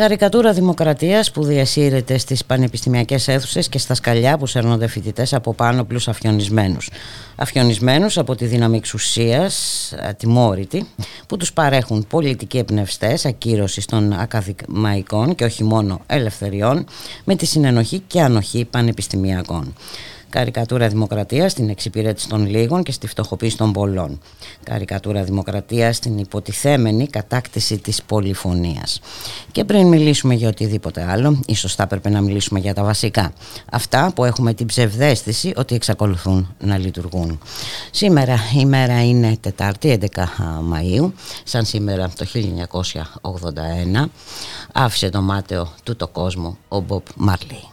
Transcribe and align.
Καρικατούρα 0.00 0.52
δημοκρατίας 0.52 1.30
που 1.30 1.44
διασύρεται 1.44 2.18
στις 2.18 2.44
πανεπιστημιακές 2.44 3.28
αίθουσες 3.28 3.68
και 3.68 3.78
στα 3.78 3.94
σκαλιά 3.94 4.38
που 4.38 4.46
σέρνονται 4.46 4.86
φοιτητές 4.86 5.34
από 5.34 5.54
πάνω 5.54 5.84
πλούς 5.84 6.08
αφιονισμένους. 6.08 6.90
Αφιονισμένους 7.36 8.18
από 8.18 8.34
τη 8.34 8.46
δύναμη 8.46 8.76
εξουσίας, 8.76 9.94
ατιμόρυτη, 10.08 10.86
που 11.26 11.36
τους 11.36 11.52
παρέχουν 11.52 12.06
πολιτικοί 12.08 12.58
εμπνευστές 12.58 13.24
ακύρωση 13.24 13.86
των 13.86 14.12
ακαδημαϊκών 14.12 15.34
και 15.34 15.44
όχι 15.44 15.64
μόνο 15.64 16.00
ελευθεριών, 16.06 16.84
με 17.24 17.36
τη 17.36 17.46
συνενοχή 17.46 17.98
και 18.06 18.20
ανοχή 18.20 18.64
πανεπιστημιακών. 18.64 19.74
Καρικατούρα 20.30 20.88
Δημοκρατία 20.88 21.48
στην 21.48 21.68
εξυπηρέτηση 21.68 22.28
των 22.28 22.46
λίγων 22.46 22.82
και 22.82 22.92
στη 22.92 23.06
φτωχοποίηση 23.06 23.56
των 23.56 23.72
πολλών. 23.72 24.20
Καρικατούρα 24.64 25.22
Δημοκρατία 25.24 25.92
στην 25.92 26.18
υποτιθέμενη 26.18 27.06
κατάκτηση 27.06 27.78
της 27.78 28.02
πολυφωνίας. 28.02 29.00
Και 29.52 29.64
πριν 29.64 29.86
μιλήσουμε 29.86 30.34
για 30.34 30.48
οτιδήποτε 30.48 31.06
άλλο, 31.10 31.40
ίσως 31.46 31.74
θα 31.74 31.82
έπρεπε 31.82 32.08
να 32.08 32.20
μιλήσουμε 32.20 32.60
για 32.60 32.74
τα 32.74 32.84
βασικά. 32.84 33.32
Αυτά 33.72 34.12
που 34.14 34.24
έχουμε 34.24 34.54
την 34.54 34.66
ψευδέστηση 34.66 35.52
ότι 35.56 35.74
εξακολουθούν 35.74 36.54
να 36.58 36.78
λειτουργούν. 36.78 37.38
Σήμερα 37.90 38.36
η 38.58 38.64
μέρα 38.64 39.04
είναι 39.04 39.36
Τετάρτη 39.40 39.98
11 40.00 40.06
Μαΐου, 40.72 41.12
σαν 41.44 41.64
σήμερα 41.64 42.10
το 42.16 42.26
1981, 44.02 44.08
άφησε 44.72 45.10
το 45.10 45.20
μάταιο 45.20 45.68
του 45.82 45.96
το 45.96 46.08
κόσμο 46.08 46.56
ο 46.68 46.80
Μπομπ 46.80 47.02
Μάρλι. 47.16 47.68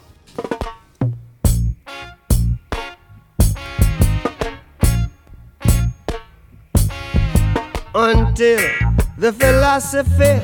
Until 7.97 8.59
the 9.17 9.33
philosophy 9.33 10.37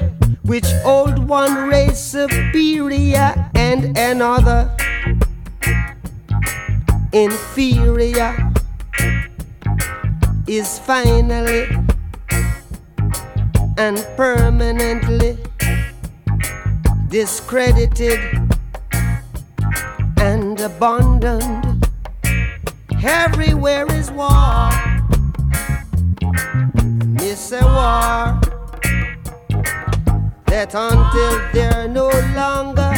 which 0.43 0.65
old 0.83 1.19
one 1.19 1.69
race 1.69 1.99
superior 1.99 3.31
and 3.53 3.95
another 3.95 4.75
inferior 7.13 8.35
is 10.47 10.79
finally 10.79 11.69
and 13.77 14.03
permanently 14.17 15.37
discredited 17.09 18.19
and 20.17 20.59
abandoned. 20.59 21.87
Everywhere 23.03 23.85
is 23.93 24.09
war 24.09 24.92
it's 27.33 27.51
a 27.51 27.65
war. 27.65 28.39
That 30.45 30.75
until 30.75 31.33
they're 31.51 31.87
no 31.87 32.09
longer 32.35 32.93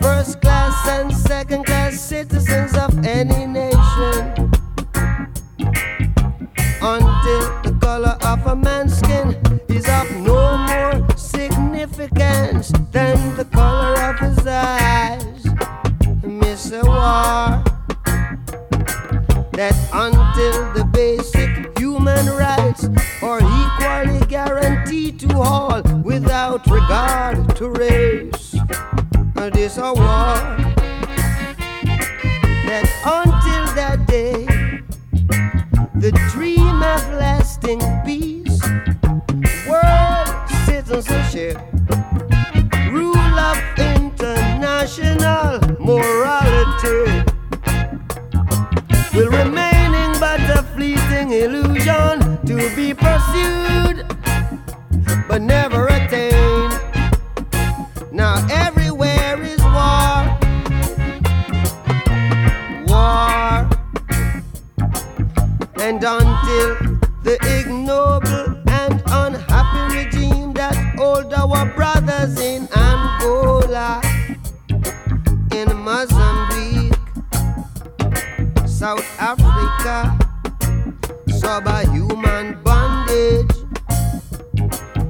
first 0.00 0.40
class 0.40 0.88
and 0.88 1.12
second 1.12 1.66
class 1.66 2.00
citizens 2.00 2.76
of 2.76 2.92
any 3.04 3.46
nation, 3.46 4.22
until 6.80 7.42
the 7.64 7.76
color 7.80 8.16
of 8.32 8.46
a 8.46 8.54
man's 8.54 8.96
skin 8.96 9.36
is 9.68 9.88
of 9.88 10.08
no 10.30 10.56
more 10.70 11.16
significance 11.16 12.70
than 12.92 13.16
the 13.36 13.44
color 13.46 13.94
of 14.10 14.20
his 14.20 14.46
eyes, 14.46 15.44
miss 16.22 16.70
a 16.70 16.84
war. 16.84 17.64
That 19.58 19.74
until 19.92 20.72
the 20.74 20.84
basic 20.92 21.77
human 22.18 22.36
rights 22.36 22.84
are 23.22 23.38
equally 23.38 24.26
guaranteed 24.26 25.20
to 25.20 25.38
all 25.38 25.82
without 26.02 26.66
regard 26.66 27.54
to 27.56 27.70
race. 27.70 28.54
And 29.36 29.54
this 29.54 29.78
a 29.78 29.92
war 29.92 30.34
that 32.66 32.86
until 33.04 33.74
that 33.74 34.06
day, 34.06 34.46
the 35.94 36.12
dream 36.32 36.82
of 36.82 37.08
lasting 37.12 37.80
peace, 38.04 38.60
world 39.68 40.28
citizenship, 40.66 41.58
rule 42.90 43.16
of 43.16 43.58
international 43.78 45.60
morality 45.78 47.24
will 49.14 49.30
a 49.30 49.67
fleeting 51.28 51.42
illusion 51.42 52.38
to 52.46 52.56
be 52.74 52.94
pursued 52.94 54.06
but 55.28 55.42
never 55.42 55.86
attained. 55.88 56.80
Now 58.12 58.46
everywhere 58.50 59.40
is 59.42 59.60
war, 59.60 60.38
war, 62.86 63.68
and 65.80 66.02
until 66.02 66.98
the 67.22 67.38
ignoble 67.42 68.62
and 68.68 69.02
unhappy 69.06 69.96
regime 69.96 70.52
that 70.54 70.74
hold 70.96 71.32
our 71.34 71.66
brothers 71.74 72.40
in 72.40 72.68
Angola, 72.74 74.00
in 75.52 75.76
Mozambique, 75.76 76.94
South 78.66 79.04
Africa, 79.20 80.17
subhuman 81.48 82.62
bondage 82.62 83.50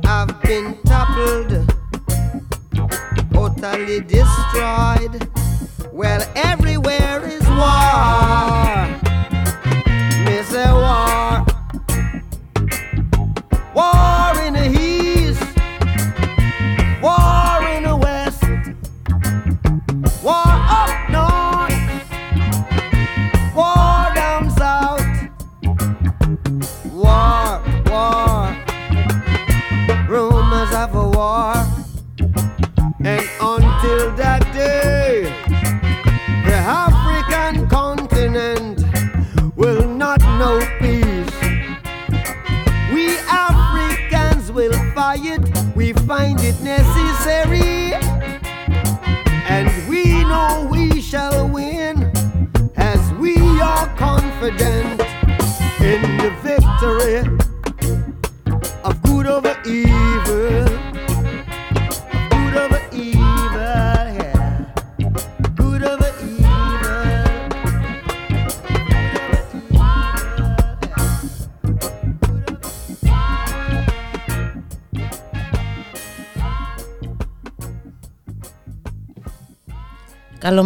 I've 0.04 0.40
been 0.42 0.78
toppled, 0.84 1.50
totally 3.32 4.00
destroyed. 4.02 5.28
Well, 5.92 6.22
everywhere 6.36 7.26
is 7.26 7.44
war. 7.48 8.77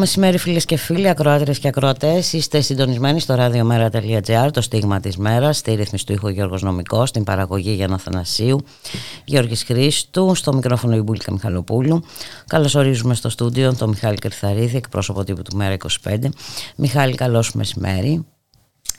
Μεσημέρι 0.02 0.38
φίλες 0.38 0.64
και 0.64 0.76
φίλοι, 0.76 1.08
ακροάτρες 1.08 1.58
και 1.58 1.69
ακροατές. 1.69 2.32
Είστε 2.32 2.60
συντονισμένοι 2.60 3.20
στο 3.20 3.34
radiomera.gr, 3.38 4.49
το 4.52 4.60
στίγμα 4.60 5.00
της 5.00 5.16
μέρας, 5.16 5.56
στη 5.56 5.75
ρύθμιση 5.75 6.06
του 6.06 6.12
ήχου 6.12 6.28
Γιώργος 6.28 6.62
Νομικός, 6.62 7.08
στην 7.08 7.25
παραγωγή 7.25 7.72
Γιάννα 7.72 7.99
Θανασίου, 7.99 8.64
Γιώργης 9.25 9.62
Χρήστου, 9.62 10.34
στο 10.34 10.54
μικρόφωνο 10.54 10.96
η 10.96 11.00
Μπούλικα 11.00 11.32
Μιχαλοπούλου. 11.32 12.04
Καλώς 12.46 12.75
ορίζουμε 12.75 13.14
στο 13.14 13.28
στούντιο 13.28 13.75
τον 13.75 13.88
Μιχάλη 13.88 14.16
Κρυθαρίδη, 14.16 14.76
εκπρόσωπο 14.76 15.25
τύπου 15.25 15.43
του 15.43 15.56
Μέρα 15.56 15.76
25. 16.05 16.16
Μιχάλη, 16.76 17.14
καλώς 17.14 17.52
μεσημέρι. 17.52 18.26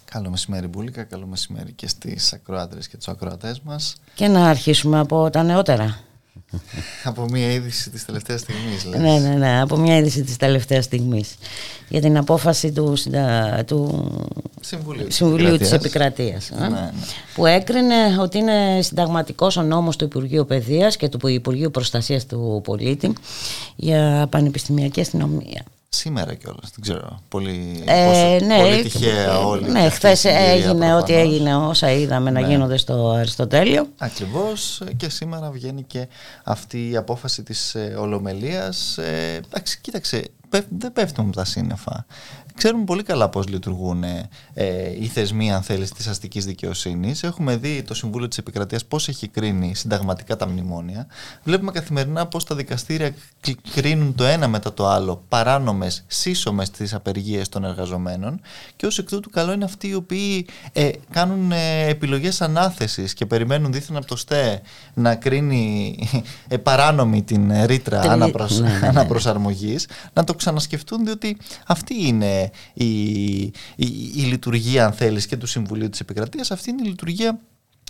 Καλό 0.05 0.29
μεσημέρι 0.29 0.67
Μπούλικα, 0.67 1.03
καλό 1.03 1.25
μεσημέρι 1.25 1.71
και 1.71 1.87
στις 1.87 2.33
ακροάτρες 2.33 2.87
και 2.87 2.97
τους 2.97 3.07
ακροατές 3.07 3.59
μας. 3.59 3.95
Και 4.15 4.27
να 4.27 4.49
αρχίσουμε 4.49 4.99
από 4.99 5.29
τα 5.29 5.43
νεότερα. 5.43 5.97
Από 7.03 7.25
μια 7.25 7.51
είδηση 7.51 7.89
της 7.89 8.05
τελευταίας 8.05 8.39
στιγμής 8.39 8.85
λες. 8.85 8.99
Ναι, 9.01 9.19
ναι, 9.19 9.35
ναι, 9.35 9.61
από 9.61 9.77
μια 9.77 9.97
είδηση 9.97 10.23
της 10.23 10.37
τελευταίας 10.37 10.85
στιγμής 10.85 11.35
για 11.89 12.01
την 12.01 12.17
απόφαση 12.17 12.71
του, 12.71 12.97
του 13.65 14.11
Συμβουλίου, 14.61 15.11
Συμβουλίου 15.11 15.57
της 15.57 15.71
Επικρατείας 15.71 16.49
ε, 16.49 16.59
ναι, 16.59 16.67
ναι. 16.69 16.91
που 17.33 17.45
έκρινε 17.45 17.95
ότι 18.19 18.37
είναι 18.37 18.81
συνταγματικός 18.81 19.57
ο 19.57 19.61
νόμος 19.61 19.95
του 19.95 20.05
Υπουργείου 20.05 20.45
Παιδείας 20.45 20.97
και 20.97 21.09
του 21.09 21.27
Υπουργείου 21.27 21.71
Προστασίας 21.71 22.25
του 22.25 22.61
Πολίτη 22.63 23.13
για 23.75 24.27
πανεπιστημιακή 24.29 25.01
αστυνομία 25.01 25.63
σήμερα 25.95 26.33
κιόλας. 26.33 26.71
Δεν 26.75 26.81
ξέρω. 26.81 27.19
Πολύ, 27.27 27.83
ε, 27.85 28.05
πόσο, 28.05 28.45
ναι, 28.45 28.59
πολύ 28.61 28.81
τυχαία 28.81 29.39
όλοι. 29.39 29.69
Ναι, 29.69 29.89
χθες 29.89 30.25
έγινε 30.25 30.95
ό,τι 30.95 31.13
έγινε, 31.13 31.55
όσα 31.55 31.91
είδαμε 31.91 32.31
ναι. 32.31 32.39
να 32.39 32.47
γίνονται 32.47 32.77
στο 32.77 33.09
Αριστοτέλειο. 33.09 33.87
Ακριβώς. 33.97 34.81
Και 34.97 35.09
σήμερα 35.09 35.51
βγαίνει 35.51 35.83
και 35.83 36.07
αυτή 36.43 36.89
η 36.89 36.95
απόφαση 36.95 37.43
της 37.43 37.75
ε, 37.75 37.95
Ολομελίας. 37.99 38.97
Ε, 38.97 39.41
εντάξει, 39.45 39.79
κοίταξε, 39.81 40.23
δεν 40.77 40.93
πέφτουν 40.93 41.31
τα 41.31 41.45
σύννεφα 41.45 42.05
ξέρουμε 42.53 42.83
πολύ 42.83 43.03
καλά 43.03 43.29
πώς 43.29 43.47
λειτουργούν 43.47 44.03
ε, 44.03 44.29
οι 44.99 45.05
θεσμοί, 45.05 45.53
αν 45.53 45.61
θέλεις, 45.61 45.91
της 45.91 46.07
αστικής 46.07 46.45
δικαιοσύνης. 46.45 47.23
Έχουμε 47.23 47.55
δει 47.55 47.83
το 47.83 47.93
Συμβούλιο 47.93 48.27
της 48.27 48.37
Επικρατείας 48.37 48.85
πώς 48.85 49.07
έχει 49.07 49.27
κρίνει 49.27 49.75
συνταγματικά 49.75 50.35
τα 50.35 50.47
μνημόνια. 50.47 51.07
Βλέπουμε 51.43 51.71
καθημερινά 51.71 52.27
πώς 52.27 52.45
τα 52.45 52.55
δικαστήρια 52.55 53.13
κρίνουν 53.73 54.15
το 54.15 54.23
ένα 54.23 54.47
μετά 54.47 54.73
το 54.73 54.87
άλλο 54.87 55.23
παράνομες, 55.27 56.03
σύσσωμες 56.07 56.69
τις 56.69 56.93
απεργίες 56.93 57.49
των 57.49 57.63
εργαζομένων 57.63 58.41
και 58.75 58.85
ως 58.85 58.97
εκ 58.97 59.07
τούτου 59.07 59.29
καλό 59.29 59.51
είναι 59.51 59.65
αυτοί 59.65 59.87
οι 59.87 59.93
οποίοι 59.93 60.45
ε, 60.71 60.89
κάνουν 61.11 61.51
ε, 61.51 61.87
επιλογές 61.87 62.41
ανάθεσης 62.41 63.13
και 63.13 63.25
περιμένουν 63.25 63.71
δίθεν 63.71 63.95
από 63.95 64.05
το 64.05 64.15
ΣΤΕ 64.15 64.61
να 64.93 65.15
κρίνει 65.15 65.97
ε, 66.47 66.57
παράνομη 66.57 67.23
την 67.23 67.51
ρήτρα 67.65 67.99
αναπροσ... 67.99 68.59
ναι, 68.59 68.69
ναι, 68.69 68.79
ναι. 68.79 68.87
αναπροσαρμογής 68.87 69.87
να 70.13 70.23
το 70.23 70.33
ξανασκεφτούν 70.33 71.05
διότι 71.05 71.37
αυτή 71.67 72.07
είναι 72.07 72.51
η, 72.73 73.41
η, 73.41 73.53
η 74.15 74.21
λειτουργία 74.21 74.85
αν 74.85 74.93
θέλεις 74.93 75.25
και 75.25 75.37
του 75.37 75.47
Συμβουλίου 75.47 75.89
της 75.89 75.99
Επικρατείας 75.99 76.51
αυτή 76.51 76.69
είναι 76.69 76.81
η 76.83 76.87
λειτουργία 76.87 77.39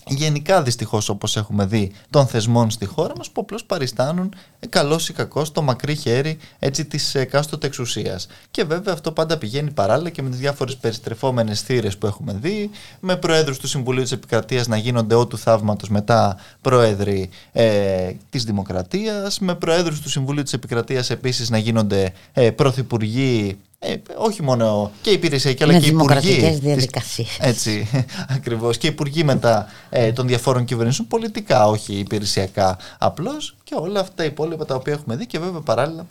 γενικά 0.07 0.61
δυστυχώς 0.61 1.09
όπως 1.09 1.38
έχουμε 1.38 1.65
δει 1.65 1.91
των 2.09 2.27
θεσμών 2.27 2.71
στη 2.71 2.85
χώρα 2.85 3.13
μας 3.17 3.29
που 3.29 3.41
απλώς 3.41 3.63
παριστάνουν 3.63 4.33
ε, 4.59 4.67
καλός 4.67 5.09
ή 5.09 5.13
κακός 5.13 5.51
το 5.51 5.61
μακρύ 5.61 5.95
χέρι 5.95 6.38
έτσι 6.59 6.85
της 6.85 7.15
εκάστοτε 7.15 7.67
εξουσίας. 7.67 8.27
Και 8.51 8.63
βέβαια 8.63 8.94
αυτό 8.94 9.11
πάντα 9.11 9.38
πηγαίνει 9.38 9.71
παράλληλα 9.71 10.09
και 10.09 10.21
με 10.21 10.29
τις 10.29 10.39
διάφορες 10.39 10.75
περιστρεφόμενες 10.75 11.61
θύρες 11.61 11.97
που 11.97 12.05
έχουμε 12.05 12.38
δει, 12.41 12.69
με 13.00 13.15
προέδρους 13.15 13.59
του 13.59 13.67
Συμβουλίου 13.67 14.03
της 14.03 14.11
Επικρατείας 14.11 14.67
να 14.67 14.77
γίνονται 14.77 15.15
ό 15.15 15.27
του 15.27 15.38
θαύματος 15.38 15.89
μετά 15.89 16.38
πρόεδροι 16.61 17.29
ε, 17.51 18.11
της 18.29 18.44
Δημοκρατίας, 18.44 19.39
με 19.39 19.56
προέδρους 19.56 20.01
του 20.01 20.09
Συμβουλίου 20.09 20.44
της 20.44 20.53
Επικρατείας 20.53 21.09
επίσης 21.09 21.49
να 21.49 21.57
γίνονται 21.57 22.13
ε, 22.33 22.51
πρωθυπουργοί 22.51 23.57
ε, 23.85 23.95
όχι 24.15 24.44
μόνο 24.44 24.91
και 25.01 25.09
υπηρεσιακή 25.09 25.63
αλλά 25.63 25.80
και 25.80 25.89
υπουργοί. 25.89 26.59
διαδικασίες. 26.62 27.38
Έτσι, 27.39 27.88
ακριβώς. 28.35 28.77
Και 28.77 28.88
υπουργοί 28.88 29.24
μετά 29.24 29.68
ε, 29.89 30.12
των 30.12 30.27
διαφόρων 30.27 30.65
κυβερνήσεων, 30.65 31.07
πολιτικά, 31.07 31.68
όχι 31.68 31.94
υπηρεσιακά 31.94 32.77
απλώς. 32.97 33.56
Και 33.63 33.75
όλα 33.75 34.00
αυτά 34.00 34.13
τα 34.15 34.24
υπόλοιπα 34.24 34.65
τα 34.65 34.75
οποία 34.75 34.94
έχουμε 34.94 35.15
δει 35.15 35.25
και 35.25 35.39
βέβαια 35.39 35.62
παράλληλα 35.62 36.07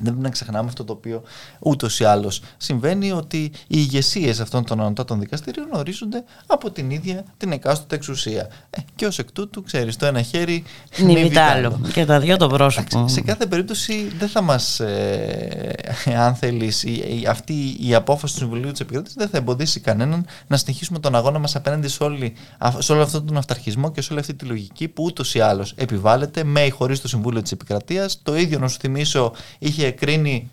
δεν 0.00 0.12
πρέπει 0.12 0.22
να 0.22 0.30
ξεχνάμε 0.30 0.68
αυτό 0.68 0.84
το 0.84 0.92
οποίο 0.92 1.22
ούτως 1.58 2.00
ή 2.00 2.04
άλλως 2.04 2.42
συμβαίνει 2.56 3.12
ότι 3.12 3.38
οι 3.38 3.52
ηγεσίες 3.66 4.40
αυτών 4.40 4.64
των 4.64 4.80
ανωτάτων 4.80 5.20
δικαστηρίων 5.20 5.68
ορίζονται 5.72 6.24
από 6.46 6.70
την 6.70 6.90
ίδια 6.90 7.24
την 7.36 7.52
εκάστοτε 7.52 7.94
εξουσία. 7.94 8.48
Ε, 8.70 8.80
και 8.94 9.06
ως 9.06 9.18
εκ 9.18 9.32
τούτου, 9.32 9.62
ξέρεις, 9.62 9.96
το 9.96 10.06
ένα 10.06 10.22
χέρι 10.22 10.64
είναι 10.98 11.40
άλλο. 11.40 11.80
Και 11.92 12.04
τα 12.04 12.20
δύο 12.20 12.36
το 12.36 12.46
πρόσωπο. 12.48 13.08
Σε 13.08 13.20
κάθε 13.20 13.46
περίπτωση 13.46 14.12
δεν 14.18 14.28
θα 14.28 14.42
μας, 14.42 14.80
ε, 14.80 15.74
αν 16.18 16.34
θέλεις, 16.34 16.84
αυτή 17.28 17.76
η 17.80 17.94
απόφαση 17.94 18.32
του 18.32 18.38
Συμβουλίου 18.38 18.70
της 18.70 18.80
Επικράτηση 18.80 19.14
δεν 19.18 19.28
θα 19.28 19.36
εμποδίσει 19.36 19.80
κανέναν 19.80 20.26
να 20.46 20.56
συνεχίσουμε 20.56 20.98
τον 20.98 21.14
αγώνα 21.14 21.38
μας 21.38 21.56
απέναντι 21.56 21.88
σε, 21.88 22.02
όλη, 22.04 22.32
σε 22.78 22.92
όλο 22.92 23.02
αυτόν 23.02 23.26
τον 23.26 23.36
αυταρχισμό 23.36 23.90
και 23.90 24.00
σε 24.00 24.12
όλη 24.12 24.20
αυτή 24.20 24.34
τη 24.34 24.44
λογική 24.44 24.88
που 24.88 25.02
ούτως 25.04 25.34
ή 25.34 25.40
άλλως 25.40 25.72
επιβάλλεται 25.76 26.44
με 26.44 26.60
ή 26.60 26.70
χωρίς 26.70 27.00
το 27.00 27.08
Συμβούλιο 27.08 27.42
της 27.42 27.52
Επικρατείας. 27.52 28.20
Το 28.22 28.36
ίδιο, 28.36 28.58
να 28.58 28.68
σου 28.68 28.78
θυμίσω, 28.80 29.32
είχε 29.58 29.87
κρίνει 29.90 30.50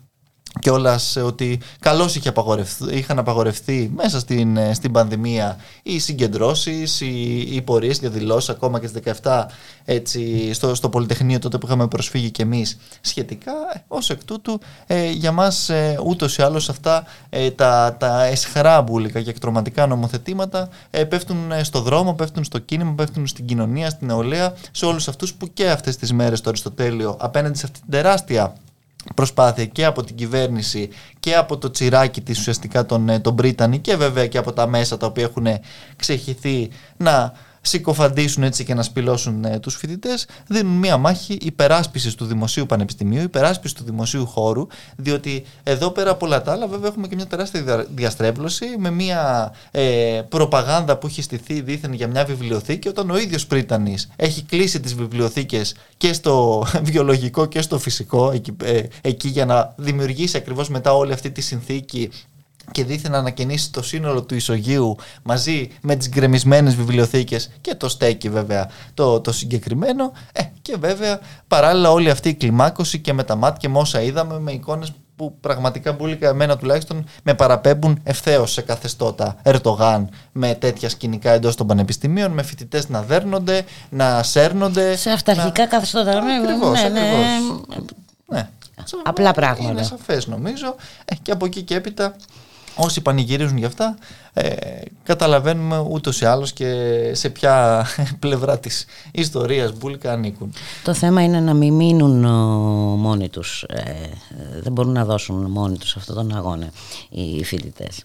κιόλας 0.59 1.15
ότι 1.15 1.59
καλώς 1.79 2.19
είχαν 2.91 3.19
απαγορευτεί 3.19 3.91
μέσα 3.95 4.19
στην, 4.19 4.57
ε, 4.57 4.73
στην 4.73 4.91
πανδημία 4.91 5.57
οι 5.83 5.99
συγκεντρώσεις, 5.99 7.01
οι, 7.01 7.39
οι 7.51 7.61
πορείες 7.61 7.99
και 7.99 8.09
δηλώσεις 8.09 8.49
ακόμα 8.49 8.79
και 8.79 8.87
στις 8.87 9.01
17 9.21 9.45
έτσι, 9.85 10.53
στο, 10.53 10.75
στο 10.75 10.89
Πολυτεχνείο 10.89 11.39
τότε 11.39 11.57
που 11.57 11.65
είχαμε 11.65 11.87
προσφύγει 11.87 12.31
κι 12.31 12.41
εμείς 12.41 12.77
σχετικά. 13.01 13.51
Ω 13.87 13.97
εκ 14.07 14.23
τούτου, 14.23 14.59
ε, 14.87 15.09
για 15.09 15.31
μας 15.31 15.69
ε, 15.69 15.99
ούτως 16.05 16.37
ή 16.37 16.41
άλλως 16.41 16.69
αυτά 16.69 17.03
ε, 17.29 17.51
τα, 17.51 17.95
τα 17.99 18.23
εσχρά 18.23 18.81
μπουλικα 18.81 19.21
και 19.21 19.29
εκτροματικά 19.29 19.87
νομοθετήματα 19.87 20.69
ε, 20.89 21.03
πέφτουν 21.03 21.37
στο 21.61 21.81
δρόμο, 21.81 22.13
πέφτουν 22.13 22.43
στο 22.43 22.59
κίνημα, 22.59 22.91
πέφτουν 22.91 23.27
στην 23.27 23.45
κοινωνία, 23.45 23.89
στην 23.89 24.07
νεολαία, 24.07 24.53
σε 24.71 24.85
όλους 24.85 25.07
αυτούς 25.07 25.33
που 25.33 25.53
και 25.53 25.69
αυτές 25.69 25.97
τις 25.97 26.13
μέρες 26.13 26.39
στο 26.39 26.49
Αριστοτέλειο 26.49 27.17
απέναντι 27.19 27.57
σε 27.57 27.65
αυτή 27.65 27.79
την 27.79 27.91
τεράστια 27.91 28.55
προσπάθεια 29.13 29.65
και 29.65 29.85
από 29.85 30.03
την 30.03 30.15
κυβέρνηση 30.15 30.89
και 31.19 31.35
από 31.35 31.57
το 31.57 31.71
τσιράκι 31.71 32.21
της 32.21 32.39
ουσιαστικά 32.39 32.85
των, 32.85 33.09
ε, 33.09 33.19
των 33.19 33.33
Μπρίτανη 33.33 33.79
και 33.79 33.95
βέβαια 33.95 34.27
και 34.27 34.37
από 34.37 34.53
τα 34.53 34.67
μέσα 34.67 34.97
τα 34.97 35.07
οποία 35.07 35.23
έχουν 35.23 35.47
ξεχυθεί 35.95 36.69
να 36.97 37.33
συκοφαντήσουν 37.67 38.43
έτσι 38.43 38.63
και 38.63 38.73
να 38.73 38.83
σπηλώσουν 38.83 39.43
ε, 39.45 39.59
τους 39.59 39.75
φοιτητές 39.75 40.27
δίνουν 40.47 40.73
μία 40.77 40.97
μάχη 40.97 41.37
υπεράσπισης 41.41 42.15
του 42.15 42.25
δημοσίου 42.25 42.65
πανεπιστημίου, 42.65 43.21
υπεράσπισης 43.21 43.77
του 43.77 43.83
δημοσίου 43.83 44.25
χώρου 44.25 44.67
διότι 44.95 45.45
εδώ 45.63 45.89
πέρα 45.89 46.11
από 46.11 46.25
όλα 46.25 46.41
τα 46.41 46.51
άλλα 46.51 46.67
βέβαια 46.67 46.87
έχουμε 46.87 47.07
και 47.07 47.15
μια 47.15 47.27
τεράστια 47.27 47.85
διαστρέβλωση 47.89 48.65
με 48.77 48.89
μια 48.89 49.53
ε, 49.71 50.21
προπαγάνδα 50.29 50.97
που 50.97 51.07
έχει 51.07 51.21
στηθεί 51.21 51.61
δίθεν 51.61 51.93
για 51.93 52.07
μια 52.07 52.25
βιβλιοθήκη 52.25 52.87
όταν 52.87 53.09
ο 53.09 53.17
ίδιος 53.17 53.45
Πρίτανης 53.45 54.09
έχει 54.15 54.41
κλείσει 54.43 54.79
τις 54.79 54.95
βιβλιοθήκες 54.95 55.75
και 55.97 56.13
στο 56.13 56.65
βιολογικό 56.89 57.45
και 57.45 57.61
στο 57.61 57.79
φυσικό 57.79 58.31
εκεί, 58.31 58.55
ε, 58.63 58.81
εκεί 59.01 59.27
για 59.27 59.45
να 59.45 59.73
δημιουργήσει 59.77 60.37
ακριβώς 60.37 60.69
μετά 60.69 60.93
όλη 60.93 61.13
αυτή 61.13 61.31
τη 61.31 61.41
συνθήκη 61.41 62.09
και 62.71 62.83
δίθεν 62.83 63.11
να 63.11 63.17
ανακαινήσει 63.17 63.71
το 63.71 63.83
σύνολο 63.83 64.23
του 64.23 64.35
Ισογείου 64.35 64.95
μαζί 65.23 65.69
με 65.81 65.95
τις 65.95 66.09
γκρεμισμένες 66.09 66.75
βιβλιοθήκες 66.75 67.49
και 67.61 67.75
το 67.75 67.89
στέκει 67.89 68.29
βέβαια 68.29 68.69
το, 68.93 69.21
το 69.21 69.31
συγκεκριμένο 69.31 70.11
ε, 70.31 70.41
και 70.61 70.75
βέβαια 70.79 71.19
παράλληλα 71.47 71.91
όλη 71.91 72.09
αυτή 72.09 72.29
η 72.29 72.33
κλιμάκωση 72.33 72.99
και 72.99 73.13
με 73.13 73.23
τα 73.23 73.35
μάτια 73.35 73.69
με 73.69 73.77
όσα 73.77 74.01
είδαμε 74.01 74.39
με 74.39 74.51
εικόνες 74.51 74.93
που 75.15 75.37
πραγματικά 75.39 75.93
μπουλικα 75.93 76.27
εμένα 76.27 76.57
τουλάχιστον 76.57 77.05
με 77.23 77.33
παραπέμπουν 77.33 77.99
ευθέως 78.03 78.51
σε 78.51 78.61
καθεστώτα 78.61 79.35
Ερτογάν 79.43 80.09
με 80.31 80.55
τέτοια 80.55 80.89
σκηνικά 80.89 81.31
εντός 81.31 81.55
των 81.55 81.67
πανεπιστημίων, 81.67 82.31
με 82.31 82.43
φοιτητές 82.43 82.89
να 82.89 83.01
δέρνονται, 83.01 83.65
να 83.89 84.23
σέρνονται. 84.23 84.95
Σε 84.95 85.09
αυταρχικά 85.09 85.63
να... 85.63 85.69
καθεστώτα, 85.69 86.21
ναι, 86.21 86.33
ακριβώς, 86.33 86.81
ναι, 86.81 86.89
ναι. 86.89 87.01
ναι. 88.25 88.49
Απλά 89.03 89.31
πράγματα. 89.31 89.71
Είναι 89.71 89.83
σαφές 89.83 90.27
νομίζω. 90.27 90.75
Ε, 91.05 91.15
και 91.21 91.31
από 91.31 91.45
εκεί 91.45 91.61
και 91.61 91.75
έπειτα 91.75 92.15
όσοι 92.75 93.01
πανηγυρίζουν 93.01 93.57
γι' 93.57 93.65
αυτά 93.65 93.97
ε, 94.33 94.55
καταλαβαίνουμε 95.03 95.85
ούτως 95.89 96.21
ή 96.21 96.25
άλλως 96.25 96.53
και 96.53 97.11
σε 97.13 97.29
ποια 97.29 97.85
πλευρά 98.19 98.59
της 98.59 98.85
ιστορίας 99.11 99.77
μπουλικα 99.77 100.11
ανήκουν. 100.11 100.53
Το 100.83 100.93
θέμα 100.93 101.23
είναι 101.23 101.39
να 101.39 101.53
μην 101.53 101.73
μείνουν 101.73 102.25
μόνοι 102.99 103.29
τους, 103.29 103.63
ε, 103.63 104.09
δεν 104.61 104.71
μπορούν 104.71 104.91
να 104.91 105.05
δώσουν 105.05 105.45
μόνοι 105.51 105.77
τους 105.77 105.95
αυτόν 105.95 106.15
τον 106.15 106.35
αγώνα 106.35 106.69
οι 107.09 107.43
φοιτητές. 107.43 108.03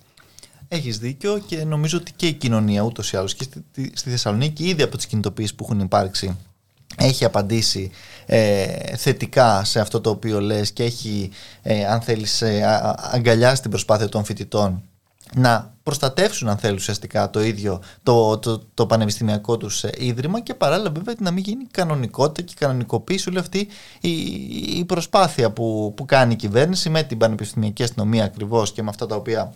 Έχεις 0.68 0.98
δίκιο 0.98 1.42
και 1.46 1.64
νομίζω 1.64 1.98
ότι 1.98 2.12
και 2.16 2.26
η 2.26 2.32
κοινωνία 2.32 2.82
ούτως 2.82 3.12
ή 3.12 3.16
άλλως 3.16 3.34
και 3.34 3.44
στη, 3.44 3.92
στη 3.94 4.10
Θεσσαλονίκη 4.10 4.64
ήδη 4.64 4.82
από 4.82 4.96
τις 4.96 5.06
κινητοποιήσεις 5.06 5.54
που 5.54 5.64
έχουν 5.64 5.80
υπάρξει 5.80 6.36
έχει 6.96 7.24
απαντήσει 7.24 7.90
ε, 8.32 8.96
θετικά 8.96 9.64
σε 9.64 9.80
αυτό 9.80 10.00
το 10.00 10.10
οποίο 10.10 10.40
λες 10.40 10.72
και 10.72 10.82
έχει, 10.82 11.30
ε, 11.62 11.86
αν 11.86 12.00
θέλεις, 12.00 12.42
ε, 12.42 12.62
αγκαλιάσει 13.12 13.62
την 13.62 13.70
προσπάθεια 13.70 14.08
των 14.08 14.24
φοιτητών 14.24 14.82
να 15.34 15.74
προστατεύσουν 15.82 16.48
αν 16.48 16.56
θέλουν 16.56 16.76
ουσιαστικά 16.76 17.30
το 17.30 17.42
ίδιο 17.42 17.82
το, 18.02 18.38
το, 18.38 18.62
το 18.74 18.86
πανεπιστημιακό 18.86 19.56
τους 19.56 19.84
ε, 19.84 19.90
ίδρυμα 19.98 20.40
και 20.40 20.54
παράλληλα 20.54 20.90
βέβαια 20.90 21.14
να 21.18 21.30
μην 21.30 21.44
γίνει 21.44 21.64
κανονικότητα 21.70 22.42
και 22.42 22.54
κανονικοποίηση 22.58 23.28
όλη 23.28 23.38
αυτή 23.38 23.68
η, 24.00 24.10
η 24.78 24.84
προσπάθεια 24.84 25.50
που, 25.50 25.92
που 25.96 26.04
κάνει 26.04 26.32
η 26.32 26.36
κυβέρνηση 26.36 26.90
με 26.90 27.02
την 27.02 27.18
πανεπιστημιακή 27.18 27.82
αστυνομία 27.82 28.24
ακριβώς 28.24 28.72
και 28.72 28.82
με 28.82 28.88
αυτά 28.88 29.06
τα 29.06 29.16
οποία 29.16 29.52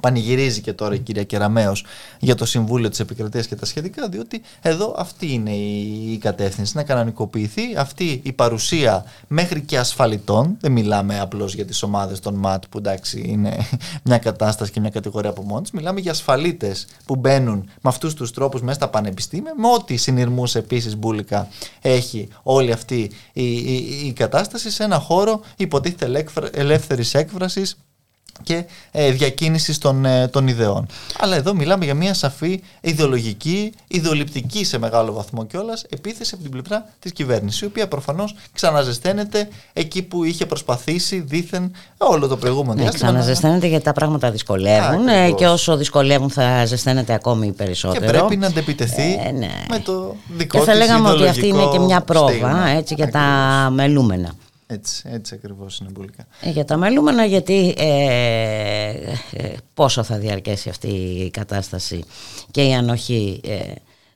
πανηγυρίζει 0.00 0.60
και 0.60 0.72
τώρα 0.72 0.94
η 0.94 0.98
κυρία 0.98 1.24
Κεραμέως 1.24 1.84
για 2.20 2.34
το 2.34 2.44
Συμβούλιο 2.44 2.88
της 2.88 3.00
Επικρατείας 3.00 3.46
και 3.46 3.56
τα 3.56 3.66
σχετικά 3.66 4.08
διότι 4.08 4.42
εδώ 4.62 4.94
αυτή 4.98 5.32
είναι 5.32 5.50
η 5.50 6.18
κατεύθυνση 6.20 6.76
να 6.76 6.82
κανονικοποιηθεί 6.82 7.62
αυτή 7.76 8.20
η 8.22 8.32
παρουσία 8.32 9.04
μέχρι 9.28 9.60
και 9.60 9.78
ασφαλιτών. 9.78 10.56
Δεν 10.60 10.72
μιλάμε 10.72 11.20
απλώς 11.20 11.54
για 11.54 11.64
τις 11.64 11.82
ομάδες 11.82 12.20
των 12.20 12.34
ΜΑΤ 12.34 12.64
που 12.70 12.78
εντάξει 12.78 13.22
είναι 13.26 13.56
μια 14.04 14.18
κατάσταση 14.18 14.70
και 14.70 14.80
μια 14.80 14.90
κατηγορία 14.90 15.30
από 15.30 15.42
μόνοι 15.42 15.68
μιλάμε 15.72 16.00
για 16.00 16.10
ασφαλίτες 16.10 16.86
που 17.04 17.16
μπαίνουν 17.16 17.56
με 17.56 17.90
αυτούς 17.90 18.14
τους 18.14 18.30
τρόπους 18.30 18.60
μέσα 18.60 18.74
στα 18.74 18.88
πανεπιστήμια 18.88 19.54
με 19.56 19.68
ό,τι 19.68 19.96
συνειρμούς 19.96 20.54
επίσης 20.54 20.96
μπουλικα 20.96 21.48
έχει 21.80 22.28
όλη 22.42 22.72
αυτή 22.72 23.10
η, 23.32 23.52
η, 23.52 24.02
η 24.04 24.12
κατάσταση 24.12 24.70
σε 24.70 24.84
ένα 24.84 24.98
χώρο 24.98 25.40
υποτίθεται 25.56 26.24
ελεύθερης 26.52 27.14
έκφρασης 27.14 27.76
και 28.42 28.64
ε, 28.90 29.10
διακίνηση 29.10 29.80
των, 29.80 30.04
ε, 30.04 30.28
των 30.28 30.48
ιδεών. 30.48 30.86
Αλλά 31.18 31.36
εδώ 31.36 31.54
μιλάμε 31.54 31.84
για 31.84 31.94
μια 31.94 32.14
σαφή 32.14 32.62
ιδεολογική, 32.80 33.72
ιδεολειπτική 33.88 34.64
σε 34.64 34.78
μεγάλο 34.78 35.12
βαθμό 35.12 35.46
κιόλας 35.46 35.84
επίθεση 35.88 36.30
από 36.34 36.42
την 36.42 36.52
πλευρά 36.52 36.86
της 36.98 37.12
κυβέρνησης, 37.12 37.60
η 37.60 37.64
οποία 37.64 37.88
προφανώς 37.88 38.34
ξαναζεσταίνεται 38.52 39.48
εκεί 39.72 40.02
που 40.02 40.24
είχε 40.24 40.46
προσπαθήσει 40.46 41.20
δίθεν 41.20 41.72
όλο 41.96 42.26
το 42.26 42.36
προηγούμενο 42.36 42.74
ναι, 42.74 42.82
διάστημα. 42.82 43.10
Ξαναζεσταίνεται 43.10 43.66
γιατί 43.66 43.84
τα 43.84 43.92
πράγματα 43.92 44.30
δυσκολεύουν 44.30 45.08
ε, 45.08 45.30
και 45.30 45.46
όσο 45.46 45.76
δυσκολεύουν 45.76 46.30
θα 46.30 46.64
ζεσταίνεται 46.66 47.12
ακόμη 47.12 47.52
περισσότερο. 47.52 48.04
Και 48.04 48.10
πρέπει 48.10 48.36
να 48.36 48.46
αντεπιτεθεί 48.46 49.20
ε, 49.26 49.30
ναι. 49.30 49.50
με 49.68 49.78
το 49.78 50.14
δικό 50.36 50.58
Και 50.58 50.64
θα 50.64 50.74
λέγαμε 50.74 51.08
ότι 51.08 51.26
αυτή 51.26 51.46
είναι 51.46 51.68
και 51.72 51.78
μια 51.78 52.00
πρόβα 52.00 52.68
έτσι, 52.68 52.94
για 52.94 53.10
τα 53.10 53.20
μελούμενα. 53.72 54.34
Έτσι, 54.66 55.02
έτσι 55.06 55.34
ακριβώς 55.34 55.78
είναι 55.78 55.90
πολύ 55.90 56.10
ε, 56.40 56.50
Για 56.50 56.64
τα 56.64 56.76
μελούμενα 56.76 57.24
γιατί 57.24 57.74
ε, 57.78 58.88
ε, 59.32 59.52
πόσο 59.74 60.02
θα 60.02 60.18
διαρκέσει 60.18 60.68
αυτή 60.68 60.88
η 60.88 61.30
κατάσταση 61.30 62.04
και 62.50 62.62
η 62.62 62.74
ανοχή 62.74 63.40
ε, 63.44 63.72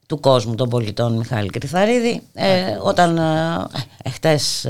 του 0.07 0.21
κόσμου 0.21 0.55
των 0.55 0.69
πολιτών 0.69 1.17
Μιχάλη 1.17 1.49
Κρυθαρίδη. 1.49 2.23
Όταν 2.83 3.19
ε, 4.03 4.11
χτες 4.11 4.67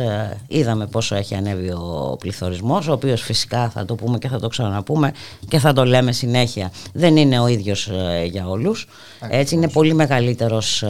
είδαμε 0.46 0.86
πόσο 0.86 1.14
έχει 1.14 1.34
ανέβει 1.34 1.70
ο 1.70 2.16
πληθωρισμός 2.18 2.88
ο 2.88 2.92
οποίος 2.92 3.22
φυσικά 3.22 3.70
θα 3.70 3.84
το 3.84 3.94
πούμε 3.94 4.18
και 4.18 4.28
θα 4.28 4.38
το 4.38 4.48
ξαναπούμε 4.48 5.12
και 5.48 5.58
θα 5.58 5.72
το 5.72 5.84
λέμε 5.84 6.12
συνέχεια. 6.12 6.72
Δεν 6.92 7.16
είναι 7.16 7.40
ο 7.40 7.46
ίδιος 7.46 7.90
για 8.24 8.48
όλους. 8.48 8.88
Έτσι 9.28 9.54
είναι 9.54 9.68
πολύ 9.68 9.94
μεγαλύτερος 9.94 10.84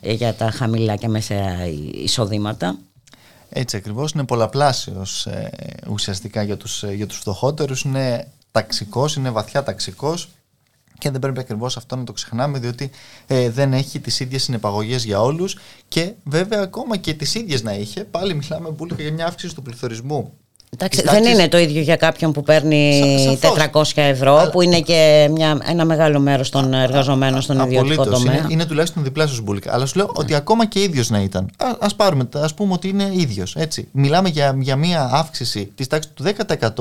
για 0.00 0.34
τα 0.34 0.50
χαμηλά 0.50 0.96
και 0.96 1.08
μέσα 1.08 1.34
εισοδήματα 1.92 2.78
έτσι 3.52 3.76
ακριβώς, 3.76 4.12
είναι 4.12 4.24
πολλαπλάσιος 4.24 5.26
ε, 5.26 5.50
ουσιαστικά 5.88 6.42
για 6.42 6.56
τους, 6.56 6.82
ε, 6.82 6.92
για 6.92 7.06
τους 7.06 7.18
φτωχότερους, 7.18 7.82
είναι 7.82 8.28
ταξικός, 8.50 9.16
είναι 9.16 9.30
βαθιά 9.30 9.62
ταξικός. 9.62 10.28
Και 10.98 11.10
δεν 11.10 11.20
πρέπει 11.20 11.40
ακριβώς 11.40 11.76
αυτό 11.76 11.96
να 11.96 12.04
το 12.04 12.12
ξεχνάμε, 12.12 12.58
διότι 12.58 12.90
ε, 13.26 13.50
δεν 13.50 13.72
έχει 13.72 14.00
τις 14.00 14.20
ίδιες 14.20 14.42
συνεπαγωγές 14.42 15.04
για 15.04 15.20
όλους. 15.20 15.58
Και 15.88 16.12
βέβαια 16.24 16.62
ακόμα 16.62 16.96
και 16.96 17.14
τις 17.14 17.34
ίδιες 17.34 17.62
να 17.62 17.74
είχε. 17.74 18.04
Πάλι 18.04 18.34
μιλάμε 18.34 18.70
πολύ 18.70 18.94
για 18.98 19.12
μια 19.12 19.26
αύξηση 19.26 19.54
του 19.54 19.62
πληθωρισμού 19.62 20.32
Εντάξει, 20.76 21.02
δεν 21.02 21.24
είναι 21.24 21.48
το 21.48 21.58
ίδιο 21.58 21.80
για 21.80 21.96
κάποιον 21.96 22.32
που 22.32 22.42
παίρνει 22.42 23.38
400 23.72 23.82
ευρώ, 23.94 24.48
που 24.52 24.62
είναι 24.62 24.80
και 24.80 25.28
μια, 25.30 25.58
ένα 25.66 25.84
μεγάλο 25.84 26.20
μέρος 26.20 26.50
των 26.50 26.74
εργαζομένων 26.74 27.40
στον 27.40 27.60
ιδιωτικό 27.60 28.04
τομέα. 28.04 28.36
Είναι, 28.36 28.46
είναι 28.48 28.64
τουλάχιστον 28.64 29.02
διπλάσιο 29.02 29.42
μπουλικά. 29.42 29.74
Αλλά 29.74 29.86
σου 29.86 29.96
λέω 29.96 30.10
ότι 30.14 30.34
ακόμα 30.34 30.66
και 30.66 30.82
ίδιος 30.82 31.10
να 31.10 31.20
ήταν. 31.20 31.50
Α 31.78 31.94
πάρουμε, 31.96 32.28
ας 32.34 32.54
πούμε 32.54 32.72
ότι 32.72 32.88
είναι 32.88 33.10
ίδιος. 33.12 33.56
Μιλάμε 33.92 34.28
για, 34.28 34.56
για 34.58 34.76
μια 34.76 35.10
αύξηση 35.12 35.72
της 35.74 35.86
τάξης 35.86 36.12
του 36.14 36.24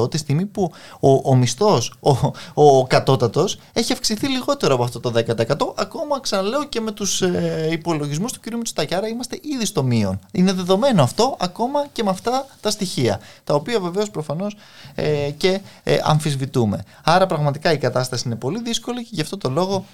10% 0.04 0.12
τη 0.12 0.18
στιγμή 0.18 0.46
που 0.46 0.72
ο, 1.00 1.30
ο 1.32 1.36
μισθός, 1.36 1.94
ο, 2.00 2.10
ο 2.54 2.88
κατώτατος, 2.88 3.58
έχει 3.74 3.94
αυξηθεί 3.94 4.28
λιγότερο 4.28 4.74
από 4.74 4.84
αυτό 4.84 5.00
το 5.00 5.12
10%. 5.16 5.56
Ακόμα 5.76 6.20
ξαναλέω 6.20 6.64
και 6.64 6.82
με 6.82 6.92
τους 6.92 7.22
ε, 7.22 7.68
υπολογισμούς 7.72 8.32
του 8.32 8.40
κ. 8.40 8.54
Μητσοτάκη. 8.54 8.96
Άρα 8.96 9.08
είμαστε 9.08 9.40
ήδη 9.56 9.66
στο 9.66 9.84
μείον. 9.84 10.20
Είναι 10.32 10.54
δεδομένο 10.54 11.04
αυτό 11.04 11.36
ακόμα 11.40 11.88
και 11.92 12.04
με 12.04 12.10
αυτά 12.10 12.46
τα 12.62 12.72
στοιχεία. 12.72 13.20
Τα 13.44 13.54
οποία 13.54 13.80
βεβαίως 13.82 14.10
προφανώς 14.10 14.56
ε, 14.96 15.30
και 15.38 15.62
ε, 15.84 15.98
αμφισβητούμε. 16.04 16.84
Άρα 17.04 17.26
πραγματικά 17.26 17.72
η 17.72 17.78
κατάσταση 17.78 18.24
είναι 18.26 18.36
πολύ 18.36 18.62
δύσκολη 18.62 19.04
και 19.04 19.10
γι' 19.12 19.22
αυτό 19.22 19.38
το 19.38 19.50
λόγο 19.50 19.86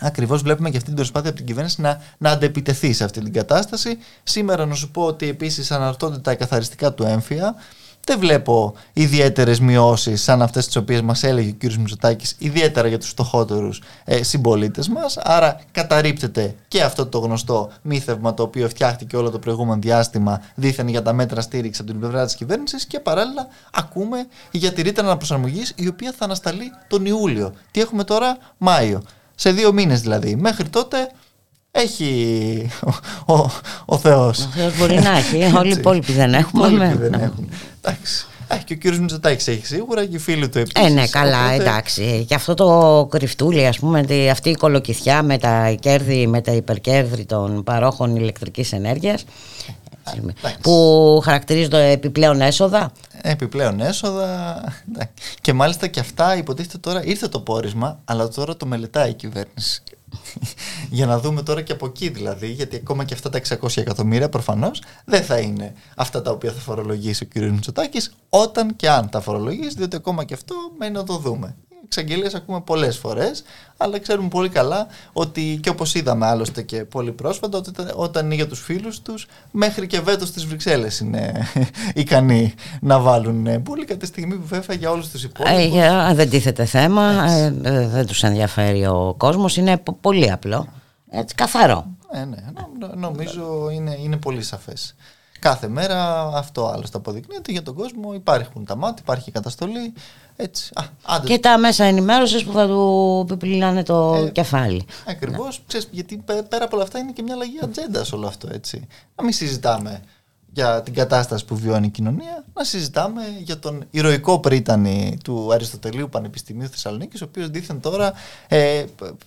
Ακριβώς 0.00 0.42
βλέπουμε 0.42 0.70
και 0.70 0.76
αυτή 0.76 0.88
την 0.88 0.96
προσπάθεια 0.96 1.28
από 1.28 1.38
την 1.38 1.46
κυβέρνηση 1.46 1.80
να, 1.80 2.02
να 2.18 2.30
αντεπιτεθεί 2.30 2.92
σε 2.92 3.04
αυτή 3.04 3.20
την 3.20 3.32
κατάσταση. 3.32 3.98
Σήμερα 4.22 4.66
να 4.66 4.74
σου 4.74 4.90
πω 4.90 5.02
ότι 5.02 5.28
επίσης 5.28 5.70
αναρτώνται 5.70 6.18
τα 6.18 6.34
καθαριστικά 6.34 6.92
του 6.92 7.02
έμφυα 7.02 7.54
δεν 8.04 8.18
βλέπω 8.18 8.74
ιδιαίτερες 8.92 9.60
μειώσεις 9.60 10.22
σαν 10.22 10.42
αυτές 10.42 10.66
τις 10.66 10.76
οποίες 10.76 11.00
μας 11.00 11.22
έλεγε 11.22 11.50
ο 11.50 11.54
κ. 11.58 11.72
Μητσοτάκης, 11.72 12.36
ιδιαίτερα 12.38 12.88
για 12.88 12.98
τους 12.98 13.08
φτωχότερους 13.08 13.82
ε, 14.04 14.22
συμπολίτες 14.22 14.88
μας. 14.88 15.16
Άρα 15.16 15.60
καταρρύπτεται 15.72 16.54
και 16.68 16.82
αυτό 16.82 17.06
το 17.06 17.18
γνωστό 17.18 17.70
μύθευμα 17.82 18.34
το 18.34 18.42
οποίο 18.42 18.68
φτιάχτηκε 18.68 19.16
όλο 19.16 19.30
το 19.30 19.38
προηγούμενο 19.38 19.80
διάστημα 19.80 20.42
δίθεν 20.54 20.88
για 20.88 21.02
τα 21.02 21.12
μέτρα 21.12 21.40
στήριξης 21.40 21.80
από 21.80 21.90
την 21.90 22.00
πλευρά 22.00 22.24
της 22.24 22.34
κυβέρνησης 22.34 22.86
και 22.86 23.00
παράλληλα 23.00 23.46
ακούμε 23.72 24.26
για 24.50 24.72
τη 24.72 24.82
ρήτρα 24.82 25.04
αναπροσαρμογής 25.04 25.72
η 25.76 25.88
οποία 25.88 26.14
θα 26.16 26.24
ανασταλεί 26.24 26.72
τον 26.88 27.06
Ιούλιο. 27.06 27.52
Τι 27.70 27.80
έχουμε 27.80 28.04
τώρα, 28.04 28.38
Μάιο. 28.58 29.02
Σε 29.34 29.50
δύο 29.50 29.72
μήνες 29.72 30.00
δηλαδή. 30.00 30.36
Μέχρι 30.36 30.68
τότε 30.68 31.10
έχει 31.76 32.70
ο, 33.26 33.34
ο, 33.34 33.50
ο 33.84 33.98
Θεός. 33.98 34.38
Ο 34.38 34.48
Θεός 34.54 34.78
μπορεί 34.78 35.00
να 35.00 35.16
έχει, 35.18 35.56
όλοι 35.56 35.68
οι 35.68 35.76
υπόλοιποι 35.78 36.12
δεν 36.12 36.34
έχουμε. 36.34 36.66
Όλοι 36.66 36.94
δεν 36.94 37.12
έχουν. 37.12 37.48
Εντάξει. 37.80 38.26
Έχει 38.48 38.64
και 38.64 38.72
ο 38.72 38.76
κύριος 38.76 39.00
Μητσοτάκης 39.00 39.48
έχει 39.48 39.66
σίγουρα 39.66 40.06
και 40.06 40.16
οι 40.16 40.18
φίλοι 40.18 40.48
του 40.48 40.58
επίσης. 40.58 40.86
Ε, 40.86 40.92
ναι, 40.92 41.06
καλά, 41.06 41.44
οπότε... 41.44 41.62
εντάξει. 41.62 42.24
Και 42.28 42.34
αυτό 42.34 42.54
το 42.54 43.06
κρυφτούλι, 43.10 43.66
ας 43.66 43.78
πούμε, 43.78 44.04
αυτή 44.30 44.50
η 44.50 44.54
κολοκυθιά 44.54 45.22
με 45.22 45.38
τα 45.38 45.76
κέρδη, 45.80 46.26
με 46.26 46.40
τα 46.40 46.52
υπερκέρδη 46.52 47.24
των 47.24 47.62
παρόχων 47.62 48.16
ηλεκτρικής 48.16 48.72
ενέργειας. 48.72 49.24
Που 50.60 51.20
χαρακτηρίζονται 51.24 51.90
επιπλέον 51.90 52.40
έσοδα. 52.40 52.92
Επιπλέον 53.22 53.80
έσοδα. 53.80 54.60
Και 55.40 55.52
μάλιστα 55.52 55.86
και 55.86 56.00
αυτά 56.00 56.36
υποτίθεται 56.36 56.78
τώρα 56.78 57.04
ήρθε 57.04 57.28
το 57.28 57.40
πόρισμα, 57.40 57.98
αλλά 58.04 58.28
τώρα 58.28 58.56
το 58.56 58.66
μελετάει 58.66 59.10
η 59.10 59.14
κυβέρνηση. 59.14 59.82
Για 60.90 61.06
να 61.06 61.20
δούμε 61.20 61.42
τώρα 61.42 61.62
και 61.62 61.72
από 61.72 61.86
εκεί 61.86 62.08
δηλαδή, 62.08 62.50
γιατί 62.50 62.76
ακόμα 62.76 63.04
και 63.04 63.14
αυτά 63.14 63.30
τα 63.30 63.40
600 63.60 63.76
εκατομμύρια 63.76 64.28
προφανώς 64.28 64.82
δεν 65.04 65.22
θα 65.22 65.38
είναι 65.38 65.74
αυτά 65.96 66.22
τα 66.22 66.30
οποία 66.30 66.52
θα 66.52 66.60
φορολογήσει 66.60 67.24
ο 67.24 67.26
κ. 67.32 67.36
Μητσοτάκης, 67.36 68.14
όταν 68.28 68.76
και 68.76 68.90
αν 68.90 69.08
τα 69.08 69.20
φορολογήσει, 69.20 69.76
διότι 69.76 69.96
ακόμα 69.96 70.24
και 70.24 70.34
αυτό 70.34 70.54
μένει 70.78 70.92
να 70.92 71.04
το 71.04 71.16
δούμε 71.16 71.56
εξαγγελίε 71.84 72.30
ακούμε 72.34 72.60
πολλές 72.60 72.98
φορές, 72.98 73.44
αλλά 73.76 73.98
ξέρουμε 73.98 74.28
πολύ 74.28 74.48
καλά 74.48 74.86
ότι 75.12 75.58
και 75.62 75.68
όπως 75.68 75.94
είδαμε 75.94 76.26
άλλωστε 76.26 76.62
και 76.62 76.84
πολύ 76.84 77.12
πρόσφατα, 77.12 77.58
ότι 77.58 77.70
όταν 77.94 78.24
είναι 78.24 78.34
για 78.34 78.48
τους 78.48 78.60
φίλους 78.60 79.02
τους, 79.02 79.26
μέχρι 79.50 79.86
και 79.86 80.00
βέτος 80.00 80.28
στις 80.28 80.44
Βρυξέλλες 80.44 80.98
είναι 80.98 81.48
ικανοί 81.94 82.54
να 82.80 82.98
βάλουν 82.98 83.62
πολύ 83.62 83.84
τη 83.84 84.06
στιγμή 84.06 84.34
που 84.34 84.46
βέβαια 84.46 84.76
για 84.76 84.90
όλους 84.90 85.10
τους 85.10 85.24
υπόλοιπου. 85.24 85.76
Ε, 85.76 86.14
δεν 86.14 86.30
τίθεται 86.30 86.64
θέμα, 86.64 87.30
ε, 87.30 87.44
ε, 87.62 87.88
δεν 87.88 88.06
τους 88.06 88.22
ενδιαφέρει 88.22 88.86
ο 88.86 89.14
κόσμος, 89.16 89.56
είναι 89.56 89.82
πολύ 90.00 90.30
απλό. 90.30 90.68
Έτσι, 91.10 91.34
καθαρό. 91.34 91.86
Ε, 92.12 92.24
ναι, 92.24 92.36
νομίζω 92.94 93.70
είναι, 93.70 93.96
είναι 94.02 94.16
πολύ 94.16 94.42
σαφές. 94.42 94.94
Κάθε 95.38 95.68
μέρα 95.68 96.28
αυτό 96.34 96.66
άλλωστε 96.66 96.98
αποδεικνύεται 96.98 97.52
για 97.52 97.62
τον 97.62 97.74
κόσμο. 97.74 98.14
Υπάρχουν 98.14 98.64
τα 98.64 98.76
μάτια, 98.76 98.98
υπάρχει 99.02 99.28
η 99.28 99.32
καταστολή. 99.32 99.92
Έτσι. 100.36 100.72
Α, 101.02 101.20
και 101.24 101.38
τα 101.38 101.58
μέσα 101.58 101.84
ενημέρωσης 101.84 102.44
που 102.44 102.52
θα 102.52 102.66
του 102.66 103.26
επιπλυνάνε 103.30 103.82
το 103.82 104.14
ε, 104.14 104.30
κεφάλι. 104.30 104.84
Ακριβώς. 105.06 105.62
Ναι. 105.72 105.80
Γιατί 105.90 106.24
πέρα 106.48 106.64
από 106.64 106.76
όλα 106.76 106.84
αυτά 106.84 106.98
είναι 106.98 107.12
και 107.12 107.22
μια 107.22 107.34
αλλαγή 107.34 107.58
ατζέντα 107.62 108.04
όλο 108.12 108.26
αυτό. 108.26 108.48
Έτσι. 108.52 108.86
Να 109.16 109.24
μην 109.24 109.32
συζητάμε 109.32 110.02
για 110.54 110.82
την 110.82 110.94
κατάσταση 110.94 111.44
που 111.44 111.56
βιώνει 111.56 111.86
η 111.86 111.90
κοινωνία, 111.90 112.44
να 112.54 112.64
συζητάμε 112.64 113.22
για 113.42 113.58
τον 113.58 113.84
ηρωικό 113.90 114.38
πρίτανη 114.38 115.18
του 115.24 115.52
Αριστοτελείου 115.52 116.08
Πανεπιστημίου 116.08 116.68
Θεσσαλονίκης, 116.68 117.22
ο 117.22 117.24
οποίος 117.28 117.48
δίθεν 117.48 117.80
τώρα 117.80 118.12
ε, 118.48 118.84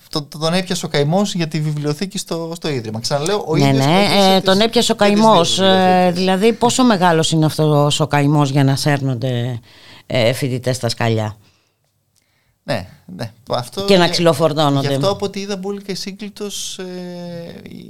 τον, 0.09 0.27
τον 0.39 0.53
έπιασε 0.53 0.85
ο 0.85 0.89
καημός 0.89 1.33
για 1.33 1.47
τη 1.47 1.59
βιβλιοθήκη 1.59 2.17
στο, 2.17 2.51
στο 2.55 2.69
Ίδρυμα. 2.69 2.99
Ξαναλέω, 2.99 3.43
ο 3.47 3.55
ναι, 3.57 3.71
ναι, 3.71 4.05
ε, 4.35 4.41
τον 4.41 4.59
έπιασε 4.59 4.91
ο 4.91 4.95
καημός. 4.95 5.59
Ε, 5.59 6.11
δηλαδή, 6.13 6.53
πόσο 6.53 6.83
μεγάλος 6.83 7.31
είναι 7.31 7.45
αυτός 7.45 7.99
ο 7.99 8.07
καημός 8.07 8.49
για 8.49 8.63
να 8.63 8.75
σέρνονται 8.75 9.27
ε, 9.27 9.59
φοιτητές 10.33 10.75
στα 10.75 10.89
σκαλιά. 10.89 11.37
Ναι, 12.63 12.87
ναι. 13.05 13.31
Αυτό, 13.55 13.85
και 13.85 13.97
να 13.97 14.07
ξυλοφορτώνονται. 14.07 14.87
Γι' 14.87 14.93
αυτό 14.93 15.09
από 15.09 15.25
ό,τι 15.25 15.39
είδα 15.39 15.57
μπουλικα 15.57 15.91
η 15.91 15.95
σύγκλιτος 15.95 16.77
ε, 16.79 16.85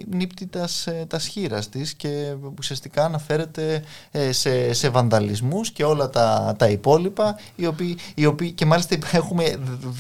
νύπτει 0.10 0.48
τα, 0.48 0.68
τα 1.08 1.20
σχήρας 1.20 1.70
της 1.70 1.94
και 1.94 2.34
ουσιαστικά 2.60 3.06
αναφέρεται 3.06 3.84
ε, 4.12 4.32
σε, 4.32 4.74
σε 4.74 4.90
βανδαλισμούς 4.90 5.72
και 5.72 5.84
όλα 5.84 6.10
τα, 6.10 6.56
τα 6.58 6.68
υπόλοιπα 6.68 7.40
οι 7.56 7.66
οποίοι, 7.66 7.98
οι 8.16 8.26
οποίοι, 8.26 8.52
και 8.52 8.66
μάλιστα 8.66 8.98
έχουμε 9.12 9.58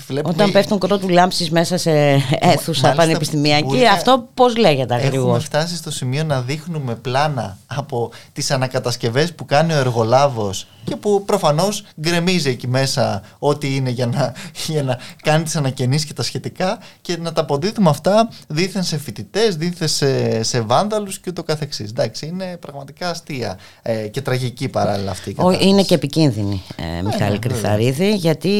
βλέπουμε, 0.07 0.33
Όταν 0.33 0.51
πέφτουν 0.51 0.79
κρότου 0.79 1.09
λάμψεις 1.09 1.51
μέσα 1.51 1.77
σε 1.77 1.91
αίθουσα 2.39 2.93
πανεπιστημιακή 2.95 3.85
αυτό 3.85 4.27
πώς 4.33 4.55
λέγεται 4.57 4.95
ακριβώς; 4.95 5.25
Έχουμε 5.25 5.39
φτάσει 5.39 5.75
στο 5.75 5.91
σημείο 5.91 6.23
να 6.23 6.41
δείχνουμε 6.41 6.95
πλάνα 6.95 7.57
από 7.67 8.11
τις 8.33 8.51
ανακατασκευές 8.51 9.33
που 9.33 9.45
κάνει 9.45 9.73
ο 9.73 9.77
εργολάβος 9.77 10.67
και 10.83 10.95
που 10.95 11.23
προφανώς 11.25 11.83
γκρεμίζει 12.01 12.49
εκεί 12.49 12.67
μέσα 12.67 13.21
ό,τι 13.39 13.75
είναι 13.75 13.89
για 13.89 14.05
να, 14.05 14.33
για 14.67 14.83
να 14.83 14.99
κάνει 15.21 15.43
τις 15.47 15.55
ανακαινήσεις 15.55 16.05
και 16.05 16.13
τα 16.13 16.23
σχετικά 16.23 16.79
και 17.01 17.17
να 17.17 17.33
τα 17.33 17.41
αποδίδουμε 17.41 17.89
αυτά 17.89 18.29
δίθεν 18.47 18.83
σε 18.83 18.97
φοιτητές, 18.97 19.55
δίθεν 19.55 19.87
σε, 19.87 20.43
σε 20.43 20.61
βάνδαλους 20.61 21.19
και 21.19 21.31
το 21.31 21.43
καθεξής. 21.43 21.89
Εντάξει, 21.89 22.25
είναι 22.25 22.57
πραγματικά 22.57 23.09
αστεία 23.09 23.59
ε, 23.81 24.07
και 24.07 24.21
τραγική 24.21 24.69
παράλληλα 24.69 25.11
αυτή 25.11 25.29
η 25.29 25.33
κατάσταση. 25.33 25.67
Είναι 25.67 25.83
και 25.83 25.93
επικίνδυνη, 25.93 26.61
ε, 26.75 27.01
Μιχάλη 27.01 27.35
ε, 27.35 27.39
Κρυθαρίδη, 27.39 28.15
γιατί 28.15 28.55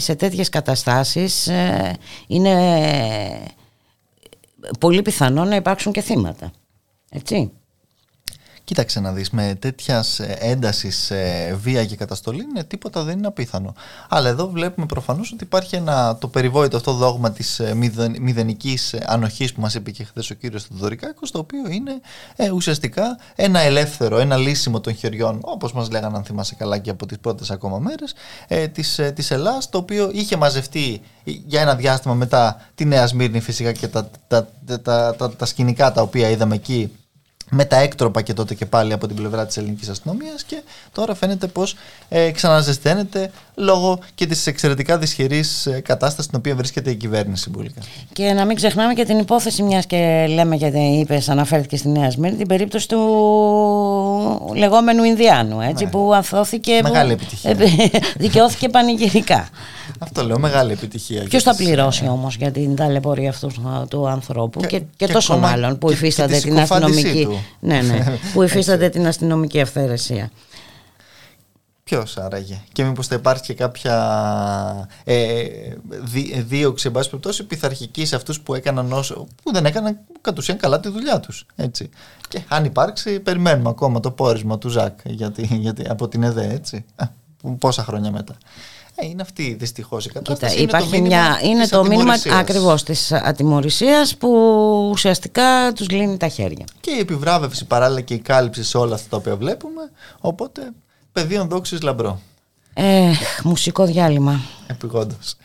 σε 0.00 0.14
τέτοιες 0.14 0.48
καταστάσεις 0.48 1.46
ε, 1.46 1.96
είναι 2.26 2.52
πολύ 4.78 5.02
πιθανό 5.02 5.44
να 5.44 5.56
υπάρξουν 5.56 5.92
και 5.92 6.00
θύματα. 6.00 6.50
Έτσι. 7.10 7.50
Κοίταξε 8.72 9.00
να 9.00 9.12
δεις, 9.12 9.30
με 9.30 9.56
τέτοιας 9.58 10.20
έντασης 10.38 11.12
βία 11.54 11.84
και 11.84 11.96
καταστολή 11.96 12.42
είναι 12.42 12.64
τίποτα 12.64 13.02
δεν 13.02 13.18
είναι 13.18 13.26
απίθανο. 13.26 13.74
Αλλά 14.08 14.28
εδώ 14.28 14.48
βλέπουμε 14.48 14.86
προφανώς 14.86 15.32
ότι 15.32 15.44
υπάρχει 15.44 15.76
ένα, 15.76 16.16
το 16.16 16.28
περιβόητο 16.28 16.76
αυτό 16.76 16.92
δόγμα 16.92 17.30
της 17.32 17.60
ε, 17.60 17.74
μηδενικής 18.20 18.94
ανοχής 19.06 19.52
που 19.52 19.60
μας 19.60 19.74
είπε 19.74 19.90
και 19.90 20.04
χθες 20.04 20.30
ο 20.30 20.34
κύριος 20.34 20.64
Θεοδωρικάκος, 20.64 21.30
το 21.30 21.38
οποίο 21.38 21.70
είναι 21.70 22.00
ε, 22.36 22.50
ουσιαστικά 22.50 23.18
ένα 23.34 23.60
ελεύθερο, 23.60 24.18
ένα 24.18 24.36
λύσιμο 24.36 24.80
των 24.80 24.94
χεριών, 24.94 25.38
όπως 25.42 25.72
μας 25.72 25.90
λέγανε 25.90 26.16
αν 26.16 26.24
θυμάσαι 26.24 26.54
καλά 26.54 26.78
και 26.78 26.90
από 26.90 27.06
τις 27.06 27.18
πρώτες 27.18 27.50
ακόμα 27.50 27.78
μέρες, 27.78 28.14
ε, 28.48 28.68
της, 28.68 28.98
ε, 28.98 29.10
της 29.10 29.30
Ελλάς, 29.30 29.68
το 29.68 29.78
οποίο 29.78 30.10
είχε 30.12 30.36
μαζευτεί 30.36 31.00
για 31.24 31.60
ένα 31.60 31.74
διάστημα 31.74 32.14
μετά 32.14 32.68
τη 32.74 32.84
Νέα 32.84 33.06
Σμύρνη 33.06 33.40
φυσικά 33.40 33.72
και 33.72 33.88
τα, 33.88 34.10
τα, 34.28 34.48
τα, 34.82 35.14
τα, 35.16 35.30
τα 35.36 35.46
σκηνικά 35.46 35.92
τα 35.92 36.02
οποία 36.02 36.30
είδαμε 36.30 36.54
εκεί 36.54 36.90
με 37.54 37.64
τα 37.64 37.76
έκτροπα 37.76 38.22
και 38.22 38.32
τότε 38.34 38.54
και 38.54 38.66
πάλι 38.66 38.92
από 38.92 39.06
την 39.06 39.16
πλευρά 39.16 39.46
της 39.46 39.56
ελληνικής 39.56 39.88
αστυνομίας 39.88 40.42
και 40.42 40.62
τώρα 40.92 41.14
φαίνεται 41.14 41.46
πως 41.46 41.76
ε, 42.08 42.30
ξαναζεσταίνεται 42.30 43.30
λόγω 43.54 43.98
και 44.14 44.26
της 44.26 44.46
εξαιρετικά 44.46 44.98
δυσχερής 44.98 45.66
ε, 45.66 45.80
κατάστασης 45.80 46.24
στην 46.24 46.38
οποία 46.38 46.54
βρίσκεται 46.54 46.90
η 46.90 46.94
κυβέρνηση 46.94 47.50
Μπουλίκα. 47.50 47.80
Και 48.12 48.32
να 48.32 48.44
μην 48.44 48.56
ξεχνάμε 48.56 48.94
και 48.94 49.04
την 49.04 49.18
υπόθεση 49.18 49.62
μιας 49.62 49.86
και 49.86 50.26
λέμε 50.28 50.56
γιατί 50.56 50.78
είπες, 50.78 51.28
αναφέρθηκε 51.28 51.76
στη 51.76 51.88
Νέα 51.88 52.10
Σμύρνη 52.10 52.36
την 52.36 52.46
περίπτωση 52.46 52.88
του 52.88 53.00
λεγόμενου 54.54 55.04
Ινδιάνου 55.04 55.60
έτσι, 55.60 55.84
ναι. 55.84 55.90
που 55.90 56.14
αθώθηκε 56.14 56.80
Μεγάλη 56.82 57.12
επιτυχία. 57.12 57.56
δικαιώθηκε 58.24 58.68
πανηγυρικά. 58.68 59.48
Αυτό 59.98 60.24
λέω, 60.24 60.38
μεγάλη 60.38 60.72
επιτυχία. 60.72 61.22
Ποιος 61.22 61.42
θα 61.42 61.54
πληρώσει 61.54 62.08
όμως 62.08 62.36
για 62.36 62.50
την 62.50 62.76
ταλαιπωρία 62.76 63.30
αυτούς 63.30 63.60
του 63.88 64.08
ανθρώπου; 64.08 64.60
Και, 64.60 64.66
και, 64.66 64.84
και, 64.96 65.06
τόσο 65.06 65.38
μάλλον 65.38 65.78
που 65.78 65.90
υφίσταται 65.90 66.38
την 66.48 66.58
αστυνομική. 66.58 67.28
Ναι, 67.60 67.80
ναι, 67.80 68.18
που 68.32 68.42
υφίσταται 68.42 68.88
την 68.88 69.06
αστυνομική 69.06 69.60
αυθαιρεσία. 69.60 70.30
Ποιος 71.84 72.16
άραγε; 72.16 72.60
Και 72.72 72.84
μήπως 72.84 73.06
θα 73.06 73.14
υπάρχει 73.14 73.42
και 73.42 73.54
κάποια 73.54 74.88
ε, 75.04 75.44
δίωξη, 76.46 76.86
εν 76.86 76.92
πάση 76.92 77.08
περιπτώσει, 77.08 77.44
πειθαρχική 77.44 78.04
σε 78.04 78.16
αυτούς 78.16 78.40
που 78.40 78.54
έκαναν 78.54 78.92
όσο. 78.92 79.26
που 79.42 79.52
δεν 79.52 79.66
έκαναν 79.66 79.98
κατ' 80.20 80.38
ουσίαν 80.38 80.58
καλά 80.58 80.80
τη 80.80 80.88
δουλειά 80.88 81.20
τους. 81.20 81.46
Και 82.28 82.40
αν 82.48 82.64
υπάρξει, 82.64 83.20
περιμένουμε 83.20 83.68
ακόμα 83.68 84.00
το 84.00 84.10
πόρισμα 84.10 84.58
του 84.58 84.68
Ζακ 84.68 84.98
γιατί, 85.04 85.48
γιατί, 85.60 85.84
από 85.88 86.08
την 86.08 86.22
ΕΔΕ, 86.22 86.46
έτσι. 86.52 86.84
Πόσα 87.58 87.84
χρόνια 87.84 88.10
μετά. 88.10 88.36
Ε, 88.94 89.06
είναι 89.06 89.22
αυτή 89.22 89.56
δυστυχώς 89.58 90.06
η 90.06 90.08
κατάσταση. 90.08 90.56
Κοίτα, 90.56 90.78
είναι 90.78 90.82
το 90.82 90.88
μήνυμα, 90.90 91.06
μια, 91.06 91.40
είναι 91.42 91.66
το 91.66 91.84
μήνυμα 91.84 92.14
ακριβώς 92.38 92.82
της 92.82 93.12
ατιμορρησίας 93.12 94.16
που 94.16 94.28
ουσιαστικά 94.92 95.72
τους 95.74 95.90
λύνει 95.90 96.16
τα 96.16 96.28
χέρια. 96.28 96.64
Και 96.80 96.90
η 96.90 96.98
επιβράβευση 96.98 97.64
παράλληλα 97.64 98.00
και 98.00 98.14
η 98.14 98.18
κάλυψη 98.18 98.64
σε 98.64 98.78
όλα 98.78 98.94
αυτά 98.94 99.08
τα 99.08 99.16
οποία 99.16 99.36
βλέπουμε. 99.36 99.90
Οπότε 100.20 100.62
πεδίων 101.12 101.48
δόξης 101.48 101.82
λαμπρό. 101.82 102.20
Ε, 102.74 103.10
μουσικό 103.42 103.84
διάλειμμα. 103.84 104.40
Επιγόντως. 104.66 105.36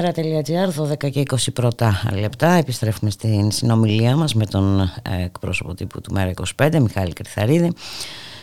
Ραδιομέρα.gr, 0.00 0.92
12 1.06 1.10
και 1.10 1.22
20 1.30 1.36
πρώτα 1.52 2.02
λεπτά. 2.14 2.52
Επιστρέφουμε 2.52 3.10
στην 3.10 3.50
συνομιλία 3.50 4.16
μας 4.16 4.34
με 4.34 4.46
τον 4.46 4.80
ε, 4.80 5.24
εκπρόσωπο 5.24 5.74
τύπου 5.74 6.00
του 6.00 6.12
Μέρα 6.12 6.30
25, 6.56 6.78
Μιχάλη 6.80 7.12
Κρυθαρίδη. 7.12 7.72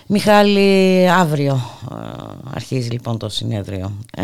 Μιχάλη, 0.07 1.09
αύριο 1.09 1.61
ε, 1.91 1.95
αρχίζει 2.53 2.89
λοιπόν 2.89 3.17
το 3.17 3.29
συνέδριο, 3.29 3.91
ε, 4.17 4.21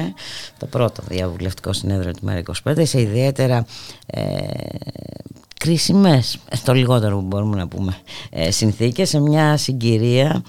το 0.58 0.66
πρώτο 0.66 1.04
διαβουλευτικό 1.08 1.74
συνέδριο 1.74 2.12
του 2.12 2.26
Μέρα 2.26 2.42
25, 2.64 2.82
σε 2.86 3.02
ιδιαίτερα 3.02 3.66
ε, 4.06 4.22
κρίσιμες, 5.60 6.38
το 6.64 6.74
λιγότερο 6.74 7.16
που 7.16 7.26
μπορούμε 7.26 7.56
να 7.56 7.68
πούμε, 7.68 7.98
ε, 8.30 8.52
συνθήκες, 8.52 9.10
σε 9.10 9.20
μια 9.20 9.58
συγκυρία 9.58 10.44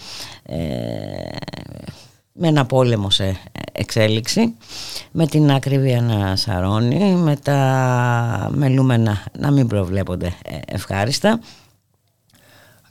με 2.32 2.48
ένα 2.48 2.66
πόλεμο 2.66 3.10
σε 3.10 3.36
εξέλιξη, 3.72 4.54
με 5.12 5.26
την 5.26 5.50
ακρίβεια 5.50 6.00
να 6.00 6.36
σαρώνει, 6.36 7.14
με 7.14 7.36
τα 7.36 8.50
μελούμενα 8.52 9.26
να 9.38 9.50
μην 9.50 9.66
προβλέπονται 9.66 10.32
ευχάριστα. 10.66 11.40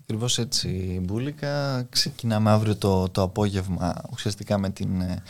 Ακριβώς 0.09 0.37
έτσι 0.37 0.99
Μπούλικα, 1.03 1.85
ξεκινάμε 1.89 2.49
αύριο 2.51 2.75
το, 2.75 3.09
το 3.09 3.21
απόγευμα 3.21 4.01
ουσιαστικά 4.11 4.57
με 4.57 4.69
την 4.69 5.01
ε, 5.01 5.23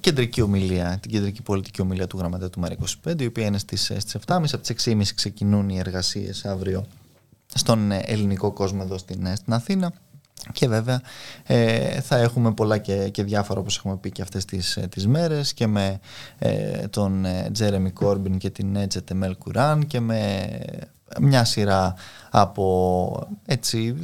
κεντρική 0.00 0.40
ομιλία, 0.40 0.98
την 1.02 1.10
κεντρική 1.10 1.42
πολιτική 1.42 1.80
ομιλία 1.80 2.06
του 2.06 2.18
γραμματέα 2.18 2.50
του 2.50 2.60
ΜΕΡΑ25, 2.60 3.20
η 3.20 3.26
οποία 3.26 3.46
είναι 3.46 3.58
στις, 3.58 3.90
ε, 3.90 4.00
στις 4.00 4.16
7.30, 4.26 4.44
από 4.52 4.58
τις 4.58 4.86
6.30 4.86 5.02
ξεκινούν 5.14 5.68
οι 5.68 5.78
εργασίες 5.78 6.44
αύριο 6.44 6.86
στον 7.54 7.90
ε, 7.90 8.02
ελληνικό 8.04 8.52
κόσμο 8.52 8.80
εδώ 8.84 8.98
στην, 8.98 9.36
στην 9.36 9.52
Αθήνα. 9.52 9.92
Και 10.52 10.68
βέβαια 10.68 11.00
ε, 11.42 12.00
θα 12.00 12.16
έχουμε 12.16 12.52
πολλά 12.52 12.78
και, 12.78 13.08
και 13.08 13.22
διάφορα 13.22 13.60
όπως 13.60 13.76
έχουμε 13.76 13.96
πει 13.96 14.10
και 14.10 14.22
αυτές 14.22 14.44
τις, 14.44 14.76
ε, 14.76 14.86
τις 14.90 15.06
μέρες 15.06 15.54
και 15.54 15.66
με 15.66 16.00
ε, 16.38 16.88
τον 16.88 17.26
Τζέρεμι 17.52 17.90
Κόρμπιν 17.90 18.38
και 18.38 18.50
την 18.50 18.76
Έτζε 18.76 19.00
Τεμέλ 19.00 19.36
Κουράν 19.38 19.86
και 19.86 20.00
με 20.00 20.48
μια 21.20 21.44
σειρά 21.44 21.94
από 22.30 23.28
έτσι, 23.46 23.94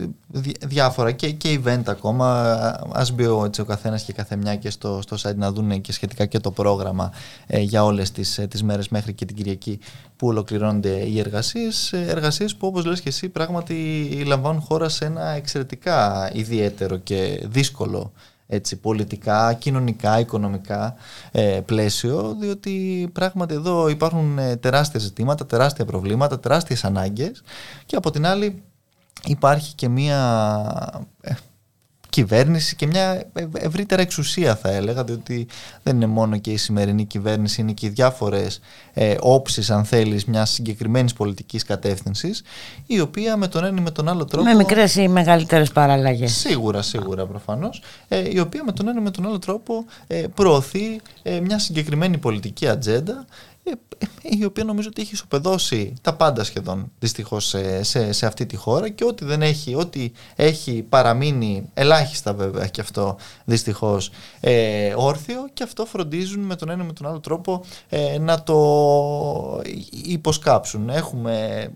διάφορα 0.61 1.13
και, 1.13 1.31
και 1.31 1.61
event 1.65 1.83
ακόμα. 1.87 2.51
Ας 2.93 3.11
μπει 3.11 3.27
ο, 3.27 3.45
έτσι, 3.45 3.61
ο 3.61 3.65
καθένας 3.65 4.03
και 4.03 4.13
καθεμιά 4.13 4.57
και 4.57 4.71
στο, 4.71 5.01
στο 5.03 5.17
site 5.23 5.37
να 5.37 5.53
δουν 5.53 5.81
και 5.81 5.93
σχετικά 5.93 6.27
και 6.27 6.39
το 6.39 6.51
πρόγραμμα 6.51 7.13
για 7.49 7.85
όλες 7.85 8.11
τις, 8.11 8.41
τις 8.49 8.63
μέρες 8.63 8.89
μέχρι 8.89 9.13
και 9.13 9.25
την 9.25 9.37
Κυριακή 9.37 9.79
που 10.17 10.27
ολοκληρώνονται 10.27 10.91
οι 10.91 11.19
εργασίες, 11.19 11.93
εργασίες 11.93 12.57
που 12.57 12.67
όπως 12.67 12.85
λες 12.85 13.01
και 13.01 13.09
εσύ 13.09 13.29
πράγματι 13.29 13.75
λαμβάνουν 14.27 14.61
χώρα 14.61 14.89
σε 14.89 15.05
ένα 15.05 15.29
εξαιρετικά 15.29 16.31
ιδιαίτερο 16.33 16.97
και 16.97 17.43
δύσκολο 17.47 18.13
έτσι, 18.53 18.77
πολιτικά, 18.77 19.53
κοινωνικά, 19.53 20.21
οικονομικά 20.21 20.95
ε, 21.33 21.61
πλαίσιο, 21.65 22.37
διότι 22.41 23.09
πράγματι 23.13 23.55
εδώ 23.55 23.89
υπάρχουν 23.89 24.39
ε, 24.39 24.57
τεράστια 24.57 25.01
ζητήματα, 25.01 25.47
τεράστια 25.47 25.85
προβλήματα, 25.85 26.41
τεράστιες 26.41 26.85
ανάγκες 26.85 27.43
και 27.87 27.97
από 27.97 28.11
την 28.11 28.27
άλλη 28.27 28.63
υπάρχει 29.27 29.75
και 29.75 29.89
μία 29.89 30.19
ε, 31.21 31.33
κυβέρνηση 32.11 32.77
και 32.77 32.87
μια 32.87 33.25
ευρύτερα 33.53 34.03
εξουσία 34.03 34.57
θα 34.57 34.71
έλεγα 34.71 35.05
διότι 35.05 35.47
δεν 35.83 35.97
είναι 35.97 36.07
μόνο 36.07 36.39
και 36.39 36.51
η 36.51 36.57
σημερινή 36.57 37.05
κυβέρνηση 37.05 37.61
είναι 37.61 37.73
και 37.73 37.87
οι 37.87 37.89
διάφορες 37.89 38.61
ε, 38.93 39.15
όψεις 39.21 39.71
αν 39.71 39.85
θέλεις 39.85 40.25
μιας 40.25 40.51
συγκεκριμένης 40.51 41.13
πολιτικής 41.13 41.65
κατεύθυνσης 41.65 42.43
η 42.87 43.01
οποία 43.01 43.37
με 43.37 43.49
τον 43.49 43.65
ένα 43.65 43.79
ή 43.79 43.83
με 43.83 43.91
τον 43.91 44.09
άλλο 44.09 44.25
τρόπο 44.25 44.45
με 44.45 44.55
μικρές 44.55 44.95
ή 44.95 45.09
μεγαλύτερες 45.09 45.73
παραλλαγές. 45.73 46.33
Σίγουρα 46.33 46.83
σίγουρα 46.83 47.27
προφανώς. 47.27 47.83
Ε, 48.09 48.31
η 48.33 48.39
οποία 48.39 48.65
με 48.65 48.73
τον 48.73 48.89
ένα 48.89 49.01
ή 49.01 49.03
με 49.03 49.11
τον 49.11 49.27
άλλο 49.27 49.39
τρόπο 49.39 49.85
ε, 50.07 50.25
προωθεί 50.35 51.01
ε, 51.23 51.41
μια 51.41 51.59
συγκεκριμένη 51.59 52.19
πολιτική 52.19 52.69
ατζέντα 52.69 53.27
ε, 53.50 53.50
η 54.23 54.45
οποία 54.45 54.65
νομίζω 54.65 54.89
ότι 54.89 55.03
έχει 55.03 55.13
ισοπεδώσει 55.13 55.95
τα 56.01 56.15
πάντα 56.15 56.45
σχεδόν 56.45 56.93
δυστυχώς 56.99 57.47
σε, 57.47 57.83
σε, 57.83 58.13
σε, 58.13 58.27
αυτή 58.27 58.47
τη 58.47 58.57
χώρα 58.57 58.89
και 58.89 59.05
ό,τι 59.05 59.25
δεν 59.25 59.43
έχει, 59.43 59.75
ό,τι 59.75 60.11
έχει 60.37 60.83
παραμείνει 60.89 61.71
ελάχιστα 61.75 62.35
βέβαια 62.35 62.67
και 62.67 62.81
αυτό 62.81 63.17
δυστυχώς 63.45 64.11
ε, 64.41 64.93
όρθιο 64.97 65.49
και 65.53 65.63
αυτό 65.63 65.85
φροντίζουν 65.85 66.41
με 66.41 66.57
τον 66.57 66.71
ένα 66.71 66.85
με 66.85 66.93
τον 66.93 67.07
άλλο 67.07 67.21
τρόπο 67.21 67.65
ε, 67.89 68.19
να 68.19 68.43
το 68.43 69.63
υποσκάψουν. 70.05 70.89
Έχουμε, 70.89 71.69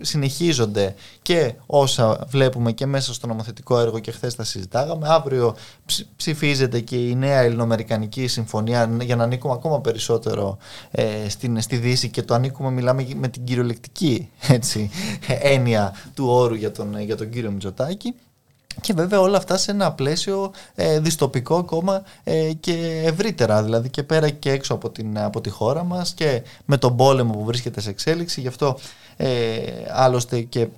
συνεχίζονται 0.00 0.94
και 1.22 1.54
όσα 1.66 2.26
βλέπουμε 2.28 2.72
και 2.72 2.86
μέσα 2.86 3.14
στο 3.14 3.26
νομοθετικό 3.26 3.78
έργο 3.78 3.98
και 3.98 4.10
χθες 4.10 4.34
τα 4.34 4.44
συζητάγαμε. 4.44 5.08
Αύριο 5.08 5.56
ψηφίζεται 6.16 6.80
και 6.80 6.96
η 6.96 7.14
νέα 7.14 7.40
ελληνοαμερικανική 7.40 8.26
συμφωνία 8.26 8.90
για 9.00 9.16
να 9.16 9.24
ανήκουμε 9.24 9.52
ακόμα 9.52 9.80
περισσότερο 9.80 10.58
ε, 10.90 11.28
στην, 11.28 11.60
στη 11.60 11.76
Δύση 11.76 12.10
και 12.10 12.22
το 12.22 12.34
ανήκουμε 12.34 12.70
μιλάμε 12.70 13.06
με 13.16 13.28
την 13.28 13.44
κυριολεκτική 13.44 14.30
έτσι, 14.48 14.90
έννοια 15.54 15.94
του 16.14 16.26
όρου 16.28 16.54
για 16.54 16.72
τον, 16.72 17.00
για 17.00 17.16
τον 17.16 17.30
κύριο 17.30 17.50
Μητσοτάκη 17.50 18.14
και 18.80 18.92
βέβαια 18.92 19.20
όλα 19.20 19.36
αυτά 19.36 19.56
σε 19.56 19.70
ένα 19.70 19.92
πλαίσιο 19.92 20.52
ε, 20.74 21.00
δυστοπικό 21.00 21.56
ακόμα 21.56 22.02
ε, 22.24 22.52
και 22.52 23.02
ευρύτερα, 23.04 23.62
δηλαδή 23.62 23.88
και 23.88 24.02
πέρα 24.02 24.30
και 24.30 24.50
έξω 24.50 24.74
από, 24.74 24.90
την, 24.90 25.18
από 25.18 25.40
τη 25.40 25.50
χώρα 25.50 25.84
μας 25.84 26.14
και 26.14 26.42
με 26.64 26.76
τον 26.76 26.96
πόλεμο 26.96 27.32
που 27.32 27.44
βρίσκεται 27.44 27.80
σε 27.80 27.90
εξέλιξη. 27.90 28.40
Γι' 28.40 28.48
αυτό 28.48 28.78
ε, 29.16 29.58
άλλωστε 29.90 30.40
και 30.40 30.68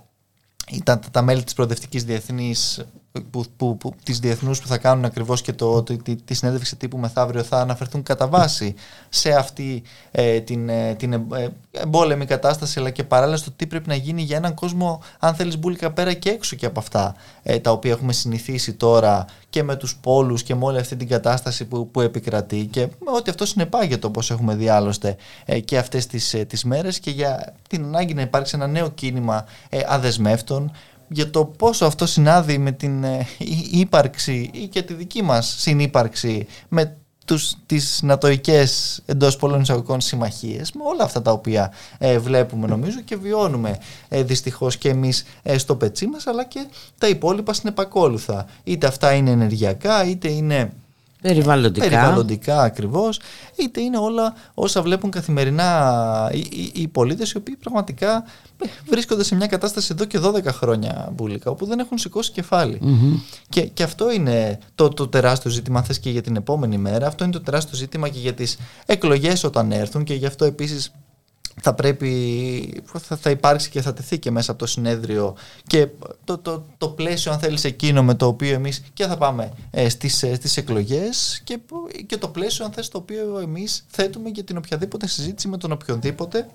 τα, 0.84 1.00
τα 1.10 1.22
μέλη 1.22 1.44
της 1.44 1.54
προοδευτικής 1.54 2.04
διεθνής 2.04 2.84
που, 3.30 3.44
που, 3.56 3.76
που, 3.76 3.94
της 4.02 4.18
διεθνούς 4.18 4.60
που 4.60 4.66
θα 4.66 4.78
κάνουν 4.78 5.04
ακριβώς 5.04 5.42
και 5.42 5.52
το, 5.52 5.82
τη, 5.82 5.96
τη, 5.96 6.16
τη 6.16 6.34
συνέντευξη 6.34 6.76
τύπου 6.76 6.98
μεθαύριο 6.98 7.42
θα 7.42 7.60
αναφερθούν 7.60 8.02
κατά 8.02 8.26
βάση 8.26 8.74
σε 9.08 9.32
αυτή 9.32 9.82
ε, 10.10 10.40
την, 10.40 10.68
ε, 10.68 10.94
την 10.94 11.12
ε, 11.12 11.52
εμπόλεμη 11.70 12.24
κατάσταση 12.24 12.78
αλλά 12.78 12.90
και 12.90 13.04
παράλληλα 13.04 13.36
στο 13.36 13.50
τι 13.50 13.66
πρέπει 13.66 13.88
να 13.88 13.94
γίνει 13.94 14.22
για 14.22 14.36
έναν 14.36 14.54
κόσμο 14.54 15.02
αν 15.18 15.34
θέλεις 15.34 15.58
μπουλικα 15.58 15.90
πέρα 15.90 16.12
και 16.12 16.30
έξω 16.30 16.56
και 16.56 16.66
από 16.66 16.80
αυτά 16.80 17.14
ε, 17.42 17.58
τα 17.58 17.70
οποία 17.70 17.90
έχουμε 17.90 18.12
συνηθίσει 18.12 18.72
τώρα 18.72 19.24
και 19.50 19.62
με 19.62 19.76
τους 19.76 19.96
πόλους 19.96 20.42
και 20.42 20.54
με 20.54 20.64
όλη 20.64 20.78
αυτή 20.78 20.96
την 20.96 21.08
κατάσταση 21.08 21.64
που, 21.64 21.90
που 21.90 22.00
επικρατεί 22.00 22.66
και 22.66 22.80
με 22.80 23.10
ό,τι 23.16 23.30
αυτό 23.30 23.46
συνεπάγεται 23.46 24.06
όπως 24.06 24.30
έχουμε 24.30 24.54
δει 24.54 24.68
άλλωστε 24.68 25.16
και 25.64 25.78
αυτές 25.78 26.06
τις, 26.06 26.36
τις 26.46 26.64
μέρες 26.64 26.98
και 26.98 27.10
για 27.10 27.54
την 27.68 27.84
ανάγκη 27.84 28.14
να 28.14 28.22
υπάρξει 28.22 28.52
ένα 28.56 28.66
νέο 28.66 28.88
κίνημα 28.90 29.44
αδεσμεύτων 29.86 30.72
για 31.08 31.30
το 31.30 31.44
πόσο 31.44 31.84
αυτό 31.84 32.06
συνάδει 32.06 32.58
με 32.58 32.72
την 32.72 33.04
ε, 33.04 33.26
ύπαρξη 33.70 34.50
ή 34.52 34.66
και 34.66 34.82
τη 34.82 34.94
δική 34.94 35.22
μας 35.22 35.54
συνύπαρξη 35.58 36.46
με 36.68 36.96
τους, 37.28 37.54
τις 37.66 38.00
νατοικές 38.02 39.00
εντός 39.06 39.36
πολλών 39.36 39.60
εισαγωγικών 39.60 40.00
συμμαχίες 40.00 40.72
με 40.72 40.82
όλα 40.84 41.04
αυτά 41.04 41.22
τα 41.22 41.32
οποία 41.32 41.72
ε, 41.98 42.18
βλέπουμε 42.18 42.66
νομίζω 42.66 43.00
και 43.00 43.16
βιώνουμε 43.16 43.78
ε, 44.08 44.22
δυστυχώς 44.22 44.76
και 44.76 44.88
εμείς 44.88 45.24
ε, 45.42 45.58
στο 45.58 45.76
πετσί 45.76 46.06
μας 46.06 46.26
αλλά 46.26 46.44
και 46.44 46.66
τα 46.98 47.08
υπόλοιπα 47.08 47.52
συνεπακόλουθα. 47.52 48.46
Είτε 48.64 48.86
αυτά 48.86 49.12
είναι 49.12 49.30
ενεργειακά 49.30 50.04
είτε 50.04 50.28
είναι 50.28 50.72
Περιβαλλοντικά. 51.22 51.88
Περιβαλλοντικά 51.88 52.62
ακριβώς, 52.62 53.20
είτε 53.56 53.80
είναι 53.80 53.98
όλα 53.98 54.34
όσα 54.54 54.82
βλέπουν 54.82 55.10
καθημερινά 55.10 56.30
οι, 56.32 56.38
οι, 56.38 56.72
οι 56.74 56.88
πολίτες, 56.88 57.32
οι 57.32 57.36
οποίοι 57.36 57.56
πραγματικά 57.56 58.24
ε, 58.62 58.66
βρίσκονται 58.88 59.24
σε 59.24 59.34
μια 59.34 59.46
κατάσταση 59.46 59.88
εδώ 59.92 60.04
και 60.04 60.18
12 60.22 60.44
χρόνια 60.44 61.12
μπουλικα, 61.12 61.50
όπου 61.50 61.66
δεν 61.66 61.78
έχουν 61.78 61.98
σηκώσει 61.98 62.32
Και, 63.48 63.62
και 63.62 63.82
αυτό 63.82 64.12
είναι 64.12 64.58
το, 64.74 64.88
το 64.88 65.08
τεράστιο 65.08 65.50
ζήτημα, 65.50 65.82
θες 65.82 65.98
και 65.98 66.10
για 66.10 66.22
την 66.22 66.36
επόμενη 66.36 66.78
μέρα. 66.78 67.06
Αυτό 67.06 67.24
είναι 67.24 67.32
το 67.32 67.40
τεράστιο 67.40 67.76
ζήτημα 67.76 68.08
και 68.08 68.18
για 68.18 68.34
τις 68.34 68.58
εκλογές 68.86 69.44
όταν 69.44 69.72
έρθουν 69.72 70.04
και 70.04 70.14
γι' 70.14 70.26
αυτό 70.26 70.44
επίσης 70.44 70.92
θα 71.62 71.74
πρέπει, 71.74 72.82
θα, 72.84 73.16
θα 73.16 73.30
υπάρξει 73.30 73.70
και 73.70 73.80
θα 73.80 73.92
τεθεί 73.92 74.18
και 74.18 74.30
μέσα 74.30 74.50
από 74.50 74.60
το 74.60 74.66
συνέδριο 74.66 75.36
και 75.66 75.88
το, 76.24 76.38
το, 76.38 76.64
το 76.78 76.88
πλαίσιο 76.88 77.32
αν 77.32 77.38
θέλεις 77.38 77.64
εκείνο 77.64 78.02
με 78.02 78.14
το 78.14 78.26
οποίο 78.26 78.54
εμείς 78.54 78.82
και 78.92 79.06
θα 79.06 79.16
πάμε 79.16 79.52
ε, 79.70 79.88
στις, 79.88 80.22
ε, 80.22 80.34
στις 80.34 80.56
εκλογές 80.56 81.40
και, 81.44 81.58
και 82.06 82.16
το 82.16 82.28
πλαίσιο 82.28 82.64
αν 82.64 82.72
θες 82.72 82.88
το 82.88 82.98
οποίο 82.98 83.38
εμείς 83.38 83.84
θέτουμε 83.88 84.28
για 84.28 84.44
την 84.44 84.56
οποιαδήποτε 84.56 85.06
συζήτηση 85.06 85.48
με 85.48 85.56
τον 85.56 85.72
οποιονδήποτε 85.72 86.46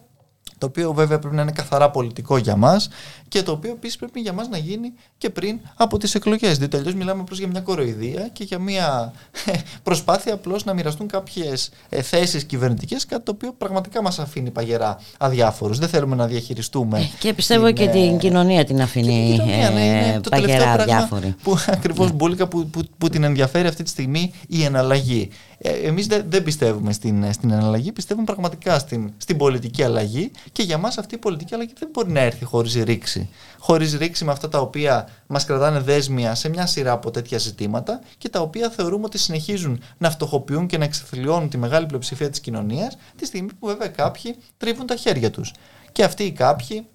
το 0.57 0.65
οποίο 0.65 0.93
βέβαια 0.93 1.19
πρέπει 1.19 1.35
να 1.35 1.41
είναι 1.41 1.51
καθαρά 1.51 1.89
πολιτικό 1.89 2.37
για 2.37 2.55
μας 2.55 2.89
και 3.27 3.43
το 3.43 3.51
οποίο 3.51 3.71
επίσης 3.71 3.97
πρέπει 3.97 4.19
για 4.19 4.33
μας 4.33 4.47
να 4.47 4.57
γίνει 4.57 4.93
και 5.17 5.29
πριν 5.29 5.59
από 5.75 5.97
τις 5.97 6.15
εκλογές. 6.15 6.57
Διότι 6.57 6.77
αλλιώς 6.77 6.93
μιλάμε 6.93 7.21
απλώς 7.21 7.39
για 7.39 7.47
μια 7.47 7.61
κοροϊδία 7.61 8.27
και 8.33 8.43
για 8.43 8.59
μια 8.59 9.13
ε, 9.45 9.51
προσπάθεια 9.83 10.33
απλώς 10.33 10.63
να 10.63 10.73
μοιραστούν 10.73 11.07
κάποιες 11.07 11.71
θέσεις 11.89 12.43
κυβερνητικές, 12.43 13.05
κάτι 13.05 13.23
το 13.23 13.31
οποίο 13.31 13.53
πραγματικά 13.57 14.01
μας 14.01 14.19
αφήνει 14.19 14.51
παγερά 14.51 14.99
αδιάφορους. 15.17 15.79
Δεν 15.79 15.89
θέλουμε 15.89 16.15
να 16.15 16.27
διαχειριστούμε. 16.27 16.99
Ε, 16.99 17.09
και 17.19 17.33
πιστεύω 17.33 17.65
την, 17.65 17.75
και 17.75 17.87
την 17.87 18.17
κοινωνία 18.17 18.65
την 18.65 18.81
αφήνει 18.81 19.35
την 19.37 19.45
κοινωνία, 19.45 19.69
ναι, 19.69 19.81
είναι 19.81 20.19
το 20.19 20.29
παγερά 20.29 20.71
αδιάφορη. 20.71 21.35
Που 21.43 21.57
ακριβώς 21.67 22.07
ναι. 22.07 22.13
μπουλικα 22.13 22.47
που, 22.47 22.67
που, 22.67 22.81
που 22.97 23.09
την 23.09 23.23
ενδιαφέρει 23.23 23.67
αυτή 23.67 23.83
τη 23.83 23.89
στιγμή 23.89 24.31
η 24.47 24.63
εναλλαγή. 24.63 25.29
Ε, 25.65 25.87
εμείς 25.87 26.07
δεν, 26.07 26.25
δεν 26.27 26.43
πιστεύουμε 26.43 26.93
στην, 26.93 27.33
στην 27.33 27.51
εναλλαγή, 27.51 27.91
πιστεύουμε 27.91 28.25
πραγματικά 28.25 28.79
στην, 28.79 29.13
στην 29.17 29.37
πολιτική 29.37 29.83
αλλαγή 29.83 30.31
και 30.51 30.63
για 30.63 30.77
μας 30.77 30.97
αυτή 30.97 31.15
η 31.15 31.17
πολιτική 31.17 31.53
αλλαγή 31.53 31.73
δεν 31.79 31.89
μπορεί 31.91 32.11
να 32.11 32.19
έρθει 32.19 32.45
χωρίς 32.45 32.73
ρήξη. 32.73 33.29
Χωρίς 33.57 33.97
ρήξη 33.97 34.25
με 34.25 34.31
αυτά 34.31 34.49
τα 34.49 34.59
οποία 34.59 35.09
μας 35.27 35.45
κρατάνε 35.45 35.79
δέσμια 35.79 36.35
σε 36.35 36.49
μια 36.49 36.65
σειρά 36.65 36.91
από 36.91 37.11
τέτοια 37.11 37.37
ζητήματα 37.37 38.01
και 38.17 38.29
τα 38.29 38.39
οποία 38.39 38.69
θεωρούμε 38.69 39.05
ότι 39.05 39.17
συνεχίζουν 39.17 39.81
να 39.97 40.09
φτωχοποιούν 40.09 40.67
και 40.67 40.77
να 40.77 40.83
εξεθλιώνουν 40.83 41.49
τη 41.49 41.57
μεγάλη 41.57 41.85
πλειοψηφία 41.85 42.29
της 42.29 42.39
κοινωνίας 42.39 42.97
τη 43.15 43.25
στιγμή 43.25 43.49
που 43.59 43.67
βέβαια 43.67 43.87
κάποιοι 43.87 44.35
τρίβουν 44.57 44.85
τα 44.85 44.95
χέρια 44.95 45.31
τους. 45.31 45.53
Και 45.91 46.03
αυτοί 46.03 46.23
οι 46.23 46.31
κάποιοι 46.31 46.85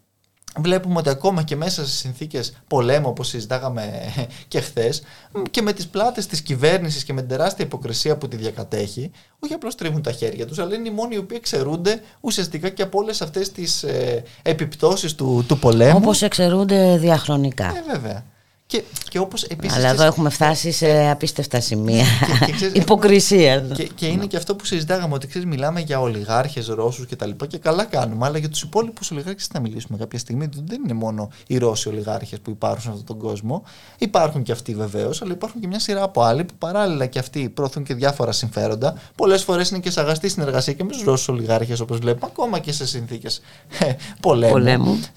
βλέπουμε 0.62 0.98
ότι 0.98 1.08
ακόμα 1.08 1.42
και 1.42 1.56
μέσα 1.56 1.86
σε 1.86 1.96
συνθήκες 1.96 2.56
πολέμου 2.66 3.08
όπως 3.08 3.28
συζητάγαμε 3.28 3.92
και 4.48 4.60
χθες 4.60 5.02
και 5.50 5.62
με 5.62 5.72
τις 5.72 5.86
πλάτες 5.86 6.26
της 6.26 6.42
κυβέρνησης 6.42 7.04
και 7.04 7.12
με 7.12 7.20
την 7.20 7.28
τεράστια 7.28 7.64
υποκρισία 7.64 8.16
που 8.16 8.28
τη 8.28 8.36
διακατέχει 8.36 9.10
όχι 9.38 9.52
απλώς 9.52 9.74
τρίβουν 9.74 10.02
τα 10.02 10.12
χέρια 10.12 10.46
τους 10.46 10.58
αλλά 10.58 10.74
είναι 10.74 10.88
οι 10.88 10.92
μόνοι 10.92 11.14
οι 11.14 11.18
οποίοι 11.18 11.36
εξαιρούνται 11.40 12.00
ουσιαστικά 12.20 12.68
και 12.68 12.82
από 12.82 12.98
όλες 12.98 13.22
αυτές 13.22 13.52
τις 13.52 13.82
ε, 13.82 14.22
επιπτώσεις 14.42 15.14
του, 15.14 15.44
του 15.48 15.58
πολέμου. 15.58 15.98
Όπως 16.02 16.22
εξαιρούνται 16.22 16.96
διαχρονικά. 16.96 17.66
Ε, 17.66 17.82
βέβαια 17.92 18.24
και, 18.68 18.82
και 19.08 19.18
όπως 19.18 19.42
επίσης 19.42 19.76
Αλλά 19.76 19.88
εδώ 19.88 20.04
έχουμε 20.04 20.30
φτάσει 20.30 20.70
σε 20.70 21.10
απίστευτα 21.10 21.60
σημεία 21.60 22.04
υποκρισία. 22.72 23.60
Και, 23.60 23.84
και 23.94 24.06
είναι 24.06 24.26
και 24.26 24.36
αυτό 24.36 24.54
που 24.54 24.64
συζητάγαμε, 24.64 25.14
ότι 25.14 25.26
ξέρεις, 25.26 25.48
μιλάμε 25.48 25.80
για 25.80 26.00
ολιγάρχες 26.00 26.66
Ρώσους 26.66 27.06
και 27.06 27.16
τα 27.16 27.26
λοιπά 27.26 27.46
και 27.46 27.58
καλά 27.58 27.84
κάνουμε, 27.84 28.26
αλλά 28.26 28.38
για 28.38 28.48
τους 28.48 28.62
υπόλοιπους 28.62 29.10
ολιγάρχες 29.10 29.46
θα 29.46 29.60
μιλήσουμε 29.60 29.98
κάποια 29.98 30.18
στιγμή. 30.18 30.48
Δεν 30.64 30.80
είναι 30.84 30.92
μόνο 30.92 31.30
οι 31.46 31.58
Ρώσοι 31.58 31.88
ολιγάρχες 31.88 32.40
που 32.40 32.50
υπάρχουν 32.50 32.82
σε 32.82 32.88
αυτόν 32.88 33.04
τον 33.04 33.18
κόσμο. 33.18 33.62
Υπάρχουν 33.98 34.42
και 34.42 34.52
αυτοί 34.52 34.74
βεβαίως, 34.74 35.22
αλλά 35.22 35.32
υπάρχουν 35.32 35.60
και 35.60 35.66
μια 35.66 35.78
σειρά 35.78 36.02
από 36.02 36.22
άλλοι 36.22 36.44
που 36.44 36.54
παράλληλα 36.58 37.06
και 37.06 37.18
αυτοί 37.18 37.48
προωθούν 37.48 37.82
και 37.82 37.94
διάφορα 37.94 38.32
συμφέροντα. 38.32 38.94
Πολλές 39.14 39.42
φορές 39.42 39.70
είναι 39.70 39.78
και 39.78 39.90
σαγαστή 39.90 40.28
συνεργασία 40.28 40.72
και 40.72 40.84
με 40.84 40.90
τους 40.90 41.02
Ρώσους 41.02 41.28
ολιγάρχες, 41.28 41.80
όπως 41.80 41.98
βλέπουμε, 41.98 42.26
ακόμα 42.32 42.58
και 42.58 42.72
σε 42.72 42.86
συνθήκες 42.86 43.40
ε, 43.78 43.92
πολέμου. 44.20 44.58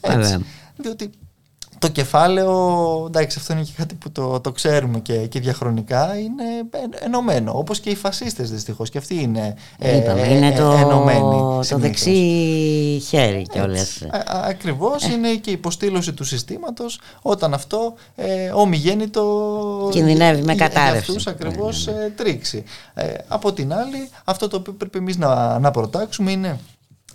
πολέμου. 0.01 0.45
Διότι 0.77 1.11
το 1.81 1.87
κεφάλαιο, 1.87 3.03
εντάξει 3.07 3.37
αυτό 3.39 3.53
είναι 3.53 3.61
και 3.61 3.71
κάτι 3.77 3.95
που 3.95 4.11
το, 4.11 4.39
το 4.39 4.51
ξέρουμε 4.51 4.99
και, 4.99 5.27
και 5.27 5.39
διαχρονικά, 5.39 6.17
είναι 6.17 6.43
ενωμένο. 6.99 7.51
Όπως 7.55 7.79
και 7.79 7.89
οι 7.89 7.95
φασίστες 7.95 8.51
δυστυχώς 8.51 8.89
και 8.89 8.97
αυτοί 8.97 9.21
είναι, 9.21 9.55
ε, 9.77 9.97
Είπαμε, 9.97 10.21
ε, 10.21 10.35
είναι 10.35 10.47
ε, 10.47 10.57
το, 10.57 10.71
ενωμένοι. 10.71 11.59
Το 11.69 11.77
δεξί 11.77 12.11
χέρι 13.07 13.45
κιόλας. 13.51 14.01
Ακριβώς, 14.25 15.07
είναι 15.07 15.35
και 15.35 15.49
η 15.49 15.53
υποστήλωση 15.53 16.13
του 16.13 16.23
συστήματος 16.23 16.99
όταν 17.21 17.53
αυτό 17.53 17.93
ε, 18.15 18.49
ομιγέννητο 18.53 19.89
κινδυνεύει 19.91 20.41
με 20.41 20.55
κατάρρευση. 20.55 21.11
Για 21.11 21.19
αυτούς 21.19 21.27
ακριβώς 21.27 21.85
ναι, 21.85 21.93
ναι. 21.93 22.09
τρίξει. 22.09 22.63
από 23.27 23.53
την 23.53 23.73
άλλη, 23.73 24.09
αυτό 24.23 24.47
το 24.47 24.57
οποίο 24.57 24.73
πρέπει 24.73 24.97
εμείς 24.97 25.17
να, 25.17 25.59
να 25.59 25.71
προτάξουμε 25.71 26.31
είναι 26.31 26.59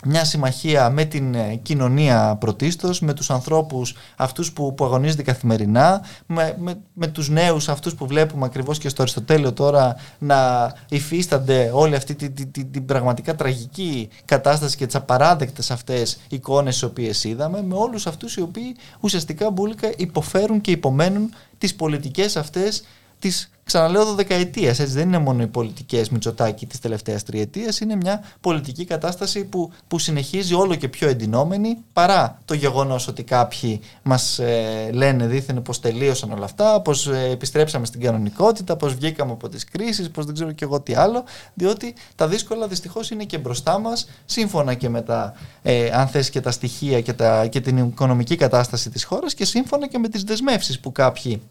μια 0.05 0.25
συμμαχία 0.25 0.89
με 0.89 1.05
την 1.05 1.35
ε, 1.35 1.55
κοινωνία 1.55 2.37
πρωτίστως, 2.39 2.99
με 2.99 3.13
τους 3.13 3.29
ανθρώπους 3.29 3.95
αυτούς 4.15 4.51
που, 4.51 4.73
που 4.73 4.85
αγωνίζονται 4.85 5.21
καθημερινά, 5.21 6.03
με, 6.25 6.55
με, 6.59 6.77
με 6.93 7.07
τους 7.07 7.29
νέους 7.29 7.69
αυτούς 7.69 7.95
που 7.95 8.07
βλέπουμε 8.07 8.45
ακριβώς 8.45 8.77
και 8.77 8.89
στο 8.89 9.01
Αριστοτέλειο 9.01 9.53
τώρα 9.53 9.95
να 10.19 10.71
υφίστανται 10.89 11.71
όλη 11.73 11.95
αυτή 11.95 12.15
την, 12.15 12.51
την, 12.51 12.71
την, 12.71 12.85
πραγματικά 12.85 13.35
τραγική 13.35 14.09
κατάσταση 14.25 14.77
και 14.77 14.85
τις 14.85 14.95
απαράδεκτες 14.95 15.71
αυτές 15.71 16.19
εικόνες 16.29 16.73
τις 16.73 16.83
οποίες 16.83 17.23
είδαμε, 17.23 17.63
με 17.63 17.75
όλους 17.75 18.07
αυτούς 18.07 18.35
οι 18.35 18.41
οποίοι 18.41 18.75
ουσιαστικά 18.99 19.51
μπουλικα 19.51 19.91
υποφέρουν 19.97 20.61
και 20.61 20.71
υπομένουν 20.71 21.33
τις 21.57 21.75
πολιτικές 21.75 22.37
αυτές 22.37 22.83
τη 23.19 23.29
ξαναλέω 23.67 24.13
δεκαετία. 24.13 24.69
Έτσι 24.69 24.85
δεν 24.85 25.07
είναι 25.07 25.17
μόνο 25.17 25.41
οι 25.41 25.47
πολιτικές 25.47 26.09
Μητσοτάκη 26.09 26.65
της 26.65 26.79
τελευταίας 26.79 27.23
τριετίας, 27.23 27.79
είναι 27.79 27.95
μια 27.95 28.23
πολιτική 28.41 28.85
κατάσταση 28.85 29.43
που, 29.43 29.71
που 29.87 29.99
συνεχίζει 29.99 30.53
όλο 30.53 30.75
και 30.75 30.87
πιο 30.87 31.07
εντυνόμενη 31.09 31.77
παρά 31.93 32.39
το 32.45 32.53
γεγονός 32.53 33.07
ότι 33.07 33.23
κάποιοι 33.23 33.81
μας 34.03 34.39
ε, 34.39 34.89
λένε 34.93 35.27
δίθεν 35.27 35.61
πως 35.61 35.79
τελείωσαν 35.79 36.31
όλα 36.31 36.45
αυτά, 36.45 36.81
πως 36.81 37.07
ε, 37.07 37.29
επιστρέψαμε 37.31 37.85
στην 37.85 38.01
κανονικότητα, 38.01 38.75
πως 38.75 38.95
βγήκαμε 38.95 39.31
από 39.31 39.49
τις 39.49 39.63
κρίσεις, 39.63 40.09
πως 40.09 40.25
δεν 40.25 40.33
ξέρω 40.33 40.51
και 40.51 40.63
εγώ 40.63 40.81
τι 40.81 40.95
άλλο. 40.95 41.23
Διότι 41.53 41.95
τα 42.15 42.27
δύσκολα 42.27 42.67
δυστυχώς 42.67 43.09
είναι 43.09 43.23
και 43.23 43.37
μπροστά 43.37 43.79
μας, 43.79 44.09
σύμφωνα 44.25 44.73
και 44.73 44.89
με 44.89 45.01
τα, 45.01 45.33
ε, 45.61 45.89
αν 45.93 46.07
θες, 46.07 46.29
και 46.29 46.41
τα 46.41 46.51
στοιχεία 46.51 47.01
και, 47.01 47.13
τα, 47.13 47.47
και 47.47 47.61
την 47.61 47.77
οικονομική 47.77 48.35
κατάσταση 48.35 48.89
της 48.89 49.03
χώρας 49.03 49.33
και 49.33 49.45
σύμφωνα 49.45 49.87
και 49.87 49.97
με 49.97 50.07
τις 50.07 50.23
δεσμεύσεις 50.23 50.79
που 50.79 50.91
κάποιοι 50.91 51.41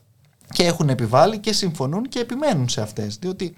και 0.52 0.64
έχουν 0.64 0.88
επιβάλει 0.88 1.38
και 1.38 1.52
συμφωνούν 1.52 2.08
και 2.08 2.18
επιμένουν 2.18 2.68
σε 2.68 2.80
αυτές 2.80 3.16
διότι 3.16 3.56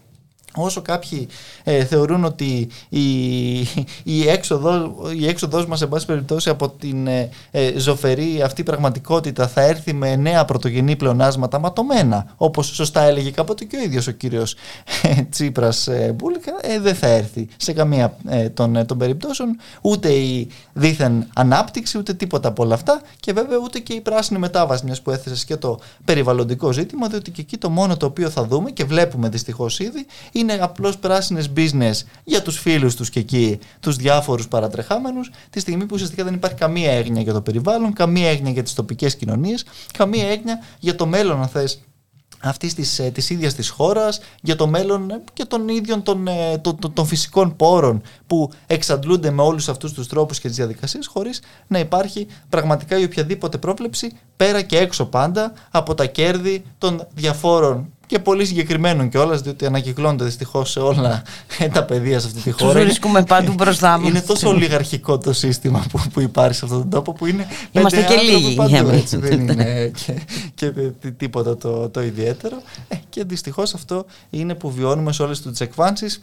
Όσο 0.54 0.82
κάποιοι 0.82 1.28
ε, 1.64 1.84
θεωρούν 1.84 2.24
ότι 2.24 2.68
η, 2.88 3.58
η, 4.02 4.28
έξοδο, 4.28 4.94
η 5.18 5.26
έξοδος 5.26 5.66
μας 5.66 5.82
εν 5.82 5.88
πάση 5.88 6.06
περιπτώσει 6.06 6.48
από 6.48 6.68
την 6.68 7.06
ε, 7.06 7.28
ε, 7.50 7.78
ζωφερή 7.78 8.42
αυτή 8.42 8.62
πραγματικότητα 8.62 9.48
θα 9.48 9.60
έρθει 9.60 9.92
με 9.92 10.16
νέα 10.16 10.44
πρωτογενή 10.44 10.96
πλεονάσματα 10.96 11.58
ματωμένα 11.58 12.34
όπως 12.36 12.66
σωστά 12.66 13.02
έλεγε 13.02 13.30
κάποτε 13.30 13.64
και 13.64 13.76
ο 13.76 13.80
ίδιος 13.80 14.06
ο 14.06 14.10
κύριος 14.10 14.54
ε, 15.02 15.22
Τσίπρας 15.30 15.86
ε, 15.86 16.14
Μπούλικα 16.16 16.52
δεν 16.80 16.94
θα 16.94 17.06
έρθει 17.06 17.48
σε 17.56 17.72
καμία 17.72 18.16
των, 18.54 18.86
των 18.86 18.98
περιπτώσεων 18.98 19.58
ούτε 19.80 20.08
η 20.08 20.48
δίθεν 20.72 21.26
ανάπτυξη 21.34 21.98
ούτε 21.98 22.14
τίποτα 22.14 22.48
από 22.48 22.62
όλα 22.62 22.74
αυτά. 22.74 23.00
Και 23.20 23.32
βέβαια 23.32 23.58
ούτε 23.62 23.78
και 23.78 23.92
η 23.92 24.00
πράσινη 24.00 24.38
μετάβαση 24.38 24.84
μιας 24.84 25.02
που 25.02 25.10
έθεσες 25.10 25.44
και 25.44 25.56
το 25.56 25.80
περιβαλλοντικό 26.04 26.72
ζήτημα 26.72 27.08
διότι 27.08 27.30
και 27.30 27.40
εκεί 27.40 27.56
το 27.56 27.70
μόνο 27.70 27.96
το 27.96 28.06
οποίο 28.06 28.30
θα 28.30 28.44
δούμε 28.44 28.70
και 28.70 28.84
βλέπουμε 28.84 29.28
δυστυχώς 29.28 29.78
ήδη 29.78 30.06
είναι 30.32 30.47
απλώς 30.52 30.98
πράσινες 30.98 31.50
business 31.56 31.94
για 32.24 32.42
τους 32.42 32.58
φίλους 32.58 32.94
τους 32.94 33.10
και 33.10 33.20
εκεί, 33.20 33.58
τους 33.80 33.96
διάφορους 33.96 34.48
παρατρεχάμενους, 34.48 35.30
τη 35.50 35.60
στιγμή 35.60 35.82
που 35.82 35.90
ουσιαστικά 35.92 36.24
δεν 36.24 36.34
υπάρχει 36.34 36.56
καμία 36.56 36.92
έγνοια 36.92 37.22
για 37.22 37.32
το 37.32 37.40
περιβάλλον, 37.40 37.92
καμία 37.92 38.28
έγνοια 38.28 38.52
για 38.52 38.62
τις 38.62 38.74
τοπικές 38.74 39.16
κοινωνίες, 39.16 39.64
καμία 39.92 40.28
έγνοια 40.28 40.58
για 40.78 40.94
το 40.94 41.06
μέλλον, 41.06 41.40
αν 41.40 41.48
θες, 41.48 41.82
αυτής 42.42 42.74
της, 42.74 42.98
ε, 42.98 43.10
της 43.10 43.30
ίδιας 43.30 43.54
της 43.54 43.68
χώρας 43.68 44.20
για 44.40 44.56
το 44.56 44.66
μέλλον 44.66 45.10
ε, 45.10 45.22
και 45.32 45.44
των 45.44 45.68
ίδιων 45.68 46.02
των, 46.02 46.28
ε, 46.28 46.58
των, 46.58 46.78
των, 46.78 46.92
των, 46.92 47.06
φυσικών 47.06 47.56
πόρων 47.56 48.02
που 48.26 48.50
εξαντλούνται 48.66 49.30
με 49.30 49.42
όλους 49.42 49.68
αυτούς 49.68 49.92
τους 49.92 50.06
τρόπους 50.06 50.40
και 50.40 50.48
τις 50.48 50.56
διαδικασίες 50.56 51.06
χωρίς 51.06 51.42
να 51.66 51.78
υπάρχει 51.78 52.26
πραγματικά 52.48 52.98
η 52.98 53.04
οποιαδήποτε 53.04 53.58
πρόβλεψη 53.58 54.12
πέρα 54.36 54.62
και 54.62 54.78
έξω 54.78 55.06
πάντα 55.06 55.52
από 55.70 55.94
τα 55.94 56.06
κέρδη 56.06 56.64
των 56.78 57.06
διαφόρων 57.14 57.92
και 58.08 58.18
πολύ 58.18 58.44
συγκεκριμένων 58.44 59.08
κιόλας, 59.08 59.40
διότι 59.40 59.66
ανακυκλώνονται 59.66 60.24
δυστυχώς 60.24 60.70
σε 60.70 60.80
όλα 60.80 61.22
τα 61.72 61.84
παιδεία 61.84 62.20
σε 62.20 62.26
αυτή 62.26 62.40
τη 62.40 62.50
χώρα. 62.50 62.72
Του 62.72 62.80
βρίσκουμε 62.80 63.22
παντού 63.22 63.52
μπροστά 63.52 63.98
μας. 63.98 64.08
Είναι 64.08 64.20
τόσο 64.20 64.48
ολιγαρχικό 64.48 65.18
το 65.18 65.32
σύστημα 65.32 65.84
που, 65.90 66.00
που 66.12 66.20
υπάρχει 66.20 66.54
σε 66.54 66.64
αυτόν 66.64 66.80
τον 66.80 66.90
τόπο 66.90 67.12
που 67.12 67.26
είναι. 67.26 67.46
Είμαστε 67.72 68.02
και 68.02 68.14
λίγοι. 68.14 68.54
Παντού, 68.54 68.88
έτσι, 68.88 69.16
δεν 69.16 69.40
είναι 69.40 69.90
και, 70.54 70.70
και, 71.00 71.10
τίποτα 71.16 71.56
το, 71.56 71.88
το 71.88 72.02
ιδιαίτερο. 72.02 72.62
Ε, 72.88 72.96
και 73.08 73.24
δυστυχώς 73.24 73.74
αυτό 73.74 74.04
είναι 74.30 74.54
που 74.54 74.70
βιώνουμε 74.70 75.12
σε 75.12 75.22
όλες 75.22 75.42
τις 75.42 75.60
εκφάνσει 75.60 76.22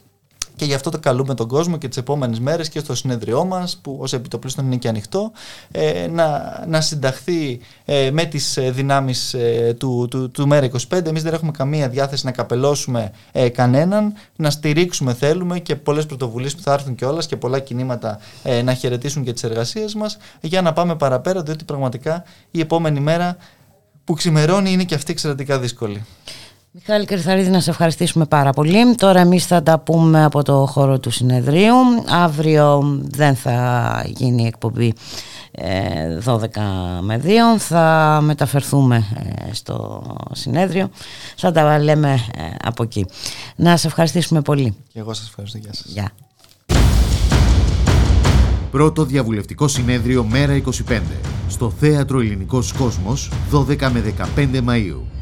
και 0.55 0.65
γι' 0.65 0.73
αυτό 0.73 0.89
το 0.89 0.99
καλούμε 0.99 1.33
τον 1.33 1.47
κόσμο 1.47 1.77
και 1.77 1.87
τις 1.87 1.97
επόμενες 1.97 2.39
μέρες 2.39 2.69
και 2.69 2.79
στο 2.79 2.95
συνέδριό 2.95 3.45
μας 3.45 3.77
που 3.77 3.97
ως 4.01 4.13
επιτοπλίστων 4.13 4.65
είναι 4.65 4.75
και 4.75 4.87
ανοιχτό 4.87 5.31
ε, 5.71 6.07
να, 6.07 6.63
να 6.67 6.81
συνταχθεί 6.81 7.59
ε, 7.85 8.11
με 8.11 8.25
τις 8.25 8.57
ε, 8.57 8.71
δυνάμεις 8.71 9.33
ε, 9.33 9.75
του, 9.79 10.07
του, 10.09 10.31
του 10.31 10.47
ΜΕΡΑ25 10.51 11.05
εμείς 11.05 11.23
δεν 11.23 11.33
έχουμε 11.33 11.51
καμία 11.51 11.89
διάθεση 11.89 12.25
να 12.25 12.31
καπελώσουμε 12.31 13.11
ε, 13.31 13.49
κανέναν. 13.49 14.13
Να 14.35 14.49
στηρίξουμε 14.49 15.13
θέλουμε 15.13 15.59
και 15.59 15.75
πολλές 15.75 16.05
πρωτοβουλίες 16.05 16.55
που 16.55 16.61
θα 16.61 16.73
έρθουν 16.73 16.95
και 16.95 17.05
όλας 17.05 17.25
και 17.25 17.35
πολλά 17.35 17.59
κινήματα 17.59 18.19
να 18.63 18.73
χαιρετήσουν 18.73 19.23
και 19.23 19.33
τις 19.33 19.43
εργασίες 19.43 19.95
μας. 19.95 20.17
Για 20.41 20.61
να 20.61 20.73
πάμε 20.73 20.95
παραπέρα 20.95 21.43
διότι 21.43 21.63
πραγματικά 21.63 22.23
η 22.51 22.59
επόμενη 22.59 22.99
μέρα 22.99 23.37
που 24.03 24.13
ξημερώνει 24.13 24.71
είναι 24.71 24.83
και 24.83 24.95
αυτή 24.95 25.11
εξαιρετικά 25.11 25.59
δύσκολη. 25.59 26.05
Μιχάλη 26.77 27.05
Κρυθαρίδη 27.05 27.49
να 27.49 27.59
σε 27.59 27.69
ευχαριστήσουμε 27.69 28.25
πάρα 28.25 28.51
πολύ. 28.51 28.95
Τώρα 28.95 29.19
εμείς 29.19 29.45
θα 29.45 29.63
τα 29.63 29.79
πούμε 29.79 30.23
από 30.23 30.43
το 30.43 30.65
χώρο 30.65 30.99
του 30.99 31.09
συνεδρίου. 31.09 31.73
Αύριο 32.07 32.99
δεν 33.01 33.35
θα 33.35 34.03
γίνει 34.07 34.45
εκπομπή 34.45 34.93
12 36.25 36.41
ε, 36.55 37.01
με 37.01 37.21
2. 37.23 37.29
Θα 37.57 38.19
μεταφερθούμε 38.23 39.05
ε, 39.49 39.53
στο 39.53 40.03
συνέδριο. 40.31 40.89
Θα 41.37 41.51
τα 41.51 41.79
λέμε 41.79 42.11
ε, 42.11 42.41
από 42.63 42.83
εκεί. 42.83 43.05
Να 43.55 43.77
σε 43.77 43.87
ευχαριστήσουμε 43.87 44.41
πολύ. 44.41 44.75
Και 44.93 44.99
εγώ 44.99 45.13
σας 45.13 45.27
ευχαριστώ. 45.27 45.57
Γεια 45.57 45.73
σας. 45.73 45.85
Γεια. 45.85 46.11
Πρώτο 48.71 49.05
διαβουλευτικό 49.05 49.67
συνέδριο 49.67 50.23
Μέρα 50.23 50.61
25 50.89 51.01
στο 51.47 51.69
Θέατρο 51.79 52.19
Ελληνικός 52.19 52.71
Κόσμος 52.73 53.31
12 53.51 53.89
με 53.91 54.13
15 54.35 54.61
Μαΐου. 54.67 55.14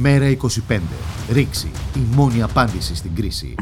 Μέρα 0.00 0.36
25. 0.68 0.78
Ρήξη. 1.32 1.70
Η 1.96 2.00
μόνη 2.14 2.42
απάντηση 2.42 2.94
στην 2.96 3.14
κρίση. 3.14 3.54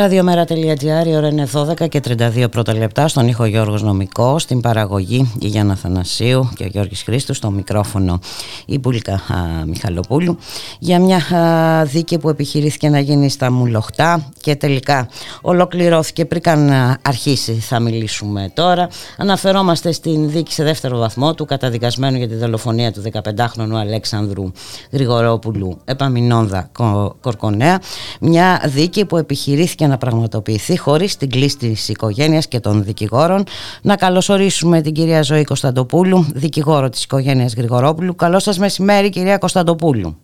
Ραδιομέρα.gr, 0.00 1.06
η 1.06 1.16
ώρα 1.16 1.28
είναι 1.28 1.48
12 1.52 1.88
και 1.88 2.00
32 2.08 2.50
πρώτα 2.50 2.74
λεπτά. 2.74 3.08
Στον 3.08 3.28
ήχο 3.28 3.44
Γιώργος 3.44 3.82
Νομικό, 3.82 4.38
στην 4.38 4.60
παραγωγή 4.60 5.32
η 5.40 5.46
Γιάννα 5.46 5.74
Θανασίου 5.74 6.50
και 6.56 6.64
ο 6.64 6.66
Γιώργης 6.66 7.02
Χρήστος, 7.02 7.36
στο 7.36 7.50
μικρόφωνο 7.50 8.20
η 8.66 8.78
Μπουλίκα 8.78 9.12
α, 9.12 9.64
Μιχαλοπούλου 9.66 10.38
για 10.78 11.00
μια 11.00 11.36
α, 11.36 11.84
δίκη 11.84 12.18
που 12.18 12.28
επιχειρήθηκε 12.28 12.88
να 12.88 12.98
γίνει 12.98 13.30
στα 13.30 13.52
Μουλοχτά 13.52 14.30
και 14.40 14.56
τελικά 14.56 15.08
ολοκληρώθηκε 15.42 16.24
πριν 16.24 16.42
καν 16.42 16.70
α, 16.70 16.98
αρχίσει 17.02 17.52
θα 17.52 17.80
μιλήσουμε 17.80 18.50
τώρα. 18.54 18.88
Αναφερόμαστε 19.16 19.92
στην 19.92 20.30
δίκη 20.30 20.52
σε 20.52 20.64
δεύτερο 20.64 20.98
βαθμό 20.98 21.34
του 21.34 21.44
καταδικασμένου 21.44 22.16
για 22.16 22.28
τη 22.28 22.34
δολοφονία 22.34 22.92
του 22.92 23.02
15χρονου 23.12 23.74
Αλέξανδρου 23.80 24.50
Γρηγορόπουλου 24.90 25.78
Επαμινόνδα 25.84 26.68
Κο- 26.72 27.16
Κορκονέα. 27.20 27.80
Μια 28.20 28.62
δίκη 28.66 29.04
που 29.04 29.16
επιχειρήθηκε 29.16 29.86
να 29.86 29.98
πραγματοποιηθεί 29.98 30.78
χωρίς 30.78 31.16
την 31.16 31.30
κλίση 31.30 31.56
της 31.56 31.88
οικογένειας 31.88 32.48
και 32.48 32.60
των 32.60 32.84
δικηγόρων. 32.84 33.44
Να 33.82 33.96
καλωσορίσουμε 33.96 34.80
την 34.80 34.92
κυρία 34.92 35.22
Ζωή 35.22 35.44
Κωνσταντοπούλου, 35.44 36.26
δικηγόρο 36.34 36.88
της 36.88 37.02
οικογένειας 37.02 37.54
Γρηγορόπουλου. 37.54 38.14
Καλό 38.14 38.38
σας 38.38 38.58
μεσημέρι 38.58 39.08
κυρία 39.08 39.38
Κωνσταντοπούλου. 39.38 40.16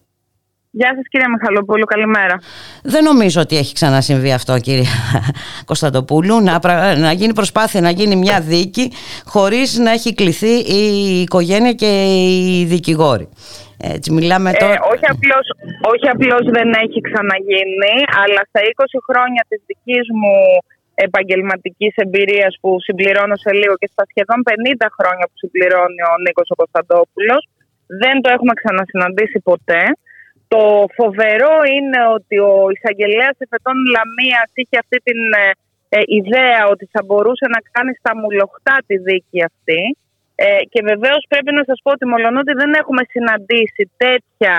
Γεια 0.81 0.91
σας 0.97 1.07
κυρία 1.11 1.31
Μιχαλοπούλου, 1.35 1.87
καλημέρα. 1.95 2.37
Δεν 2.95 3.03
νομίζω 3.11 3.39
ότι 3.41 3.55
έχει 3.63 3.75
ξανασυμβεί 3.75 4.33
αυτό 4.39 4.53
κυρία 4.67 4.95
Κωνσταντοπούλου 5.71 6.37
να, 6.49 6.55
πρα- 6.65 6.97
να 7.07 7.13
γίνει 7.21 7.33
προσπάθεια 7.41 7.81
να 7.81 7.91
γίνει 7.99 8.17
μια 8.25 8.39
δίκη 8.53 8.85
χωρίς 9.35 9.69
να 9.85 9.91
έχει 9.97 10.11
κληθεί 10.21 10.55
η 10.81 10.83
οικογένεια 11.25 11.73
και 11.83 11.91
οι 12.15 12.65
δικηγόροι. 12.75 13.27
Έτσι 13.95 14.09
μιλάμε 14.19 14.49
Ε, 14.51 14.59
τώρα... 14.63 14.77
όχι, 14.93 15.07
απλώς, 15.15 15.47
όχι 15.93 16.07
απλώς 16.15 16.45
δεν 16.57 16.69
έχει 16.85 16.99
ξαναγίνει, 17.09 17.95
αλλά 18.23 18.41
στα 18.51 18.61
20 18.61 19.09
χρόνια 19.09 19.43
της 19.51 19.61
δικής 19.69 20.05
μου 20.21 20.35
επαγγελματικής 21.07 21.93
εμπειρίας 22.05 22.53
που 22.61 22.71
συμπληρώνω 22.87 23.37
σε 23.45 23.51
λίγο 23.61 23.75
και 23.81 23.89
στα 23.93 24.05
σχεδόν 24.11 24.39
50 24.49 24.87
χρόνια 24.99 25.25
που 25.29 25.37
συμπληρώνει 25.43 26.01
ο 26.11 26.13
Νίκος 26.25 26.49
ο 26.53 26.57
Κωνσταντόπουλος, 26.63 27.43
δεν 28.03 28.17
το 28.23 28.29
έχουμε 28.37 28.53
ξανασυναντήσει 28.61 29.39
ποτέ. 29.51 29.83
Το 30.49 30.63
φοβερό 30.99 31.55
είναι 31.75 32.01
ότι 32.17 32.37
ο 32.51 32.55
εισαγγελέας 32.75 33.35
Εφετών 33.45 33.77
Λαμίας 33.95 34.49
είχε 34.61 34.77
αυτή 34.85 34.99
την 35.07 35.21
ε, 35.45 35.51
ε, 35.89 36.01
ιδέα 36.21 36.61
ότι 36.73 36.85
θα 36.93 37.01
μπορούσε 37.05 37.47
να 37.55 37.61
κάνει 37.75 37.93
στα 38.01 38.13
μουλοχτά 38.21 38.77
τη 38.87 38.97
δίκη 39.09 39.39
αυτή. 39.51 39.81
Ε, 40.35 40.63
και 40.73 40.81
βεβαίως 40.91 41.23
πρέπει 41.29 41.53
να 41.59 41.65
σας 41.69 41.79
πω 41.83 41.91
ότι 41.97 42.07
μολονότι 42.13 42.53
δεν 42.61 42.71
έχουμε 42.81 43.03
συναντήσει 43.15 43.83
τέτοια 44.05 44.55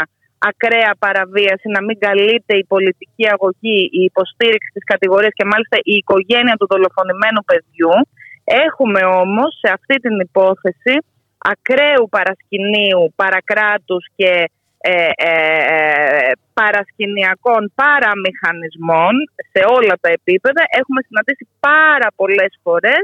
ακραία 0.50 0.91
παραβίαση, 1.00 1.67
να 1.76 1.82
μην 1.84 1.97
καλείται 2.00 2.54
η 2.58 2.65
πολιτική 2.73 3.26
αγωγή, 3.34 3.80
η 4.00 4.02
υποστήριξη 4.12 4.69
της 4.73 4.84
κατηγορίας 4.91 5.34
και 5.38 5.50
μάλιστα 5.52 5.78
η 5.93 5.95
οικογένεια 6.02 6.56
του 6.60 6.67
δολοφονημένου 6.71 7.43
παιδιού, 7.50 7.93
έχουμε 8.65 9.02
όμως 9.23 9.52
σε 9.62 9.69
αυτή 9.78 9.95
την 10.04 10.15
υπόθεση 10.28 10.95
ακραίου 11.54 12.06
παρασκηνίου, 12.10 13.13
παρακράτους 13.15 14.04
και 14.15 14.32
ε, 14.91 15.10
ε, 15.15 15.34
ε, 15.76 16.32
παρασκηνιακών 16.60 17.62
παραμηχανισμών 17.82 19.13
σε 19.52 19.62
όλα 19.78 19.95
τα 20.04 20.10
επίπεδα. 20.17 20.62
Έχουμε 20.80 21.02
συναντήσει 21.08 21.45
πάρα 21.60 22.10
πολλές 22.19 22.52
φορές 22.63 23.04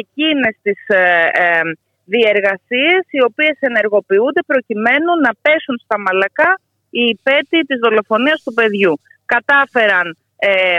εκείνες 0.00 0.54
τις 0.64 0.80
ε, 0.86 1.02
ε, 1.44 1.60
διεργασίες 2.14 3.02
οι 3.14 3.20
οποίες 3.28 3.56
ενεργοποιούνται 3.70 4.42
προκειμένου 4.52 5.12
να 5.24 5.30
πέσουν 5.44 5.76
στα 5.84 5.96
μαλακά 6.04 6.52
οι 6.96 7.04
υπέτειοι 7.14 7.62
της 7.68 7.78
δολοφονίας 7.84 8.38
του 8.44 8.52
παιδιού. 8.58 8.94
Κατάφεραν 9.32 10.06
ε, 10.36 10.78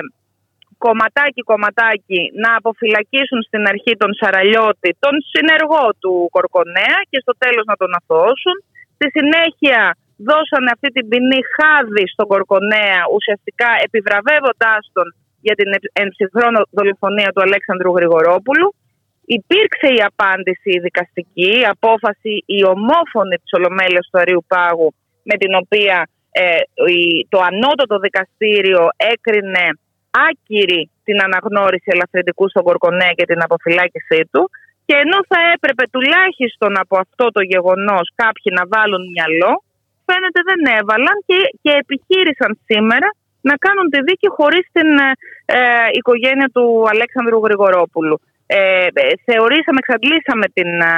κομματάκι 0.86 1.42
κομματάκι 1.52 2.22
να 2.44 2.50
αποφυλακίσουν 2.60 3.42
στην 3.48 3.64
αρχή 3.72 3.94
τον 4.02 4.12
Σαραλιώτη, 4.20 4.90
τον 5.04 5.16
συνεργό 5.32 5.86
του 6.02 6.14
Κορκονέα 6.36 6.98
και 7.10 7.20
στο 7.24 7.34
τέλος 7.44 7.66
να 7.72 7.76
τον 7.82 7.92
αθώσουν. 8.00 8.56
Στη 8.96 9.08
συνέχεια 9.18 9.82
δώσανε 10.30 10.70
αυτή 10.76 10.90
την 10.96 11.06
ποινή 11.10 11.42
χάδι 11.56 12.04
στον 12.14 12.28
Κορκονέα 12.32 13.02
ουσιαστικά 13.16 13.70
επιβραβεύοντάς 13.88 14.84
τον 14.96 15.08
για 15.46 15.56
την 15.60 15.70
εμψυχρόνο 16.04 16.60
δολοφονία 16.78 17.30
του 17.34 17.42
Αλέξανδρου 17.48 17.92
Γρηγορόπουλου. 17.98 18.68
Υπήρξε 19.38 19.88
η 19.98 20.02
απάντηση 20.12 20.70
η 20.78 20.80
δικαστική, 20.88 21.52
η 21.64 21.66
απόφαση 21.76 22.34
η 22.58 22.60
ομόφωνη 22.76 23.36
της 23.42 23.52
Ολομέλειας 23.60 24.06
του 24.10 24.20
Αρίου 24.24 24.44
Πάγου 24.52 24.90
με 25.30 25.36
την 25.42 25.52
οποία 25.62 25.98
ε, 26.32 26.60
η- 26.98 27.28
το 27.34 27.40
ανώτατο 27.50 27.96
δικαστήριο 28.08 28.84
έκρινε 29.14 29.66
άκυρη 30.30 30.82
την 31.04 31.18
αναγνώριση 31.28 31.90
ελαφρυντικού 31.96 32.50
στον 32.50 32.64
Κορκονέ 32.64 33.10
και 33.18 33.26
την 33.32 33.40
αποφυλάκησή 33.44 34.22
του 34.32 34.50
και 34.86 34.96
ενώ 35.04 35.18
θα 35.32 35.40
έπρεπε 35.56 35.84
τουλάχιστον 35.96 36.72
από 36.84 36.96
αυτό 37.04 37.26
το 37.36 37.42
γεγονός 37.42 38.06
κάποιοι 38.22 38.48
να 38.58 38.64
βάλουν 38.74 39.04
μυαλό 39.16 39.54
φαίνεται 40.12 40.42
δεν 40.50 40.62
έβαλαν 40.78 41.18
και, 41.28 41.38
και 41.64 41.72
επιχείρησαν 41.84 42.52
σήμερα 42.70 43.10
να 43.50 43.56
κάνουν 43.66 43.88
τη 43.94 44.00
δίκη 44.08 44.28
χωρίς 44.38 44.66
την 44.78 44.90
ε, 45.08 45.10
ε, 45.58 45.60
οικογένεια 46.00 46.48
του 46.56 46.66
Αλέξανδρου 46.94 47.40
Γρηγορόπουλου. 47.46 48.18
Ε, 48.46 48.88
ε, 49.04 49.14
θεωρήσαμε, 49.28 49.80
εξαντλήσαμε 49.84 50.46
την, 50.58 50.72
ε, 50.92 50.94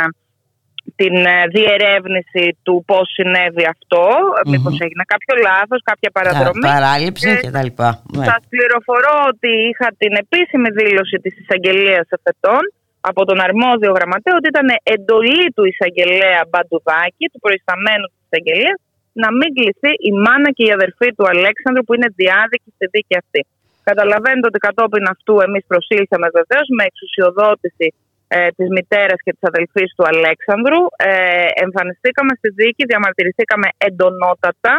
την 1.00 1.16
ε, 1.36 1.38
διερεύνηση 1.56 2.46
του 2.66 2.76
πώς 2.90 3.06
συνέβη 3.18 3.66
αυτό, 3.76 4.06
Μμμ. 4.46 4.52
μήπως 4.52 4.76
έγινε 4.86 5.04
κάποιο 5.14 5.34
λάθος, 5.48 5.80
κάποια 5.92 6.10
παραδρομή. 6.18 6.66
Παράληψη 6.76 7.30
Ε, 7.30 7.36
και 7.46 7.54
τα 7.58 7.64
λοιπά. 7.68 7.90
Ναι. 8.18 8.26
Σας 8.30 8.42
πληροφορώ 8.54 9.16
ότι 9.32 9.52
είχα 9.70 9.88
την 10.02 10.14
επίσημη 10.24 10.70
δήλωση 10.80 11.18
της 11.24 11.34
εισαγγελίας 11.40 12.08
εφετών 12.18 12.64
από 13.10 13.22
τον 13.30 13.38
αρμόδιο 13.48 13.92
γραμματέα 13.98 14.36
ότι 14.40 14.48
ήταν 14.54 14.68
εντολή 14.96 15.46
του 15.56 15.64
εισαγγελέα 15.72 16.42
Μπαντουδάκη, 16.50 17.26
του 17.32 17.40
προϊσταμένου 17.46 18.06
της 18.12 18.20
εισαγγελίας, 18.26 18.78
να 19.24 19.30
μην 19.38 19.50
κληθεί 19.58 19.92
η 20.10 20.12
μάνα 20.26 20.50
και 20.56 20.64
η 20.70 20.72
αδερφή 20.78 21.08
του 21.18 21.26
Αλέξανδρου 21.34 21.84
που 21.86 21.94
είναι 21.98 22.10
διάδικη 22.22 22.70
στη 22.76 22.86
δίκη 22.94 23.16
αυτή. 23.24 23.42
Καταλαβαίνετε 23.90 24.48
ότι 24.52 24.60
κατόπιν 24.68 25.06
αυτού 25.14 25.34
εμείς 25.48 25.64
προσήλθαμε 25.72 26.28
βεβαίως 26.40 26.68
με 26.78 26.84
εξουσιοδότηση 26.90 27.88
ε, 28.36 28.48
της 28.58 28.68
μητέρας 28.76 29.20
και 29.26 29.32
της 29.36 29.44
αδελφής 29.52 29.90
του 29.96 30.06
Αλέξανδρου. 30.14 30.82
Ε, 31.10 31.48
εμφανιστήκαμε 31.66 32.32
στη 32.40 32.50
δίκη, 32.60 32.84
διαμαρτυρηθήκαμε 32.92 33.68
εντονότατα, 33.88 34.74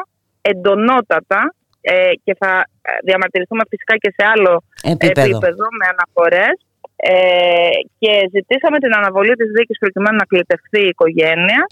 εντονότατα 0.51 1.41
ε, 1.81 2.13
και 2.25 2.35
θα 2.41 2.53
ε, 2.89 2.91
διαμαρτυρηθούμε 3.09 3.65
φυσικά 3.73 3.95
και 4.03 4.11
σε 4.17 4.23
άλλο 4.33 4.53
Επίπεδο. 4.95 5.21
επίπεδο 5.29 5.67
με 5.79 5.85
αναφορές. 5.95 6.55
Ε, 6.97 7.77
και 7.99 8.13
ζητήσαμε 8.35 8.79
την 8.85 8.93
αναβολή 8.95 9.35
της 9.41 9.51
δίκης 9.57 9.79
προκειμένου 9.79 10.17
να 10.23 10.27
κλητευτεί 10.31 10.81
η 10.85 10.91
οικογενεια 10.93 11.63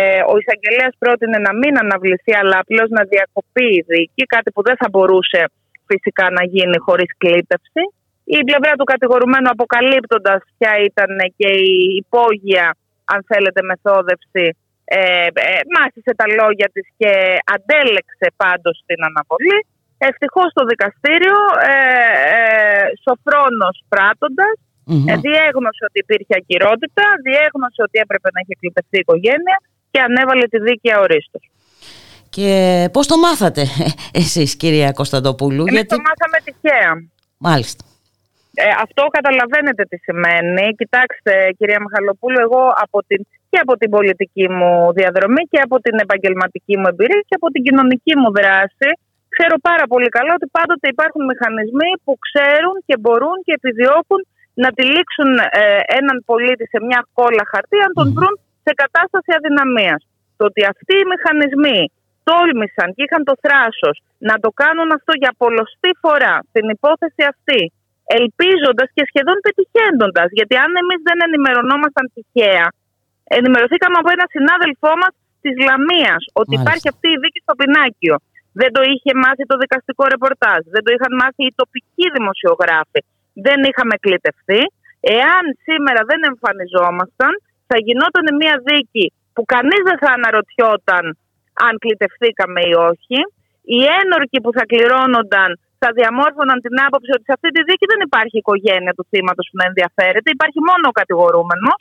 Ε, 0.00 0.20
ο 0.32 0.34
εισαγγελέας 0.40 0.94
πρότεινε 1.02 1.38
να 1.46 1.52
μην 1.60 1.72
αναβληθεί 1.84 2.32
αλλά 2.40 2.56
απλώς 2.62 2.88
να 2.96 3.02
διακοπεί 3.12 3.68
η 3.78 3.84
δίκη, 3.92 4.22
κάτι 4.34 4.48
που 4.54 4.62
δεν 4.68 4.76
θα 4.80 4.88
μπορούσε 4.90 5.40
φυσικά 5.90 6.26
να 6.36 6.42
γίνει 6.52 6.78
χωρίς 6.86 7.10
κλήτευση. 7.22 7.82
Η 8.38 8.40
πλευρά 8.48 8.72
του 8.78 8.90
κατηγορουμένου 8.92 9.50
αποκαλύπτοντας 9.54 10.40
ποια 10.58 10.72
ήταν 10.88 11.10
και 11.38 11.48
η 11.72 11.76
υπόγεια, 12.02 12.66
αν 13.12 13.20
θέλετε, 13.30 13.60
μεθόδευση, 13.70 14.46
ε, 14.84 15.26
ε, 15.48 15.60
μάθησε 15.76 16.12
τα 16.20 16.26
λόγια 16.40 16.68
της 16.74 16.86
και 17.00 17.12
αντέλεξε 17.54 18.26
πάντως 18.42 18.76
την 18.86 19.00
αναβολή. 19.08 19.58
Ευτυχώς 20.08 20.48
το 20.58 20.62
δικαστήριο, 20.72 21.38
ε, 21.70 21.74
ε, 22.34 22.86
σοφρόνος 23.04 23.76
πράττοντας, 23.92 24.56
ε, 25.10 25.12
διέγνωσε 25.24 25.82
ότι 25.88 25.98
υπήρχε 26.04 26.34
ακυρότητα, 26.40 27.04
διέγνωσε 27.26 27.80
ότι 27.86 27.96
έπρεπε 28.04 28.28
να 28.34 28.38
έχει 28.42 28.54
κλειτευτεί 28.60 28.96
η 29.00 29.04
οικογένεια 29.04 29.56
και 29.92 30.00
ανέβαλε 30.08 30.46
τη 30.52 30.58
δίκαια 30.68 30.96
ορίστος. 31.04 31.44
Και 32.36 32.48
πώς 32.94 33.04
το 33.10 33.16
μάθατε 33.26 33.62
εσείς 34.22 34.50
κυρία 34.60 34.90
Κωνσταντοπούλου. 35.00 35.64
Εμείς 35.66 35.72
γιατί... 35.76 35.92
το 35.94 36.00
μάθαμε 36.08 36.38
τυχαία. 36.46 36.90
Μάλιστα. 37.48 37.82
Ε, 38.54 38.64
αυτό 38.84 39.02
καταλαβαίνετε 39.16 39.82
τι 39.90 39.96
σημαίνει. 40.06 40.64
Κοιτάξτε 40.80 41.32
κυρία 41.58 41.80
Μιχαλοπούλου, 41.84 42.40
εγώ 42.46 42.62
από 42.84 42.98
την, 43.08 43.20
και 43.50 43.58
από 43.64 43.74
την 43.80 43.90
πολιτική 43.96 44.46
μου 44.56 44.72
διαδρομή 44.98 45.42
και 45.50 45.60
από 45.66 45.76
την 45.84 45.94
επαγγελματική 46.04 46.74
μου 46.78 46.86
εμπειρία 46.92 47.22
και 47.28 47.36
από 47.40 47.48
την 47.54 47.62
κοινωνική 47.66 48.12
μου 48.20 48.30
δράση 48.38 48.90
ξέρω 49.34 49.56
πάρα 49.70 49.84
πολύ 49.92 50.08
καλά 50.16 50.32
ότι 50.38 50.48
πάντοτε 50.56 50.86
υπάρχουν 50.94 51.22
μηχανισμοί 51.32 51.90
που 52.04 52.12
ξέρουν 52.26 52.76
και 52.86 52.96
μπορούν 53.02 53.36
και 53.44 53.52
επιδιώκουν 53.58 54.20
να 54.62 54.68
τυλίξουν 54.76 55.30
ε, 55.38 55.62
έναν 55.98 56.16
πολίτη 56.30 56.64
σε 56.72 56.78
μια 56.88 57.00
κόλλα 57.18 57.44
χαρτί 57.52 57.78
αν 57.86 57.92
τον 57.98 58.08
βρουν 58.16 58.34
σε 58.64 58.72
κατάσταση 58.82 59.30
αδυναμίας. 59.38 60.00
Το 60.38 60.42
ότι 60.50 60.60
αυτοί 60.72 60.94
οι 61.00 61.06
μηχανισμοί 61.12 61.80
τόλμησαν 62.28 62.88
και 62.94 63.02
είχαν 63.06 63.22
το 63.28 63.34
θράσος 63.44 63.96
να 64.28 64.34
το 64.44 64.50
κάνουν 64.62 64.88
αυτό 64.98 65.12
για 65.22 65.32
πολλωστή 65.42 65.90
φορά 66.02 66.34
στην 66.50 66.66
υπόθεση 66.76 67.22
αυτή, 67.32 67.60
ελπίζοντας 68.18 68.88
και 68.96 69.04
σχεδόν 69.10 69.36
πετυχαίνοντας, 69.44 70.28
γιατί 70.38 70.54
αν 70.64 70.70
εμείς 70.82 71.00
δεν 71.08 71.18
ενημερωνόμασταν 71.28 72.04
τυχαία, 72.14 72.66
ενημερωθήκαμε 73.38 73.96
από 74.00 74.10
ένα 74.16 74.26
συνάδελφό 74.34 74.92
μας 75.02 75.12
της 75.44 75.54
Λαμίας 75.68 76.22
ότι 76.40 76.52
υπάρχει 76.60 76.86
αυτή 76.94 77.08
η 77.14 77.18
δίκη 77.22 77.40
στο 77.44 77.54
Πινάκιο. 77.60 78.16
Δεν 78.60 78.70
το 78.76 78.80
είχε 78.92 79.12
μάθει 79.24 79.44
το 79.50 79.56
δικαστικό 79.64 80.04
ρεπορτάζ, 80.14 80.60
δεν 80.74 80.82
το 80.84 80.90
είχαν 80.94 81.12
μάθει 81.22 81.42
οι 81.46 81.54
τοπικοί 81.60 82.06
δημοσιογράφοι. 82.16 83.00
Δεν 83.46 83.58
είχαμε 83.68 83.94
κλητευτεί. 84.04 84.62
Εάν 85.20 85.44
σήμερα 85.66 86.00
δεν 86.10 86.20
εμφανιζόμασταν, 86.30 87.32
θα 87.68 87.76
γινόταν 87.86 88.24
μια 88.40 88.54
δίκη 88.68 89.06
που 89.34 89.42
κανείς 89.54 89.82
δεν 89.88 89.98
θα 90.02 90.10
αναρωτιόταν 90.16 91.04
αν 91.66 91.74
κλητευθήκαμε 91.82 92.60
ή 92.70 92.74
όχι. 92.90 93.18
Οι 93.74 93.80
ένορκοι 94.00 94.38
που 94.44 94.52
θα 94.56 94.64
κληρώνονταν 94.70 95.50
θα 95.82 95.88
διαμόρφωναν 95.98 96.58
την 96.66 96.74
άποψη 96.86 97.10
ότι 97.16 97.24
σε 97.28 97.34
αυτή 97.36 97.48
τη 97.56 97.60
δίκη 97.68 97.84
δεν 97.92 98.00
υπάρχει 98.08 98.36
οικογένεια 98.42 98.92
του 98.96 99.04
θύματος 99.10 99.46
που 99.50 99.58
να 99.60 99.66
ενδιαφέρεται, 99.70 100.28
υπάρχει 100.36 100.60
μόνο 100.70 100.84
ο 100.92 100.96
κατηγορούμενος. 101.00 101.80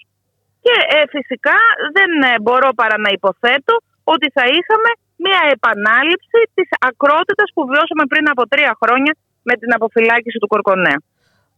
Και 0.66 0.76
ε, 0.96 1.00
φυσικά 1.16 1.58
δεν 1.96 2.12
ε, 2.30 2.32
μπορώ 2.44 2.70
παρά 2.82 2.98
να 3.06 3.10
υποθέτω 3.18 3.74
ότι 4.14 4.28
θα 4.36 4.46
είχαμε 4.56 4.90
μια 5.26 5.42
επανάληψη 5.56 6.40
της 6.54 6.70
ακρότητας 6.90 7.48
που 7.54 7.62
βιώσαμε 7.72 8.04
πριν 8.12 8.26
από 8.34 8.48
τρία 8.48 8.78
χρόνια 8.82 9.14
με 9.42 9.54
την 9.54 9.74
αποφυλάκηση 9.74 10.38
του 10.38 10.48
Κορκονέ. 10.48 10.96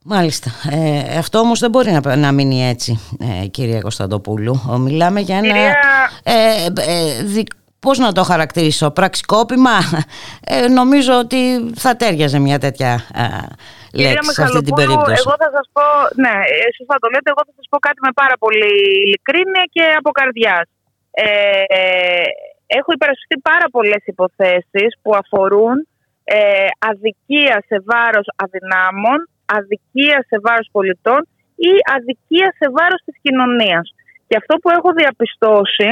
Μάλιστα. 0.03 0.49
Ε, 0.71 1.17
αυτό 1.17 1.39
όμως 1.39 1.59
δεν 1.59 1.69
μπορεί 1.69 1.91
να, 1.91 2.15
να 2.15 2.31
μείνει 2.31 2.67
έτσι, 2.69 2.99
ε, 3.43 3.47
κυρία 3.47 3.81
Κωνσταντοπούλου. 3.81 4.55
Μιλάμε 4.79 5.19
για 5.19 5.37
ένα... 5.37 5.47
Κυρία... 5.47 5.75
Ε, 6.23 6.65
ε, 6.65 7.43
πώς 7.79 7.97
να 7.97 8.11
το 8.11 8.23
χαρακτηρίσω, 8.23 8.91
πραξικόπημα. 8.91 9.75
Ε, 10.45 10.67
νομίζω 10.67 11.13
ότι 11.17 11.39
θα 11.75 11.95
τέριαζε 11.95 12.39
μια 12.39 12.59
τέτοια 12.59 12.91
ε, 13.15 14.01
λέξη 14.03 14.33
σε 14.33 14.43
αυτή 14.43 14.61
την 14.61 14.75
περίπτωση. 14.75 15.23
Εγώ 15.25 15.35
θα 15.43 15.49
σας 15.55 15.67
πω, 15.75 15.83
ναι, 16.23 16.35
θα 16.87 16.97
το 16.99 17.07
λέτε, 17.13 17.29
εγώ 17.33 17.41
θα 17.47 17.53
σας 17.55 17.65
πω 17.69 17.77
κάτι 17.79 17.99
με 18.01 18.11
πάρα 18.21 18.35
πολύ 18.39 18.71
ειλικρίνεια 19.03 19.63
και 19.73 19.83
από 19.97 20.11
καρδιάς. 20.11 20.67
Ε, 21.11 21.27
έχω 22.79 22.91
υπερασπιστεί 22.97 23.37
πάρα 23.51 23.67
πολλές 23.75 24.03
υποθέσεις 24.13 24.91
που 25.01 25.11
αφορούν 25.21 25.77
ε, 26.23 26.67
αδικία 26.91 27.57
σε 27.69 27.77
βάρος 27.89 28.27
αδυνάμων, 28.43 29.19
αδικία 29.57 30.17
σε 30.29 30.37
βάρος 30.45 30.69
πολιτών 30.71 31.21
ή 31.69 31.73
αδικία 31.95 32.49
σε 32.59 32.67
βάρος 32.77 33.01
της 33.05 33.15
κοινωνίας. 33.21 33.85
Και 34.27 34.37
αυτό 34.41 34.53
που 34.61 34.69
έχω 34.77 34.89
διαπιστώσει 35.01 35.89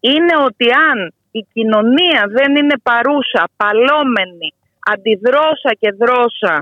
είναι 0.00 0.34
ότι 0.48 0.66
αν 0.90 0.98
η 1.30 1.42
κοινωνία 1.54 2.22
δεν 2.36 2.50
είναι 2.56 2.76
παρούσα, 2.90 3.42
παλόμενη, 3.56 4.48
αντιδρώσα 4.92 5.70
και 5.80 5.90
δρώσα 6.02 6.54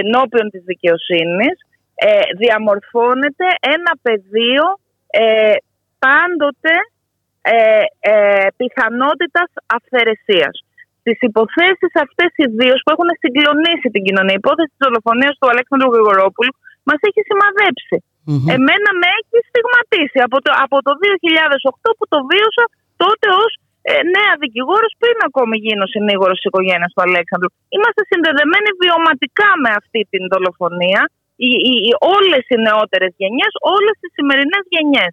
ενώπιον 0.00 0.50
της 0.50 0.62
δικαιοσύνης, 0.70 1.56
ε, 1.94 2.20
διαμορφώνεται 2.40 3.46
ένα 3.76 3.92
πεδίο 4.02 4.64
ε, 5.06 5.54
πάντοτε 5.98 6.74
ε, 7.54 7.58
ε, 8.10 8.46
πιθανότητας 8.60 9.50
αυθαιρεσίας. 9.76 10.54
Τις 11.06 11.18
υποθέσεις 11.30 11.92
αυτές 12.04 12.30
ιδίω 12.46 12.74
που 12.82 12.90
έχουν 12.94 13.10
συγκλονίσει 13.22 13.88
την 13.94 14.02
κοινωνία, 14.06 14.36
η 14.36 14.42
υπόθεση 14.44 14.70
της 14.72 14.82
δολοφονίας 14.86 15.34
του 15.38 15.48
Αλέξανδρου 15.52 15.90
Γρηγορόπουλου 15.94 16.52
μας 16.88 17.00
έχει 17.08 17.20
σημαδέψει. 17.30 17.96
Εμένα 18.56 18.90
με 19.00 19.06
έχει 19.18 19.38
στιγματίσει 19.50 20.18
από 20.26 20.36
το, 20.44 20.50
από 20.66 20.76
το 20.86 20.92
2008 21.02 21.88
που 21.96 22.04
το 22.12 22.18
βίωσα 22.30 22.64
τότε 23.02 23.26
ως 23.42 23.52
ε, 23.90 23.92
νέα 24.16 24.32
δικηγόρος 24.44 24.92
πριν 25.02 25.16
ακόμη 25.28 25.56
γίνω 25.64 25.86
συνήγορος 25.94 26.36
της 26.38 26.48
οικογένειας 26.50 26.90
του 26.94 27.02
Αλέξανδρου. 27.08 27.50
Είμαστε 27.74 28.02
συνδεδεμένοι 28.10 28.70
βιωματικά 28.82 29.50
με 29.62 29.70
αυτή 29.80 30.00
την 30.12 30.22
δολοφονία. 30.32 31.02
Οι, 31.48 31.52
οι, 31.70 31.74
οι, 31.86 31.90
όλες 32.16 32.44
οι 32.50 32.56
νεότερες 32.66 33.12
γενιές, 33.20 33.52
όλες 33.76 33.94
τις 34.00 34.12
σημερινές 34.18 34.64
γενιές. 34.74 35.12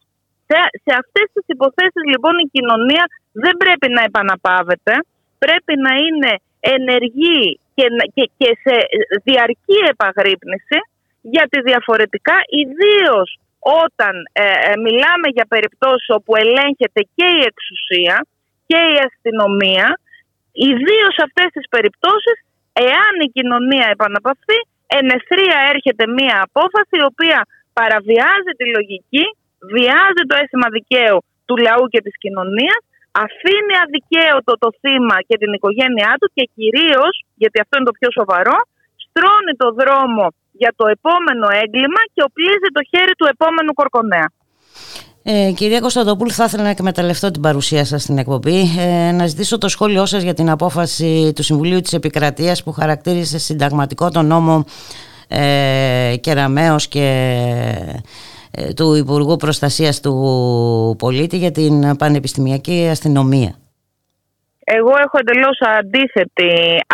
Σε, 0.53 0.61
σε 0.83 0.91
αυτές 1.01 1.27
τις 1.33 1.45
υποθέσεις 1.55 2.03
λοιπόν 2.13 2.33
η 2.45 2.47
κοινωνία 2.55 3.05
δεν 3.43 3.55
πρέπει 3.63 3.87
να 3.95 4.01
επαναπάβεται, 4.09 4.93
πρέπει 5.43 5.73
να 5.85 5.93
είναι 6.05 6.31
ενεργή 6.75 7.43
και, 7.75 7.85
και, 8.15 8.23
και 8.39 8.49
σε 8.63 8.75
διαρκή 9.27 9.77
επαγρύπνηση 9.93 10.79
γιατί 11.21 11.57
διαφορετικά 11.69 12.37
ιδίως 12.63 13.29
όταν 13.85 14.13
ε, 14.31 14.43
ε, 14.69 14.73
μιλάμε 14.85 15.27
για 15.35 15.45
περιπτώσεις 15.53 16.09
όπου 16.17 16.35
ελέγχεται 16.43 17.01
και 17.15 17.27
η 17.39 17.41
εξουσία 17.51 18.15
και 18.69 18.79
η 18.95 18.97
αστυνομία 19.07 19.87
ιδίως 20.71 21.11
σε 21.17 21.23
αυτές 21.27 21.49
τις 21.55 21.65
περιπτώσεις 21.75 22.37
εάν 22.89 23.13
η 23.27 23.29
κοινωνία 23.37 23.87
επαναπαυθεί 23.95 24.59
ενεθρία 24.99 25.57
έρχεται 25.73 26.05
μία 26.17 26.37
απόφαση 26.47 26.93
η 27.01 27.07
οποία 27.11 27.39
παραβιάζει 27.79 28.51
τη 28.59 28.65
λογική 28.75 29.25
βιάζει 29.73 30.23
το 30.29 30.33
αίσθημα 30.39 30.67
δικαίου 30.77 31.19
του 31.47 31.55
λαού 31.65 31.83
και 31.93 32.01
της 32.05 32.15
κοινωνίας, 32.23 32.81
αφήνει 33.25 33.75
αδικαίωτο 33.83 34.53
το 34.63 34.69
θύμα 34.81 35.17
και 35.27 35.35
την 35.41 35.51
οικογένειά 35.57 36.11
του 36.19 36.27
και 36.35 36.43
κυρίως, 36.55 37.13
γιατί 37.41 37.57
αυτό 37.63 37.73
είναι 37.75 37.89
το 37.89 37.95
πιο 37.99 38.09
σοβαρό, 38.17 38.57
στρώνει 39.03 39.53
το 39.61 39.67
δρόμο 39.79 40.25
για 40.61 40.71
το 40.79 40.85
επόμενο 40.95 41.47
έγκλημα 41.63 42.01
και 42.13 42.21
οπλίζει 42.27 42.69
το 42.77 42.81
χέρι 42.91 43.13
του 43.19 43.27
επόμενου 43.33 43.73
κορκονέα. 43.79 44.27
Ε, 45.25 45.51
κυρία 45.55 45.79
Κωνσταντοπούλου, 45.79 46.31
θα 46.31 46.43
ήθελα 46.43 46.63
να 46.63 46.69
εκμεταλλευτώ 46.69 47.31
την 47.31 47.41
παρουσία 47.41 47.85
σας 47.85 48.01
στην 48.01 48.17
εκπομπή, 48.17 48.59
ε, 48.79 49.11
να 49.11 49.27
ζητήσω 49.27 49.57
το 49.57 49.67
σχόλιο 49.67 50.05
σας 50.05 50.23
για 50.23 50.33
την 50.33 50.49
απόφαση 50.49 51.31
του 51.35 51.43
Συμβουλίου 51.43 51.81
της 51.81 51.93
Επικρατείας 51.93 52.63
που 52.63 52.71
χαρακτήρισε 52.71 53.37
συνταγματικό 53.37 54.09
τον 54.09 54.25
νόμο 54.25 54.65
ε, 55.27 56.15
Κεραμέως 56.21 56.87
και 56.87 56.99
ε, 56.99 58.01
του 58.75 58.95
Υπουργού 58.95 59.35
Προστασίας 59.35 60.01
του 60.01 60.15
Πολίτη 60.97 61.37
για 61.37 61.51
την 61.51 61.95
Πανεπιστημιακή 61.97 62.87
Αστυνομία. 62.91 63.55
Εγώ 64.65 64.93
έχω 65.05 65.17
εντελώς 65.23 65.57
αντίθετη 65.79 66.53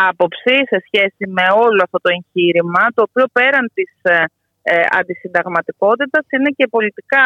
άποψη 0.09 0.55
σε 0.71 0.77
σχέση 0.85 1.23
με 1.37 1.45
όλο 1.65 1.81
αυτό 1.83 1.97
το 2.01 2.09
εγχείρημα, 2.15 2.83
το 2.95 3.01
οποίο 3.07 3.25
πέραν 3.31 3.71
της 3.73 3.91
ε, 4.01 4.23
ε 4.61 4.83
αντισυνταγματικότητας 4.99 6.25
είναι 6.29 6.49
και 6.57 6.67
πολιτικά 6.67 7.25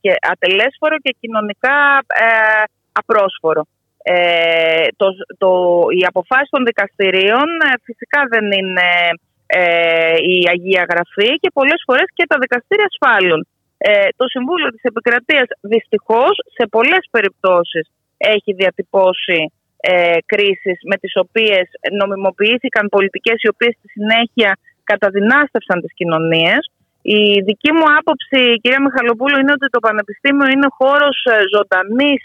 και 0.00 0.10
ατελέσφορο 0.32 0.96
και 1.04 1.16
κοινωνικά 1.20 1.76
ε, 2.06 2.62
απρόσφορο. 2.92 3.62
Ε, 4.02 4.86
το, 4.96 5.06
το, 5.38 5.50
οι 5.98 6.02
αποφάσεις 6.10 6.50
των 6.50 6.64
δικαστηρίων 6.64 7.48
φυσικά 7.82 8.20
δεν 8.32 8.44
είναι 8.58 8.88
η 10.34 10.36
Αγία 10.52 10.84
Γραφή 10.90 11.30
και 11.40 11.50
πολλές 11.54 11.82
φορές 11.86 12.08
και 12.14 12.26
τα 12.28 12.36
δικαστήρια 12.40 12.88
ασφάλουν. 12.92 13.46
Ε, 13.84 14.08
το 14.16 14.26
Συμβούλιο 14.28 14.68
της 14.74 14.82
Επικρατείας 14.82 15.48
δυστυχώς 15.60 16.34
σε 16.56 16.64
πολλές 16.74 17.04
περιπτώσεις 17.10 17.84
έχει 18.16 18.52
διατυπώσει 18.60 19.52
ε, 19.76 20.16
κρίσεις 20.26 20.78
με 20.90 20.96
τις 21.02 21.12
οποίες 21.24 21.66
νομιμοποιήθηκαν 22.00 22.88
πολιτικές 22.88 23.36
οι 23.42 23.48
οποίες 23.48 23.74
στη 23.78 23.88
συνέχεια 23.88 24.50
καταδυνάστευσαν 24.84 25.80
τις 25.80 25.92
κοινωνίες 25.94 26.62
Η 27.02 27.40
δική 27.48 27.70
μου 27.72 27.86
άποψη, 27.98 28.40
κυρία 28.62 28.82
Μιχαλοπούλου, 28.86 29.38
είναι 29.38 29.56
ότι 29.58 29.68
το 29.74 29.80
Πανεπιστήμιο 29.86 30.46
είναι 30.54 30.68
χώρος 30.80 31.16
ε, 31.24 31.34
ζωντανής 31.54 32.22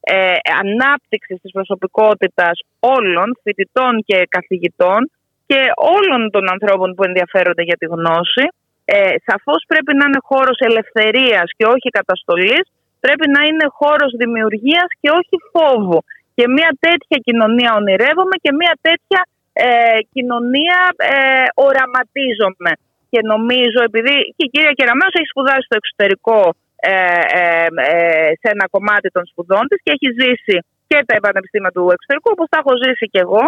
ε, 0.00 0.36
ανάπτυξης 0.62 1.40
της 1.42 1.52
προσωπικότητας 1.52 2.54
όλων, 2.96 3.28
φοιτητών 3.42 3.92
και 4.08 4.18
καθηγητών 4.36 5.00
και 5.46 5.60
όλων 5.96 6.30
των 6.30 6.44
ανθρώπων 6.54 6.94
που 6.94 7.02
ενδιαφέρονται 7.04 7.62
για 7.62 7.76
τη 7.80 7.86
γνώση. 7.86 8.44
Ε, 8.92 9.14
σαφώς 9.28 9.60
πρέπει 9.70 9.92
να 9.98 10.04
είναι 10.08 10.22
χώρος 10.30 10.58
ελευθερίας 10.68 11.48
και 11.56 11.64
όχι 11.74 11.88
καταστολής. 11.98 12.64
Πρέπει 13.04 13.26
να 13.36 13.40
είναι 13.48 13.66
χώρος 13.80 14.10
δημιουργίας 14.22 14.88
και 15.00 15.10
όχι 15.18 15.36
φόβου. 15.52 16.00
Και 16.36 16.44
μια 16.56 16.70
τέτοια 16.86 17.18
κοινωνία 17.26 17.70
ονειρεύομαι 17.80 18.36
και 18.44 18.52
μια 18.60 18.74
τέτοια 18.86 19.20
ε, 19.52 19.98
κοινωνία 20.14 20.78
ε, 20.96 21.44
οραματίζομαι. 21.66 22.72
Και 23.12 23.20
νομίζω, 23.32 23.78
επειδή 23.88 24.14
και 24.36 24.44
η 24.46 24.50
κυρία 24.52 24.72
Κεραμέως 24.78 25.14
έχει 25.18 25.32
σπουδάσει 25.32 25.64
στο 25.68 25.76
εξωτερικό 25.80 26.40
ε, 26.80 26.92
ε, 27.40 27.66
ε, 27.92 28.30
σε 28.40 28.46
ένα 28.54 28.66
κομμάτι 28.74 29.08
των 29.16 29.24
σπουδών 29.30 29.64
της 29.68 29.78
και 29.84 29.92
έχει 29.96 30.08
ζήσει 30.20 30.56
και 30.88 30.98
τα 31.06 31.14
πανεπιστήμια 31.24 31.72
του 31.76 31.84
εξωτερικού, 31.94 32.28
όπως 32.34 32.46
τα 32.52 32.58
έχω 32.62 32.74
ζήσει 32.84 33.06
και 33.12 33.20
εγώ, 33.26 33.44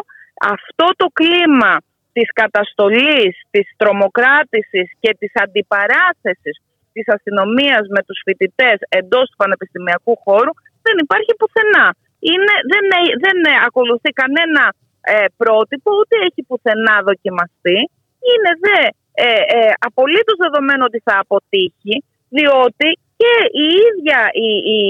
αυτό 0.55 0.86
το 1.01 1.07
κλίμα 1.18 1.74
της 2.13 2.29
καταστολής, 2.41 3.35
της 3.55 3.67
τρομοκράτησης 3.81 4.89
και 5.03 5.11
της 5.21 5.33
αντιπαράθεσης 5.45 6.57
της 6.95 7.07
αστυνομίας 7.17 7.85
με 7.95 8.01
τους 8.07 8.19
φοιτητές 8.25 8.79
εντός 8.99 9.25
του 9.31 9.41
πανεπιστημιακού 9.43 10.15
χώρου 10.25 10.53
δεν 10.85 10.97
υπάρχει 11.05 11.33
πουθενά. 11.41 11.87
Είναι, 12.33 12.55
δεν, 12.73 12.85
δεν 13.25 13.37
ακολουθεί 13.69 14.11
κανένα 14.23 14.65
ε, 15.15 15.27
πρότυπο, 15.41 15.89
ούτε 16.01 16.15
έχει 16.27 16.41
πουθενά 16.49 16.97
δοκιμαστεί. 17.09 17.79
Είναι 18.31 18.51
δε 18.65 18.79
ε, 19.15 19.27
ε, 19.57 19.73
απολύτως 19.89 20.37
δεδομένο 20.45 20.83
ότι 20.91 21.01
θα 21.07 21.15
αποτύχει, 21.25 21.95
διότι 22.37 22.89
και 23.21 23.35
η 23.65 23.67
ίδια 23.89 24.21
η, 24.47 24.51
η, 24.77 24.81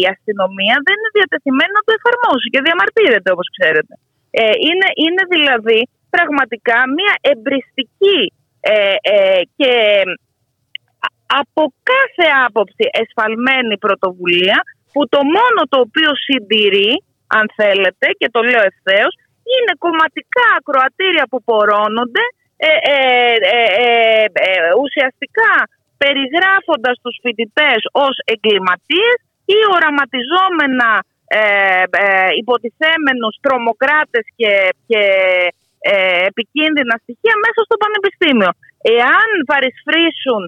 η 0.00 0.06
αστυνομία 0.14 0.76
δεν 0.86 0.96
είναι 0.98 1.14
διατεθειμένη 1.18 1.72
να 1.78 1.84
το 1.86 1.92
εφαρμόσει 1.98 2.46
και 2.52 2.64
διαμαρτύρεται 2.66 3.30
όπως 3.34 3.48
ξέρετε. 3.56 3.94
Ε, 4.40 4.54
είναι, 4.68 4.88
είναι 5.04 5.24
δηλαδή 5.34 5.80
πραγματικά 6.10 6.78
μια 6.98 7.14
εμπριστική 7.32 8.20
ε, 8.60 8.94
ε, 9.14 9.40
και 9.56 9.72
από 11.26 11.62
κάθε 11.92 12.26
άποψη 12.46 12.84
εσφαλμένη 13.02 13.78
πρωτοβουλία 13.78 14.58
που 14.92 15.08
το 15.08 15.20
μόνο 15.36 15.60
το 15.72 15.78
οποίο 15.86 16.10
συντηρεί, 16.26 16.92
αν 17.26 17.44
θέλετε, 17.58 18.06
και 18.18 18.28
το 18.34 18.40
λέω 18.42 18.62
ευθέως, 18.72 19.12
είναι 19.54 19.72
κομματικά 19.84 20.46
ακροατήρια 20.58 21.24
που 21.30 21.42
πορώνονται 21.50 22.24
ε, 22.66 22.70
ε, 22.92 23.34
ε, 24.32 24.68
ουσιαστικά 24.84 25.52
περιγράφοντας 26.02 26.96
τους 27.02 27.16
φοιτητές 27.22 27.80
ως 28.06 28.14
εγκληματίες 28.32 29.18
ή 29.56 29.58
οραματιζόμενα 29.74 30.90
υποτιθέμενους 32.40 33.34
τρομοκράτες 33.44 34.24
και, 34.36 34.52
και 34.86 35.02
επικίνδυνα 36.30 36.94
στοιχεία 37.02 37.34
μέσα 37.44 37.60
στο 37.66 37.76
πανεπιστήμιο. 37.82 38.50
Εάν 38.98 39.28
παρισφρήσουν 39.50 40.42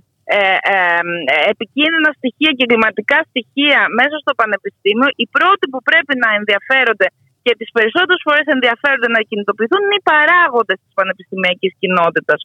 επικίνδυνα 1.53 2.11
στοιχεία 2.19 2.51
και 2.57 2.65
εγκληματικά 2.67 3.19
στοιχεία 3.29 3.81
μέσα 3.99 4.17
στο 4.23 4.33
πανεπιστήμιο, 4.41 5.09
οι 5.21 5.27
πρώτοι 5.37 5.65
που 5.73 5.81
πρέπει 5.89 6.15
να 6.25 6.29
ενδιαφέρονται 6.39 7.09
και 7.45 7.53
τις 7.59 7.71
περισσότερες 7.77 8.23
φορές 8.27 8.47
ενδιαφέρονται 8.57 9.11
να 9.17 9.21
κινητοποιηθούν 9.29 9.83
είναι 9.85 9.99
οι 10.01 10.07
παράγοντες 10.13 10.79
της 10.83 10.93
πανεπιστημιακής 10.99 11.73
κοινότητας. 11.81 12.39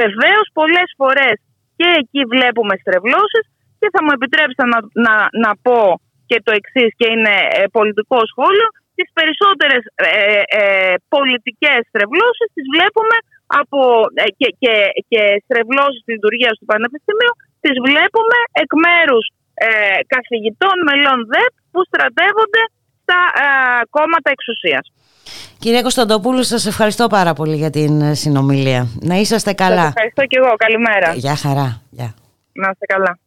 Βεβαίως, 0.00 0.46
πολλές 0.60 0.88
φορές 1.00 1.36
και 1.78 1.88
εκεί 2.02 2.20
βλέπουμε 2.34 2.74
στρεβλώσεις 2.82 3.44
και 3.78 3.88
θα 3.94 4.00
μου 4.04 4.12
επιτρέψετε 4.18 4.64
να, 4.72 4.78
να, 5.06 5.14
να 5.44 5.50
πω 5.66 5.80
και 6.30 6.38
το 6.46 6.52
εξής, 6.60 6.90
και 6.98 7.06
είναι 7.14 7.34
ε, 7.58 7.62
πολιτικό 7.78 8.18
σχόλιο. 8.32 8.68
Τις 8.98 9.08
περισσότερες 9.18 9.82
ε, 9.94 10.42
ε, 10.60 10.94
πολιτικές 11.14 11.80
στρεβλώσεις 11.90 12.48
τις 12.54 12.66
βλέπουμε 12.74 13.16
από, 13.60 13.80
ε, 14.22 14.24
και, 14.38 14.48
και, 14.62 14.74
και 15.10 15.22
στρεβλώσεις 15.44 16.00
της 16.04 16.14
λειτουργίας 16.16 16.54
του 16.58 16.68
Πανεπιστημίου 16.72 17.34
τις 17.64 17.76
βλέπουμε 17.86 18.38
εκ 18.62 18.72
μέρους 18.86 19.26
καθηγητών 20.14 20.76
μελών 20.88 21.18
ΔΕΠ 21.32 21.54
που 21.72 21.80
στρατεύονται 21.88 22.62
στα 23.08 23.20
ε, 23.44 23.46
κόμματα 23.90 24.30
εξουσίας. 24.30 24.92
Κυρία 25.58 25.82
Κωνσταντοπούλου, 25.82 26.42
σας 26.42 26.66
ευχαριστώ 26.66 27.06
πάρα 27.06 27.32
πολύ 27.32 27.56
για 27.56 27.70
την 27.70 28.00
ε, 28.00 28.14
συνομιλία. 28.14 28.88
Να 29.00 29.14
είσαστε 29.14 29.52
καλά. 29.52 29.76
Σας 29.76 29.88
ευχαριστώ 29.88 30.24
και 30.24 30.38
εγώ. 30.42 30.54
Καλημέρα. 30.56 31.12
Γεια 31.14 31.36
χαρά. 31.36 31.82
Γεια. 31.90 32.14
Να 32.52 32.70
είστε 32.70 32.86
καλά. 32.86 33.18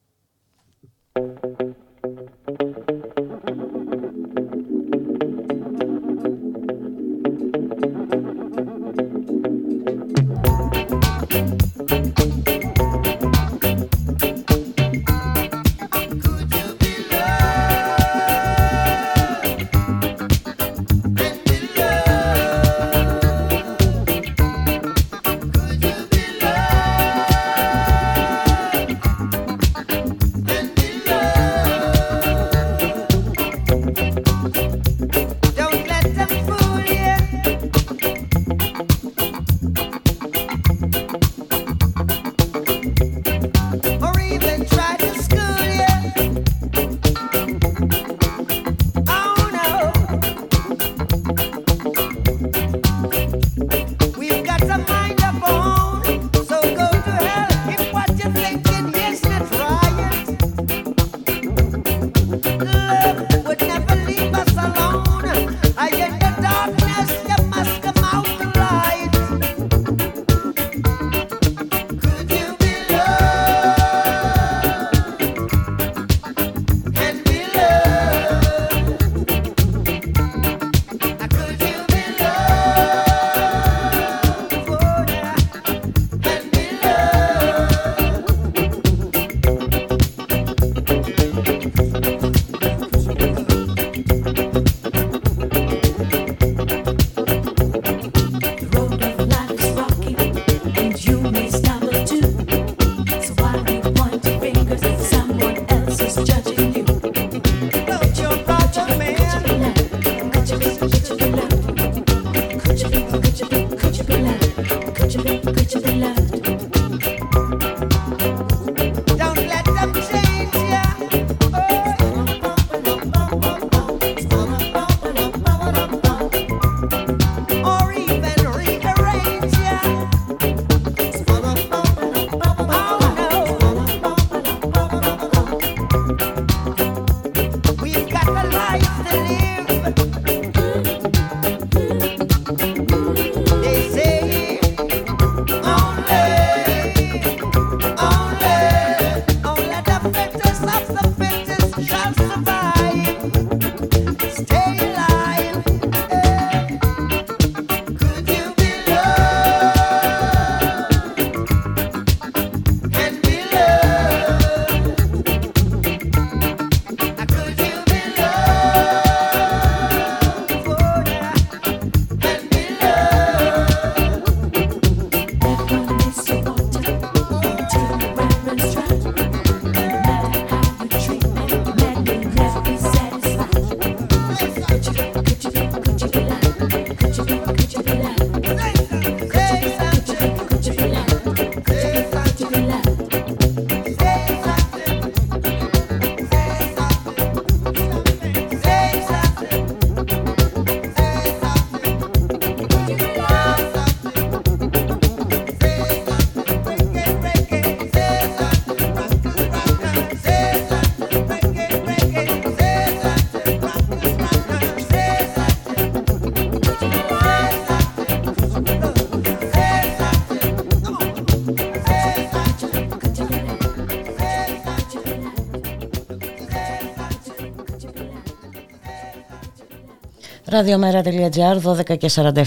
Ραδιομέρα.gr 230.62 231.92
12 231.94 231.98
και 231.98 232.10
47 232.16 232.42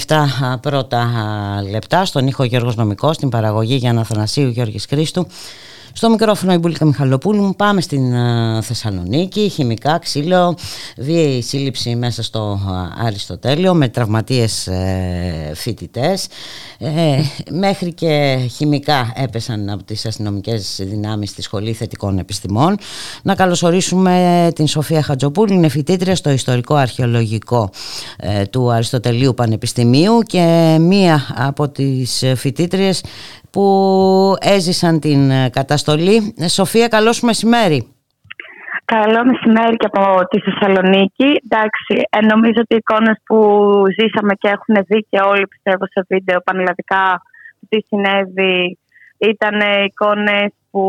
πρώτα 0.61 1.07
λεπτά 1.71 2.05
στον 2.05 2.27
ήχο 2.27 2.45
Γιώργος 2.45 2.77
Νομικός, 2.77 3.17
στην 3.17 3.29
παραγωγή 3.29 3.75
Γιάννα 3.75 4.05
Θανασίου 4.05 4.49
Γιώργης 4.49 4.87
Χρήστου 4.89 5.27
στο 5.97 6.11
μικρόφωνο 6.11 6.53
η 6.53 6.59
Μπουλίκα 6.59 6.85
Μιχαλοπούλου. 6.85 7.55
Πάμε 7.57 7.81
στην 7.81 8.13
uh, 8.13 8.63
Θεσσαλονίκη. 8.63 9.49
Χημικά, 9.49 9.99
ξύλο, 9.99 10.57
βίαιη 10.97 11.43
σύλληψη 11.43 11.97
μέσα 11.97 12.23
στο 12.23 12.61
uh, 12.69 13.05
Αριστοτέλειο 13.07 13.75
με 13.75 13.89
τραυματίες 13.89 14.69
uh, 14.71 15.55
φοιτητές. 15.55 16.27
Ε, 16.79 17.21
μέχρι 17.51 17.93
και 17.93 18.37
χημικά 18.57 19.13
έπεσαν 19.15 19.71
από 19.71 19.83
τις 19.85 20.07
αστυνομικές 20.07 20.81
δυνάμεις 20.83 21.31
στη 21.31 21.43
Σχολή 21.43 21.73
Θετικών 21.73 22.19
Επιστημών. 22.19 22.77
Να 23.23 23.35
καλωσορίσουμε 23.35 24.49
την 24.55 24.67
Σοφία 24.67 25.03
Χατζοπούλου, 25.03 25.53
είναι 25.53 25.69
φοιτήτρια 25.69 26.17
στο 26.17 26.31
Ιστορικό 26.31 26.75
Αρχαιολογικό 26.75 27.71
του 28.51 28.73
Αριστοτελείου 28.73 29.35
Πανεπιστημίου 29.35 30.21
και 30.21 30.77
μία 30.81 31.19
από 31.37 31.69
τις 31.69 32.25
φοιτήτριες 32.37 33.05
που 33.55 33.67
έζησαν 34.41 35.01
την 35.01 35.31
ε, 35.31 35.49
καταστολή. 35.51 36.35
Ε, 36.39 36.49
Σοφία, 36.49 36.89
καλώς 36.89 37.21
μεσημέρι. 37.21 37.89
Καλό 38.85 39.25
μεσημέρι 39.25 39.77
και 39.77 39.89
από 39.93 40.27
τη 40.31 40.41
Θεσσαλονίκη. 40.41 41.29
Εντάξει, 41.45 41.93
ε, 42.11 42.21
νομίζω 42.33 42.59
ότι 42.65 42.75
οι 42.75 42.83
εικόνες 42.83 43.17
που 43.27 43.39
ζήσαμε 43.99 44.35
και 44.35 44.49
έχουν 44.49 44.85
δει 44.89 45.07
και 45.11 45.21
όλοι 45.31 45.47
πιστεύω 45.47 45.85
σε 45.87 46.05
βίντεο 46.09 46.41
πανελλαδικά 46.41 47.23
τι 47.69 47.79
συνέβη 47.89 48.79
ήταν 49.19 49.85
εικόνες 49.85 50.53
που 50.71 50.85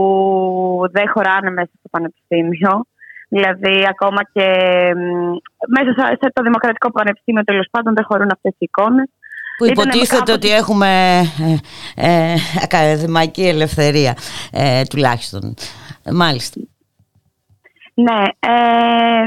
δεν 0.92 1.10
χωράνε 1.14 1.50
μέσα 1.52 1.72
στο 1.80 1.90
πανεπιστήμιο. 1.90 2.86
Δηλαδή, 3.36 3.76
ακόμα 3.94 4.22
και 4.34 4.48
μέσα 5.76 5.92
σε 6.22 6.28
το 6.34 6.42
Δημοκρατικό 6.42 6.92
Πανεπιστήμιο 6.92 7.44
τέλος 7.44 7.68
πάντων 7.72 7.94
δεν 7.96 8.06
χωρούν 8.10 8.30
αυτές 8.32 8.52
οι 8.52 8.68
εικόνες. 8.70 9.10
Που 9.58 9.66
υποτίθεται 9.66 10.32
ότι 10.32 10.50
έχουμε 10.50 10.92
ε, 11.96 12.10
ε, 12.10 12.36
ακαδημαϊκή 12.64 13.46
ελευθερία, 13.48 14.14
ε, 14.52 14.84
τουλάχιστον. 14.90 15.54
Μάλιστα. 16.12 16.60
Ναι. 17.94 18.22
Ε, 18.40 19.26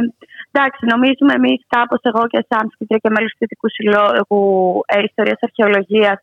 εντάξει, 0.50 0.80
νομίζουμε 0.92 1.32
εμείς 1.40 1.61
κάπως 1.76 2.00
εγώ 2.02 2.22
και 2.32 2.46
σαν 2.48 2.64
φοιτητή 2.70 3.00
και 3.02 3.11
μέλος 3.14 3.30
του 3.30 3.38
Δυτικού 3.38 3.68
Συλλόγου 3.70 4.44
ε, 4.86 5.02
Ιστορίας 5.09 5.40
Αρχαιολογίας, 5.40 6.18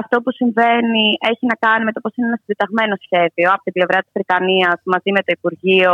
αυτό 0.00 0.16
που 0.22 0.30
συμβαίνει 0.32 1.06
έχει 1.30 1.44
να 1.52 1.56
κάνει 1.64 1.84
με 1.84 1.92
το 1.92 2.00
πώς 2.00 2.12
είναι 2.16 2.26
ένα 2.26 2.38
συντεταγμένο 2.40 2.94
σχέδιο 3.04 3.46
από 3.54 3.62
την 3.66 3.72
πλευρά 3.76 3.98
της 4.02 4.12
Βρετανία 4.16 4.68
μαζί 4.92 5.10
με 5.16 5.20
το 5.26 5.30
Υπουργείο 5.38 5.92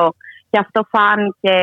και 0.53 0.63
αυτό 0.65 0.81
φάνηκε 0.95 1.57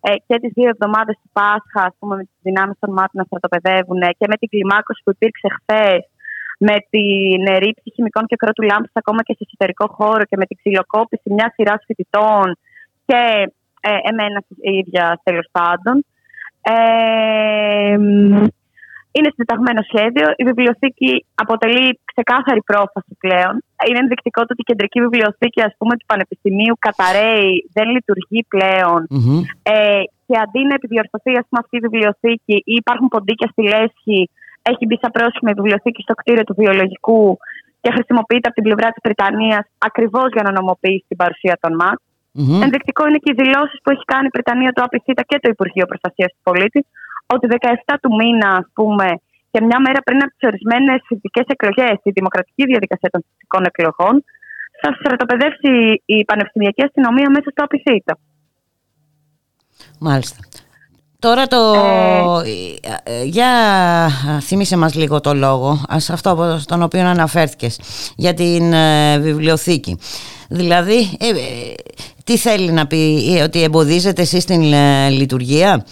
ε, 0.00 0.10
και 0.26 0.36
τις 0.42 0.52
δύο 0.56 0.68
εβδομάδες 0.74 1.16
του 1.22 1.30
Πάσχα, 1.32 1.82
ας 1.90 1.94
πούμε, 1.98 2.14
με 2.16 2.24
τις 2.30 2.40
δυνάμεις 2.48 2.76
των 2.82 2.90
ΜΑΤ 2.96 3.10
να 3.12 3.24
στρατοπεδεύουν 3.28 4.00
και 4.18 4.26
με 4.30 4.36
την 4.40 4.48
κλιμάκωση 4.52 5.00
που 5.04 5.10
υπήρξε 5.16 5.48
χθες, 5.56 6.02
με 6.58 6.76
την 6.92 7.40
ρήψη 7.62 7.88
χημικών 7.94 8.24
και 8.26 8.36
κρότου 8.36 8.62
λάμπη 8.70 8.88
ακόμα 8.92 9.20
και 9.26 9.34
σε 9.36 9.42
εσωτερικό 9.46 9.86
χώρο 9.96 10.22
και 10.28 10.36
με 10.40 10.46
την 10.46 10.56
ξυλοκόπηση 10.60 11.28
μιας 11.36 11.52
σειράς 11.54 11.82
φοιτητών 11.86 12.46
και 13.08 13.22
ε, 13.80 13.90
εμένα 14.10 14.38
ίδια 14.78 15.20
τέλος 15.22 15.48
πάντων. 15.56 15.96
Ε, 16.60 17.96
είναι 19.18 19.30
συντεταγμένο 19.34 19.80
σχέδιο. 19.90 20.26
Η 20.40 20.42
βιβλιοθήκη 20.50 21.10
αποτελεί 21.44 21.86
ξεκάθαρη 22.10 22.62
πρόφαση 22.70 23.12
πλέον. 23.24 23.54
Είναι 23.88 24.00
ενδεικτικό 24.04 24.40
ότι 24.44 24.62
η 24.64 24.68
κεντρική 24.70 24.98
βιβλιοθήκη 25.06 25.60
ας 25.68 25.74
πούμε, 25.78 25.92
του 25.98 26.06
Πανεπιστημίου 26.12 26.74
καταραίει, 26.86 27.52
δεν 27.76 27.86
λειτουργεί 27.94 28.40
Ε, 29.62 30.02
και 30.26 30.36
αντί 30.44 30.60
να 30.70 30.74
επιδιορθωθεί 30.80 31.32
ας 31.40 31.46
πούμε, 31.48 31.60
αυτή 31.64 31.74
η 31.80 31.82
βιβλιοθήκη 31.86 32.56
ή 32.72 32.74
υπάρχουν 32.82 33.08
ποντίκια 33.14 33.48
στη 33.52 33.62
λέσχη, 33.72 34.20
έχει 34.70 34.82
μπει 34.86 34.96
σαν 35.02 35.10
πρόσχημα 35.16 35.50
η 35.50 35.56
βιβλιοθήκη 35.60 36.00
στο 36.06 36.14
κτίριο 36.20 36.44
του 36.48 36.54
βιολογικού 36.60 37.24
και 37.82 37.90
χρησιμοποιείται 37.96 38.46
από 38.48 38.56
την 38.58 38.66
πλευρά 38.68 38.88
της 38.94 39.02
Βρετανίας 39.06 39.64
ακριβώς 39.88 40.28
για 40.34 40.42
να 40.46 40.50
νομοποιήσει 40.58 41.04
την 41.10 41.18
παρουσία 41.22 41.56
των 41.62 41.72
ΜΑΤ. 41.80 41.98
Mm-hmm. 42.38 42.62
Ενδεικτικό 42.64 43.02
είναι 43.08 43.20
και 43.24 43.30
οι 43.32 43.38
δηλώσεις 43.42 43.78
που 43.82 43.90
έχει 43.94 44.04
κάνει 44.12 44.26
η 44.30 44.34
Βρετανία, 44.36 44.70
το 44.76 44.82
ΑΠΙΣΙΤΑ 44.86 45.22
και 45.30 45.38
το 45.42 45.48
Υπουργείο 45.54 45.86
Προστασίας 45.90 46.30
του 46.34 46.42
Πολίτη, 46.48 46.80
ότι 47.34 47.46
17 47.50 47.94
του 48.02 48.10
μήνα, 48.20 48.48
ας 48.60 48.68
πούμε, 48.76 49.06
και 49.50 49.60
μια 49.68 49.80
μέρα 49.86 50.00
πριν 50.04 50.18
από 50.24 50.32
τις 50.36 50.48
ορισμένες 50.50 50.98
φυσικέ 51.08 51.42
εκλογές, 51.54 51.96
η 52.02 52.10
δημοκρατική 52.10 52.64
διαδικασία 52.72 53.10
των 53.14 53.24
φυσικών 53.28 53.62
εκλογών, 53.70 54.14
θα 54.80 54.88
στρατοπεδεύσει 54.98 55.72
η 56.04 56.24
πανεπιστημιακή 56.24 56.82
αστυνομία 56.84 57.28
μέσα 57.30 57.48
στο 57.50 57.62
απειθήτο. 57.64 58.14
Μάλιστα. 60.00 60.40
Τώρα 61.20 61.46
το... 61.46 61.74
Ε... 62.44 63.12
ε 63.12 63.24
για 63.24 63.50
θύμισε 64.40 64.76
μας 64.76 64.94
λίγο 64.94 65.20
το 65.20 65.34
λόγο, 65.34 65.84
αυτό 65.88 66.56
στον 66.60 66.82
οποίο 66.82 67.06
αναφέρθηκες, 67.06 67.80
για 68.16 68.34
την 68.34 68.72
ε, 68.72 69.18
βιβλιοθήκη. 69.18 69.98
Δηλαδή, 70.48 70.98
ε, 71.18 71.32
τι 72.24 72.36
θέλει 72.36 72.70
να 72.70 72.86
πει, 72.86 73.40
ότι 73.44 73.62
εμποδίζετε 73.62 74.22
εσείς 74.22 74.44
την 74.44 74.62
λειτουργία; 75.10 75.84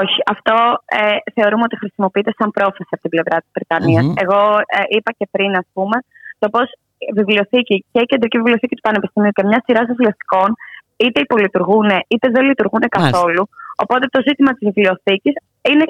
Όχι. 0.00 0.18
Αυτό 0.34 0.56
ε, 1.00 1.16
θεωρούμε 1.36 1.64
ότι 1.68 1.76
χρησιμοποιείται 1.82 2.32
σαν 2.38 2.50
πρόφαση 2.50 2.92
από 2.94 3.02
την 3.06 3.10
πλευρά 3.14 3.36
της 3.42 3.50
βρετανια 3.56 4.00
Εγώ 4.24 4.40
ε, 4.76 4.80
είπα 4.96 5.10
και 5.18 5.26
πριν, 5.30 5.50
ας 5.62 5.68
πούμε, 5.72 5.96
το 6.38 6.48
πώς 6.54 6.66
η 6.98 7.12
βιβλιοθήκη 7.18 7.76
και 7.92 8.00
η 8.04 8.06
κεντρική 8.10 8.36
βιβλιοθήκη 8.36 8.74
του 8.74 8.86
Πανεπιστημίου 8.88 9.30
και 9.36 9.44
μια 9.50 9.60
σειρά 9.66 9.82
βιβλιοθηκών 9.84 10.50
είτε 10.96 11.20
υπολειτουργούν 11.20 11.88
είτε 12.12 12.26
δεν 12.34 12.44
λειτουργούν 12.44 12.84
καθόλου. 12.88 13.42
Οπότε 13.82 14.04
το 14.14 14.20
ζήτημα 14.28 14.50
της 14.52 14.64
βιβλιοθήκης 14.68 15.34
είναι 15.70 15.84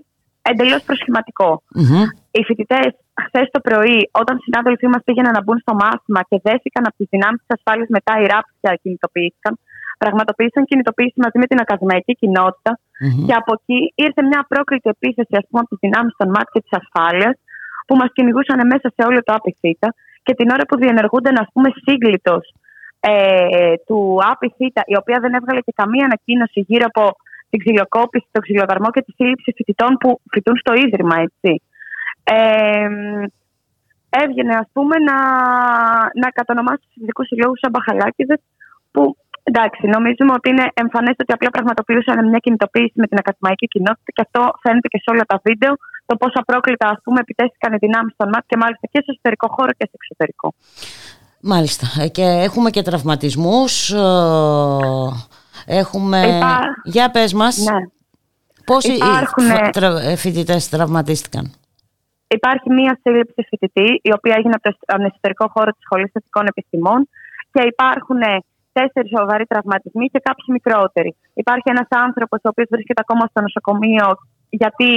εντελώς 0.51 0.82
Οι 2.30 2.42
φοιτητές 2.46 2.90
χθες 3.24 3.46
το 3.55 3.61
πρωί, 3.61 3.99
όταν 4.20 4.36
οι 4.36 4.42
συνάδελφοί 4.46 4.86
μας 4.94 5.03
πήγαιναν 5.05 5.32
να 5.38 5.42
μπουν 5.42 5.59
στο 5.64 5.74
μάθημα 5.82 6.20
και 6.28 6.40
δέθηκαν 6.46 6.82
από 6.88 6.96
τις 6.96 7.09
δυνάμεις 7.14 7.40
της 7.40 7.51
ασφάλειας 7.57 7.88
μετά 7.96 8.12
οι 8.20 8.26
ράπτια 8.32 8.70
κινητοποιήθηκαν, 8.82 9.53
πραγματοποίησαν 10.03 10.64
κινητοποίηση 10.70 11.16
μαζί 11.24 11.38
με 11.42 11.46
την 11.51 11.59
ακαδημαϊκή 11.64 12.12
κοινότητα 12.20 12.72
mm-hmm. 12.78 13.24
και 13.26 13.34
από 13.40 13.51
εκεί 13.59 13.78
ήρθε 14.07 14.22
μια 14.30 14.40
απρόκλητη 14.44 14.88
επίθεση 14.96 15.34
ας 15.40 15.44
πούμε, 15.49 15.61
από 15.62 15.70
τις 15.72 15.80
δυνάμεις 15.84 16.14
των 16.20 16.28
ΜΑΤ 16.34 16.46
και 16.53 16.61
της 16.64 16.74
ασφάλειας 16.80 17.36
που 17.86 17.94
μας 18.01 18.11
κυνηγούσαν 18.16 18.59
μέσα 18.72 18.86
σε 18.96 19.03
όλο 19.09 19.18
το 19.26 19.32
ΑΠΙΘΙΤΑ 19.38 19.88
και 20.22 20.34
την 20.38 20.49
ώρα 20.55 20.64
που 20.68 20.76
διενεργούνται 20.82 21.30
ας 21.44 21.49
πούμε 21.53 21.68
σύγκλιτο 21.84 22.36
ε, 23.01 23.74
του 23.86 23.99
ΑΠΙΘΙΤΑ, 24.32 24.82
η 24.86 24.96
οποία 24.96 25.18
δεν 25.24 25.32
έβγαλε 25.38 25.61
και 25.66 25.72
καμία 25.80 26.05
ανακοίνωση 26.05 26.61
γύρω 26.68 26.86
από 26.92 27.05
την 27.51 27.59
ξυλοκόπηση, 27.62 28.26
τον 28.30 28.42
ξυλοδαρμό 28.42 28.90
και 28.90 29.03
τη 29.03 29.12
σύλληψη 29.12 29.53
φοιτητών 29.57 29.96
που 30.01 30.20
φοιτούν 30.32 30.57
στο 30.57 30.72
Ίδρυμα, 30.74 31.16
έτσι. 31.26 31.62
Ε, 32.24 32.88
έβγαινε 34.11 34.55
ας 34.55 34.68
πούμε 34.72 34.96
να, 35.09 35.18
να 36.22 36.28
κατονομάσει 36.38 36.82
τους 36.86 37.03
ειδικούς 37.03 37.26
συλλόγους 37.26 37.59
σαν 37.59 37.70
μπαχαλάκιδες 37.70 38.40
που 38.90 39.16
Εντάξει, 39.51 39.82
νομίζουμε 39.96 40.32
ότι 40.38 40.46
είναι 40.53 40.66
εμφανές 40.84 41.14
ότι 41.22 41.32
απλά 41.36 41.51
πραγματοποιούσαν 41.57 42.28
μια 42.32 42.40
κινητοποίηση 42.44 42.96
με 43.03 43.07
την 43.11 43.18
ακαδημαϊκή 43.22 43.66
κοινότητα 43.72 44.11
και 44.16 44.22
αυτό 44.26 44.42
φαίνεται 44.62 44.88
και 44.92 45.01
σε 45.03 45.09
όλα 45.12 45.24
τα 45.30 45.36
βίντεο. 45.46 45.72
Το 46.09 46.14
πόσο 46.20 46.36
απρόκλητα 46.42 46.86
ας 46.94 47.01
πούμε, 47.05 47.18
επιτέθηκαν 47.24 47.70
οι 47.74 47.78
δυνάμεις 47.84 48.12
των 48.16 48.28
ΜΑΤ 48.32 48.44
και 48.51 48.57
μάλιστα 48.62 48.86
και 48.92 49.01
σε 49.05 49.11
εσωτερικό 49.12 49.46
χώρο 49.57 49.70
και 49.78 49.86
σε 49.90 49.96
εξωτερικό. 50.01 50.49
Μάλιστα. 51.53 51.86
Ε, 52.03 52.09
και 52.16 52.26
έχουμε 52.49 52.70
και 52.70 52.82
τραυματισμούς. 52.82 53.74
Ε, 53.90 54.01
έχουμε. 55.80 56.18
Για 56.84 57.11
πες 57.11 57.32
μας. 57.32 57.57
Ναι. 57.57 57.80
Πόσοι 58.64 58.92
Υπάρχουν... 58.92 59.46
Ε, 60.11 60.16
φοιτητές 60.16 60.68
τραυματίστηκαν; 60.68 61.44
Υπάρχει 62.28 62.68
μία 62.78 62.99
σύλληψη 63.03 63.40
φοιτητή, 63.49 64.01
η 64.03 64.12
οποία 64.12 64.34
έγινε 64.38 64.55
από 64.59 64.76
τον 64.86 65.05
εσωτερικό 65.05 65.46
χώρο 65.55 65.70
της 65.70 65.82
Σχολής 65.84 66.11
Θετικών 66.12 66.44
Επιστημών 66.46 67.09
και 67.53 67.62
υπάρχουν 67.72 68.20
τέσσερις 68.79 69.11
σοβαροί 69.18 69.45
τραυματισμοί 69.53 70.07
και 70.12 70.20
κάποιοι 70.29 70.47
μικρότεροι. 70.57 71.11
Υπάρχει 71.43 71.68
ένας 71.74 71.91
άνθρωπος 72.07 72.39
ο 72.45 72.49
οποίος 72.53 72.68
βρίσκεται 72.74 73.03
ακόμα 73.05 73.24
στο 73.31 73.41
νοσοκομείο 73.47 74.07
γιατί 74.61 74.89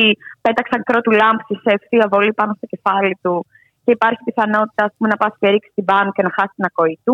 πέταξαν 0.45 0.79
κρότου 0.89 1.11
λάμψη 1.21 1.53
σε 1.63 1.71
ευθεία 1.77 2.05
βολή 2.11 2.33
πάνω 2.39 2.51
στο 2.57 2.65
κεφάλι 2.73 3.13
του 3.23 3.35
και 3.83 3.91
υπάρχει 3.97 4.21
πιθανότητα 4.27 4.83
πούμε, 4.95 5.07
να 5.13 5.17
πας 5.21 5.33
και 5.39 5.47
ρίξεις 5.53 5.73
την 5.77 5.85
πάνω 5.91 6.09
και 6.15 6.23
να 6.25 6.31
χάσεις 6.35 6.55
την 6.55 6.65
ακοή 6.69 6.97
του. 7.05 7.13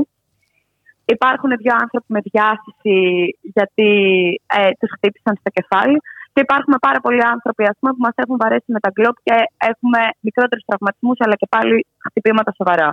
Υπάρχουν 1.15 1.51
δύο 1.61 1.73
άνθρωποι 1.83 2.09
με 2.15 2.19
διάστηση 2.29 2.95
γιατί 3.55 3.89
ε, 4.57 4.69
τους 4.79 4.89
χτύπησαν 4.95 5.33
στο 5.41 5.49
κεφάλι 5.57 5.97
και 6.33 6.41
υπάρχουν 6.45 6.73
πάρα 6.87 6.99
πολλοί 7.05 7.23
άνθρωποι 7.33 7.63
ας 7.71 7.75
πούμε, 7.79 7.91
που 7.95 8.03
μας 8.07 8.15
έχουν 8.15 8.35
βαρέσει 8.41 8.69
με 8.75 8.79
τα 8.79 8.89
γκλόπ 8.93 9.15
και 9.27 9.35
έχουμε 9.71 10.01
μικρότερους 10.27 10.63
τραυματισμούς 10.69 11.17
αλλά 11.23 11.35
και 11.41 11.47
πάλι 11.55 11.75
χτυπήματα 12.05 12.51
σοβαρά. 12.59 12.89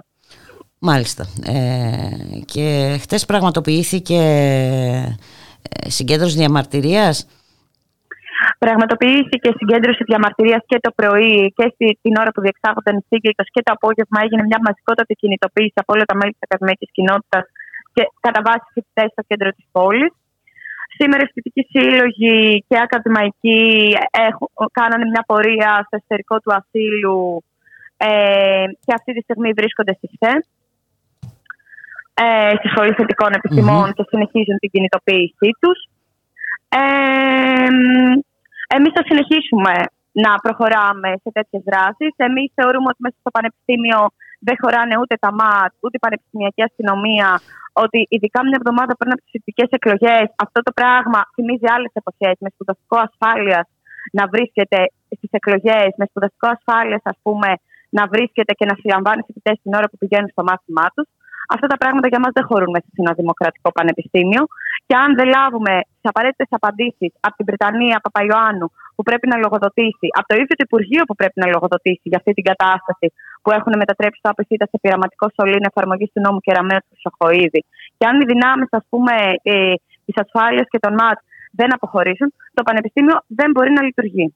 Μάλιστα. 0.90 1.22
Ε, 1.54 2.38
και 2.52 2.64
χτες 3.02 3.24
πραγματοποιήθηκε 3.30 4.20
ε, 5.68 5.90
συγκέντρωση 5.98 6.36
διαμαρτυρίας; 6.36 7.16
Πραγματοποιήθηκε 8.58 9.48
συγκέντρωση 9.60 10.02
διαμαρτυρίας 10.04 10.62
και 10.66 10.78
το 10.80 10.90
πρωί 11.00 11.52
και 11.56 11.66
στη, 11.74 11.98
την 12.02 12.14
ώρα 12.22 12.30
που 12.34 12.40
διεξάγονταν 12.40 12.94
οι 13.08 13.18
και 13.54 13.62
το 13.66 13.72
απόγευμα 13.78 14.18
έγινε 14.24 14.42
μια 14.50 14.60
μαζικότατη 14.66 15.14
κινητοποίηση 15.14 15.76
από 15.82 15.92
όλα 15.94 16.04
τα 16.10 16.16
μέλη 16.18 16.32
της 16.32 16.44
ακαδημαϊκής 16.46 16.90
κοινότητας 16.96 17.44
και 17.94 18.02
κατά 18.20 18.40
βάση 18.46 18.66
φοιτητέ 18.74 19.04
στο 19.12 19.22
κέντρο 19.28 19.50
της 19.56 19.66
πόλης. 19.72 20.12
Σήμερα 20.98 21.22
οι 21.22 21.30
φοιτητικοί 21.32 21.62
σύλλογοι 21.72 22.64
και 22.68 22.76
ακαδημαϊκοί 22.86 23.60
έχουν, 24.28 24.48
κάνανε 24.78 25.04
μια 25.12 25.24
πορεία 25.30 25.70
στο 25.86 25.94
εσωτερικό 25.98 26.36
του 26.40 26.52
ασύλου 26.58 27.44
ε, 27.96 28.66
και 28.84 28.92
αυτή 28.98 29.10
τη 29.16 29.20
στιγμή 29.26 29.50
βρίσκονται 29.60 29.94
στη 29.98 30.08
ΣΕ, 30.20 30.32
ε, 32.14 32.52
στη 32.58 32.68
Σχολή 32.68 32.92
Θετικών 32.92 33.32
και 33.96 34.04
συνεχίζουν 34.08 34.56
την 34.58 34.70
κινητοποίησή 34.70 35.50
τους. 35.60 35.78
Ε, 36.68 37.68
εμείς 38.76 38.92
θα 38.96 39.02
συνεχίσουμε 39.08 39.74
να 40.24 40.30
προχωράμε 40.44 41.10
σε 41.22 41.30
τέτοιες 41.36 41.62
δράσεις. 41.68 42.12
Εμείς 42.16 42.48
θεωρούμε 42.54 42.88
ότι 42.92 43.00
μέσα 43.06 43.16
στο 43.20 43.30
Πανεπιστήμιο 43.36 44.00
δεν 44.46 44.56
χωράνε 44.62 44.94
ούτε 45.02 45.14
τα 45.24 45.30
ΜΑΤ, 45.40 45.72
ούτε 45.84 45.94
η 46.00 46.04
Πανεπιστημιακή 46.06 46.62
Αστυνομία, 46.68 47.28
ότι 47.84 47.98
ειδικά 48.14 48.38
μια 48.46 48.58
εβδομάδα 48.60 48.92
πριν 48.98 49.10
από 49.12 49.20
τις 49.22 49.30
φοιτητικές 49.32 49.68
εκλογές, 49.78 50.26
αυτό 50.46 50.58
το 50.66 50.72
πράγμα 50.78 51.20
θυμίζει 51.34 51.68
άλλες 51.74 51.92
εποχές 52.00 52.34
με 52.44 52.48
σπουδαστικό 52.54 52.96
ασφάλειας 53.06 53.66
να 54.18 54.24
βρίσκεται 54.34 54.80
στις 55.16 55.30
εκλογές, 55.38 55.88
με 56.00 56.04
σπουδαστικό 56.10 56.48
ασφάλειας, 56.56 57.02
ας 57.12 57.18
πούμε, 57.24 57.48
να 57.96 58.02
βρίσκεται 58.12 58.52
και 58.58 58.66
να 58.70 58.74
συλλαμβάνει 58.80 59.22
φοιτητές 59.26 59.56
την 59.62 59.72
ώρα 59.78 59.86
που 59.90 59.98
πηγαίνουν 60.02 60.30
στο 60.34 60.42
μάθημά 60.50 60.86
τους. 60.94 61.08
Αυτά 61.54 61.66
τα 61.72 61.76
πράγματα 61.76 62.06
για 62.12 62.20
μας 62.24 62.32
δεν 62.36 62.44
χωρούν 62.48 62.70
μέσα 62.74 62.88
σε 62.94 63.00
ένα 63.04 63.12
δημοκρατικό 63.20 63.68
πανεπιστήμιο. 63.78 64.42
Και 64.86 64.96
αν 65.04 65.14
δεν 65.18 65.26
λάβουμε 65.36 65.74
τις 65.94 66.06
απαραίτητες 66.12 66.48
απαντήσεις 66.58 67.10
από 67.26 67.34
την 67.36 67.46
Βρετανία 67.48 67.96
Παπαϊωάννου, 68.04 68.68
που 68.96 69.02
πρέπει 69.08 69.26
να 69.32 69.36
λογοδοτήσει, 69.44 70.06
από 70.18 70.26
το 70.30 70.34
ίδιο 70.34 70.54
το 70.60 70.64
Υπουργείο 70.68 71.02
που 71.08 71.14
πρέπει 71.20 71.38
να 71.42 71.46
λογοδοτήσει 71.54 72.06
για 72.12 72.18
αυτή 72.20 72.32
την 72.38 72.44
κατάσταση 72.50 73.06
που 73.42 73.50
έχουν 73.58 73.72
μετατρέψει 73.82 74.20
το 74.22 74.28
ΑΠΣΙΤΑ 74.32 74.66
σε 74.70 74.76
πειραματικό 74.82 75.26
σωλήνα 75.36 75.68
εφαρμογής 75.72 76.10
του 76.12 76.20
νόμου 76.24 76.40
Κεραμέου 76.46 76.82
του 76.88 76.96
Σοχοίδη. 77.04 77.60
Και 77.98 78.06
αν 78.10 78.14
οι 78.20 78.24
δυνάμεις, 78.32 78.68
ας 78.70 78.84
πούμε, 78.90 79.14
ε, 79.42 79.74
της 80.06 80.16
ασφάλειας 80.24 80.66
και 80.72 80.78
των 80.78 80.92
ΜΑΤ 81.00 81.18
δεν 81.50 81.74
αποχωρήσουν, 81.74 82.28
το 82.54 82.62
Πανεπιστήμιο 82.62 83.16
δεν 83.26 83.50
μπορεί 83.50 83.70
να 83.72 83.82
λειτουργεί. 83.82 84.34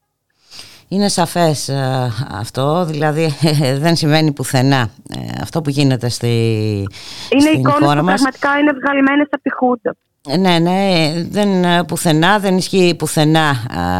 Είναι 0.88 1.08
σαφές 1.08 1.68
ε, 1.68 2.12
αυτό, 2.30 2.84
δηλαδή 2.84 3.34
δεν 3.84 3.96
συμβαίνει 3.96 4.32
πουθενά 4.32 4.90
ε, 5.16 5.40
αυτό 5.40 5.60
που 5.60 5.70
γίνεται 5.70 6.08
στη, 6.08 6.26
είναι 7.30 7.40
στην 7.40 7.40
χώρα 7.40 7.42
μας. 7.42 7.50
Είναι 7.50 7.52
εικόνες 7.58 7.98
που 7.98 8.04
πραγματικά 8.04 8.58
είναι 8.58 8.72
βγαλμένες 8.72 9.26
από 9.30 9.42
τη 9.42 9.52
Χούντα. 9.52 9.96
Ναι, 10.38 10.58
ναι, 10.58 11.12
δεν, 11.30 11.48
πουθενά, 11.86 12.38
δεν 12.38 12.56
ισχύει 12.56 12.94
πουθενά 12.98 13.56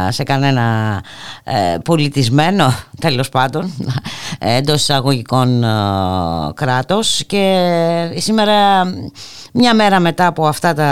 σε 0.09 0.23
κανένα 0.23 1.01
ε, 1.43 1.77
πολιτισμένο, 1.83 2.73
τέλος 3.01 3.29
πάντων, 3.29 3.73
εντός 4.39 4.81
εισαγωγικών 4.81 5.65
κράτος. 6.53 7.23
Και 7.27 7.67
σήμερα 8.15 8.83
μια 9.53 9.73
μέρα 9.75 9.99
μετά 9.99 10.27
από 10.27 10.47
αυτά 10.47 10.73
τα, 10.73 10.91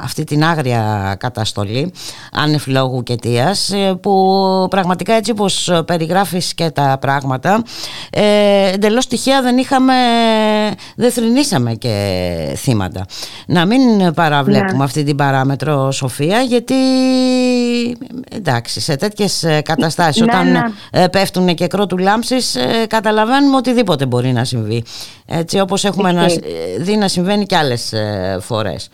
αυτή 0.00 0.24
την 0.24 0.44
άγρια 0.44 1.14
καταστολή 1.18 1.92
ανεφλόγου 2.32 3.02
και 3.02 3.12
αιτίας, 3.12 3.70
ε, 3.70 3.94
που 4.02 4.66
πραγματικά 4.70 5.14
έτσι 5.14 5.30
όπως 5.30 5.70
περιγράφεις 5.86 6.54
και 6.54 6.70
τα 6.70 6.96
πράγματα 7.00 7.62
ε, 8.10 8.72
εντελώς 8.72 9.06
τυχαία 9.06 9.42
δεν 9.42 9.58
είχαμε 9.58 9.94
δεν 10.96 11.12
θρυνήσαμε 11.12 11.74
και 11.74 12.54
θύματα. 12.56 13.06
Να 13.46 13.66
μην 13.66 14.14
παραβλέπουμε 14.44 14.78
ναι. 14.78 14.84
αυτή 14.84 15.02
την 15.02 15.16
παράμετρο 15.16 15.90
Σοφία 15.90 16.40
γιατί 16.40 16.74
εντάξει 18.30 18.80
σε 18.80 18.96
τέτοιες 18.96 19.46
καταστάσεις 19.64 20.22
ναι, 20.22 20.32
όταν 20.32 20.50
ναι. 20.92 21.08
πέφτουν 21.08 21.54
και 21.54 21.66
κρότου 21.66 21.98
λάμψης 21.98 22.54
ε, 22.54 22.86
καταλαβαίνουμε 22.88 23.56
οτιδήποτε 23.56 24.06
μπορεί 24.06 24.32
να 24.32 24.44
συμβεί 24.44 24.84
έτσι 25.32 25.60
όπως 25.60 25.84
έχουμε 25.84 26.12
να, 26.12 26.26
δει 26.78 26.96
να 26.96 27.08
συμβαίνει 27.08 27.46
και 27.46 27.56
άλλες 27.56 27.92
ε, 27.92 28.38
φορές. 28.40 28.88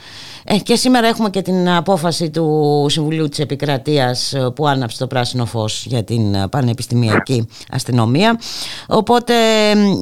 Ε, 0.44 0.56
και 0.56 0.76
σήμερα 0.76 1.06
έχουμε 1.06 1.30
και 1.30 1.42
την 1.42 1.70
απόφαση 1.70 2.30
του 2.30 2.86
Συμβουλίου 2.88 3.28
της 3.28 3.38
Επικρατείας 3.38 4.32
ε, 4.32 4.50
που 4.54 4.68
άναψε 4.68 4.98
το 4.98 5.06
πράσινο 5.06 5.44
φως 5.44 5.86
για 5.86 6.04
την 6.04 6.48
πανεπιστημιακή 6.50 7.48
αστυνομία. 7.70 8.38
Οπότε 8.86 9.34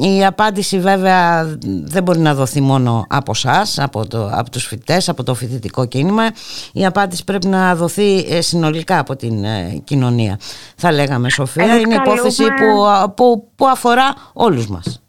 η 0.00 0.24
απάντηση 0.24 0.78
βέβαια 0.78 1.56
δεν 1.84 2.02
μπορεί 2.02 2.18
να 2.18 2.34
δοθεί 2.34 2.60
μόνο 2.60 3.06
από 3.08 3.32
εσά, 3.34 3.66
από, 3.76 4.06
το, 4.06 4.30
από 4.32 4.50
τους 4.50 4.66
φοιτητές, 4.66 5.08
από 5.08 5.22
το 5.22 5.34
φοιτητικό 5.34 5.84
κίνημα. 5.84 6.30
Η 6.72 6.86
απάντηση 6.86 7.24
πρέπει 7.24 7.46
να 7.46 7.74
δοθεί 7.74 8.42
συνολικά 8.42 8.98
από 8.98 9.16
την 9.16 9.44
κοινωνία. 9.84 10.38
Θα 10.76 10.92
λέγαμε 10.92 11.30
Σοφία, 11.30 11.76
είναι 11.76 11.94
υπόθεση 11.94 12.42
που, 12.42 12.84
που, 13.14 13.48
που 13.56 13.66
αφορά 13.66 14.14
όλους 14.32 14.66
μας. 14.66 15.03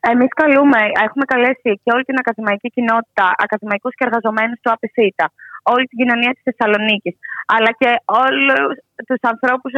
Εμείς 0.00 0.30
καλούμε, 0.42 0.80
έχουμε 1.06 1.24
καλέσει 1.32 1.70
και 1.82 1.90
όλη 1.94 2.04
την 2.04 2.16
ακαδημαϊκή 2.18 2.68
κοινότητα, 2.76 3.26
ακαδημαϊκούς 3.44 3.94
και 3.94 4.04
εργαζομένους 4.08 4.58
του 4.60 4.70
ΑΠΣΙΤΑ, 4.74 5.26
όλη 5.72 5.84
την 5.86 5.98
κοινωνία 6.00 6.32
της 6.34 6.44
Θεσσαλονίκης, 6.48 7.14
αλλά 7.54 7.70
και 7.80 7.90
όλους 8.26 8.72
τους 9.08 9.20
ανθρώπους 9.32 9.72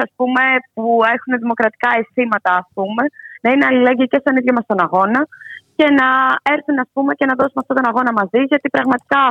που 0.74 0.86
έχουν 1.14 1.32
δημοκρατικά 1.42 1.90
αισθήματα, 1.98 2.50
ας 2.60 2.68
πούμε, 2.74 3.02
να 3.42 3.48
είναι 3.52 3.66
αλληλέγγυοι 3.68 4.06
και 4.12 4.20
στον 4.22 4.36
ίδιο 4.36 4.52
μας 4.56 4.66
τον 4.66 4.80
αγώνα 4.86 5.20
και 5.78 5.86
να 6.00 6.08
έρθουν 6.54 6.76
ας 6.84 6.90
πούμε, 6.94 7.12
και 7.18 7.26
να 7.30 7.34
δώσουμε 7.38 7.60
αυτόν 7.62 7.76
τον 7.78 7.86
αγώνα 7.90 8.12
μαζί, 8.20 8.40
γιατί 8.52 8.68
πραγματικά 8.76 9.22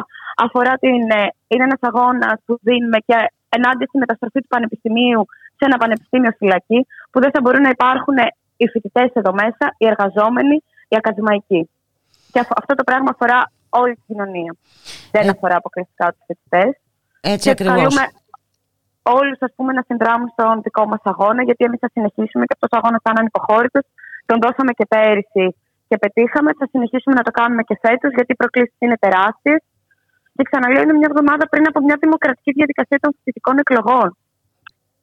αφορά 0.45 0.73
την. 0.83 1.01
Ε, 1.21 1.23
είναι 1.51 1.65
ένας 1.69 1.81
αγώνας 1.89 2.37
που 2.45 2.53
δίνουμε 2.67 2.99
και 3.07 3.17
ενάντια 3.57 3.87
στη 3.87 3.97
μεταστροφή 4.03 4.39
του 4.41 4.51
Πανεπιστημίου 4.55 5.21
σε 5.57 5.63
ένα 5.69 5.77
πανεπιστήμιο 5.77 6.31
φυλακή, 6.39 6.79
που 7.11 7.19
δεν 7.23 7.31
θα 7.33 7.39
μπορούν 7.41 7.61
να 7.67 7.71
υπάρχουν 7.77 8.17
οι 8.57 8.67
φοιτητές 8.71 9.09
εδώ 9.19 9.31
μέσα, 9.33 9.65
οι 9.77 9.85
εργαζόμενοι, 9.91 10.57
η 10.95 11.01
ακαδημαϊκή. 11.03 11.61
Και 12.31 12.39
αυτό 12.61 12.73
το 12.79 12.83
πράγμα 12.83 13.09
αφορά 13.13 13.39
όλη 13.81 13.93
την 13.93 14.03
κοινωνία. 14.07 14.55
Δεν 15.11 15.25
ε... 15.27 15.29
αφορά 15.29 15.55
αποκλειστικά 15.55 16.05
τους 16.13 16.23
φοιτητές. 16.27 16.71
Έτσι 17.21 17.47
ακριβώς. 17.49 17.95
Όλους 19.17 19.37
να 19.79 19.83
συνδράμουν 19.89 20.29
στον 20.35 20.61
δικό 20.65 20.83
μας 20.91 21.01
αγώνα, 21.03 21.41
γιατί 21.47 21.63
εμείς 21.67 21.79
θα 21.79 21.89
συνεχίσουμε 21.95 22.43
και 22.47 22.55
αυτός 22.57 22.69
ο 22.73 22.77
αγώνας 22.79 23.01
θα 23.03 23.09
είναι 23.11 23.21
ανυποχώρητος. 23.23 23.83
Τον 24.29 24.37
δώσαμε 24.43 24.71
και 24.77 24.85
πέρυσι 24.93 25.45
και 25.87 25.97
πετύχαμε. 26.03 26.49
Θα 26.59 26.67
συνεχίσουμε 26.71 27.15
να 27.19 27.23
το 27.27 27.31
κάνουμε 27.39 27.63
και 27.67 27.77
φέτος, 27.83 28.11
γιατί 28.17 28.31
οι 28.35 28.39
προκλήσεις 28.41 28.77
είναι 28.83 28.97
τεράστιες. 29.05 29.61
Και 30.35 30.43
ξαναλέω, 30.49 30.81
είναι 30.85 30.97
μια 30.99 31.09
εβδομάδα 31.11 31.43
πριν 31.51 31.65
από 31.67 31.79
μια 31.87 31.97
δημοκρατική 32.03 32.51
διαδικασία 32.59 32.99
των 33.03 33.11
φοιτητικών 33.15 33.55
εκλογών. 33.63 34.07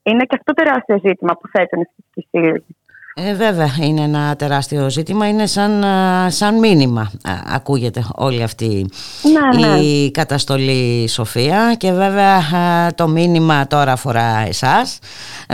Είναι 0.09 0.25
και 0.29 0.37
αυτό 0.39 0.51
τεράστιο 0.53 0.97
ζήτημα 1.07 1.33
που 1.39 1.47
θέτουν 1.53 1.81
οι 1.81 1.87
φοιτητικοί 1.93 2.23
σύλλογοι. 2.31 2.73
Ε, 3.15 3.35
βέβαια 3.35 3.77
είναι 3.81 4.01
ένα 4.01 4.37
τεράστιο 4.37 4.91
ζήτημα, 4.91 5.29
είναι 5.29 5.47
σαν, 5.47 5.85
σαν 6.29 6.59
μήνυμα 6.59 7.11
ακούγεται 7.47 8.05
όλη 8.15 8.43
αυτή 8.43 8.87
ναι, 9.23 9.67
ναι. 9.67 9.77
η 9.77 10.11
καταστολή 10.11 11.09
Σοφία 11.09 11.75
και 11.79 11.93
βέβαια 11.93 12.43
το 12.95 13.09
μήνυμα 13.09 13.67
τώρα 13.67 13.93
αφορά 13.93 14.47
εσάς 14.49 14.99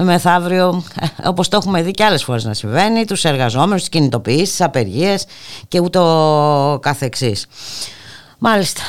μεθαύριο 0.03 0.83
όπως 1.31 1.49
το 1.49 1.57
έχουμε 1.57 1.83
δει 1.83 1.91
και 1.91 2.05
άλλες 2.05 2.25
φορές 2.25 2.45
να 2.45 2.55
συμβαίνει 2.55 3.05
τους 3.05 3.25
εργαζόμενους, 3.25 3.81
τις 3.81 3.89
κινητοποιήσεις, 3.89 4.49
τις 4.49 4.61
απεργίες 4.61 5.27
και 5.69 5.81
ούτω 5.81 6.79
καθεξής. 6.83 7.47
Μάλιστα. 8.39 8.83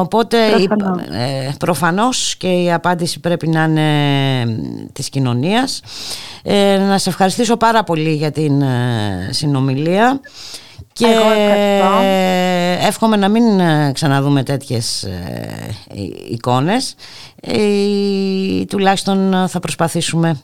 Οπότε 0.00 0.38
προφανώς. 0.68 1.06
Ε, 1.10 1.54
προφανώς 1.58 2.36
και 2.36 2.48
η 2.48 2.72
απάντηση 2.72 3.20
πρέπει 3.20 3.48
να 3.48 3.62
είναι 3.62 4.56
της 4.92 5.08
κοινωνίας. 5.08 5.82
Ε, 6.42 6.76
να 6.76 6.98
σε 6.98 7.08
ευχαριστήσω 7.08 7.56
πάρα 7.56 7.84
πολύ 7.84 8.12
για 8.12 8.30
την 8.30 8.62
ε, 8.62 9.28
συνομιλία 9.30 10.20
και 10.92 11.06
εύχομαι 12.86 13.16
να 13.16 13.28
μην 13.28 13.60
ε, 13.60 13.92
ξαναδούμε 13.94 14.42
τέτοιες 14.42 15.08
εικόνες. 16.30 16.94
Τουλάχιστον 18.68 19.48
θα 19.48 19.60
προσπαθήσουμε 19.60 20.40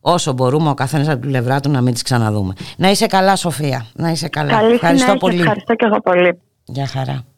όσο 0.00 0.32
μπορούμε 0.32 0.70
ο 0.70 0.74
καθένας 0.74 1.08
από 1.08 1.20
την 1.20 1.30
πλευρά 1.30 1.60
του 1.60 1.70
να 1.70 1.80
μην 1.80 1.92
τις 1.92 2.02
ξαναδούμε. 2.02 2.54
Να 2.76 2.90
είσαι 2.90 3.06
καλά 3.06 3.36
Σοφία. 3.36 3.86
Να 3.94 4.10
είσαι 4.10 4.28
καλά. 4.28 4.50
Καλή 4.50 4.74
ευχαριστώ 4.74 5.14
πολύ. 5.16 5.40
Ευχαριστώ 5.40 5.74
και 5.74 5.84
εγώ 5.84 6.00
πολύ. 6.00 6.38
Γεια 6.66 7.33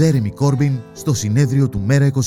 Τζέρεμι 0.00 0.30
Κόρμπιν 0.30 0.80
στο 0.92 1.14
συνέδριο 1.14 1.68
του 1.68 1.80
Μέρα 1.84 2.10
25. 2.14 2.20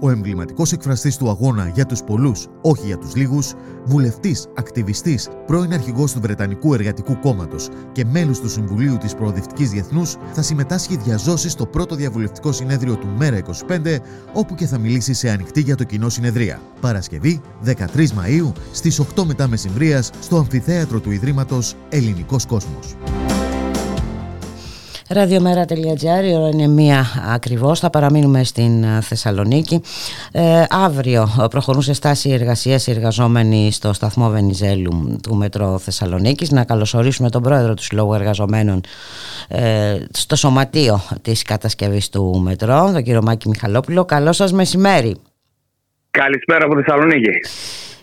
Ο 0.00 0.10
εμβληματικός 0.10 0.72
εκφραστής 0.72 1.16
του 1.16 1.28
αγώνα 1.28 1.70
για 1.74 1.86
τους 1.86 2.02
πολλούς, 2.02 2.46
όχι 2.60 2.86
για 2.86 2.98
τους 2.98 3.16
λίγους, 3.16 3.54
βουλευτής, 3.84 4.46
ακτιβιστής, 4.56 5.28
πρώην 5.46 5.72
αρχηγός 5.72 6.12
του 6.12 6.20
Βρετανικού 6.20 6.74
Εργατικού 6.74 7.18
Κόμματος 7.18 7.68
και 7.92 8.04
μέλο 8.04 8.38
του 8.40 8.48
Συμβουλίου 8.48 8.96
της 8.96 9.14
Προοδευτικής 9.14 9.70
Διεθνούς, 9.70 10.16
θα 10.32 10.42
συμμετάσχει 10.42 10.96
διαζώσει 10.96 11.48
στο 11.48 11.66
πρώτο 11.66 11.94
διαβουλευτικό 11.94 12.52
συνέδριο 12.52 12.96
του 12.96 13.08
Μέρα 13.18 13.36
25, 13.36 14.00
όπου 14.32 14.54
και 14.54 14.66
θα 14.66 14.78
μιλήσει 14.78 15.12
σε 15.12 15.30
ανοιχτή 15.30 15.60
για 15.60 15.76
το 15.76 15.84
κοινό 15.84 16.08
συνεδρία. 16.08 16.60
Παρασκευή 16.80 17.40
13 17.64 18.12
Μαου 18.12 18.52
στις 18.72 19.00
8 19.00 19.24
μετά 19.24 19.48
μεσημβρίας 19.48 20.10
στο 20.20 20.36
Αμφιθέατρο 20.36 21.00
του 21.00 21.10
Ιδρύματος 21.10 21.74
Ελληνικός 21.88 22.46
Κόσμος. 22.46 22.96
Ραδιομέρα.gr, 25.10 26.24
η 26.24 26.34
ώρα 26.34 26.48
είναι 26.52 26.66
μία 26.66 27.06
ακριβώς, 27.32 27.80
θα 27.80 27.90
παραμείνουμε 27.90 28.44
στην 28.44 28.84
ε, 28.84 29.00
Θεσσαλονίκη. 29.02 29.82
Ε, 30.32 30.64
αύριο 30.70 31.28
προχωρούν 31.50 31.82
σε 31.82 31.92
στάση 31.92 32.30
εργασίας 32.30 32.86
οι 32.86 32.90
εργαζόμενοι 32.90 33.72
στο 33.72 33.92
σταθμό 33.92 34.28
Βενιζέλου 34.28 35.18
του 35.22 35.34
Μετρό 35.34 35.78
Θεσσαλονίκης. 35.78 36.50
Να 36.50 36.64
καλωσορίσουμε 36.64 37.30
τον 37.30 37.42
πρόεδρο 37.42 37.74
του 37.74 37.82
Συλλόγου 37.82 38.14
Εργαζομένων 38.14 38.80
ε, 39.48 39.96
στο 40.10 40.36
σωματείο 40.36 41.00
της 41.22 41.42
κατασκευής 41.42 42.08
του 42.08 42.40
Μετρό, 42.44 42.90
τον 42.92 43.02
κύριο 43.02 43.22
Μάκη 43.22 43.48
Μιχαλόπουλο. 43.48 44.04
Καλό 44.04 44.32
σας 44.32 44.52
μεσημέρι. 44.52 45.16
Καλησπέρα 46.10 46.64
από 46.64 46.74
Θεσσαλονίκη. 46.74 47.30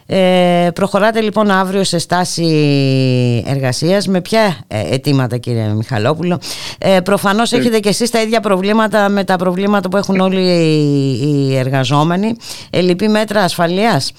Ε, 0.08 0.70
προχωράτε 0.76 1.22
λοιπόν 1.22 1.49
αύριο 1.49 1.84
σε 1.84 1.99
στάση 1.99 2.45
εργασίας. 3.47 4.08
Με 4.08 4.22
ποια 4.22 4.39
ε, 4.68 4.95
αιτήματα 4.95 5.38
κύριε 5.38 5.74
Μιχαλόπουλο; 5.74 6.39
Ε, 6.80 6.99
προφανώς 7.03 7.51
ε. 7.51 7.58
έχετε 7.58 7.80
και 7.80 7.89
εσείς 7.89 8.12
τα 8.12 8.22
ίδια 8.22 8.39
προβλήματα 8.39 9.10
με 9.10 9.24
τα 9.24 9.36
προβλήματα 9.36 9.89
που 9.89 9.97
έχουν 9.97 10.20
όλοι 10.20 10.41
οι 11.24 11.58
εργαζόμενοι. 11.58 12.36
Ελλειπή 12.72 13.08
μέτρα 13.08 13.41
ασφαλείας; 13.41 14.14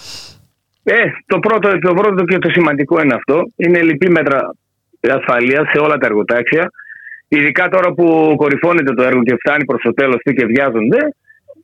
Ε, 0.85 0.95
το, 1.27 1.39
πρώτο, 1.39 1.79
το 1.79 1.95
πρώτο 1.95 2.25
και 2.25 2.39
το 2.39 2.51
σημαντικό 2.51 3.03
είναι 3.03 3.15
αυτό. 3.15 3.43
Είναι 3.57 3.79
ελλειπή 3.79 4.11
μέτρα 4.11 4.55
ασφαλείας 5.01 5.69
σε 5.73 5.79
όλα 5.79 5.97
τα 5.97 6.07
εργοτάξια. 6.07 6.71
Ειδικά 7.29 7.69
τώρα 7.69 7.93
που 7.93 8.35
κορυφώνεται 8.37 8.95
το 8.95 9.03
έργο 9.03 9.23
και 9.23 9.35
φτάνει 9.35 9.65
προς 9.65 9.83
το 9.83 9.93
τέλος 9.95 10.21
και 10.23 10.45
βιάζονται 10.47 10.99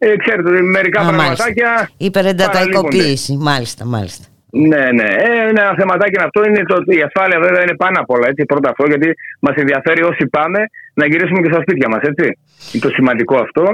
ε, 0.05 0.17
ξέρετε, 0.17 0.63
μερικά 0.77 1.01
Α, 1.01 1.05
πραγματάκια. 1.05 1.91
Υπερενταταϊκοποίηση, 1.97 3.33
μάλιστα, 3.49 3.85
μάλιστα. 3.85 4.25
Ναι, 4.51 4.85
ναι. 4.99 5.09
Ε, 5.27 5.49
είναι 5.49 5.61
ένα 5.67 5.75
θεματάκι 5.79 6.19
αυτό. 6.27 6.39
Είναι 6.49 6.63
το, 6.71 6.77
η 6.99 7.01
ασφάλεια 7.09 7.39
βέβαια 7.47 7.63
είναι 7.63 7.77
πάνω 7.77 7.97
απ' 8.03 8.11
όλα. 8.11 8.27
Έτσι, 8.29 8.45
πρώτα 8.45 8.69
αυτό, 8.73 8.85
γιατί 8.87 9.09
μας 9.41 9.55
ενδιαφέρει 9.63 10.03
όσοι 10.03 10.25
πάμε 10.37 10.61
να 10.95 11.07
γυρίσουμε 11.07 11.41
και 11.41 11.51
στα 11.53 11.61
σπίτια 11.65 11.89
μας. 11.89 12.01
Είναι 12.05 12.83
το 12.87 12.89
σημαντικό 12.89 13.37
αυτό. 13.37 13.65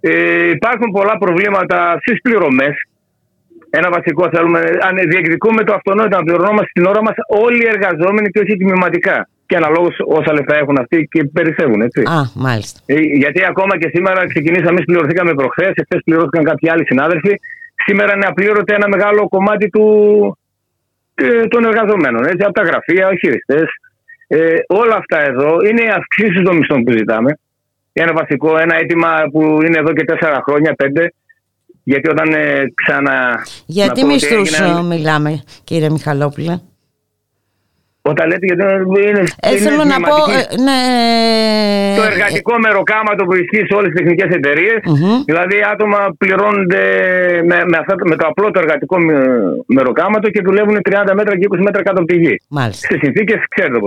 Ε, 0.00 0.48
υπάρχουν 0.56 0.88
πολλά 0.96 1.18
προβλήματα 1.18 1.96
στις 2.00 2.20
πληρωμές. 2.20 2.74
Ένα 3.70 3.88
βασικό 3.90 4.28
θέλουμε, 4.34 4.60
αν 4.88 4.94
διεκδικούμε 5.10 5.64
το 5.64 5.74
αυτονόητο 5.74 6.16
να 6.16 6.22
πληρωνόμαστε 6.22 6.70
την 6.72 6.84
ώρα 6.86 7.02
μας 7.02 7.14
όλοι 7.44 7.62
οι 7.64 7.70
εργαζόμενοι 7.74 8.28
και 8.28 8.40
όχι 8.40 8.56
τμηματικά 8.56 9.28
και 9.54 9.60
αναλόγως 9.62 9.96
όσα 10.18 10.32
λεφτά 10.32 10.54
έχουν 10.62 10.76
αυτοί 10.80 11.08
και 11.12 11.24
περισσεύουν. 11.24 11.80
Έτσι. 11.80 12.00
Α, 12.00 12.20
μάλιστα. 12.34 12.78
Ε, 12.86 13.00
γιατί 13.22 13.40
ακόμα 13.44 13.78
και 13.78 13.88
σήμερα 13.94 14.26
ξεκινήσαμε, 14.32 14.68
εμεί 14.68 14.84
πληρωθήκαμε 14.84 15.34
προχθές, 15.34 15.72
εχθές 15.80 16.00
πληρώθηκαν 16.04 16.44
κάποιοι 16.44 16.70
άλλοι 16.70 16.84
συνάδελφοι. 16.86 17.34
Σήμερα 17.86 18.12
είναι 18.14 18.26
απλήρωτε 18.26 18.74
ένα 18.74 18.88
μεγάλο 18.88 19.28
κομμάτι 19.28 19.66
του, 19.70 19.86
ε, 21.14 21.46
των 21.52 21.64
εργαζομένων. 21.64 22.24
Έτσι, 22.24 22.42
από 22.44 22.52
τα 22.52 22.62
γραφεία, 22.62 23.08
οι 23.12 23.18
χειριστές. 23.18 23.66
Ε, 24.26 24.56
όλα 24.66 24.96
αυτά 24.96 25.18
εδώ 25.30 25.50
είναι 25.68 25.82
οι 25.82 25.90
αυξήσεις 25.98 26.42
των 26.42 26.56
μισθών 26.56 26.84
που 26.84 26.92
ζητάμε. 26.92 27.38
Ένα 27.92 28.12
βασικό, 28.12 28.58
ένα 28.58 28.74
αίτημα 28.76 29.10
που 29.32 29.40
είναι 29.64 29.78
εδώ 29.78 29.92
και 29.92 30.04
τέσσερα 30.04 30.42
χρόνια, 30.46 30.74
πέντε. 30.74 31.12
Γιατί 31.84 32.08
όταν 32.08 32.32
ε, 32.32 32.64
ξανα. 32.74 33.44
Γιατί 33.66 34.04
μισθούς 34.04 34.50
μιλάμε, 34.88 35.42
κύριε 35.64 35.90
Μιχαλόπουλε. 35.90 36.58
Όταν 38.12 38.28
λέτε 38.28 38.46
γιατί 38.46 38.62
είναι. 39.08 39.22
Ε, 39.40 39.56
θέλω 39.56 39.84
να 39.92 39.98
πω. 40.08 40.16
Ε, 40.36 40.40
ναι. 40.66 40.80
Το 41.98 42.02
εργατικό 42.12 42.58
μεροκάματο 42.58 43.24
που 43.24 43.34
ισχύει 43.34 43.64
σε 43.68 43.74
όλες 43.78 43.90
τις 43.90 43.98
τεχνικές 44.00 44.28
Δηλαδή, 45.24 45.56
άτομα 45.72 45.98
πληρώνονται 46.18 46.82
με, 47.48 47.56
με, 47.70 47.76
αυτά, 47.80 47.94
με 48.10 48.16
το 48.16 48.26
απλό 48.30 48.50
το 48.50 48.58
εργατικό 48.64 48.96
μεροκάματο 49.66 50.30
και 50.30 50.40
δουλεύουν 50.44 50.76
30 50.90 51.12
μέτρα 51.14 51.38
και 51.38 51.46
20 51.50 51.58
μέτρα 51.58 51.82
κάτω 51.82 51.98
από 52.00 52.08
τη 52.12 52.16
γη. 52.16 52.34
Μάλιστα. 52.48 52.86
Σε 52.90 52.98
συνθήκες, 53.02 53.40
ξέρετε. 53.48 53.78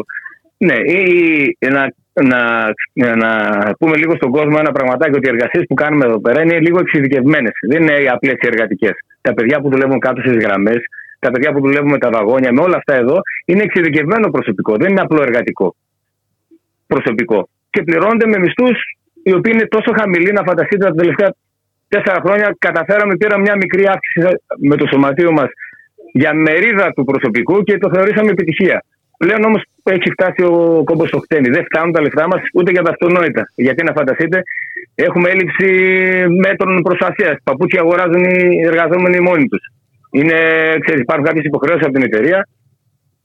Ναι, 0.57 0.75
ή, 0.75 1.57
να, 1.59 1.93
να, 2.13 2.39
να 3.15 3.29
πούμε 3.79 3.97
λίγο 3.97 4.15
στον 4.15 4.31
κόσμο 4.31 4.55
ένα 4.59 4.71
πραγματάκι 4.71 5.15
ότι 5.17 5.27
οι 5.27 5.33
εργασίες 5.33 5.63
που 5.67 5.73
κάνουμε 5.73 6.05
εδώ 6.05 6.19
πέρα 6.21 6.41
είναι 6.41 6.59
λίγο 6.59 6.79
εξειδικευμένες. 6.79 7.53
Δεν 7.69 7.81
είναι 7.81 7.97
οι 8.01 8.07
απλέ 8.07 8.33
εργατικές. 8.39 8.95
Τα 9.21 9.33
παιδιά 9.33 9.61
που 9.61 9.69
δουλεύουν 9.69 9.99
κάτω 9.99 10.21
στις 10.21 10.37
γραμμές 10.43 10.81
τα 11.19 11.31
παιδιά 11.31 11.51
που 11.53 11.59
δουλεύουν 11.59 11.89
με 11.89 11.97
τα 11.97 12.09
βαγόνια, 12.09 12.51
με 12.53 12.61
όλα 12.61 12.77
αυτά 12.77 12.95
εδώ, 12.95 13.17
είναι 13.45 13.63
εξειδικευμένο 13.63 14.29
προσωπικό. 14.29 14.75
Δεν 14.75 14.89
είναι 14.89 15.01
απλό 15.01 15.21
εργατικό 15.21 15.75
προσωπικό. 16.87 17.49
Και 17.69 17.83
πληρώνονται 17.83 18.27
με 18.27 18.37
μισθούς 18.39 18.77
οι 19.23 19.33
οποίοι 19.33 19.51
είναι 19.55 19.67
τόσο 19.67 19.91
χαμηλοί 19.99 20.31
να 20.31 20.43
φανταστείτε 20.43 20.85
τα 20.85 20.91
τελευταία 20.91 21.29
τέσσερα 21.87 22.19
χρόνια 22.25 22.55
καταφέραμε, 22.59 23.17
πήραμε 23.17 23.41
μια 23.41 23.55
μικρή 23.55 23.83
αύξηση 23.87 24.19
με 24.69 24.75
το 24.75 24.85
σωματείο 24.91 25.31
μας 25.31 25.49
για 26.13 26.33
μερίδα 26.33 26.91
του 26.95 27.03
προσωπικού 27.03 27.63
και 27.63 27.77
το 27.77 27.89
θεωρήσαμε 27.93 28.29
επιτυχία. 28.29 28.83
Πλέον 29.17 29.43
όμως 29.43 29.61
έχει 29.83 30.09
φτάσει 30.11 30.43
ο 30.43 30.83
κόμπος 30.83 31.07
στο 31.07 31.19
χτένι. 31.19 31.49
Δεν 31.49 31.63
φτάνουν 31.65 31.91
τα 31.91 32.01
λεφτά 32.01 32.27
μας 32.27 32.41
ούτε 32.53 32.71
για 32.71 32.81
τα 32.81 32.89
αυτονόητα. 32.89 33.43
Γιατί 33.55 33.83
να 33.83 33.93
φανταστείτε, 33.93 34.41
έχουμε 34.95 35.29
έλλειψη 35.29 35.67
μέτρων 36.45 36.81
προστασίας. 36.81 37.35
Παπούτσια 37.43 37.81
αγοράζουν 37.81 38.23
οι 38.23 38.61
εργαζόμενοι 38.65 39.19
μόνοι 39.19 39.47
τους. 39.47 39.63
Είναι, 40.11 40.35
ξέρεις, 40.79 41.01
υπάρχουν 41.01 41.25
κάποιες 41.25 41.43
υποχρεώσεις 41.45 41.83
από 41.83 41.93
την 41.93 42.03
εταιρεία 42.03 42.47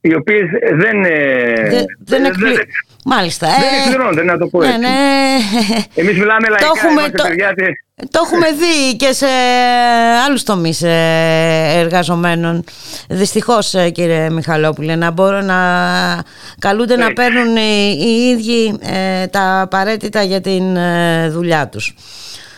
οι 0.01 0.15
οποίες 0.15 0.43
δεν. 0.73 1.03
Ε, 1.03 1.69
δεν, 1.69 1.85
δεν, 1.99 2.25
εκπλη... 2.25 2.53
δεν 2.53 2.65
Μάλιστα. 3.05 3.47
Δεν 3.47 3.73
ε, 3.73 3.81
εκπληρώνονται, 3.81 4.23
να 4.23 4.37
το 4.37 4.47
πω 4.47 4.59
ναι, 4.59 4.67
έτσι. 4.67 4.79
Ναι, 4.79 4.87
ναι. 4.87 5.83
Εμείς 5.95 6.17
μιλάμε 6.17 6.47
λαϊκά. 6.47 6.65
Το 6.65 6.71
έχουμε, 6.75 7.09
το, 7.09 7.23
το 8.11 8.21
έχουμε 8.25 8.47
δει 8.51 8.95
και 8.95 9.11
σε 9.11 9.25
άλλους 10.27 10.43
τομείς 10.43 10.81
ε, 10.81 11.73
εργαζομένων. 11.75 12.63
Δυστυχώς, 13.09 13.75
κύριε 13.91 14.29
Μιχαλόπουλε, 14.29 14.95
να 14.95 15.11
μπορούν 15.11 15.45
να 15.45 15.59
καλούνται 16.59 16.95
να 16.95 17.13
παίρνουν 17.13 17.55
οι, 17.55 17.97
οι 17.99 18.29
ίδιοι 18.29 18.79
τα 19.31 19.61
απαραίτητα 19.61 20.21
για 20.23 20.41
την 20.41 20.63
δουλειά 21.29 21.67
τους. 21.67 21.95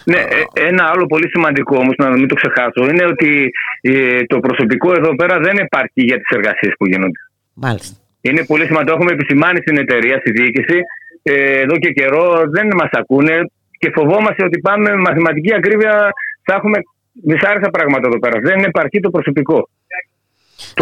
Ναι, 0.06 0.18
ε, 0.18 0.68
ένα 0.70 0.84
άλλο 0.92 1.06
πολύ 1.06 1.28
σημαντικό 1.30 1.76
όμως, 1.78 1.96
να 1.98 2.10
μην 2.10 2.28
το 2.28 2.36
ξεχάσω, 2.36 2.82
είναι 2.92 3.06
ότι 3.06 3.50
ε, 3.82 4.24
το 4.24 4.40
προσωπικό 4.40 4.92
εδώ 5.00 5.16
πέρα 5.16 5.40
δεν 5.40 5.56
υπάρχει 5.66 6.02
για 6.10 6.18
τις 6.18 6.30
εργασίες 6.38 6.74
που 6.78 6.86
γίνονται. 6.86 7.22
Μάλιστα. 7.54 7.96
Είναι 8.22 8.46
πολύ 8.46 8.66
σημαντικό. 8.66 8.94
Έχουμε 8.96 9.12
επισημάνει 9.12 9.60
στην 9.62 9.78
εταιρεία, 9.78 10.18
στη 10.18 10.32
διοίκηση, 10.32 10.78
ε, 11.24 11.60
εδώ 11.64 11.76
και 11.78 11.92
καιρό 11.92 12.44
δεν 12.56 12.68
μας 12.80 12.90
ακούνε 12.92 13.36
και 13.78 13.92
φοβόμαστε 13.94 14.44
ότι 14.44 14.60
πάμε 14.60 14.90
με 14.90 15.02
μαθηματική 15.08 15.54
ακρίβεια, 15.54 16.10
θα 16.44 16.54
έχουμε 16.54 16.78
δυσάρεστα 17.24 17.70
πράγματα 17.70 18.08
εδώ 18.08 18.20
πέρα. 18.20 18.40
Δεν 18.40 18.60
επαρκεί 18.64 19.00
το 19.00 19.10
προσωπικό. 19.10 19.70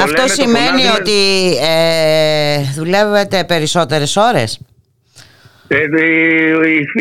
Αυτό 0.02 0.28
σημαίνει 0.28 0.84
ότι 1.00 1.22
ε, 1.62 2.58
δουλεύετε 2.76 3.44
περισσότερες 3.44 4.16
ώρες; 4.16 4.60
Ε, 5.76 5.84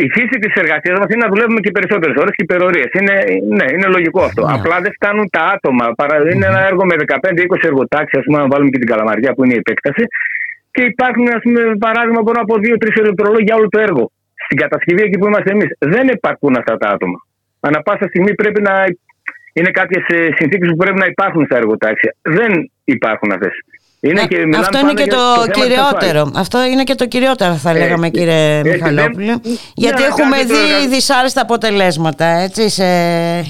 η, 0.05 0.07
φύση 0.17 0.37
της 0.43 0.53
εργασίας 0.63 0.97
μας 0.99 1.09
είναι 1.11 1.25
να 1.25 1.31
δουλεύουμε 1.33 1.61
και 1.65 1.71
περισσότερες 1.77 2.17
ώρες 2.23 2.33
και 2.37 2.45
υπερορίες. 2.49 2.91
Είναι, 2.99 3.17
ναι, 3.59 3.67
είναι 3.75 3.89
λογικό 3.97 4.21
αυτό. 4.29 4.43
Ναι. 4.47 4.53
Απλά 4.57 4.77
δεν 4.85 4.93
φτάνουν 4.97 5.27
τα 5.37 5.43
άτομα. 5.55 5.85
Είναι 6.33 6.47
ένα 6.53 6.61
έργο 6.71 6.83
με 6.91 6.95
15-20 6.99 7.69
εργοτάξεις, 7.71 8.19
ας 8.19 8.25
πούμε, 8.25 8.39
να 8.43 8.47
βάλουμε 8.53 8.71
και 8.71 8.79
την 8.83 8.91
καλαμαριά 8.93 9.31
που 9.35 9.45
είναι 9.45 9.55
η 9.59 9.61
επέκταση. 9.65 10.05
Και 10.75 10.83
υπάρχουν, 10.93 11.27
ας 11.39 11.43
πούμε, 11.45 11.61
παράδειγμα, 11.87 12.21
μπορώ 12.23 12.39
να 12.41 12.47
πω 12.51 12.55
2-3 12.67 13.01
ηλεκτρολόγοι 13.05 13.45
για 13.49 13.57
όλο 13.59 13.69
το 13.75 13.79
έργο. 13.89 14.05
Στην 14.45 14.57
κατασκευή 14.63 15.03
εκεί 15.03 15.17
που 15.19 15.27
είμαστε 15.27 15.51
εμείς. 15.51 15.71
Δεν 15.79 16.07
υπάρχουν 16.17 16.53
αυτά 16.61 16.75
τα 16.77 16.89
άτομα. 16.95 17.19
Ανά 17.61 17.79
πάσα 17.87 18.07
στιγμή 18.13 18.35
πρέπει 18.35 18.61
να 18.69 18.75
είναι 19.53 19.71
κάποιες 19.71 20.05
συνθήκες 20.39 20.69
που 20.71 20.77
πρέπει 20.77 20.99
να 20.99 21.07
υπάρχουν 21.13 21.45
στα 21.45 21.57
εργοτάξια. 21.57 22.15
Δεν 22.23 22.71
υπάρχουν 22.85 23.33
αυτές. 23.33 23.55
Είναι 24.05 24.27
και, 24.27 24.49
αυτό 24.59 24.79
είναι 24.79 24.95
και 24.95 25.07
το, 25.07 25.17
το 25.47 25.51
κυριότερο. 25.51 26.31
Αυτό 26.35 26.65
είναι 26.65 26.83
και 26.83 26.95
το 26.95 27.07
κυριότερο 27.07 27.55
θα 27.55 27.71
ε, 27.71 27.79
λέγαμε 27.79 28.09
κύριε 28.09 28.59
ε, 28.59 28.63
Μιχαλόπουλο. 28.63 29.41
γιατί 29.75 30.03
έχουμε 30.03 30.37
δει 30.37 30.75
εργα... 30.75 30.89
δυσάρεστα 30.89 31.41
αποτελέσματα 31.41 32.27
έτσι, 32.27 32.69
σε, 32.69 32.85
ε, 32.85 33.43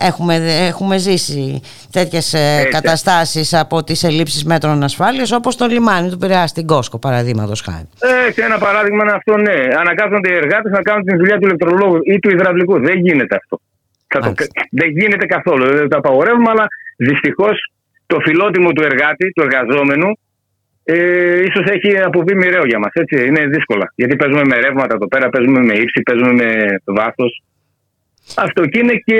Έχουμε, 0.00 0.34
έχουμε 0.68 0.98
ζήσει 0.98 1.60
τέτοιες 1.92 2.34
ε, 2.34 2.68
καταστάσεις 2.70 3.54
από 3.54 3.84
τις 3.84 4.04
ελλείψεις 4.04 4.44
μέτρων 4.44 4.82
ασφάλειας 4.82 5.32
όπως 5.32 5.56
το 5.56 5.66
λιμάνι 5.66 6.10
του 6.10 6.18
Πειραιά 6.18 6.46
στην 6.46 6.66
Κόσκο 6.66 6.98
παραδείγματος 6.98 7.60
χάρη. 7.60 7.88
Ε, 8.36 8.42
ένα 8.42 8.58
παράδειγμα 8.58 9.02
είναι 9.04 9.12
αυτό, 9.12 9.36
ναι. 9.36 9.56
Αναγκάζονται 9.78 10.30
οι 10.30 10.34
εργάτες 10.34 10.72
να 10.72 10.82
κάνουν 10.82 11.04
τη 11.04 11.16
δουλειά 11.16 11.38
του 11.38 11.46
ηλεκτρολόγου 11.46 11.98
ή 12.04 12.18
του 12.18 12.30
υδραυλικού. 12.30 12.80
Δεν 12.80 12.98
γίνεται 12.98 13.34
αυτό. 13.34 13.60
Το... 14.08 14.34
Δεν 14.70 14.90
γίνεται 14.90 15.26
καθόλου. 15.26 15.76
Δεν 15.76 15.88
το 15.88 15.96
απαγορεύουμε, 15.96 16.50
αλλά 16.50 16.66
δυστυχώς 16.96 17.72
το 18.12 18.16
φιλότιμο 18.24 18.70
του 18.72 18.82
εργάτη, 18.90 19.26
του 19.34 19.42
εργαζόμενου, 19.46 20.10
ε, 20.84 21.40
ίσως 21.48 21.64
έχει 21.74 21.90
αποβεί 22.08 22.34
μοιραίο 22.34 22.64
για 22.70 22.78
μας. 22.78 22.92
Έτσι. 23.02 23.16
Είναι 23.26 23.42
δύσκολα. 23.54 23.86
Γιατί 23.94 24.16
παίζουμε 24.16 24.44
με 24.50 24.56
ρεύματα 24.64 24.92
εδώ 24.94 25.08
πέρα, 25.08 25.28
παίζουμε 25.28 25.60
με 25.68 25.74
ύψη, 25.82 25.98
παίζουμε 26.06 26.32
με 26.42 26.48
βάθος. 26.84 27.32
Αυτό 28.36 28.60
και 28.70 28.78
είναι 28.82 28.96
και 29.08 29.18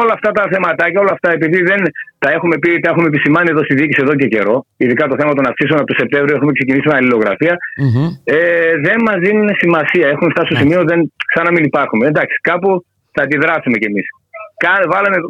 όλα 0.00 0.12
αυτά 0.12 0.30
τα 0.38 0.44
θεματάκια, 0.52 1.00
όλα 1.00 1.14
αυτά 1.16 1.28
επειδή 1.38 1.62
δεν 1.70 1.80
τα 2.18 2.28
έχουμε 2.36 2.56
πει, 2.58 2.70
τα 2.80 2.88
έχουμε 2.90 3.06
επισημάνει 3.06 3.48
εδώ 3.50 3.62
στη 3.64 3.74
διοίκηση 3.74 4.00
εδώ 4.04 4.14
και 4.20 4.28
καιρό, 4.34 4.56
ειδικά 4.76 5.04
το 5.08 5.16
θέμα 5.20 5.32
των 5.34 5.46
αυξήσεων 5.48 5.78
από 5.78 5.88
το 5.92 5.96
Σεπτέμβριο 6.02 6.34
έχουμε 6.36 6.52
ξεκινήσει 6.52 6.88
με 6.88 6.96
αλληλογραφία, 6.96 7.54
mm-hmm. 7.82 8.08
ε, 8.24 8.72
δεν 8.86 8.98
μας 9.06 9.18
δίνουν 9.24 9.48
σημασία. 9.62 10.06
Έχουν 10.14 10.30
φτάσει 10.30 10.48
στο 10.50 10.56
σημείο 10.62 10.80
δεν, 10.90 11.12
σαν 11.34 11.44
να 11.44 11.52
μην 11.54 11.64
υπάρχουμε. 11.70 12.06
Εντάξει, 12.06 12.36
κάπου 12.50 12.84
θα 13.14 13.22
αντιδράσουμε 13.22 13.76
κι 13.80 13.88
εμείς. 13.90 14.06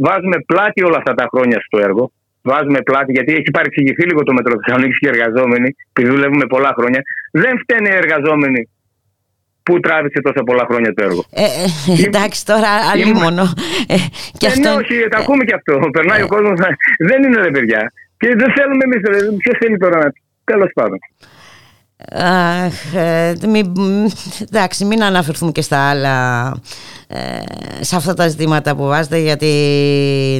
Βάζουμε 0.06 0.36
πλάτη 0.50 0.80
όλα 0.88 0.98
αυτά 1.00 1.12
τα 1.14 1.26
χρόνια 1.32 1.58
στο 1.66 1.78
έργο 1.88 2.04
βάζουμε 2.50 2.80
πλάτη, 2.88 3.12
γιατί 3.12 3.32
έχει 3.38 3.50
παρεξηγηθεί 3.56 4.02
λίγο 4.10 4.22
το 4.22 4.32
Μετρό 4.32 4.54
Θεσσαλονίκης 4.60 4.98
και 4.98 5.06
οι 5.06 5.12
εργαζόμενοι, 5.14 5.68
επειδή 5.92 6.10
δουλεύουμε 6.14 6.46
πολλά 6.54 6.72
χρόνια. 6.78 7.00
Δεν 7.32 7.54
φταίνε 7.62 7.88
οι 7.92 7.98
εργαζόμενοι 8.02 8.68
που 9.62 9.80
τράβηξε 9.80 10.20
τόσα 10.20 10.42
πολλά 10.48 10.64
χρόνια 10.70 10.90
το 10.94 11.02
έργο. 11.08 11.22
Ε, 11.30 11.44
ε, 11.44 12.06
εντάξει, 12.08 12.40
τώρα 12.46 12.70
αλλήμωνο. 12.92 13.44
Ε, 13.94 13.96
και 14.40 14.46
ε, 14.46 14.52
αυτό... 14.52 14.68
Ναι, 14.68 14.74
όχι, 14.82 14.94
τα 15.12 15.18
ακούμε 15.18 15.44
και 15.44 15.54
αυτό. 15.54 15.74
Περνάει 15.96 16.22
ο 16.22 16.26
κόσμος. 16.26 16.58
Δεν 17.08 17.18
είναι 17.22 17.40
ρε 17.46 17.50
παιδιά. 17.50 17.92
Και 18.20 18.28
δεν 18.40 18.50
θέλουμε 18.56 18.82
εμείς. 18.86 19.00
Ποιος 19.42 19.56
θέλει 19.60 19.76
τώρα 19.84 19.96
να. 20.02 20.08
Τέλος 20.44 20.70
πάντων. 20.74 20.98
Αχ, 22.12 22.94
ε, 22.94 23.34
μην, 23.48 23.72
εντάξει, 24.48 24.84
μην 24.84 25.02
αναφερθούμε 25.02 25.52
και 25.52 25.62
στα 25.62 25.90
άλλα 25.90 26.46
ε, 27.08 27.18
σε 27.80 27.96
αυτά 27.96 28.14
τα 28.14 28.28
ζητήματα 28.28 28.76
που 28.76 28.86
βάζετε 28.86 29.18
για 29.18 29.36
τη 29.36 29.46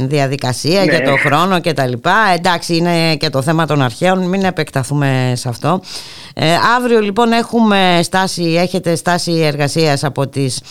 διαδικασία, 0.07 0.83
για 0.83 0.99
ναι. 0.99 1.05
το 1.05 1.17
χρόνο 1.17 1.61
και 1.61 1.73
τα 1.73 1.87
λοιπά. 1.87 2.17
Εντάξει, 2.37 2.77
είναι 2.77 3.17
και 3.17 3.31
το 3.31 3.43
θέμα 3.43 3.67
των 3.67 3.83
αρχαίων, 3.83 4.29
μην 4.29 4.45
επεκταθούμε 4.45 5.33
σε 5.35 5.49
αυτό. 5.49 5.81
Ε, 6.35 6.45
αύριο 6.77 7.01
λοιπόν 7.01 7.33
έχουμε 7.33 8.01
στάση, 8.03 8.43
έχετε 8.43 8.95
στάση 8.95 9.33
εργασίας 9.33 10.05
από 10.05 10.29
τις 10.29 10.63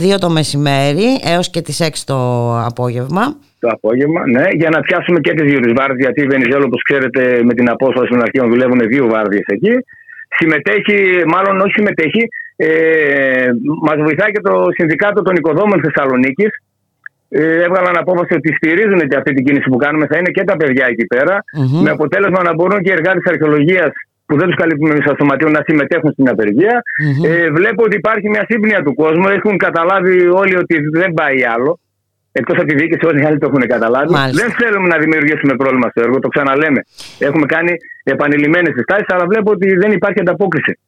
2 0.00 0.18
το 0.20 0.30
μεσημέρι 0.30 1.20
έως 1.24 1.50
και 1.50 1.60
τις 1.60 1.80
6 1.82 1.88
το 2.04 2.16
απόγευμα. 2.64 3.36
Το 3.58 3.68
απόγευμα, 3.72 4.26
ναι, 4.26 4.44
για 4.52 4.70
να 4.70 4.80
πιάσουμε 4.80 5.20
και 5.20 5.32
τις 5.32 5.50
δύο 5.50 5.60
τις 5.60 5.72
βάρδιες, 5.76 5.98
γιατί 5.98 6.20
η 6.20 6.26
Βενιζέλο, 6.26 6.64
όπως 6.64 6.82
ξέρετε, 6.82 7.40
με 7.44 7.54
την 7.54 7.70
απόσταση 7.70 8.08
των 8.10 8.20
αρχαίων 8.20 8.48
δουλεύουν 8.48 8.78
δύο 8.78 9.06
βάρδιες 9.08 9.44
εκεί 9.46 9.72
συμμετέχει, 10.38 10.98
μάλλον 11.34 11.60
όχι 11.60 11.72
συμμετέχει, 11.72 12.22
ε, 12.56 13.46
μας 13.86 13.98
βοηθάει 14.06 14.30
και 14.32 14.40
το 14.40 14.54
Συνδικάτο 14.76 15.22
των 15.22 15.34
Οικοδόμων 15.36 15.80
Θεσσαλονίκης. 15.84 16.52
Ε, 17.28 17.62
έβγαλαν 17.66 17.96
απόφαση 17.98 18.34
ότι 18.34 18.54
στηρίζουν 18.54 19.00
και 19.08 19.16
αυτή 19.16 19.32
την 19.34 19.44
κίνηση 19.44 19.68
που 19.68 19.76
κάνουμε. 19.76 20.06
Θα 20.06 20.16
είναι 20.18 20.30
και 20.30 20.44
τα 20.44 20.56
παιδιά 20.56 20.86
εκεί 20.86 21.06
Με 21.82 21.90
αποτέλεσμα 21.90 22.42
να 22.42 22.54
μπορούν 22.54 22.82
και 22.82 22.90
οι 22.90 22.96
εργάτες 22.98 23.24
αρχαιολογίας 23.32 23.92
που 24.26 24.38
δεν 24.38 24.46
τους 24.48 24.56
καλύπτουμε 24.56 24.90
εμείς 24.90 25.04
στο 25.04 25.14
σωματείο 25.18 25.48
να 25.48 25.62
συμμετέχουν 25.66 26.10
στην 26.12 26.28
απεργία. 26.28 26.82
Ε, 27.26 27.50
βλέπω 27.50 27.82
ότι 27.84 27.96
υπάρχει 27.96 28.28
μια 28.28 28.44
σύμπνοια 28.48 28.82
του 28.82 28.94
κόσμου. 28.94 29.28
Έχουν 29.28 29.56
καταλάβει 29.56 30.26
όλοι 30.26 30.56
ότι 30.56 30.74
δεν 30.92 31.12
πάει 31.12 31.44
άλλο. 31.54 31.78
Εκτός 32.32 32.56
από 32.56 32.66
τη 32.66 32.74
διοίκηση, 32.74 33.06
όλοι 33.06 33.22
οι 33.22 33.24
άλλοι 33.24 33.38
το 33.38 33.46
έχουν 33.46 33.66
καταλάβει. 33.66 34.14
Δεν 34.32 34.50
θέλουμε 34.52 34.88
να 34.88 34.98
δημιουργήσουμε 34.98 35.56
πρόβλημα 35.56 35.88
στο 35.88 36.00
έργο, 36.00 36.18
το 36.18 36.28
ξαναλέμε. 36.28 36.84
Έχουμε 37.18 37.46
κάνει 37.46 37.72
επανειλημμένες 38.04 38.72
συστάσεις, 38.76 39.06
αλλά 39.08 39.26
βλέπω 39.26 39.50
ότι 39.50 39.76
δεν 39.76 39.92
υπάρχει 39.92 40.20
ανταπόκριση. 40.20 40.78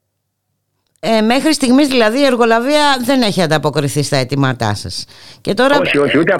Ε, 1.00 1.20
μέχρι 1.20 1.52
στιγμής 1.52 1.88
δηλαδή 1.88 2.18
η 2.20 2.24
εργολαβία 2.24 2.84
δεν 3.04 3.22
έχει 3.22 3.42
ανταποκριθεί 3.42 4.02
στα 4.02 4.16
αιτήματά 4.16 4.74
σας. 4.74 5.06
Τώρα... 5.54 5.78
Όχι, 5.78 5.98
όχι, 5.98 6.18
ούτε. 6.18 6.34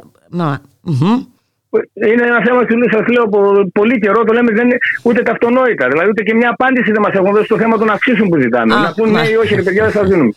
Είναι 1.94 2.24
ένα 2.26 2.40
θέμα 2.46 2.60
που 2.60 2.88
σας 2.96 3.06
λέω 3.14 3.22
από 3.22 3.38
πολύ 3.72 3.98
καιρό, 3.98 4.24
το 4.24 4.32
λέμε 4.32 4.52
δεν 4.52 4.64
είναι 4.66 4.78
ούτε 5.02 5.22
τα 5.22 5.32
αυτονόητα. 5.32 5.88
Δηλαδή 5.88 6.08
ούτε 6.08 6.22
και 6.22 6.34
μια 6.34 6.50
απάντηση 6.50 6.92
δεν 6.92 7.02
μας 7.02 7.12
έχουν 7.12 7.32
δώσει 7.32 7.44
στο 7.44 7.58
θέμα 7.58 7.78
των 7.78 7.90
αυξήσεων 7.90 8.28
που 8.28 8.38
ζητάμε. 8.40 8.74
να 8.74 8.92
πούνε 8.96 9.20
ναι 9.20 9.28
ή 9.28 9.34
όχι, 9.34 9.54
ρε 9.54 9.62
παιδιά, 9.62 9.82
δεν 9.82 9.92
σας 9.92 10.08
δίνουμε. 10.08 10.32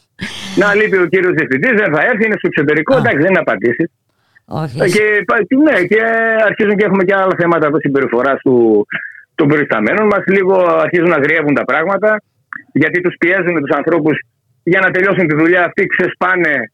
να 0.56 0.76
λείπει 0.76 0.98
ο 0.98 1.06
κύριος 1.06 1.34
διευθυντής, 1.34 1.72
δεν 1.82 1.90
θα 1.94 2.02
έρθει, 2.10 2.26
είναι 2.26 2.36
στο 2.38 2.48
εξωτερικό. 2.52 2.98
Εντάξει, 2.98 3.18
δεν 3.18 3.30
είναι 3.30 3.40
απαντήσει. 3.40 3.92
Όχι. 4.50 4.78
Και, 4.78 5.06
ναι, 5.58 5.84
και 5.84 6.02
αρχίζουν 6.46 6.76
και 6.78 6.86
έχουμε 6.86 7.04
και 7.04 7.16
άλλα 7.16 7.36
θέματα 7.38 7.70
συμπεριφοράς 7.80 8.40
του, 8.42 8.86
των 9.36 9.48
περισταμένων 9.48 10.06
μας. 10.06 10.24
Λίγο 10.26 10.56
αρχίζουν 10.86 11.10
να 11.10 11.18
γριεύουν 11.18 11.54
τα 11.54 11.66
πράγματα, 11.66 12.22
γιατί 12.72 13.02
τους 13.02 13.16
πιέζουν 13.20 13.56
τους 13.62 13.76
ανθρώπους 13.78 14.20
για 14.64 14.80
να 14.80 14.92
τελειώσουν 14.92 15.28
τη 15.28 15.36
δουλειά 15.36 15.64
αυτή, 15.64 15.86
ξεσπάνε 15.86 16.72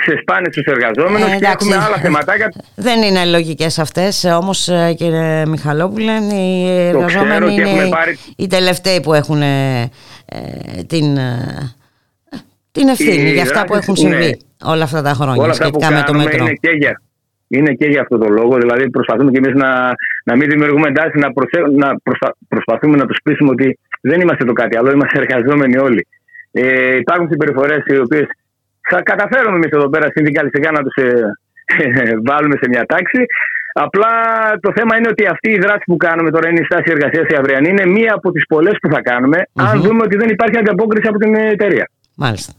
ξεσπάνε 0.00 0.48
στους 0.50 0.64
εργαζόμενους 0.64 1.32
ε, 1.32 1.36
και 1.36 1.46
έχουμε 1.46 1.76
άλλα 1.76 1.96
θεματάκια. 1.96 2.52
Δεν 2.74 3.02
είναι 3.02 3.24
λογικές 3.24 3.78
αυτές, 3.78 4.24
όμως 4.24 4.68
ε, 4.68 4.94
κύριε 4.96 5.46
Μιχαλόπουλε, 5.46 6.12
οι 6.12 6.68
εργαζόμενοι 6.86 7.54
είναι 7.54 7.88
πάρει... 7.88 8.18
οι 8.36 8.46
τελευταίοι 8.46 9.00
που 9.00 9.14
έχουν 9.14 9.42
ε, 9.42 9.80
ε 9.80 10.82
την, 10.86 11.16
ε, 11.16 11.74
την 12.74 12.88
ευθύνη 12.88 13.30
για 13.30 13.42
αυτά 13.42 13.64
που 13.64 13.74
έχουν 13.74 13.96
συμβεί. 13.96 14.16
Ναι 14.16 14.52
όλα 14.72 14.84
αυτά 14.88 15.00
τα 15.02 15.12
χρόνια 15.20 15.42
όλα 15.42 15.52
σχετικά 15.52 15.90
με 15.90 16.02
το 16.06 16.14
μέτρο. 16.14 16.44
Είναι 16.44 16.56
και, 16.64 16.70
για, 16.70 16.92
είναι 17.48 17.72
και 17.80 17.86
για 17.86 18.00
αυτό 18.00 18.18
το 18.18 18.28
λόγο. 18.28 18.54
Δηλαδή, 18.56 18.90
προσπαθούμε 18.90 19.30
και 19.30 19.40
εμείς 19.42 19.54
να, 19.62 19.70
να 20.24 20.36
μην 20.36 20.48
δημιουργούμε 20.48 20.88
εντάσεις, 20.88 21.20
να, 21.24 21.28
να 21.82 21.88
προσπαθούμε 22.48 22.96
να 22.96 23.06
τους 23.06 23.18
πείσουμε 23.24 23.50
ότι 23.50 23.78
δεν 24.00 24.20
είμαστε 24.20 24.44
το 24.44 24.52
κάτι 24.52 24.76
άλλο, 24.76 24.90
είμαστε 24.90 25.18
εργαζόμενοι 25.18 25.76
όλοι. 25.78 26.06
Ε, 26.52 26.96
υπάρχουν 26.96 27.28
συμπεριφορές 27.30 27.82
οι 27.86 27.98
οποίες 27.98 28.26
θα 28.90 29.02
καταφέρουμε 29.02 29.56
εμείς 29.56 29.70
εδώ 29.70 29.88
πέρα 29.88 30.06
συνδικαλιστικά 30.14 30.70
να 30.70 30.82
τους 30.82 30.96
ε, 31.04 31.08
βάλουμε 32.28 32.56
σε 32.60 32.68
μια 32.68 32.84
τάξη. 32.86 33.20
Απλά 33.76 34.12
το 34.60 34.72
θέμα 34.76 34.96
είναι 34.96 35.08
ότι 35.08 35.26
αυτή 35.26 35.50
η 35.50 35.58
δράση 35.58 35.82
που 35.86 35.96
κάνουμε 35.96 36.30
τώρα 36.30 36.48
είναι 36.48 36.60
η 36.60 36.64
στάση 36.64 36.88
εργασίας 36.90 37.26
η 37.28 37.34
αυριανή. 37.34 37.68
Είναι 37.68 37.86
μία 37.86 38.12
από 38.14 38.30
τις 38.32 38.46
πολλές 38.46 38.76
που 38.82 38.88
θα 38.94 39.00
κάνουμε, 39.00 39.38
αν 39.54 39.80
δούμε 39.80 40.02
ότι 40.02 40.16
δεν 40.16 40.28
υπάρχει 40.28 40.58
ανταπόκριση 40.58 41.08
από 41.08 41.18
την 41.18 41.34
εταιρεία. 41.34 41.88
Μάλιστα 42.16 42.52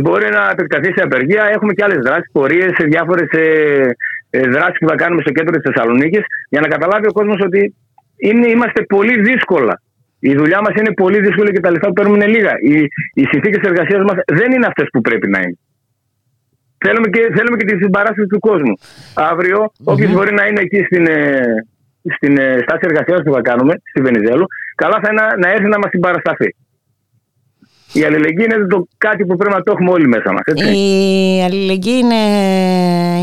μπορεί 0.00 0.28
να 0.36 0.42
επεκταθεί 0.52 0.92
σε 0.96 1.02
απεργία. 1.02 1.44
Έχουμε 1.54 1.72
και 1.72 1.84
άλλες 1.84 2.00
δράσεις, 2.06 2.30
πορείες, 2.32 2.72
διάφορες 2.84 3.28
ε, 3.30 4.40
δράσεις 4.54 4.78
που 4.78 4.88
θα 4.88 4.94
κάνουμε 4.94 5.20
στο 5.22 5.32
κέντρο 5.32 5.52
της 5.56 5.72
Θεσσαλονίκης 5.72 6.24
για 6.48 6.60
να 6.60 6.68
καταλάβει 6.68 7.06
ο 7.06 7.12
κόσμος 7.12 7.40
ότι 7.44 7.74
είναι, 8.16 8.46
είμαστε 8.50 8.82
πολύ 8.82 9.20
δύσκολα. 9.20 9.82
Η 10.18 10.34
δουλειά 10.34 10.60
μας 10.60 10.74
είναι 10.78 10.92
πολύ 11.02 11.20
δύσκολη 11.20 11.50
και 11.52 11.60
τα 11.60 11.70
λεφτά 11.70 11.86
που 11.86 11.92
παίρνουμε 11.92 12.16
είναι 12.16 12.32
λίγα. 12.36 12.52
Οι, 12.62 12.76
οι 13.14 13.24
συνθήκες 13.30 13.62
εργασίας 13.70 14.02
μας 14.08 14.16
δεν 14.26 14.52
είναι 14.52 14.66
αυτές 14.66 14.86
που 14.92 15.00
πρέπει 15.00 15.28
να 15.28 15.38
είναι. 15.38 15.58
Θέλουμε 16.84 17.08
και, 17.08 17.22
θέλουμε 17.36 17.56
και 17.56 17.64
τη 17.64 17.76
συμπαράσταση 17.82 18.26
του 18.26 18.38
κόσμου. 18.38 18.74
Αύριο, 19.14 19.58
mm-hmm. 19.64 19.92
όποιος 19.92 20.12
μπορεί 20.12 20.32
να 20.34 20.46
είναι 20.46 20.60
εκεί 20.60 20.80
στην, 20.88 21.06
ε, 21.06 21.42
στην 22.16 22.38
ε, 22.38 22.58
στάση 22.64 22.84
εργασίας 22.90 23.20
που 23.24 23.32
θα 23.32 23.40
κάνουμε, 23.40 23.74
στη 23.90 24.00
Βενιζέλου, 24.02 24.46
καλά 24.74 24.98
θα 25.02 25.08
είναι 25.10 25.22
να 25.42 25.48
έρθει 25.54 25.68
να 25.74 25.78
μας 25.78 25.90
συμπαρασταθεί. 25.90 26.54
Η 27.92 28.04
αλληλεγγύη 28.04 28.46
είναι 28.50 28.66
το 28.66 28.88
κάτι 28.98 29.24
που 29.24 29.36
πρέπει 29.36 29.54
να 29.54 29.62
το 29.62 29.72
έχουμε 29.72 29.90
όλοι 29.90 30.08
μέσα 30.08 30.32
μας. 30.32 30.42
Έτσι. 30.44 30.76
Η 30.76 31.42
αλληλεγγύη 31.44 31.98
είναι 32.02 32.14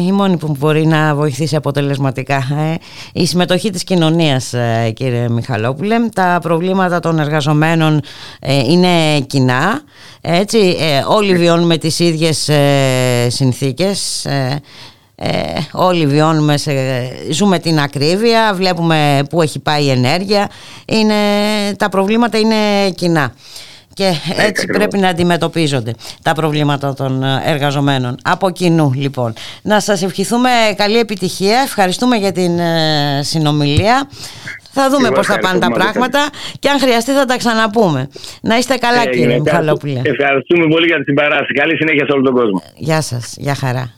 η 0.07 0.11
μόνη 0.11 0.37
που 0.37 0.55
μπορεί 0.59 0.85
να 0.85 1.15
βοηθήσει 1.15 1.55
αποτελεσματικά. 1.55 2.35
Ε. 2.35 2.75
Η 3.13 3.25
συμμετοχή 3.25 3.69
της 3.69 3.83
κοινωνίας, 3.83 4.53
ε, 4.53 4.91
κύριε 4.95 5.29
Μιχαλόπουλε, 5.29 5.95
τα 6.13 6.39
προβλήματα 6.41 6.99
των 6.99 7.19
εργαζομένων 7.19 8.01
ε, 8.39 8.57
είναι 8.57 9.19
κοινά. 9.27 9.81
Έτσι, 10.21 10.75
όλοι 11.07 11.35
βιώνουμε 11.35 11.77
τις 11.77 11.99
ίδιες 11.99 12.49
συνθήκες. 13.27 14.27
όλοι 15.71 16.05
βιώνουμε, 16.05 16.55
ζούμε 17.31 17.59
την 17.59 17.79
ακρίβεια, 17.79 18.53
βλέπουμε 18.53 19.23
πού 19.29 19.41
έχει 19.41 19.59
πάει 19.59 19.83
η 19.83 19.89
ενέργεια. 19.89 20.49
Είναι, 20.85 21.15
τα 21.77 21.89
προβλήματα 21.89 22.37
είναι 22.37 22.89
κοινά 22.95 23.33
και 23.99 24.13
έτσι 24.47 24.65
πρέπει 24.65 24.97
να 24.97 25.07
αντιμετωπίζονται 25.07 25.93
τα 26.23 26.33
προβλήματα 26.33 26.93
των 26.93 27.23
ε, 27.23 27.41
εργαζομένων. 27.45 28.15
Από 28.23 28.49
κοινού 28.49 28.91
λοιπόν. 28.95 29.33
Να 29.61 29.79
σας 29.79 30.03
ευχηθούμε 30.03 30.49
καλή 30.75 30.97
επιτυχία. 30.97 31.59
Ευχαριστούμε 31.59 32.15
για 32.15 32.31
την 32.31 32.59
ε, 32.59 33.19
συνομιλία. 33.23 34.09
Θα 34.71 34.89
δούμε 34.89 35.09
πώς 35.09 35.25
θα 35.27 35.39
πάνε 35.39 35.59
τα 35.59 35.71
πράγματα 35.71 36.29
και 36.59 36.69
αν 36.69 36.79
χρειαστεί 36.79 37.11
θα 37.11 37.25
τα 37.25 37.37
ξαναπούμε. 37.37 38.09
Να 38.41 38.57
είστε 38.57 38.75
καλά 38.77 39.01
ε, 39.01 39.09
κύριε 39.09 39.39
Μιχαλόπουλε. 39.39 40.01
Ευχαριστούμε 40.03 40.67
πολύ 40.67 40.85
για 40.85 40.95
την 40.95 41.05
συμπαράσταση. 41.05 41.53
Καλή 41.53 41.75
συνέχεια 41.75 42.05
σε 42.05 42.11
όλο 42.11 42.23
τον 42.23 42.33
κόσμο. 42.33 42.61
Γεια 42.75 43.01
σας. 43.01 43.35
Γεια 43.37 43.55
χαρά. 43.55 43.93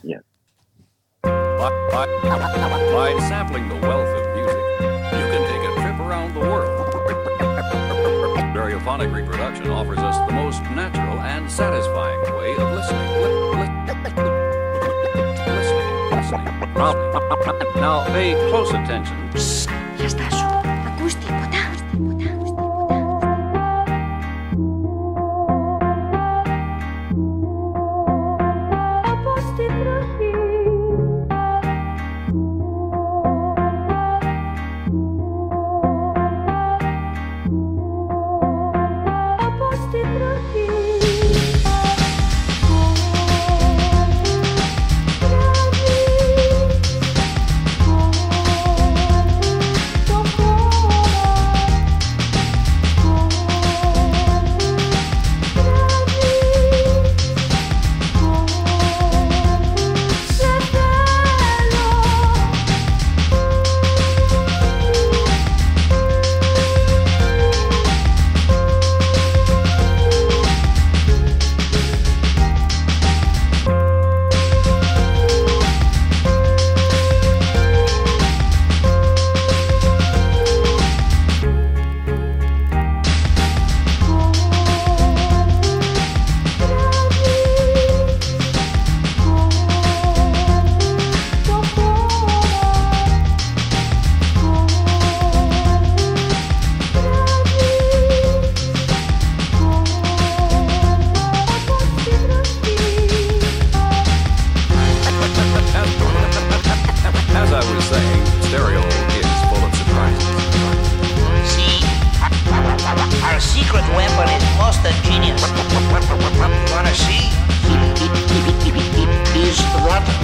Radiophonic 8.91 9.15
reproduction 9.15 9.69
offers 9.69 9.99
us 9.99 10.18
the 10.27 10.34
most 10.35 10.61
natural 10.63 11.18
and 11.22 11.49
satisfying 11.49 12.19
way 12.35 12.51
of 12.57 12.73
listening. 12.73 13.09
listening, 14.03 14.35
listening, 15.47 16.09
listening. 16.11 16.45
Now, 17.76 18.05
pay 18.07 18.34
close 18.49 18.69
attention. 18.72 19.30
Yes, 19.34 20.13
that's 20.13 20.40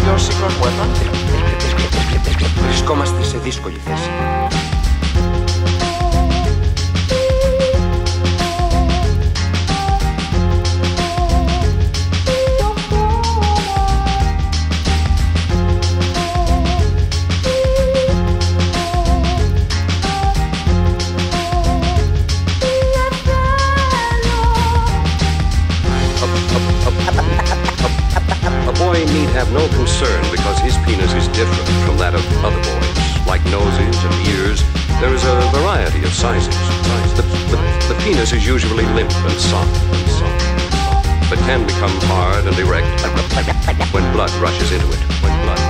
δυο 0.08 0.18
σήκος 0.18 0.56
μου 0.56 0.66
εφάντηρα. 0.66 1.12
Βρισκόμαστε 2.68 3.24
σε 3.24 3.38
δύσκολη 3.38 3.78
θέση. 3.86 4.10
penis 30.88 31.14
is 31.14 31.28
different 31.36 31.68
from 31.84 31.98
that 32.00 32.16
of 32.16 32.24
other 32.48 32.56
boys. 32.64 33.28
Like 33.28 33.44
noses 33.52 33.96
and 34.08 34.16
ears, 34.32 34.64
there 35.04 35.14
is 35.14 35.24
a 35.28 35.36
variety 35.52 36.02
of 36.08 36.14
sizes. 36.16 36.56
The, 37.20 37.24
the, 37.52 37.60
the 37.92 37.98
penis 38.08 38.32
is 38.32 38.48
usually 38.48 38.86
limp 38.96 39.12
and 39.12 39.40
soft, 39.40 39.76
but 41.30 41.38
can 41.44 41.68
become 41.68 41.92
hard 42.08 42.48
and 42.48 42.58
erect 42.58 42.88
when 43.94 44.04
blood 44.14 44.32
rushes 44.40 44.72
into 44.72 44.88
it. 44.88 45.67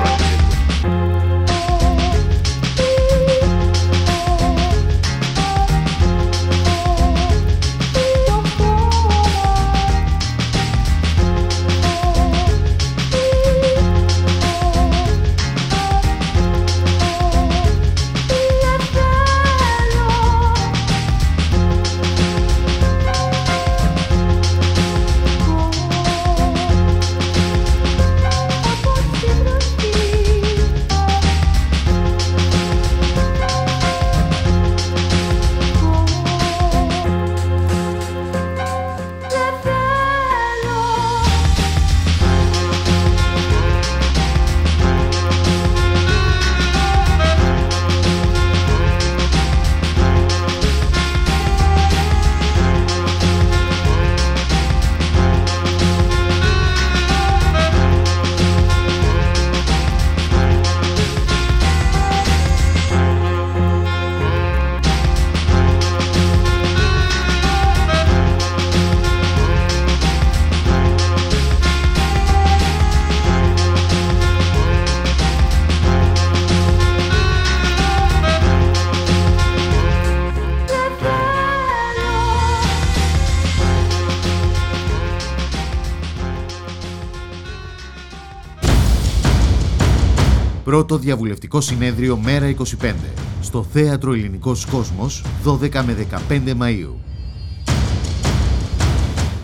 Πρώτο 90.78 90.98
διαβουλευτικό 90.98 91.62
συνέδριο 91.62 92.18
Μέρα 92.18 92.54
25 92.82 92.94
στο 93.42 93.64
Θέατρο 93.64 94.14
Ελληνικός 94.14 94.66
Κόσμος 94.66 95.24
12 95.46 95.70
με 95.86 96.08
15 96.30 96.54
Μαΐου. 96.60 96.94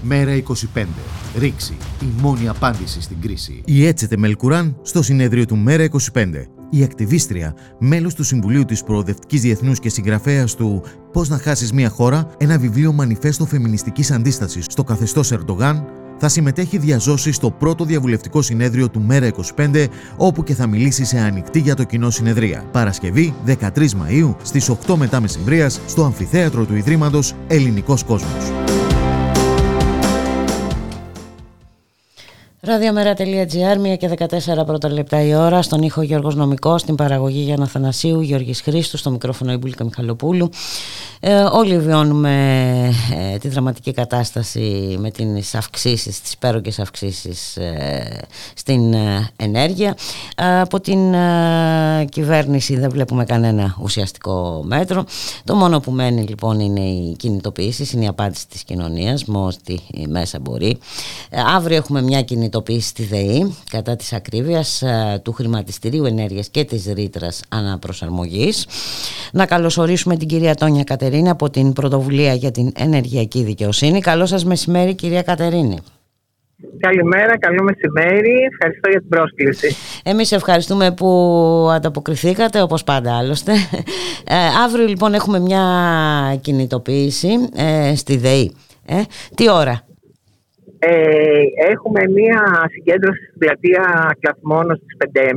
Μέρα 0.01 0.43
25. 0.76 0.85
Ρήξη. 1.38 1.77
Η 2.01 2.05
μόνη 2.22 2.47
απάντηση 2.47 3.01
στην 3.01 3.18
κρίση. 3.22 3.61
Η 3.65 3.85
Έτσετε 3.85 4.18
Μελκουράν 4.18 4.77
στο 4.81 5.01
συνέδριο 5.01 5.45
του 5.45 5.57
Μέρα 5.57 5.88
25. 6.14 6.26
Η 6.69 6.84
ακτιβίστρια, 6.84 7.55
μέλος 7.80 8.14
του 8.14 8.23
Συμβουλίου 8.23 8.65
της 8.65 8.84
Προοδευτικής 8.84 9.41
Διεθνούς 9.41 9.80
και 9.80 9.89
συγγραφέας 9.89 10.55
του 10.55 10.84
Πώς 11.11 11.30
να 11.30 11.38
χάσεις 11.38 11.72
μια 11.72 11.89
χώρα, 11.89 12.30
ένα 12.38 12.57
βιβλίο 12.57 12.91
μανιφέστο 12.91 13.45
φεμινιστικής 13.45 14.11
αντίστασης 14.11 14.65
στο 14.69 14.84
καθεστώς 14.84 15.31
Ερντογάν, 15.31 15.85
θα 16.25 16.31
συμμετέχει 16.31 16.77
διαζώσει 16.77 17.31
στο 17.31 17.51
πρώτο 17.51 17.83
διαβουλευτικό 17.83 18.41
συνέδριο 18.41 18.89
του 18.89 19.01
Μέρα 19.01 19.31
25, 19.55 19.85
όπου 20.17 20.43
και 20.43 20.53
θα 20.53 20.67
μιλήσει 20.67 21.05
σε 21.05 21.19
ανοιχτή 21.19 21.59
για 21.59 21.75
το 21.75 21.83
κοινό 21.83 22.09
συνεδρία. 22.09 22.65
Παρασκευή 22.71 23.33
13 23.45 23.57
Μαΐου 23.75 24.35
στις 24.43 24.71
8 24.87 24.95
μετά 24.95 25.21
μεσημβρίας 25.21 25.79
στο 25.87 26.03
Αμφιθέατρο 26.03 26.65
του 26.65 26.75
Ιδρύματος 26.75 27.35
Ελληνικός 27.47 28.03
Κόσμος. 28.03 28.62
Ραδιομέρα.gr, 32.65 33.94
1 33.94 33.98
και 33.98 34.10
14 34.60 34.65
πρώτα 34.65 34.91
λεπτά 34.91 35.22
η 35.22 35.35
ώρα, 35.35 35.61
στον 35.61 35.81
ήχο 35.81 36.02
Γιώργος 36.02 36.35
Νομικός, 36.35 36.81
στην 36.81 36.95
παραγωγή 36.95 37.41
Γιάννα 37.41 37.68
Θανασίου, 37.68 38.22
Γιώργης 38.22 38.61
Χρήστου, 38.61 38.98
στο 38.98 39.11
μικρόφωνο 39.11 39.52
Ιμπουλίκα 39.52 39.84
Μιχαλοπούλου. 39.84 40.49
Ε, 41.19 41.35
όλοι 41.35 41.80
βιώνουμε 41.80 42.34
ε, 43.34 43.38
τη 43.38 43.48
δραματική 43.48 43.94
κατάσταση 43.94 44.95
με 44.99 45.11
τις 45.11 45.56
αυξήσεις, 45.56 46.22
τις 46.22 46.38
πέρογγες 46.38 46.80
αυξήσεις 46.80 47.57
ε, 47.57 48.22
στην 48.56 48.95
ενέργεια. 49.35 49.95
Από 50.61 50.80
την 50.80 50.99
κυβέρνηση 52.10 52.77
δεν 52.77 52.90
βλέπουμε 52.90 53.26
κανένα 53.26 53.77
ουσιαστικό 53.81 54.61
μέτρο. 54.65 55.06
Το 55.44 55.56
μόνο 55.56 55.80
που 55.80 55.91
μένει 55.91 56.22
λοιπόν 56.22 56.60
είναι 56.60 56.81
η 56.81 57.15
κινητοποίηση, 57.18 57.90
είναι 57.94 58.03
η 58.03 58.07
απάντηση 58.07 58.48
της 58.48 58.64
κοινωνίας 58.64 59.26
με 59.26 59.38
ό,τι 59.38 59.77
μέσα 60.07 60.40
μπορεί. 60.40 60.77
Αύριο 61.56 61.77
έχουμε 61.77 62.02
μια 62.02 62.22
κινητοποίηση 62.22 62.52
στη 62.80 63.03
ΔΕΗ 63.03 63.55
κατά 63.69 63.95
της 63.95 64.13
ακρίβειας 64.13 64.84
του 65.21 65.31
χρηματιστηρίου 65.31 66.05
ενέργειας 66.05 66.49
και 66.49 66.63
της 66.63 66.85
ρήτρας 66.93 67.41
αναπροσαρμογής. 67.49 68.67
Να 69.31 69.45
καλωσορίσουμε 69.45 70.17
την 70.17 70.27
κυρία 70.27 70.55
Τόνια 70.55 70.84
Κατερίνη 70.84 71.30
από 71.30 71.49
την 71.49 71.73
Πρωτοβουλία 71.73 72.34
για 72.34 72.51
την 72.51 72.71
Ενεργειακή 72.75 73.43
Δικαιοσύνη. 73.43 73.99
Καλό 73.99 74.25
σας 74.25 74.45
μεσημέρι 74.45 74.93
κυρία 74.93 75.21
Κατερίνη. 75.21 75.77
Καλημέρα, 76.80 77.38
καλό 77.38 77.63
μεσημέρι. 77.63 78.34
Ευχαριστώ 78.51 78.89
για 78.89 78.99
την 78.99 79.09
πρόσκληση. 79.09 79.75
Εμείς 80.03 80.31
ευχαριστούμε 80.31 80.91
που 80.91 81.07
ανταποκριθήκατε, 81.71 82.61
όπως 82.61 82.84
πάντα 82.84 83.17
άλλωστε. 83.17 83.51
Ε, 84.27 84.35
αύριο 84.65 84.85
λοιπόν 84.85 85.13
έχουμε 85.13 85.39
μια 85.39 85.63
κινητοποίηση 86.41 87.30
ε, 87.55 87.95
στη 87.95 88.17
ΔΕΗ. 88.17 88.55
Ε, 88.85 89.01
τι 89.35 89.49
ώρα; 89.49 89.85
Ε, 90.85 91.43
έχουμε 91.72 92.01
μία 92.07 92.41
συγκέντρωση 92.72 93.23
στην 93.26 93.39
πλατεία 93.39 94.15
Κλαθμόνο 94.19 94.76
στις 94.76 94.95
5.30 95.14 95.30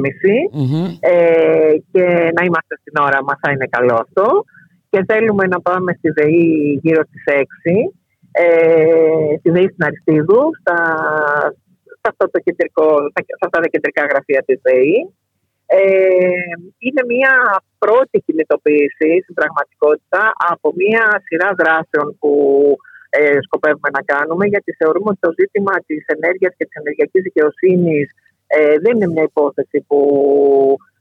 ε, 1.01 1.73
και 1.93 2.05
να 2.37 2.43
είμαστε 2.45 2.75
στην 2.81 2.95
ώρα 3.07 3.19
μας 3.25 3.39
θα 3.43 3.51
είναι 3.51 3.67
καλό 3.71 3.95
αυτό. 3.95 4.45
Και 4.91 5.05
θέλουμε 5.09 5.45
να 5.47 5.61
πάμε 5.61 5.93
στη 5.99 6.09
ΔΕΗ 6.11 6.81
γύρω 6.83 7.03
στις 7.09 7.23
6 7.27 7.43
ε, 8.31 9.37
στη 9.39 9.51
ΔΕΗ 9.51 9.69
στην 9.73 9.85
Αριστίδου 9.87 10.43
στα, 10.61 10.79
στα, 11.99 12.09
αυτό 12.13 12.31
το 12.31 12.39
κεντρικό, 12.45 12.89
στα 13.11 13.21
αυτά 13.45 13.59
τα 13.61 13.69
κεντρικά 13.69 14.03
γραφεία 14.11 14.43
της 14.47 14.59
ΔΕΗ. 14.63 15.15
Ε, 15.67 15.79
είναι 16.79 17.03
μια 17.07 17.35
πρώτη 17.79 18.23
κινητοποίηση 18.27 19.11
στην 19.23 19.35
πραγματικότητα 19.35 20.33
από 20.53 20.73
μια 20.81 21.23
σειρά 21.27 21.51
δράσεων 21.61 22.17
που 22.19 22.33
ε, 23.19 23.39
σκοπεύουμε 23.47 23.91
να 23.97 24.03
κάνουμε, 24.13 24.45
γιατί 24.47 24.71
θεωρούμε 24.81 25.09
ότι 25.11 25.23
το 25.27 25.33
ζήτημα 25.39 25.75
της 25.87 26.03
ενέργειας 26.17 26.53
και 26.57 26.65
της 26.69 26.77
ενεργειακής 26.83 27.23
δικαιοσύνης 27.29 28.07
ε, 28.47 28.75
δεν 28.83 28.93
είναι 28.95 29.13
μια 29.15 29.27
υπόθεση 29.33 29.79
που 29.89 30.01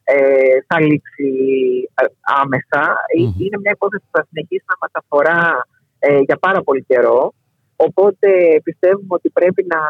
ε, 0.03 0.57
θα 0.67 0.77
λήξει 0.87 1.29
ε, 2.01 2.05
άμεσα. 2.41 2.81
Είναι 3.43 3.57
μια 3.63 3.73
υπόθεση 3.77 4.03
που 4.05 4.17
θα 4.17 4.25
συνεχίσει 4.29 4.65
να 4.71 4.77
μας 4.81 4.93
αφορά 5.01 5.41
ε, 5.99 6.19
για 6.27 6.37
πάρα 6.45 6.61
πολύ 6.67 6.83
καιρό. 6.91 7.33
Οπότε 7.75 8.29
πιστεύουμε 8.67 9.13
ότι 9.19 9.29
πρέπει 9.29 9.61
να 9.73 9.81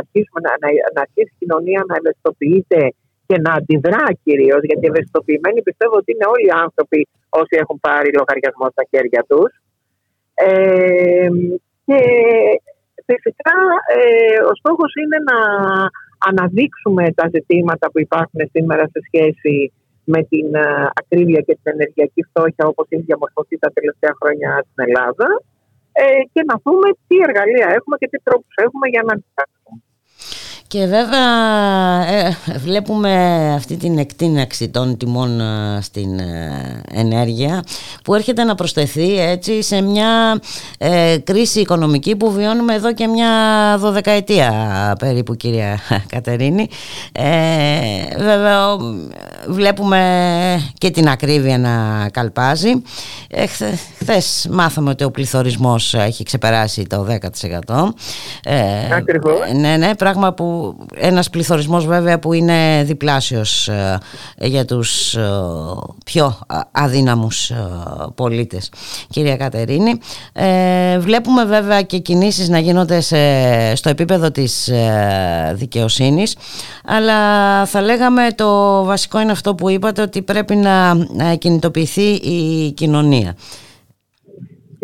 αρχίσουμε 0.00 0.40
να, 0.46 0.52
να, 0.62 0.68
να 0.94 1.00
αρχίσει 1.06 1.32
η 1.34 1.38
κοινωνία 1.38 1.80
να 1.88 1.94
ευαισθητοποιείται 2.00 2.80
και 3.26 3.36
να 3.44 3.52
αντιδρά 3.58 4.04
κυρίως, 4.24 4.62
γιατί 4.68 4.84
ευαισθητοποιημένοι 4.86 5.62
πιστεύω 5.68 5.94
ότι 6.00 6.12
είναι 6.12 6.30
όλοι 6.34 6.46
οι 6.48 6.56
άνθρωποι 6.64 7.00
όσοι 7.40 7.54
έχουν 7.62 7.76
πάρει 7.86 8.08
λογαριασμό 8.20 8.66
στα 8.74 8.84
χέρια 8.90 9.22
τους. 9.30 9.50
Ε, 10.34 11.28
και 11.84 12.00
φυσικά 13.06 13.56
ε, 13.96 14.38
ο 14.50 14.52
στόχος 14.60 14.92
είναι 15.02 15.18
να 15.30 15.38
αναδείξουμε 16.28 17.04
τα 17.18 17.26
ζητήματα 17.34 17.90
που 17.90 18.00
υπάρχουν 18.00 18.40
σήμερα 18.52 18.84
σε 18.94 19.00
σχέση 19.06 19.72
με 20.04 20.20
την 20.30 20.54
ε, 20.54 20.66
ακρίβεια 21.00 21.40
και 21.46 21.54
την 21.60 21.72
ενεργειακή 21.74 22.22
φτώχεια 22.28 22.64
όπως 22.72 22.86
έχει 22.88 23.02
διαμορφωθεί 23.02 23.56
τα 23.58 23.70
τελευταία 23.76 24.14
χρόνια 24.20 24.50
στην 24.68 24.80
Ελλάδα 24.86 25.28
ε, 25.92 26.22
και 26.32 26.42
να 26.50 26.54
δούμε 26.64 26.88
τι 27.06 27.16
εργαλεία 27.26 27.68
έχουμε 27.78 27.96
και 28.00 28.08
τι 28.12 28.18
τρόπους 28.26 28.54
έχουμε 28.66 28.86
για 28.94 29.02
να 29.06 29.12
αντισταθούμε. 29.16 29.82
Και 30.74 30.86
βέβαια 30.86 31.28
ε, 32.08 32.36
βλέπουμε 32.58 33.12
αυτή 33.54 33.76
την 33.76 33.98
εκτείναξη 33.98 34.68
των 34.68 34.96
τιμών 34.96 35.40
ε, 35.40 35.78
στην 35.82 36.18
ε, 36.18 36.82
ενέργεια 36.92 37.62
που 38.04 38.14
έρχεται 38.14 38.44
να 38.44 38.54
προσθεθεί 38.54 39.18
έτσι 39.18 39.62
σε 39.62 39.80
μια 39.80 40.40
κρίση 41.24 41.60
οικονομική 41.60 42.16
που 42.16 42.32
βιώνουμε 42.32 42.74
εδώ 42.74 42.94
και 42.94 43.06
μια 43.06 43.30
δωδεκαετία 43.78 44.52
περίπου 44.98 45.34
κυρία 45.34 45.78
Κατερίνη. 46.14 46.68
βέβαια 48.18 48.76
βλέπουμε 49.48 50.00
και 50.78 50.90
την 50.90 51.08
ακρίβεια 51.08 51.58
να 51.58 52.08
καλπάζει. 52.12 52.82
Χθε 53.98 54.22
μάθαμε 54.50 54.90
ότι 54.90 55.04
ο 55.04 55.10
πληθωρισμός 55.10 55.94
έχει 55.94 56.24
ξεπεράσει 56.24 56.86
το 56.86 57.06
10%. 57.66 57.88
Ακριβώς. 58.96 59.52
Ναι, 59.54 59.76
ναι, 59.76 59.94
πράγμα 59.94 60.32
που 60.32 60.63
ένας 60.94 61.30
πληθωρισμός 61.30 61.86
βέβαια 61.86 62.18
που 62.18 62.32
είναι 62.32 62.82
διπλάσιος 62.84 63.68
ε, 63.68 63.98
για 64.36 64.64
τους 64.64 65.14
ε, 65.14 65.30
πιο 66.04 66.38
αδύναμους 66.72 67.50
ε, 67.50 67.56
πολίτες 68.14 68.72
κυρία 69.08 69.36
Κατερίνη 69.36 69.98
βλέπουμε 70.98 71.44
βέβαια 71.44 71.82
και 71.82 71.98
κινήσεις 71.98 72.48
να 72.48 72.58
γίνονται 72.58 73.00
στο 73.74 73.88
επίπεδο 73.88 74.30
της 74.30 74.70
δικαιοσύνης 75.52 76.36
αλλά 76.84 77.18
θα 77.66 77.82
λέγαμε 77.82 78.22
το 78.34 78.84
βασικό 78.84 79.20
είναι 79.20 79.32
αυτό 79.32 79.54
που 79.54 79.68
είπατε 79.68 80.02
ότι 80.02 80.22
πρέπει 80.22 80.54
να 80.56 80.94
κινητοποιηθεί 81.38 82.10
η 82.12 82.72
κοινωνία 82.72 83.36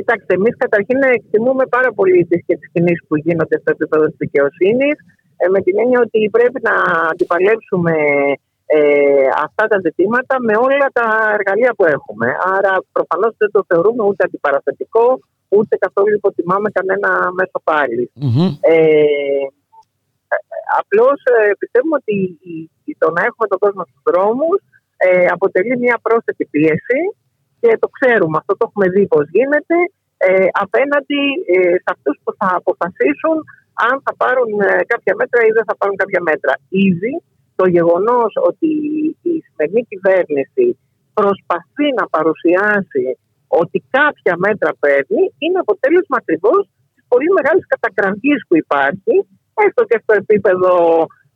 Κοιτάξτε, 0.01 0.35
εμείς 0.35 0.55
καταρχήν 0.57 1.03
εκτιμούμε 1.03 1.65
πάρα 1.67 1.93
πολύ 1.93 2.25
τις 2.25 2.43
και 2.47 2.57
τι 2.57 2.67
κινήσεις 2.73 3.07
που 3.09 3.17
γίνονται 3.17 3.59
στο 3.59 3.71
επίπεδο 3.71 4.05
της 4.07 4.17
δικαιοσύνης. 4.19 4.97
Ε, 5.43 5.49
με 5.55 5.61
την 5.67 5.79
έννοια 5.83 6.01
ότι 6.07 6.21
πρέπει 6.37 6.61
να 6.69 6.75
αντιπαλέψουμε 7.13 7.95
ε, 8.67 9.27
αυτά 9.47 9.65
τα 9.73 9.79
ζητήματα 9.87 10.35
με 10.47 10.55
όλα 10.67 10.89
τα 10.99 11.07
εργαλεία 11.39 11.73
που 11.77 11.85
έχουμε. 11.97 12.27
Άρα 12.57 12.73
προφανώς 12.93 13.33
δεν 13.39 13.51
το 13.55 13.61
θεωρούμε 13.69 14.03
ούτε 14.05 14.25
αντιπαραθετικό, 14.27 15.07
ούτε 15.49 15.77
καθόλου 15.85 16.15
υποτιμάμε 16.15 16.69
κανένα 16.71 17.11
μέσο 17.39 17.59
Ε, 18.61 19.47
απλώς 20.81 21.19
ε, 21.37 21.53
πιστεύουμε 21.59 21.97
ότι 22.01 22.17
το 23.03 23.09
να 23.17 23.21
έχουμε 23.29 23.47
τον 23.53 23.59
κόσμο 23.65 23.83
στους 23.89 24.03
δρόμους 24.09 24.61
ε, 24.97 25.27
αποτελεί 25.37 25.75
μια 25.79 25.99
πρόσθετη 26.03 26.45
πίεση 26.53 27.01
και 27.61 27.71
το 27.83 27.89
ξέρουμε, 27.97 28.37
αυτό 28.41 28.53
το 28.57 28.65
έχουμε 28.69 28.87
δει 28.95 29.07
πώς 29.07 29.25
γίνεται 29.37 29.77
ε, 30.17 30.47
απέναντι 30.65 31.23
ε, 31.55 31.75
σε 31.83 31.89
αυτούς 31.95 32.17
που 32.23 32.31
θα 32.39 32.49
αποφασίσουν 32.61 33.37
αν 33.89 33.95
θα 34.05 34.13
πάρουν 34.23 34.53
ε, 34.61 34.71
κάποια 34.93 35.15
μέτρα 35.21 35.41
ή 35.49 35.51
δεν 35.57 35.65
θα 35.69 35.75
πάρουν 35.81 35.97
κάποια 36.03 36.23
μέτρα. 36.29 36.53
Ήδη 36.89 37.13
το 37.61 37.65
γεγονός 37.77 38.31
ότι 38.49 38.71
η 39.33 39.35
σημερινή 39.47 39.83
κυβέρνηση 39.91 40.67
προσπαθεί 41.19 41.87
να 41.99 42.05
παρουσιάσει 42.15 43.07
ότι 43.61 43.79
κάποια 43.99 44.35
μέτρα 44.47 44.71
παίρνει 44.83 45.23
είναι 45.43 45.59
αποτέλεσμα 45.65 46.17
ακριβώς 46.23 46.63
της 46.95 47.05
πολύ 47.13 47.31
μεγάλης 47.37 47.65
κατακραυγής 47.73 48.41
που 48.47 48.55
υπάρχει, 48.65 49.15
έστω 49.65 49.83
και 49.91 49.99
στο 50.03 50.13
επίπεδο 50.23 50.73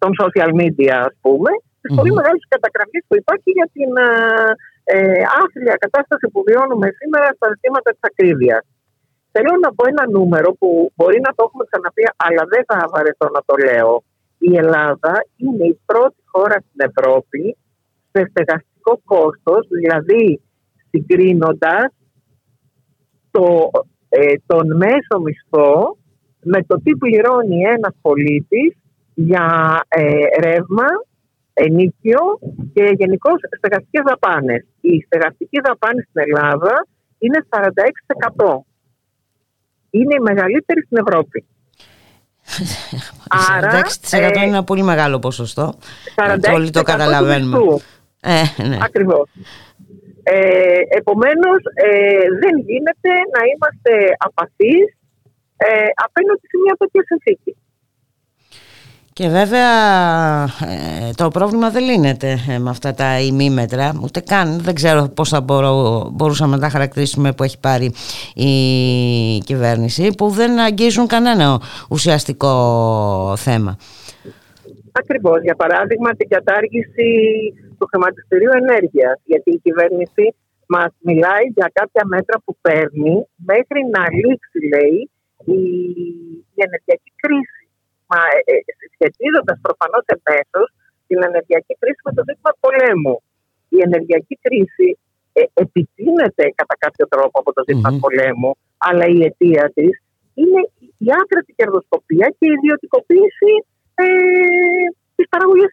των 0.02 0.10
social 0.22 0.52
media, 0.60 0.96
ας 1.08 1.14
πούμε, 1.24 1.50
της 1.80 1.90
πολύ 1.98 2.12
μεγάλης 2.18 2.44
κατακραυγής 2.54 3.04
που 3.08 3.16
υπάρχει 3.22 3.50
για 3.58 3.68
την 3.76 3.90
ε, 4.08 4.10
ε, 4.94 5.22
άθλια 5.42 5.76
κατάσταση 5.84 6.26
που 6.32 6.40
βιώνουμε 6.48 6.88
σήμερα 7.00 7.28
στα 7.38 7.46
ζητήματα 7.54 7.88
της 7.94 8.04
ακρίβειας. 8.10 8.64
Θέλω 9.36 9.52
να 9.64 9.70
πω 9.74 9.82
ένα 9.92 10.04
νούμερο 10.16 10.52
που 10.58 10.92
μπορεί 10.96 11.18
να 11.26 11.32
το 11.36 11.40
έχουμε 11.46 11.64
ξαναπεί, 11.70 12.02
αλλά 12.24 12.42
δεν 12.52 12.62
θα 12.68 12.76
βαρεθώ 12.92 13.26
να 13.36 13.42
το 13.48 13.54
λέω. 13.66 13.92
Η 14.38 14.56
Ελλάδα 14.62 15.14
είναι 15.36 15.64
η 15.66 15.80
πρώτη 15.86 16.20
χώρα 16.32 16.56
στην 16.64 16.80
Ευρώπη 16.88 17.56
σε 18.12 18.20
στεγαστικό 18.30 18.92
κόστος, 19.04 19.62
δηλαδή 19.80 20.40
συγκρίνοντας 20.90 21.86
το, 23.30 23.70
ε, 24.08 24.34
τον 24.46 24.76
μέσο 24.76 25.14
μισθό 25.24 25.96
με 26.52 26.62
το 26.68 26.74
τι 26.82 26.96
πληρώνει 26.96 27.58
ένας 27.76 27.94
πολίτης 28.00 28.70
για 29.14 29.46
ε, 29.88 30.26
ρεύμα, 30.44 30.88
ενίκιο 31.52 32.22
και 32.74 32.84
γενικώς 33.00 33.38
στεγαστικές 33.56 34.02
δαπάνες. 34.06 34.66
Η 34.80 35.00
στεγαστική 35.06 35.60
δαπάνη 35.66 36.02
στην 36.02 36.22
Ελλάδα 36.26 36.86
είναι 37.18 37.46
46% 37.48 38.64
είναι 39.98 40.14
η 40.14 40.22
μεγαλύτερη 40.30 40.80
στην 40.86 40.96
Ευρώπη. 41.06 41.44
Άρα, 43.54 43.70
46% 43.70 43.86
ε, 44.10 44.26
είναι 44.26 44.56
ένα 44.56 44.64
πολύ 44.64 44.82
μεγάλο 44.82 45.18
ποσοστό. 45.18 45.74
Όλοι 46.54 46.70
το 46.70 46.82
καταλαβαίνουμε. 46.82 47.58
Ε, 48.20 48.62
ναι. 48.68 48.78
Ακριβώς. 48.82 49.28
Ε, 50.22 50.80
επομένως, 50.88 51.60
ε, 51.74 52.26
δεν 52.42 52.54
γίνεται 52.68 53.10
να 53.34 53.40
είμαστε 53.50 53.92
απαθείς 54.18 54.86
ε, 55.56 55.88
απέναντι 56.06 56.44
σε 56.50 56.56
μια 56.64 56.74
τέτοια 56.78 57.02
συνθήκη. 57.10 57.56
Και 59.18 59.28
βέβαια 59.28 59.70
ε, 60.44 61.10
το 61.16 61.28
πρόβλημα 61.28 61.70
δεν 61.70 61.84
λύνεται 61.84 62.30
ε, 62.48 62.58
με 62.58 62.70
αυτά 62.70 62.94
τα 62.94 63.20
ημίμετρα, 63.20 63.92
ούτε 64.02 64.20
καν. 64.20 64.60
Δεν 64.60 64.74
ξέρω 64.74 65.08
πώς 65.16 65.28
θα 65.28 65.40
μπορώ, 65.40 65.74
μπορούσαμε 66.12 66.54
να 66.54 66.60
τα 66.60 66.68
χαρακτηρίσουμε 66.68 67.32
που 67.32 67.42
έχει 67.42 67.60
πάρει 67.60 67.92
η 68.34 68.52
κυβέρνηση, 69.38 70.14
που 70.16 70.28
δεν 70.28 70.58
αγγίζουν 70.58 71.06
κανένα 71.06 71.60
ουσιαστικό 71.90 72.52
θέμα. 73.36 73.76
Ακριβώς, 74.92 75.42
για 75.42 75.54
παράδειγμα 75.54 76.10
την 76.16 76.28
κατάργηση 76.28 77.08
του 77.78 77.86
χρηματιστηρίου 77.90 78.50
ενέργειας, 78.62 79.20
γιατί 79.24 79.50
η 79.50 79.60
κυβέρνηση 79.62 80.34
μας 80.66 80.90
μιλάει 80.98 81.46
για 81.54 81.70
κάποια 81.72 82.02
μέτρα 82.06 82.36
που 82.44 82.56
παίρνει 82.60 83.26
μέχρι 83.36 83.80
να 83.94 84.02
λήξει, 84.20 84.58
λέει, 84.72 85.10
η, 85.44 85.60
η 86.54 86.60
ενεργειακή 86.66 87.12
κρίση 87.22 87.63
μα 88.10 88.20
ε, 88.50 88.54
ε 88.70 88.86
σχετίζοντας 88.94 89.56
προφανώς 89.66 90.04
εμέσω 90.14 90.62
την 91.08 91.18
ενεργειακή 91.28 91.72
κρίση 91.80 92.00
με 92.06 92.12
το 92.16 92.22
ζήτημα 92.28 92.52
πολέμου. 92.64 93.16
Η 93.76 93.78
ενεργειακή 93.86 94.34
κρίση 94.44 94.88
ε, 95.38 95.42
επιτείνεται 95.64 96.44
κατά 96.60 96.76
κάποιο 96.84 97.04
τρόπο 97.12 97.36
από 97.42 97.50
το 97.56 97.62
ζητημα 97.66 97.90
πολέμου, 98.04 98.52
αλλά 98.86 99.04
η 99.16 99.18
αιτία 99.26 99.64
της 99.76 99.94
είναι 100.40 100.60
η 101.06 101.08
άκρατη 101.20 101.52
κερδοσκοπία 101.58 102.26
και 102.36 102.46
η 102.50 102.54
ιδιωτικοποίηση 102.58 103.52
ε, 103.94 104.06
της 105.16 105.26
παραγωγής 105.32 105.70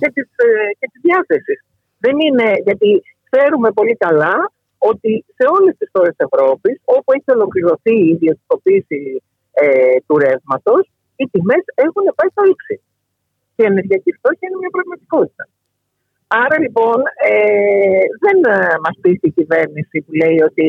και 0.00 0.08
της 0.16 0.28
ε, 0.46 0.86
της 0.92 1.00
διάθεσης. 1.06 1.60
Δεν 2.04 2.16
είναι, 2.26 2.48
γιατί 2.66 2.88
ξέρουμε 3.30 3.68
πολύ 3.78 3.96
καλά 3.96 4.36
ότι 4.78 5.24
σε 5.36 5.44
όλες 5.56 5.74
τις 5.78 5.88
χώρες 5.92 6.14
της 6.16 6.26
Ευρώπης, 6.30 6.80
όπου 6.84 7.12
έχει 7.16 7.30
ολοκληρωθεί 7.36 7.94
η 8.04 8.08
ιδιωτικοποίηση 8.16 9.22
ε, 9.50 9.96
του 10.06 10.18
ρεύματος, 10.18 10.82
οι 11.18 11.24
τιμές 11.32 11.64
έχουν 11.86 12.04
πάει 12.16 12.30
στο 12.34 12.42
ύψη. 12.52 12.76
Και 13.54 13.62
η 13.66 13.70
ενεργειακή 13.72 14.10
φτώχεια 14.18 14.46
είναι 14.46 14.60
μια 14.62 14.74
πραγματικότητα. 14.76 15.44
Άρα 16.44 16.56
λοιπόν 16.64 16.98
ε, 17.32 18.04
δεν 18.24 18.38
ε, 18.54 18.56
μας 18.84 18.96
πείθει 19.02 19.26
η 19.30 19.36
κυβέρνηση 19.38 19.96
που 20.04 20.12
λέει 20.22 20.38
ότι 20.50 20.68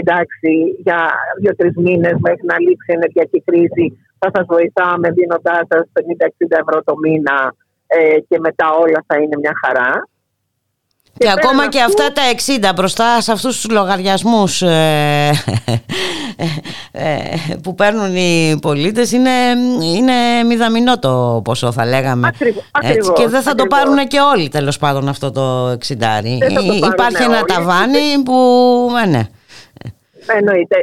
εντάξει 0.00 0.52
για 0.86 1.00
δύο-τρεις 1.40 1.74
μήνες 1.86 2.16
μέχρι 2.26 2.44
να 2.50 2.56
λήξει 2.64 2.88
η 2.90 2.98
ενεργειακή 2.98 3.40
κρίση 3.48 3.86
θα 4.20 4.28
σας 4.34 4.46
βοηθάμε 4.54 5.10
δίνοντάς 5.10 5.64
σας 5.72 5.84
50-60 5.92 6.62
ευρώ 6.62 6.82
το 6.88 6.94
μήνα 7.04 7.38
ε, 7.86 8.20
και 8.28 8.38
μετά 8.46 8.66
όλα 8.82 9.00
θα 9.06 9.16
είναι 9.22 9.36
μια 9.42 9.54
χαρά. 9.62 9.90
Και, 11.18 11.30
ακόμα 11.30 11.68
και 11.68 11.80
αυτά 11.80 12.12
τα 12.12 12.22
60 12.70 12.74
μπροστά 12.74 13.20
σε 13.20 13.32
αυτούς 13.32 13.60
τους 13.60 13.70
λογαριασμούς 13.70 14.62
ε, 14.62 15.30
ε, 16.92 17.14
που 17.62 17.74
παίρνουν 17.74 18.16
οι 18.16 18.58
πολίτες 18.62 19.12
είναι, 19.12 19.30
είναι 19.96 20.12
μηδαμινό 20.48 20.98
το 20.98 21.40
ποσό 21.44 21.72
θα 21.72 21.86
λέγαμε. 21.86 22.30
Ακριβώς, 22.70 23.12
και 23.14 23.28
δεν 23.28 23.42
θα 23.42 23.54
το 23.54 23.64
πάρουν 23.66 23.96
και 24.06 24.18
όλοι 24.34 24.48
τέλος 24.48 24.78
πάντων 24.78 25.08
αυτό 25.08 25.30
το 25.30 25.70
60. 25.70 25.76
Υπάρχει 26.92 27.22
ένα 27.22 27.42
ταβάνι 27.42 28.22
που... 28.24 28.36
ναι. 29.10 29.22
Εννοείται. 30.38 30.76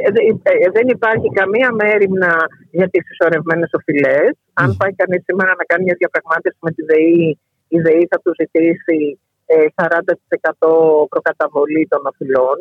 Δεν 0.72 0.88
υπάρχει 0.88 1.28
καμία 1.40 1.70
μέρημνα 1.72 2.32
για 2.70 2.88
τις 2.88 3.02
συσσωρευμένες 3.06 3.70
οφειλές. 3.72 4.30
Αν 4.52 4.76
πάει 4.76 4.92
κανείς 4.94 5.22
σήμερα 5.24 5.52
να 5.60 5.64
κάνει 5.64 5.82
μια 5.84 5.96
διαπραγμάτευση 5.98 6.58
με 6.60 6.70
τη 6.76 6.82
ΔΕΗ, 6.90 7.38
η 7.68 7.78
ΔΕΗ 7.80 8.06
θα 8.10 8.18
τους 8.22 8.34
ζητήσει 8.40 9.18
40% 9.74 9.98
ε, 9.98 11.06
προκαταβολή 11.08 11.86
των 11.90 12.00
οφειλών. 12.10 12.58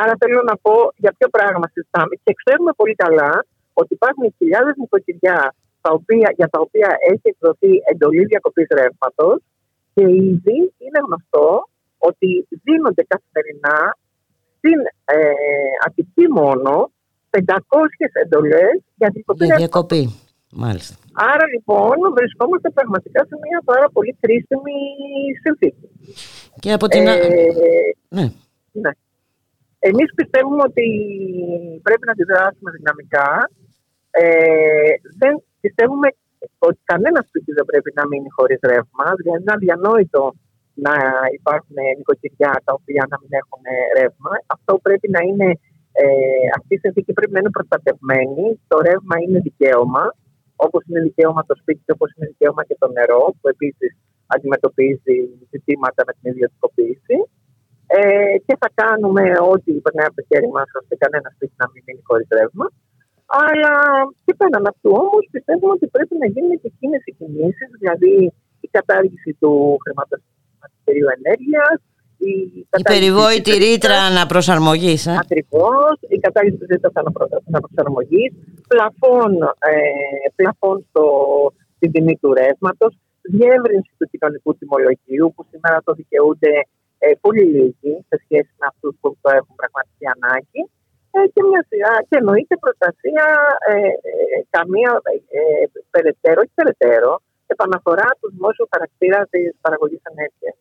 Άρα 0.00 0.14
θέλω 0.20 0.42
να 0.50 0.56
πω 0.64 0.74
για 0.96 1.12
ποιο 1.16 1.28
πράγμα 1.28 1.66
συζητάμε. 1.72 2.14
Και 2.24 2.32
ξέρουμε 2.40 2.72
πολύ 2.80 2.94
καλά 2.94 3.32
ότι 3.72 3.90
υπάρχουν 3.98 4.34
χιλιάδες 4.38 4.74
νοικοκυριά 4.76 5.54
τα 5.80 5.90
οποία, 5.98 6.28
για 6.38 6.48
τα 6.48 6.60
οποία 6.60 6.90
έχει 7.10 7.26
εκδοθεί 7.32 7.72
εντολή 7.92 8.24
διακοπής 8.24 8.66
ρεύματος 8.78 9.38
και 9.94 10.02
ήδη 10.02 10.58
είναι 10.82 11.00
γνωστό 11.06 11.68
ότι 11.98 12.48
δίνονται 12.64 13.04
καθημερινά 13.12 13.96
στην 14.56 14.78
ε, 15.04 15.16
Αττική 15.86 16.26
μόνο 16.28 16.90
500 17.30 17.38
εντολές 18.22 18.74
για 18.94 19.10
διακοπή. 19.56 20.25
Μάλιστα. 20.64 20.94
Άρα 21.32 21.46
λοιπόν 21.54 21.96
βρισκόμαστε 22.18 22.68
πραγματικά 22.70 23.20
σε 23.28 23.36
μια 23.44 23.60
πάρα 23.70 23.88
πολύ 23.94 24.12
κρίσιμη 24.22 24.76
συνθήκη. 25.44 25.86
Και 26.62 26.72
από 26.76 26.86
την... 26.92 27.06
Ε, 27.06 27.16
ναι. 28.16 28.26
ναι. 28.82 28.92
Εμείς 29.78 30.08
πιστεύουμε 30.18 30.62
ότι 30.70 30.86
πρέπει 31.86 32.04
να 32.06 32.12
αντιδράσουμε 32.16 32.70
δυναμικά. 32.78 33.30
Ε, 34.10 34.92
δεν 35.20 35.32
πιστεύουμε 35.60 36.08
ότι 36.68 36.78
κανένας 36.92 37.24
σπίτι 37.28 37.50
δεν 37.58 37.66
πρέπει 37.70 37.90
να 37.98 38.06
μείνει 38.06 38.30
χωρίς 38.36 38.58
ρεύμα. 38.72 39.06
Δηλαδή 39.18 39.40
είναι 39.42 39.56
αδιανόητο 39.58 40.22
να 40.86 40.94
υπάρχουν 41.38 41.76
νοικοκυριά 41.96 42.52
τα 42.66 42.72
οποία 42.78 43.02
να 43.10 43.16
μην 43.20 43.32
έχουν 43.40 43.62
ρεύμα. 43.98 44.32
Αυτό 44.54 44.72
πρέπει 44.86 45.08
να 45.16 45.20
είναι, 45.28 45.48
ε, 46.02 46.06
αυτή 46.58 46.72
η 46.74 46.82
συνθήκη 46.84 47.12
πρέπει 47.12 47.34
να 47.36 47.40
είναι 47.40 47.56
προστατευμένη. 47.58 48.44
Το 48.70 48.76
ρεύμα 48.88 49.16
είναι 49.22 49.38
δικαίωμα 49.48 50.04
όπως 50.56 50.82
είναι 50.86 51.00
δικαίωμα 51.08 51.42
το 51.50 51.54
σπίτι 51.60 51.80
και 51.86 51.94
όπως 51.96 52.10
είναι 52.14 52.26
δικαίωμα 52.32 52.62
και 52.68 52.76
το 52.82 52.88
νερό, 52.96 53.22
που 53.40 53.48
επίσης 53.54 53.90
αντιμετωπίζει 54.34 55.16
ζητήματα 55.52 56.00
με 56.06 56.12
την 56.16 56.24
ιδιωτικοποίηση. 56.32 57.16
Ε, 57.96 58.36
και 58.46 58.54
θα 58.62 58.68
κάνουμε 58.80 59.24
ό,τι 59.52 59.70
περνάει 59.84 60.08
από 60.10 60.16
το 60.20 60.24
χέρι 60.28 60.50
μας, 60.56 60.68
ώστε 60.80 60.94
κανένα 61.02 61.28
σπίτι 61.34 61.54
να 61.62 61.66
μην 61.70 61.80
μείνει 61.86 62.02
χωρίς 62.08 62.28
ρεύμα. 62.38 62.66
Αλλά 63.44 63.74
και 64.24 64.32
πέραν 64.38 64.66
αυτού 64.72 64.90
όμως 65.04 65.24
πιστεύουμε 65.34 65.72
ότι 65.78 65.86
πρέπει 65.94 66.14
να 66.22 66.26
γίνουν 66.32 66.52
και 66.60 66.70
εκείνες 66.74 67.02
οι 67.08 67.12
κινήσεις, 67.18 67.68
δηλαδή 67.78 68.14
η 68.66 68.68
κατάργηση 68.76 69.30
του 69.40 69.52
χρηματιστηρίου 69.82 71.08
ενέργειας, 71.18 71.76
η, 72.18 72.34
η 72.80 72.82
περιβόητη 72.82 73.50
ρήτρα 73.64 73.96
αναπροσαρμογής. 74.10 75.06
Ε; 75.06 75.16
Ακριβώς. 75.24 75.94
Η 76.08 76.18
κατάργηση 76.18 76.56
της 76.56 76.66
ρήτρα 76.70 76.90
αναπροσαρμογής. 77.50 78.30
Πλαφών, 78.68 79.32
ε, 79.42 80.28
πλαφών 80.36 80.86
στο, 80.88 81.04
στην 81.76 81.92
τιμή 81.92 82.16
του 82.20 82.32
ρεύματος. 82.40 82.92
Διεύρυνση 83.36 83.90
του 83.98 84.06
κοινωνικού 84.12 84.50
τιμολογίου 84.58 85.32
που 85.34 85.42
σήμερα 85.50 85.78
το 85.84 85.92
δικαιούνται 85.92 86.52
ε, 86.98 87.08
πολύ 87.20 87.44
λίγοι 87.54 87.92
σε 88.08 88.16
σχέση 88.24 88.52
με 88.60 88.66
αυτούς 88.72 88.94
που 89.00 89.08
το 89.22 89.28
έχουν 89.38 89.54
πραγματική 89.60 90.06
ανάγκη. 90.16 90.62
Ε, 91.16 91.18
και 91.32 91.42
μια 91.48 91.62
σειρά 91.68 91.94
και 92.08 92.16
εννοείται 92.20 92.54
προστασία 92.64 93.26
ε, 93.70 93.72
ε, 94.10 94.38
καμία 94.56 94.90
ε, 95.38 95.40
περαιτέρω, 95.94 96.38
όχι 96.44 96.54
περαιτέρω, 96.60 97.12
επαναφορά 97.46 98.08
του 98.20 98.28
δημόσιου 98.34 98.66
χαρακτήρα 98.72 99.20
της 99.32 99.46
παραγωγής 99.64 100.02
ενέργειας. 100.12 100.56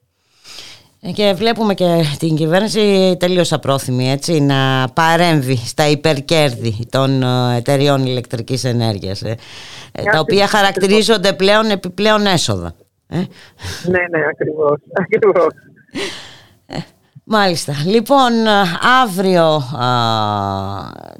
Και 1.13 1.33
βλέπουμε 1.35 1.73
και 1.73 2.03
την 2.19 2.35
κυβέρνηση 2.35 3.15
τελείως 3.19 3.53
απρόθυμη 3.53 4.11
έτσι, 4.11 4.39
να 4.39 4.89
παρέμβει 4.93 5.57
στα 5.57 5.89
υπερκέρδη 5.89 6.85
των 6.89 7.23
ε, 7.23 7.57
εταιριών 7.57 8.05
ηλεκτρικής 8.05 8.63
ενέργειας 8.63 9.21
ε, 9.21 9.37
ε 9.91 10.03
τα 10.11 10.19
οποία 10.19 10.47
χαρακτηρίζονται 10.47 11.33
πλέον 11.33 11.69
επιπλέον 11.69 12.25
έσοδα. 12.25 12.75
Ε. 13.07 13.17
Ναι, 13.17 13.99
ναι, 14.09 14.25
ακριβώς. 14.31 14.79
ακριβώς. 15.03 15.53
Μάλιστα. 17.27 17.73
Λοιπόν, 17.85 18.31
αύριο 19.03 19.61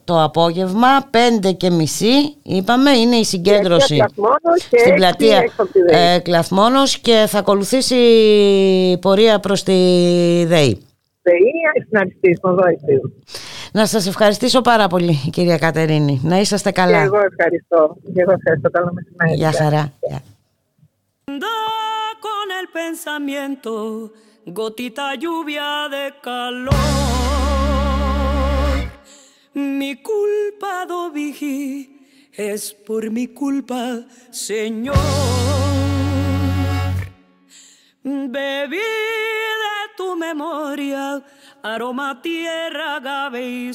το 0.03 0.23
απόγευμα, 0.23 0.87
πέντε 1.09 1.51
και 1.51 1.69
μισή, 1.69 2.35
είπαμε, 2.43 2.91
είναι 2.91 3.15
η 3.15 3.23
συγκέντρωση 3.23 4.03
στην 4.79 4.95
πλατεία 4.95 5.43
ε, 5.87 6.19
Κλαθμόνος 6.19 6.99
και 6.99 7.25
θα 7.27 7.39
ακολουθήσει 7.39 7.95
η 7.95 8.97
πορεία 8.97 9.39
προς 9.39 9.63
τη 9.63 9.73
ΔΕΗ. 10.45 10.85
Να 13.71 13.85
σας 13.85 14.07
ευχαριστήσω 14.07 14.61
πάρα 14.61 14.87
πολύ, 14.87 15.29
κυρία 15.31 15.57
Κατερίνη. 15.57 16.21
Να 16.23 16.39
είσαστε 16.39 16.71
καλά. 16.71 16.97
Και 16.97 17.03
εγώ 17.03 17.19
ευχαριστώ. 17.31 17.97
Και 18.13 18.21
εγώ 18.21 18.31
ευχαριστώ. 18.31 18.69
Καλό 18.69 18.91
μεσημέρι. 18.93 19.37
Γεια 19.37 19.51
χαρά. 19.51 19.93
Con 22.27 22.47
el 22.59 22.67
pensamiento 22.79 23.73
gotita 24.45 25.15
lluvia 25.15 25.89
de 25.89 26.13
calor. 26.21 26.73
Mi 29.53 29.95
culpa, 30.01 30.85
Dovigi, 30.85 32.07
es 32.33 32.73
por 32.73 33.09
mi 33.09 33.27
culpa, 33.27 34.05
Señor. 34.31 34.95
Bebí 38.03 38.77
de 38.77 39.95
tu 39.97 40.15
memoria, 40.15 41.23
aroma, 41.63 42.21
tierra, 42.21 42.97
agave 42.97 43.47
y 43.47 43.71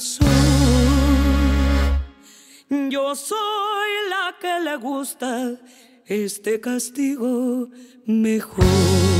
Yo 2.89 3.15
soy 3.15 3.89
la 4.09 4.35
que 4.39 4.59
le 4.61 4.75
gusta 4.77 5.57
este 6.05 6.61
castigo 6.61 7.67
mejor. 8.05 9.10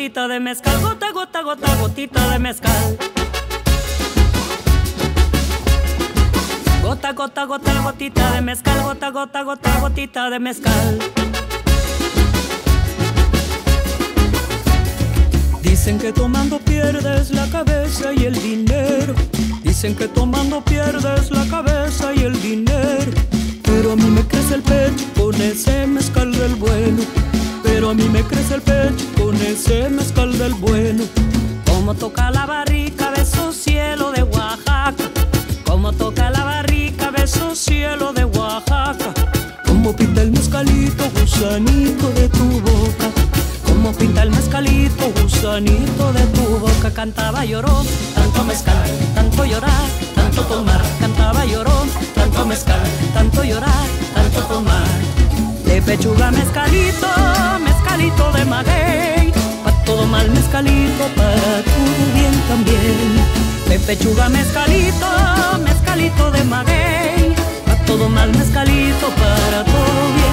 Gotita 0.00 0.28
de 0.28 0.40
mezcal, 0.40 0.80
gota, 0.80 1.12
gota, 1.12 1.42
gota, 1.42 1.76
gotita 1.76 2.30
de 2.30 2.38
mezcal. 2.38 2.96
Gota, 6.82 7.12
gota, 7.12 7.44
gota, 7.44 7.82
gotita 7.82 8.32
de 8.32 8.40
mezcal, 8.40 8.82
gota, 8.82 9.10
gota, 9.10 9.42
gota, 9.42 9.80
gotita 9.80 10.30
de 10.30 10.38
mezcal. 10.38 10.98
Dicen 15.60 15.98
que 15.98 16.14
tomando 16.14 16.58
pierdes 16.60 17.30
la 17.32 17.46
cabeza 17.50 18.14
y 18.14 18.24
el 18.24 18.40
dinero. 18.40 19.14
Dicen 19.62 19.94
que 19.94 20.08
tomando 20.08 20.64
pierdes 20.64 21.30
la 21.30 21.46
cabeza 21.46 22.14
y 22.14 22.20
el 22.20 22.40
dinero. 22.40 23.12
Pero 23.64 23.92
a 23.92 23.96
mí 23.96 24.06
me 24.06 24.26
crece 24.26 24.54
el 24.54 24.62
pecho 24.62 25.04
con 25.14 25.34
ese 25.42 25.86
mezcal 25.86 26.32
del 26.32 26.54
bueno. 26.54 27.29
Pero 27.72 27.90
a 27.90 27.94
mí 27.94 28.08
me 28.08 28.22
crece 28.24 28.54
el 28.54 28.62
pecho 28.62 29.06
con 29.16 29.36
ese 29.36 29.88
mezcal 29.90 30.36
del 30.36 30.54
bueno. 30.54 31.04
Como 31.64 31.94
toca 31.94 32.30
la 32.32 32.44
barrica, 32.44 33.10
beso 33.10 33.52
cielo 33.52 34.10
de 34.10 34.24
Oaxaca. 34.24 34.94
Como 35.64 35.92
toca 35.92 36.30
la 36.30 36.42
barrica, 36.42 37.10
beso 37.12 37.54
cielo 37.54 38.12
de 38.12 38.24
Oaxaca. 38.24 39.14
Como 39.66 39.94
pinta 39.94 40.20
el 40.22 40.32
mezcalito, 40.32 41.04
gusanito 41.14 42.10
de 42.10 42.28
tu 42.28 42.60
boca. 42.60 43.06
Como 43.64 43.92
pinta 43.92 44.24
el 44.24 44.30
mezcalito, 44.30 45.12
gusanito 45.22 46.12
de 46.12 46.26
tu 46.34 46.58
boca. 46.58 46.90
Cantaba 46.92 47.44
lloró, 47.44 47.84
tanto 48.16 48.44
mezcal, 48.44 48.90
tanto 49.14 49.44
llorar, 49.44 49.86
tanto 50.16 50.42
tomar. 50.42 50.82
Cantaba 50.98 51.44
lloró, 51.46 51.86
tanto 52.16 52.46
mezcal, 52.46 52.82
tanto 53.14 53.44
llorar, 53.44 53.86
tanto 54.12 54.40
tomar. 54.42 54.99
Pechuga 55.86 56.30
mezcalito, 56.30 57.08
mezcalito 57.64 58.32
de 58.32 58.44
maguey. 58.44 59.32
Pa' 59.64 59.72
todo 59.84 60.06
mal 60.06 60.30
mezcalito, 60.30 61.04
para 61.16 61.62
todo 61.72 62.02
bien 62.14 62.34
también. 62.48 63.10
De 63.68 63.78
pechuga 63.80 64.28
mezcalito, 64.28 65.08
mezcalito 65.64 66.30
de 66.30 66.44
maguey. 66.44 67.34
Pa' 67.66 67.76
todo 67.86 68.08
mal 68.08 68.30
mezcalito, 68.30 69.08
para 69.20 69.64
todo 69.64 70.02
bien 70.16 70.29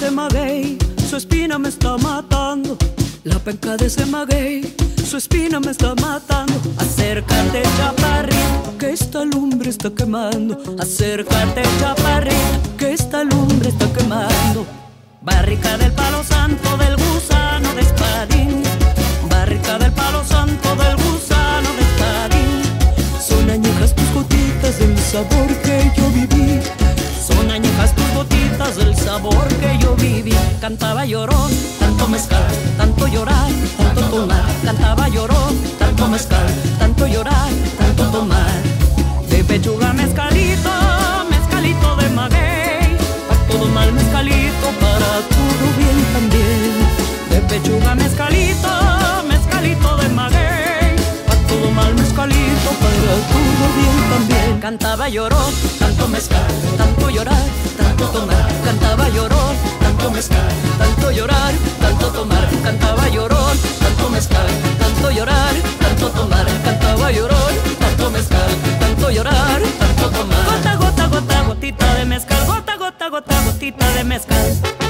de 0.00 0.08
ese 0.08 0.78
su 1.08 1.16
espina 1.16 1.58
me 1.58 1.68
está 1.68 1.96
matando. 1.96 2.76
La 3.22 3.38
penca 3.38 3.76
de 3.76 3.86
ese 3.86 4.04
maguey, 4.06 4.74
su 5.08 5.16
espina 5.16 5.60
me 5.60 5.70
está 5.70 5.94
matando. 5.94 6.54
Acércate, 6.78 7.62
chaparrito, 7.76 8.76
que 8.78 8.90
esta 8.90 9.24
lumbre 9.24 9.70
está 9.70 9.90
quemando. 9.90 10.58
Acércate, 10.80 11.62
chaparrito, 11.78 12.76
que 12.76 12.92
esta 12.92 13.22
lumbre 13.22 13.68
está 13.68 13.86
quemando. 13.92 14.66
Barrica 15.22 15.78
del 15.78 15.92
palo 15.92 16.24
santo 16.24 16.76
del 16.76 16.96
gusano 16.96 17.72
de 17.74 17.82
espadín. 17.82 18.62
Barrica 19.30 19.78
del 19.78 19.92
palo 19.92 20.24
santo 20.24 20.74
del 20.74 20.96
gusano 20.96 21.68
de 21.78 21.82
espadín. 21.82 22.62
Son 23.20 23.48
añejas 23.48 23.94
tus 23.94 24.10
gotitas 24.12 24.78
del 24.80 24.98
sabor 24.98 25.48
que 25.62 25.83
sabor 29.04 29.46
que 29.60 29.78
yo 29.80 29.94
viví. 29.96 30.34
Cantaba 30.60 31.04
llorón, 31.04 31.50
tanto 31.78 32.08
mezcal, 32.08 32.46
tanto 32.78 33.06
llorar, 33.06 33.50
tanto 33.76 34.00
tomar. 34.02 34.44
Cantaba 34.64 35.08
llorón, 35.08 35.54
tanto 35.78 36.08
mezcal, 36.08 36.46
tanto 36.78 37.06
llorar, 37.06 37.50
tanto 37.78 38.04
tomar. 38.16 38.62
De 39.28 39.44
pechuga 39.44 39.92
mezcalito, 39.92 40.72
mezcalito 41.30 41.96
de 41.96 42.08
maguey. 42.10 42.96
Pa' 43.28 43.38
todo 43.48 43.66
mal 43.68 43.92
mezcalito, 43.92 44.66
para 44.80 45.12
todo 45.36 45.64
bien 45.78 45.98
también. 46.14 46.72
De 47.30 47.38
pechuga 47.48 47.94
mezcalito, 47.94 48.72
mezcalito 49.28 49.96
de 49.98 50.08
maguey. 50.08 50.63
Mal 51.74 51.92
mezcalito, 51.94 52.70
para 52.80 53.14
todo 53.32 53.66
bien 53.76 54.10
también. 54.10 54.60
Cantaba 54.60 55.08
llorón, 55.08 55.52
tanto 55.78 56.08
mezcal, 56.08 56.46
tanto 56.78 57.10
llorar, 57.10 57.46
tanto 57.76 58.04
tomar. 58.08 58.52
Cantaba 58.64 59.08
llorón, 59.08 59.56
tanto 59.80 60.10
mezcal, 60.10 60.52
tanto 60.78 61.10
llorar, 61.10 61.54
tanto 61.80 62.06
tomar. 62.12 62.48
Cantaba 62.62 63.08
llorón, 63.08 63.58
tanto 63.80 64.10
mezcal, 64.10 64.46
tanto 64.78 65.10
llorar, 65.10 65.54
tanto 65.80 66.10
tomar. 66.10 66.46
Cantaba 66.64 67.10
llorón, 67.10 67.54
tanto 67.80 68.10
mezcal, 68.10 68.50
tanto 68.78 69.10
llorar, 69.10 69.60
tanto 69.78 70.10
tomar. 70.10 70.44
Gota, 70.46 70.76
gota, 70.76 71.06
gota, 71.08 71.42
gotita 71.42 71.94
de 71.94 72.04
mezcal. 72.04 72.46
Gota, 72.46 72.76
gota, 72.76 73.08
gota, 73.08 73.42
gotita 73.46 73.88
de 73.94 74.04
mezcal. 74.04 74.83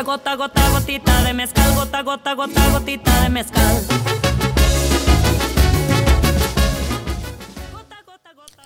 Gota, 0.00 0.12
gota, 0.12 0.36
gota, 0.36 0.70
gotita 0.70 1.22
de 1.24 1.32
mezcal. 1.34 1.74
Gota, 1.74 2.02
gota, 2.02 2.34
gota, 2.34 2.70
gotita 2.72 3.22
de 3.22 3.28
mezcal. 3.28 3.74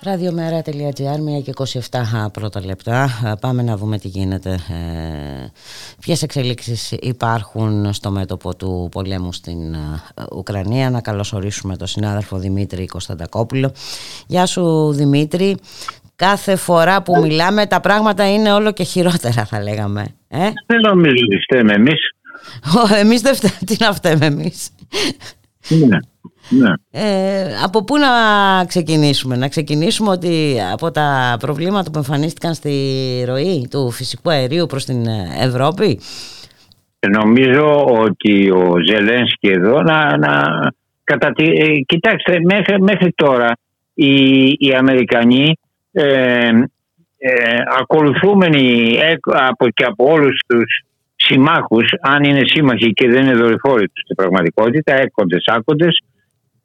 Ραδιομέρα.gr, 0.01 1.39
1 1.39 1.43
και 1.43 1.53
27 1.91 2.25
πρώτα 2.31 2.65
λεπτά. 2.65 3.09
Πάμε 3.39 3.61
να 3.61 3.77
δούμε 3.77 3.97
τι 3.97 4.07
γίνεται. 4.07 4.49
Ε, 4.49 5.51
ποιες 5.99 6.21
εξελίξεις 6.21 6.91
υπάρχουν 6.91 7.93
στο 7.93 8.11
μέτωπο 8.11 8.55
του 8.55 8.87
πολέμου 8.91 9.33
στην 9.33 9.73
ε, 9.73 9.77
Ουκρανία. 10.35 10.89
Να 10.89 11.01
καλωσορίσουμε 11.01 11.77
τον 11.77 11.87
συνάδελφο 11.87 12.37
Δημήτρη 12.37 12.85
Κωνσταντακόπουλο. 12.85 13.71
Γεια 14.27 14.45
σου 14.45 14.91
Δημήτρη. 14.91 15.57
Κάθε 16.15 16.55
φορά 16.55 17.01
που 17.01 17.19
μιλάμε 17.21 17.65
τα 17.65 17.79
πράγματα 17.79 18.33
είναι 18.33 18.53
όλο 18.53 18.71
και 18.71 18.83
χειρότερα 18.83 19.45
θα 19.45 19.61
λέγαμε. 19.61 20.05
Ε; 20.27 20.49
Δεν 20.65 20.79
νομίζω 20.87 21.23
ότι 21.25 21.37
φταίμε 21.43 21.73
εμείς. 21.73 21.99
Εμείς 23.01 23.21
δεν 23.21 23.35
φταίμε. 23.35 23.57
Τι 23.65 23.75
να 23.79 23.93
φταίμε 23.93 24.25
εμείς; 24.25 24.69
Ναι. 25.69 25.97
Ναι. 26.49 26.73
Ε, 26.91 27.45
από 27.63 27.83
πού 27.83 27.97
να 27.97 28.07
ξεκινήσουμε; 28.65 29.35
Να 29.35 29.47
ξεκινήσουμε 29.47 30.09
ότι 30.09 30.57
από 30.73 30.91
τα 30.91 31.37
προβλήματα 31.39 31.91
που 31.91 31.97
εμφανίστηκαν 31.97 32.53
στη 32.53 32.71
ροή 33.27 33.67
του 33.69 33.91
φυσικού 33.91 34.29
αερίου 34.29 34.65
προς 34.65 34.85
την 34.85 35.05
Ευρώπη 35.41 35.99
Νομίζω 37.09 37.85
ότι 37.85 38.49
ο 38.49 38.73
Ζελένσκι 38.87 39.47
εδώ 39.47 39.81
να, 39.81 40.17
να 40.17 40.43
κατά 41.03 41.31
τη, 41.31 41.43
ε, 41.43 41.79
κοιτάξτε 41.85 42.39
μέχρι, 42.43 42.81
μέχρι 42.81 43.11
τώρα 43.15 43.51
οι, 43.93 44.45
οι 44.47 44.73
Αμερικανοί 44.77 45.53
ε, 45.95 46.49
ε, 47.17 47.61
ακολουθούμενοι 47.79 48.97
από, 49.23 49.69
και 49.69 49.83
από 49.83 50.11
όλους 50.11 50.39
τους 50.47 50.83
συμμάχους 51.15 51.93
αν 52.01 52.23
είναι 52.23 52.41
σύμμαχοι 52.43 52.93
και 52.93 53.09
δεν 53.09 53.25
είναι 53.25 53.35
δορυφόροι 53.35 53.89
τους 53.89 54.01
στην 54.03 54.15
πραγματικότητα 54.15 54.93
έκοντες 54.93 55.43
άκοντες 55.47 56.01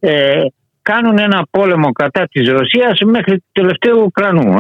ε, 0.00 0.42
κάνουν 0.82 1.18
ένα 1.18 1.46
πόλεμο 1.50 1.92
κατά 1.92 2.28
της 2.32 2.48
Ρωσίας 2.48 3.00
μέχρι 3.04 3.38
το 3.38 3.44
τελευταίο 3.52 4.02
Ουκρανού, 4.02 4.54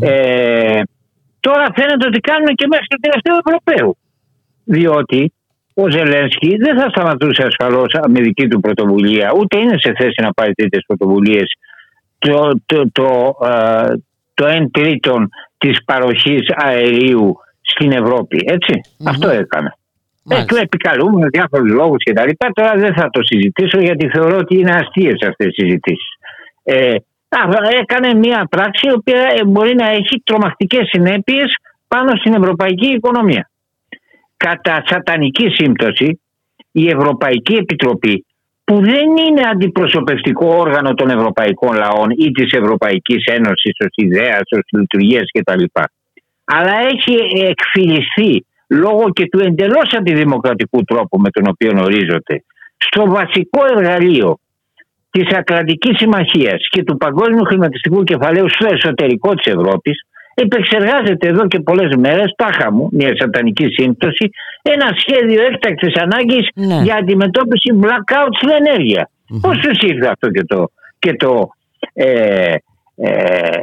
Ε, 0.00 0.80
τώρα 1.40 1.66
φαίνεται 1.74 2.06
ότι 2.06 2.20
κάνουν 2.20 2.54
και 2.54 2.66
μέχρι 2.66 2.86
το 2.86 2.96
τελευταίο 3.00 3.36
Ευρωπαίου. 3.44 3.96
Διότι 4.64 5.32
ο 5.74 5.90
Ζελένσκι 5.90 6.56
δεν 6.56 6.78
θα 6.78 6.88
σταματούσε 6.88 7.42
ασφαλώς 7.42 7.94
με 8.08 8.20
δική 8.20 8.48
του 8.48 8.60
πρωτοβουλία, 8.60 9.32
ούτε 9.38 9.58
είναι 9.58 9.78
σε 9.78 9.92
θέση 9.98 10.22
να 10.22 10.32
πάρει 10.32 10.52
τέτοιες 10.54 10.84
πρωτοβουλίες 10.86 11.52
το, 12.18 12.60
το, 12.66 12.90
το, 12.92 13.36
ε, 13.46 13.94
το 14.34 14.46
1 14.46 14.66
τρίτον 14.70 15.28
της 15.58 15.84
παροχής 15.84 16.48
αερίου 16.56 17.36
στην 17.60 17.92
Ευρώπη, 17.92 18.44
Αυτό 19.04 19.28
έκανε. 19.28 19.72
Ε, 20.28 20.44
του 20.44 20.56
επικαλούμε 20.56 21.20
με 21.20 21.28
διάφορους 21.28 21.72
λόγους 21.72 22.02
κτλ. 22.04 22.30
Τώρα 22.52 22.74
δεν 22.76 22.94
θα 22.94 23.10
το 23.10 23.22
συζητήσω 23.22 23.80
γιατί 23.80 24.08
θεωρώ 24.08 24.36
ότι 24.36 24.58
είναι 24.58 24.70
αστείες 24.70 25.28
αυτές 25.28 25.46
οι 25.46 25.62
συζητήσεις. 25.62 26.18
Ε, 26.62 26.94
έκανε 27.80 28.14
μια 28.14 28.46
πράξη 28.50 28.86
η 28.86 28.92
οποία 28.92 29.32
ε, 29.36 29.44
μπορεί 29.44 29.74
να 29.74 29.88
έχει 29.90 30.22
τρομακτικές 30.24 30.88
συνέπειες 30.88 31.56
πάνω 31.88 32.16
στην 32.16 32.34
ευρωπαϊκή 32.34 32.86
οικονομία. 32.86 33.50
Κατά 34.36 34.82
σατανική 34.86 35.48
σύμπτωση 35.48 36.20
η 36.72 36.88
Ευρωπαϊκή 36.88 37.54
Επιτροπή 37.54 38.26
που 38.66 38.74
δεν 38.74 39.08
είναι 39.24 39.42
αντιπροσωπευτικό 39.52 40.46
όργανο 40.46 40.94
των 40.94 41.08
ευρωπαϊκών 41.10 41.76
λαών 41.76 42.10
ή 42.10 42.30
της 42.30 42.52
Ευρωπαϊκής 42.52 43.24
Ένωσης 43.24 43.74
ως 43.84 43.92
ιδέας, 43.94 44.42
ως 44.50 44.64
λειτουργίας 44.78 45.24
κτλ. 45.32 45.64
Αλλά 46.44 46.74
έχει 46.92 47.14
εκφυλιστεί 47.52 48.46
λόγω 48.68 49.04
και 49.12 49.28
του 49.28 49.38
εντελώς 49.38 49.88
αντιδημοκρατικού 49.98 50.82
τρόπου 50.84 51.18
με 51.18 51.30
τον 51.30 51.44
οποίο 51.48 51.70
ορίζονται 51.82 52.44
στο 52.76 53.02
βασικό 53.06 53.60
εργαλείο 53.76 54.38
της 55.10 55.36
Ατλαντικής 55.36 55.96
Συμμαχίας 55.98 56.66
και 56.70 56.82
του 56.82 56.96
Παγκόσμιου 56.96 57.44
Χρηματιστικού 57.44 58.02
Κεφαλαίου 58.02 58.48
στο 58.48 58.66
εσωτερικό 58.72 59.34
της 59.34 59.52
Ευρώπης 59.54 60.06
επεξεργάζεται 60.44 61.28
εδώ 61.28 61.46
και 61.46 61.60
πολλές 61.60 61.96
μέρες, 61.96 62.34
τάχα 62.36 62.72
μου, 62.72 62.88
μια 62.92 63.12
σατανική 63.18 63.66
σύμπτωση, 63.76 64.30
ένα 64.62 64.88
σχέδιο 65.02 65.40
έκτακτης 65.50 65.94
ανάγκης 65.94 66.48
Ναι. 66.54 66.80
για 66.82 66.94
αντιμετώπιση 66.94 67.70
blackout 67.82 68.32
στην 68.38 68.50
ενέργεια. 68.60 69.10
Πώς 69.40 69.58
τους 69.58 69.78
ήρθε 69.90 70.06
αυτό 70.06 70.28
και 70.30 70.44
το, 70.44 70.70
και 70.98 71.12
το 71.12 71.48
ε, 71.92 72.54
ε, 72.96 73.10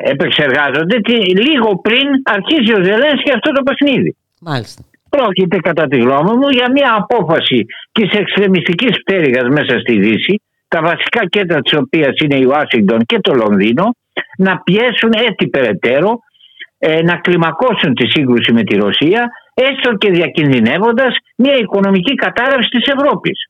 επεξεργάζονται 0.04 1.00
τι, 1.00 1.16
λίγο 1.48 1.80
πριν 1.82 2.08
αρχίσει 2.24 2.74
ο 2.74 2.84
Ζελένσκι 2.84 3.32
αυτό 3.34 3.52
το 3.52 3.64
παιχνίδι. 3.64 4.16
Μάλιστα. 4.42 4.82
Πρόκειται 5.10 5.58
κατά 5.58 5.88
τη 5.88 5.98
γνώμη 5.98 6.34
μου 6.40 6.50
για 6.50 6.72
μια 6.72 6.96
απόφαση 6.98 7.66
της 7.92 8.12
εξτρεμιστικής 8.12 9.04
πτέρυγας 9.04 9.48
μέσα 9.50 9.80
στη 9.80 10.00
Δύση, 10.00 10.42
τα 10.68 10.82
βασικά 10.82 11.28
κέντρα 11.30 11.60
της 11.60 11.74
οποίας 11.74 12.16
είναι 12.24 12.36
η 12.36 12.44
Ουάσιγκτον 12.44 13.00
και 13.06 13.20
το 13.20 13.34
Λονδίνο, 13.34 13.96
να 14.38 14.58
πιέσουν 14.58 15.12
έτσι 15.30 15.48
περαιτέρω, 15.48 16.20
ε, 16.86 17.02
να 17.02 17.16
κλιμακώσουν 17.16 17.94
τη 17.94 18.08
σύγκρουση 18.08 18.54
με 18.54 18.64
τη 18.64 18.76
Ρωσία, 18.76 19.32
έστω 19.54 19.96
και 19.98 20.10
διακινδυνεύοντας 20.10 21.16
μια 21.36 21.56
οικονομική 21.56 22.16
κατάρρευση 22.16 22.70
της 22.70 22.94
Ευρώπης. 22.94 23.50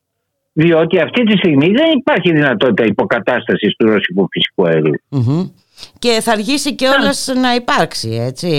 Διότι 0.53 0.99
αυτή 0.99 1.23
τη 1.23 1.37
στιγμή 1.37 1.67
δεν 1.71 1.91
υπάρχει 1.97 2.31
δυνατότητα 2.31 2.83
υποκατάστασης 2.85 3.75
του 3.75 3.85
ρωσικού 3.87 4.27
φυσικού 4.31 4.67
αερίου. 4.67 5.01
Μμμ. 5.09 5.49
Και 5.99 6.19
θα 6.21 6.31
αργήσει 6.31 6.75
και 6.75 6.87
όλας 6.87 7.33
να 7.41 7.55
υπάρξει, 7.55 8.09
έτσι. 8.09 8.49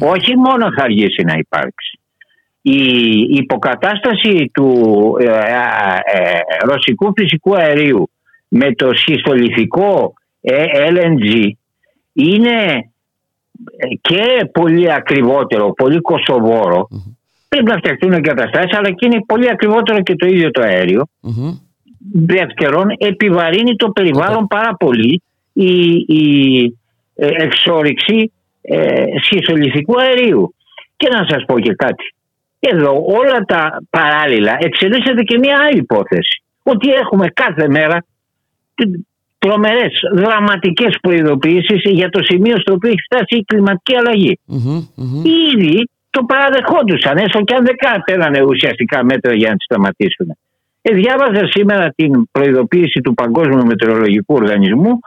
όχι 0.00 0.36
μόνο 0.36 0.72
θα 0.76 0.82
αργήσει 0.82 1.22
να 1.22 1.34
υπάρξει. 1.38 1.98
Η 2.62 2.82
υποκατάσταση 3.30 4.50
του 4.52 4.70
ε, 5.20 5.24
ε, 5.24 5.30
ε, 6.18 6.38
ρωσικού 6.64 7.12
φυσικού 7.16 7.56
αερίου 7.56 8.10
με 8.48 8.74
το 8.74 8.90
σχιστολιθικό 8.94 10.14
ε, 10.40 10.64
LNG 10.90 11.50
είναι 12.12 12.58
ε, 12.72 12.90
και 14.00 14.48
πολύ 14.52 14.92
ακριβότερο, 14.92 15.72
πολύ 15.72 16.00
κοστοβόρο. 16.00 16.88
Πρέπει 17.48 17.70
να 17.70 17.76
φτιαχτούν 17.76 18.12
εγκαταστάσεις 18.12 18.78
αλλά 18.78 18.90
και 18.90 19.06
είναι 19.06 19.24
πολύ 19.26 19.50
ακριβότερο 19.50 20.00
και 20.02 20.14
το 20.14 20.26
ίδιο 20.26 20.50
το 20.50 20.62
αέριο. 20.62 21.06
Μμμ. 21.20 21.58
Δεύτερον, 22.12 22.86
επιβαρύνει 22.98 23.76
το 23.76 23.90
περιβάλλον 23.90 24.46
πάρα 24.46 24.74
πολύ 24.74 25.22
η, 25.52 25.90
η 26.06 26.64
ε, 27.14 27.26
εξόριξη 27.26 28.32
ε, 28.60 29.04
σχιστολιθικού 29.22 30.00
αερίου. 30.00 30.54
Και 30.96 31.08
να 31.08 31.26
σας 31.28 31.44
πω 31.46 31.60
και 31.60 31.74
κάτι. 31.74 32.14
Εδώ 32.58 33.04
όλα 33.06 33.44
τα 33.46 33.82
παράλληλα 33.90 34.56
εξελίσσεται 34.60 35.22
και 35.22 35.38
μια 35.38 35.56
άλλη 35.68 35.78
υπόθεση. 35.78 36.42
Ότι 36.62 36.92
έχουμε 36.92 37.28
κάθε 37.28 37.68
μέρα 37.68 38.04
τρομερές, 39.40 39.92
δραματικές 40.14 40.98
προειδοποιήσεις 41.00 41.80
για 41.84 42.08
το 42.08 42.20
σημείο 42.22 42.56
στο 42.60 42.72
οποίο 42.72 42.90
έχει 42.90 43.04
φτάσει 43.10 43.34
η 43.36 43.44
κλιματική 43.44 43.96
αλλαγή. 43.96 44.38
Μμμ, 44.44 44.86
μμμ. 44.94 45.24
Ήδη 45.24 45.88
το 46.10 46.20
παραδεχόντουσαν, 46.24 47.16
έστω 47.16 47.40
και 47.40 47.54
αν 47.54 47.64
δεν 47.64 47.74
πέρανε 48.04 48.42
ουσιαστικά 48.42 49.04
μέτρα 49.04 49.34
για 49.34 49.48
να 49.48 49.56
τη 49.56 49.64
σταματήσουν. 49.64 50.36
Ε, 50.82 50.94
διάβαζα 50.94 51.46
σήμερα 51.50 51.92
την 51.96 52.30
προειδοποίηση 52.30 53.00
του 53.00 53.14
Παγκόσμιου 53.14 53.66
Μετεωρολογικού 53.66 54.34
Οργανισμού 54.34 54.98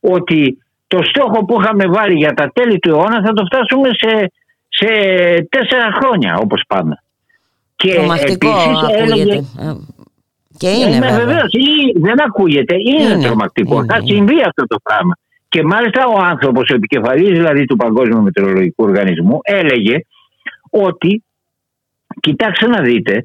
ότι 0.00 0.58
το 0.86 1.02
στόχο 1.02 1.44
που 1.44 1.60
είχαμε 1.60 1.86
βάλει 1.86 2.14
για 2.14 2.32
τα 2.32 2.50
τέλη 2.54 2.78
του 2.78 2.88
αιώνα 2.88 3.22
θα 3.24 3.32
το 3.32 3.44
φτάσουμε 3.44 3.88
σε, 3.92 4.32
σε 4.68 4.86
τέσσερα 5.48 5.92
χρόνια 6.00 6.36
όπως 6.36 6.62
πάμε. 6.68 7.02
Και 7.76 7.94
Τρομακτικό 7.94 8.48
επίσης 8.48 8.82
ακούγεται. 8.82 9.44
Έλεγε- 10.66 10.82
Ε, 10.86 10.88
Και 10.88 10.96
είναι 10.96 10.98
ναι, 10.98 11.06
βέβαια. 11.10 11.26
βεβαίως. 11.26 11.52
Ή- 11.52 11.98
δεν 11.98 12.22
ακούγεται. 12.26 12.74
Είναι, 12.74 13.02
Είναι, 13.12 13.22
τρομακτικό. 13.26 13.74
είναι, 13.76 13.86
Θα 13.92 13.96
είναι. 14.02 14.06
συμβεί 14.14 14.40
αυτό 14.40 14.66
το 14.66 14.76
πράγμα. 14.82 15.14
Και 15.48 15.62
μάλιστα 15.62 16.06
ο 16.06 16.18
άνθρωπος, 16.22 16.70
ο 16.70 16.74
επικεφαλής 16.74 17.28
δηλαδή 17.28 17.64
του 17.64 17.76
Παγκόσμιου 17.76 18.22
Μετεωρολογικού 18.22 18.84
Οργανισμού, 18.84 19.38
έλεγε 19.42 19.96
ότι, 20.70 21.24
κοιτάξτε 22.20 22.66
να 22.66 22.80
δείτε, 22.82 23.24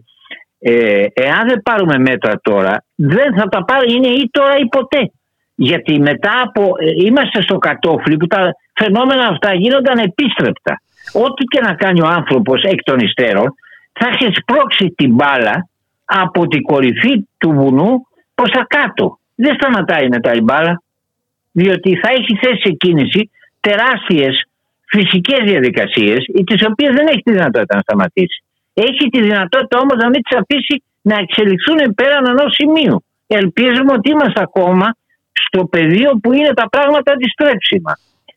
ε, 0.60 1.06
εάν 1.14 1.48
δεν 1.48 1.62
πάρουμε 1.64 1.98
μέτρα 1.98 2.40
τώρα, 2.44 2.84
δεν 2.96 3.34
θα 3.38 3.48
τα 3.48 3.64
πάρει, 3.66 3.94
είναι 3.94 4.08
ή 4.08 4.30
τώρα 4.32 4.58
ή 4.58 4.66
ποτέ. 4.68 5.12
Γιατί 5.56 6.00
μετά 6.00 6.42
από, 6.44 6.62
ε, 6.62 7.06
είμαστε 7.06 7.42
στο 7.42 7.58
κατόφλι 7.58 8.18
που 8.18 8.28
τα 8.28 8.52
φαινόμενα 8.74 9.28
αυτά 9.28 9.54
γίνονταν 9.54 9.98
επίστρεπτα. 9.98 10.82
Ό,τι 11.14 11.44
και 11.44 11.60
να 11.62 11.74
κάνει 11.74 12.02
ο 12.02 12.08
άνθρωπος 12.08 12.64
εκ 12.64 12.84
των 12.84 13.00
υστέρων, 13.00 13.54
θα 13.94 14.08
έχει 14.08 14.32
σπρώξει 14.36 14.94
την 14.96 15.14
μπάλα 15.14 15.68
από 16.06 16.48
την 16.48 16.62
κορυφή 16.62 17.28
του 17.38 17.52
βουνού 17.52 18.08
προς 18.36 18.52
τα 18.52 18.66
κάτω. 18.70 19.20
Δεν 19.36 19.56
σταματάει 19.56 20.08
μετά 20.08 20.34
η 20.34 20.42
μπάλα, 20.42 20.82
διότι 21.52 21.96
θα 21.96 22.10
έχει 22.12 22.36
θέσει 22.42 22.62
σε 22.64 22.72
κίνηση 22.72 23.30
τεράστιες 23.60 24.48
φυσικές 24.88 25.40
διαδικασίες, 25.44 26.26
τις 26.46 26.66
οποίες 26.70 26.94
δεν 26.96 27.08
έχει 27.08 27.22
τη 27.22 27.32
δυνατότητα 27.32 27.76
να 27.76 27.82
σταματήσει. 27.82 28.44
Έχει 28.74 29.10
τη 29.10 29.22
δυνατότητα 29.22 29.78
όμως 29.80 29.98
να 30.04 30.10
μην 30.10 30.22
τις 30.24 30.38
αφήσει 30.38 30.84
να 31.02 31.16
εξελιχθούν 31.18 31.96
πέραν 31.96 32.26
ενός 32.28 32.54
σημείου. 32.54 33.04
Ελπίζουμε 33.28 33.92
ότι 33.94 34.10
είμαστε 34.10 34.42
ακόμα 34.42 34.96
στο 35.32 35.66
πεδίο 35.66 36.12
που 36.22 36.34
είναι 36.34 36.54
τα 36.54 36.70
πράγματα 36.70 37.12
αντιστρέψιμα. 37.12 37.94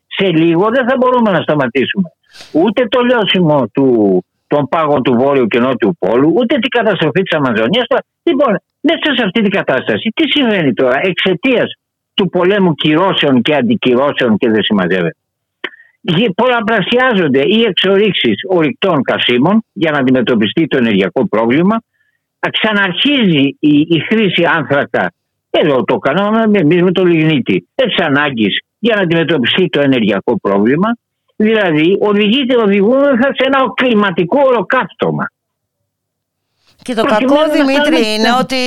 Σε 0.07 0.27
λίγο 0.27 0.69
δεν 0.69 0.89
θα 0.89 0.97
μπορούμε 0.97 1.31
να 1.31 1.41
σταματήσουμε 1.41 2.09
ούτε 2.53 2.87
το 2.89 3.01
λιώσιμο 3.01 3.69
του, 3.73 4.25
των 4.49 4.69
πάγων 4.69 5.03
του 5.03 5.15
Βόρειου 5.15 5.47
και 5.47 5.59
Νότιου 5.59 5.97
Πόλου, 5.99 6.33
ούτε 6.37 6.59
την 6.59 6.71
καταστροφή 6.71 7.23
της 7.23 7.33
Αμαζονίας. 7.39 7.87
Λοιπόν, 8.23 8.61
μέσα 8.81 9.15
σε 9.17 9.23
αυτή 9.25 9.41
την 9.43 9.51
κατάσταση, 9.51 10.13
τι 10.15 10.31
συμβαίνει 10.31 10.73
τώρα 10.75 11.01
εξαιτίας 11.03 11.73
του 12.15 12.29
πολέμου 12.29 12.75
κυρώσεων 12.75 13.43
και 13.43 13.55
αντικυρώσεων 13.55 14.37
και 14.37 14.51
δεν 14.51 14.63
συμμαζεύεται. 14.63 15.17
Γε- 16.01 16.31
Πολλαπλασιάζονται 16.35 17.43
οι 17.43 17.63
εξορίξεις 17.63 18.35
ορυκτών 18.49 19.03
καυσίμων 19.03 19.65
για 19.73 19.91
να 19.91 19.99
αντιμετωπιστεί 19.99 20.67
το 20.67 20.77
ενεργειακό 20.77 21.29
πρόβλημα. 21.29 21.83
Ξαναρχίζει 22.51 23.57
η, 23.61 23.81
η 23.81 24.05
χρήση 24.09 24.45
άνθρακα, 24.45 25.13
εδώ 25.51 25.85
το 25.85 25.99
κάναμε 25.99 26.59
εμείς 26.59 26.83
με 26.83 26.93
το 26.93 27.05
λιγνίτη, 27.05 27.69
εξ 27.75 27.95
ανάγκης 27.99 28.61
για 28.79 28.95
να 28.95 29.03
αντιμετωπιστεί 29.03 29.69
το 29.69 29.81
ενεργειακό 29.81 30.39
πρόβλημα. 30.41 30.89
Δηλαδή 31.41 31.97
οδηγείται, 32.01 32.57
οδηγούμεθα 32.57 33.29
σε 33.35 33.45
ένα 33.47 33.59
κλιματικό 33.75 34.39
ολοκαύτωμα. 34.47 35.31
Και 36.83 36.95
το 36.95 37.03
Προκειμένου 37.03 37.35
κακό 37.37 37.47
να 37.47 37.53
Δημήτρη 37.53 37.83
κάνουμε- 37.83 38.07
είναι 38.07 38.29
ότι 38.41 38.63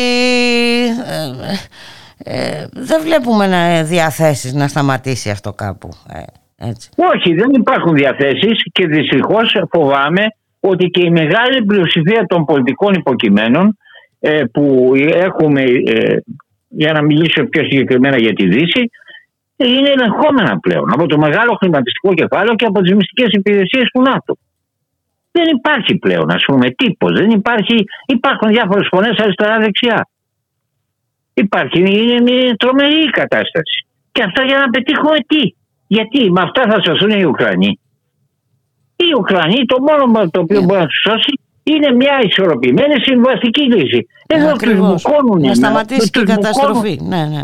ε, 2.24 2.40
ε, 2.60 2.68
δεν 2.72 3.02
βλέπουμε 3.02 3.48
να, 3.48 3.84
διαθέσεις 3.84 4.54
να 4.54 4.68
σταματήσει 4.68 5.30
αυτό 5.30 5.54
κάπου. 5.54 5.90
Ε, 6.14 6.68
έτσι. 6.70 6.90
Όχι, 6.96 7.34
δεν 7.34 7.50
υπάρχουν 7.54 7.94
διαθέσεις 7.96 8.64
και 8.72 8.88
δυστυχώς 8.88 9.56
φοβάμαι 9.72 10.26
ότι 10.60 10.86
και 10.86 11.04
η 11.06 11.10
μεγάλη 11.10 11.64
πλειοψηφία 11.66 12.26
των 12.26 12.46
πολιτικών 12.46 12.94
υποκειμένων 12.94 13.78
ε, 14.20 14.44
που 14.52 14.92
έχουμε, 15.14 15.62
ε, 15.62 16.18
για 16.68 16.92
να 16.92 17.02
μιλήσω 17.02 17.44
πιο 17.44 17.64
συγκεκριμένα 17.64 18.18
για 18.18 18.34
τη 18.34 18.48
Δύση, 18.48 18.90
είναι 19.68 19.90
ελεγχόμενα 19.90 20.60
πλέον 20.60 20.92
από 20.94 21.06
το 21.06 21.18
μεγάλο 21.18 21.54
χρηματιστικό 21.60 22.14
κεφάλαιο 22.14 22.56
και 22.56 22.66
από 22.66 22.82
τις 22.82 22.94
μυστικές 22.94 23.30
υπηρεσίες 23.32 23.84
του 23.94 24.02
ΝΑΤΟ. 24.02 24.38
Δεν 25.32 25.48
υπάρχει 25.58 25.98
πλέον, 25.98 26.32
ας 26.32 26.44
πούμε, 26.48 26.70
τύπος. 26.70 27.12
Δεν 27.20 27.30
υπάρχει, 27.30 27.76
υπάρχουν 28.06 28.48
διάφορες 28.50 28.88
φωνές 28.92 29.20
αριστερά-δεξιά. 29.20 30.08
Υπάρχει, 31.34 31.80
είναι 31.80 32.22
μια 32.22 32.56
τρομερή 32.56 33.04
η 33.04 33.10
κατάσταση. 33.10 33.86
Και 34.12 34.24
αυτά 34.24 34.44
για 34.44 34.58
να 34.58 34.70
πετύχουμε 34.70 35.18
τι; 35.28 35.56
Γιατί 35.88 36.32
με 36.32 36.42
αυτά 36.42 36.62
θα 36.72 36.82
σωθούν 36.86 37.20
οι 37.20 37.24
Ουκρανοί. 37.26 37.80
Οι 38.96 39.14
Ουκρανοί 39.20 39.66
το 39.66 39.78
μόνο 39.82 40.30
το 40.30 40.40
οποίο 40.40 40.60
Ναι. 40.60 40.66
μπορεί 40.66 40.80
να 40.80 40.86
τους 40.86 41.02
σώσει 41.10 41.40
είναι 41.64 41.92
μια 41.92 42.20
ισορροπημένη 42.24 42.96
συμβαστική 43.02 43.62
λύση. 43.62 44.08
Εδώ 44.28 44.52
τους 44.52 44.62
Ακριβώς. 44.62 45.02
μπουκώνουν 45.04 45.42
Να 45.42 45.54
σταματήσει 45.54 46.10
και 46.10 46.20
η 46.20 46.24
τους 46.24 46.34
καταστροφή. 46.36 47.00
Ναι, 47.04 47.26
ναι. 47.26 47.42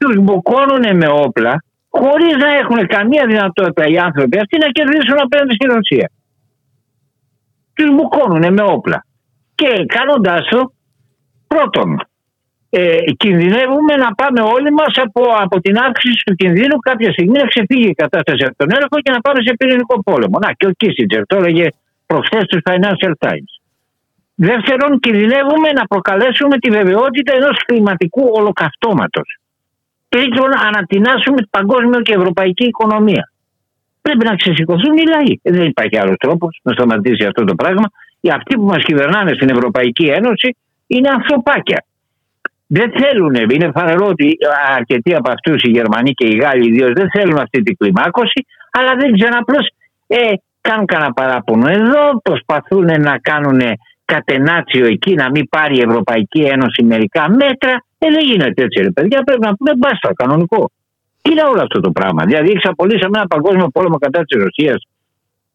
Τους 0.00 0.16
μπουκώνουν 0.20 0.96
με 0.96 1.08
όπλα 1.08 1.64
χωρίς 1.88 2.34
να 2.44 2.48
έχουν 2.60 2.86
καμία 2.86 3.24
δυνατότητα 3.26 3.84
οι 3.86 3.98
άνθρωποι 3.98 4.38
αυτοί 4.38 4.58
να 4.58 4.68
κερδίσουν 4.76 5.18
απέναντι 5.20 5.54
στη 5.54 5.66
Ρωσία. 5.66 6.10
Τους 7.74 7.90
μπουκώνουν 7.94 8.52
με 8.52 8.62
όπλα. 8.62 9.04
Και 9.54 9.84
κάνοντας 9.86 10.48
το, 10.48 10.72
πρώτον, 11.46 12.00
ε, 12.70 12.96
κινδυνεύουμε 13.16 13.94
να 14.04 14.14
πάμε 14.14 14.40
όλοι 14.40 14.70
μας 14.72 14.94
από, 15.04 15.22
από 15.44 15.60
την 15.60 15.78
αύξηση 15.78 16.22
του 16.26 16.34
κινδύνου 16.34 16.76
κάποια 16.88 17.12
στιγμή 17.12 17.38
να 17.38 17.46
ξεφύγει 17.46 17.88
η 17.88 17.94
κατάσταση 17.94 18.42
από 18.44 18.56
τον 18.56 18.68
έλεγχο 18.70 18.96
και 19.04 19.10
να 19.10 19.20
πάμε 19.20 19.40
σε 19.46 19.54
πυρηνικό 19.58 20.02
πόλεμο. 20.02 20.38
Να 20.38 20.52
και 20.52 20.66
ο 20.66 20.70
Κίσιτζερ 20.70 21.26
το 21.26 21.36
έλεγε 21.36 21.66
προχθές 22.06 22.44
του 22.44 22.58
Financial 22.68 23.12
Times. 23.24 23.52
Δεύτερον, 24.34 25.00
κινδυνεύουμε 25.00 25.68
να 25.78 25.84
προκαλέσουμε 25.86 26.56
τη 26.58 26.70
βεβαιότητα 26.70 27.32
ενός 27.34 27.56
κλιματικού 27.66 28.30
ολοκαυτώματος. 28.32 29.39
Τρίτον, 30.12 30.50
ανατινάσουμε 30.68 31.36
την 31.36 31.50
παγκόσμια 31.50 32.00
και 32.00 32.14
ευρωπαϊκή 32.14 32.64
οικονομία. 32.64 33.24
Πρέπει 34.02 34.24
να 34.24 34.34
ξεσηκωθούν 34.34 34.96
οι 34.96 35.06
λαοί. 35.14 35.32
Δεν 35.42 35.66
υπάρχει 35.66 35.96
άλλος 35.98 36.16
τρόπος 36.16 36.60
να 36.62 36.72
σταματήσει 36.72 37.24
αυτό 37.24 37.44
το 37.44 37.54
πράγμα. 37.54 37.86
Οι 38.20 38.28
αυτοί 38.30 38.54
που 38.54 38.66
μας 38.72 38.82
κυβερνάνε 38.84 39.32
στην 39.34 39.48
Ευρωπαϊκή 39.48 40.06
Ένωση 40.06 40.56
είναι 40.86 41.08
ανθρωπάκια. 41.08 41.84
Δεν 42.66 42.92
θέλουν, 43.00 43.34
είναι 43.34 43.70
φανερό 43.74 44.06
ότι 44.06 44.36
αρκετοί 44.76 45.14
από 45.14 45.30
αυτούς, 45.30 45.62
οι 45.62 45.70
Γερμανοί 45.70 46.12
και 46.12 46.26
οι 46.26 46.36
Γάλλοι 46.36 46.66
ιδίως, 46.68 46.92
δεν 46.92 47.10
θέλουν 47.10 47.38
αυτή 47.38 47.62
την 47.62 47.76
κλιμάκωση, 47.76 48.46
αλλά 48.70 48.94
δεν 48.94 49.12
ξέρουν 49.16 49.36
απλώς 49.36 49.66
ε, 50.06 50.32
κάνουν 50.60 50.86
κανένα 50.86 51.12
παράπονο. 51.12 51.68
Εδώ 51.68 52.20
προσπαθούν 52.22 52.84
να 52.84 53.18
κάνουν 53.18 53.60
κατενάτσιο 54.04 54.86
εκεί, 54.86 55.14
να 55.14 55.30
μην 55.30 55.48
πάρει 55.48 55.76
η 55.76 55.84
Ευρωπαϊκή 55.88 56.40
Ένωση 56.40 56.82
μερικά 56.82 57.30
μέτρα. 57.30 57.84
Ε, 58.02 58.10
δεν 58.10 58.24
γίνεται 58.24 58.62
έτσι, 58.64 58.82
ρε 58.82 58.90
παιδιά. 58.90 59.22
Πρέπει 59.22 59.40
να 59.40 59.54
πούμε 59.54 59.72
μπάστα, 59.76 60.14
κανονικό. 60.14 60.70
Τι 61.22 61.30
είναι 61.30 61.42
όλο 61.42 61.62
αυτό 61.62 61.80
το 61.80 61.90
πράγμα; 61.90 62.24
Δηλαδή, 62.24 62.50
εξαπολύσαμε 62.50 63.18
ένα 63.18 63.26
παγκόσμιο 63.26 63.68
πόλεμο 63.68 63.98
κατά 63.98 64.24
της 64.24 64.42
Ρωσίας, 64.42 64.86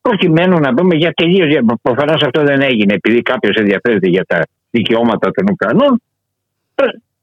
προκειμένου 0.01 0.59
να 0.59 0.73
πούμε 0.73 0.95
για 0.95 1.11
τελείως. 1.11 1.63
Προφανώς 1.81 2.21
αυτό 2.21 2.43
δεν 2.43 2.61
έγινε 2.61 2.93
επειδή 2.93 3.21
κάποιος 3.21 3.55
ενδιαφέρεται 3.55 4.07
για 4.07 4.25
τα 4.25 4.39
δικαιώματα 4.69 5.31
των 5.31 5.45
Ουκρανών. 5.51 6.01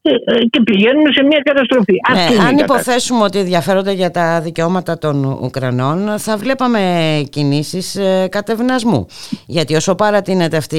Ε, 0.05 0.11
ε, 0.25 0.45
και 0.51 0.61
πηγαίνουμε 0.65 1.13
σε 1.13 1.23
μια 1.23 1.41
καταστροφή. 1.45 1.95
Ναι, 2.13 2.45
αν 2.49 2.59
υποθέσουμε 2.59 3.23
ότι 3.23 3.39
ενδιαφέρονται 3.39 3.93
για 3.93 4.11
τα 4.11 4.41
δικαιώματα 4.41 4.99
των 4.99 5.25
Ουκρανών 5.25 6.19
θα 6.19 6.37
βλέπαμε 6.37 6.81
κινήσεις 7.31 7.97
ε, 7.97 8.29
κατευνασμού 8.31 9.07
γιατί 9.47 9.75
όσο 9.75 9.95
παρατείνεται 9.95 10.57
αυτή 10.57 10.79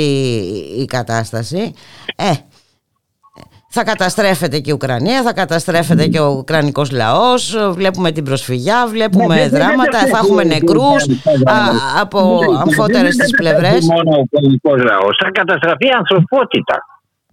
η 0.77 0.85
κατάσταση 0.85 1.73
ε, 2.15 2.31
θα 3.75 3.83
καταστρέφεται 3.83 4.57
και 4.59 4.69
η 4.69 4.73
Ουκρανία, 4.73 5.19
θα 5.27 5.33
καταστρέφεται 5.33 6.05
και 6.07 6.19
ο 6.19 6.29
Ουκρανικός 6.39 6.89
λαός, 6.91 7.41
βλέπουμε 7.77 8.11
την 8.11 8.23
προσφυγιά, 8.23 8.87
βλέπουμε 8.87 9.35
ναι, 9.35 9.47
δράματα, 9.47 9.99
θα 10.11 10.17
έχουμε 10.23 10.43
νεκρούς 10.43 11.01
από 12.03 12.19
αμφότερες 12.63 13.15
τις 13.15 13.31
πλευρές. 13.39 13.79
μόνο 13.95 14.11
ο 14.17 14.21
Ουκρανικός 14.25 14.79
λαός, 14.91 15.13
θα 15.23 15.29
καταστραφεί 15.39 15.85
η 15.85 15.95
ανθρωπότητα. 16.01 16.77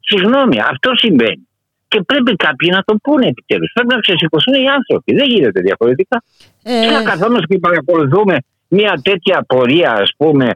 Συγγνώμη, 0.01 0.57
αυτό 0.73 0.91
συμβαίνει. 0.95 1.49
Και 1.89 2.01
πρέπει 2.11 2.33
κάποιοι 2.47 2.69
να 2.77 2.83
το 2.89 2.95
πούνε 3.03 3.27
επιτέλους. 3.27 3.71
Πρέπει 3.75 3.93
να 3.95 4.01
ξεσηκωθούν 4.01 4.55
οι 4.63 4.69
άνθρωποι. 4.79 5.11
Δεν 5.19 5.27
γίνεται 5.33 5.61
διαφορετικά. 5.61 6.23
Ε... 6.63 6.81
Και 6.85 6.91
να 6.97 7.03
καθόμαστε 7.11 7.47
και 7.53 7.59
παρακολουθούμε 7.59 8.35
μια 8.69 8.93
τέτοια 9.03 9.45
πορεία, 9.47 9.91
ας 10.05 10.11
πούμε, 10.17 10.47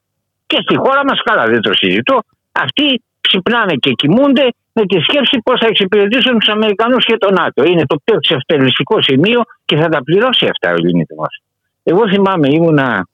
και 0.47 0.59
στη 0.65 0.74
χώρα 0.77 1.02
μας, 1.09 1.19
καλά 1.28 1.44
δεν 1.47 1.61
το 1.61 1.73
συζητώ. 1.73 2.16
Αυτοί 2.52 3.02
ξυπνάνε 3.20 3.74
και 3.74 3.90
κοιμούνται 4.01 4.47
με 4.76 4.82
τη 4.86 5.01
σκέψη 5.01 5.38
πώς 5.44 5.60
θα 5.60 5.66
εξυπηρετήσουν 5.66 6.38
τους 6.38 6.48
Αμερικανούς 6.48 7.05
και 7.05 7.16
τον 7.16 7.32
ΝΑΤΟ. 7.32 7.64
Είναι 7.64 7.84
το 7.86 7.96
πιο 8.05 8.14
εξευτελιστικό 8.14 9.02
σημείο 9.02 9.40
και 9.64 9.76
θα 9.76 9.88
τα 9.88 10.02
πληρώσει 10.02 10.44
αυτά 10.46 10.70
ο 10.70 10.74
ελληνικό. 10.78 11.26
Εγώ 11.82 12.09
θυμάμαι, 12.09 12.48
ήμουνα, 12.51 13.09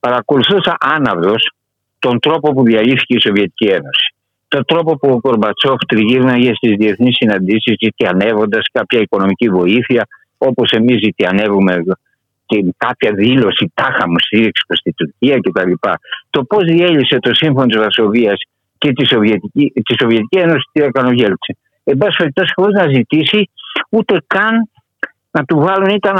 παρακολουθούσα 0.00 0.76
άναυδος 0.80 1.50
τον 1.98 2.18
τρόπο 2.18 2.52
που 2.52 2.62
διαλύθηκε 2.62 3.14
η 3.14 3.20
Σοβιετική 3.20 3.66
Ένωση 3.66 4.12
τον 4.48 4.64
τρόπο 4.64 4.96
που 4.96 5.08
ο 5.10 5.20
Κορμπατσόφ 5.20 5.78
τριγύρναγε 5.88 6.54
στις 6.54 6.76
διεθνείς 6.76 7.16
συναντήσεις, 7.16 7.76
ζητιανεύοντα 7.80 8.58
κάποια 8.72 9.00
οικονομική 9.00 9.48
βοήθεια, 9.48 10.06
όπως 10.38 10.70
εμείς 10.70 10.98
ζητιανεύουμε 11.04 11.82
και 12.46 12.64
κάποια 12.76 13.12
δήλωση 13.12 13.72
τάχα 13.74 14.08
μου 14.08 14.18
στήριξη 14.18 14.64
προς 14.66 14.80
την 14.80 14.94
Τουρκία 14.94 15.38
κτλ. 15.40 15.72
Το 16.30 16.44
πώς 16.44 16.64
διέλυσε 16.64 17.18
το 17.18 17.34
σύμφωνο 17.34 17.66
της 17.66 17.78
Βασοβίας 17.78 18.40
και 18.78 18.92
τη 18.92 19.06
Σοβιετική, 19.06 19.72
τη 19.84 19.94
Σοβιετική 20.00 20.38
Ένωση, 20.38 20.68
τι 20.72 20.82
έκανε 20.82 21.08
ο 21.08 21.12
Γέλτσε. 21.12 21.56
Εν 21.84 21.96
πάση 21.96 22.16
περιπτώσει, 22.16 22.52
χωρίς 22.54 22.74
να 22.74 22.88
ζητήσει 22.92 23.50
ούτε 23.90 24.22
καν 24.26 24.70
να 25.30 25.44
του 25.44 25.58
βάλουν, 25.58 25.88
ήταν 25.88 26.16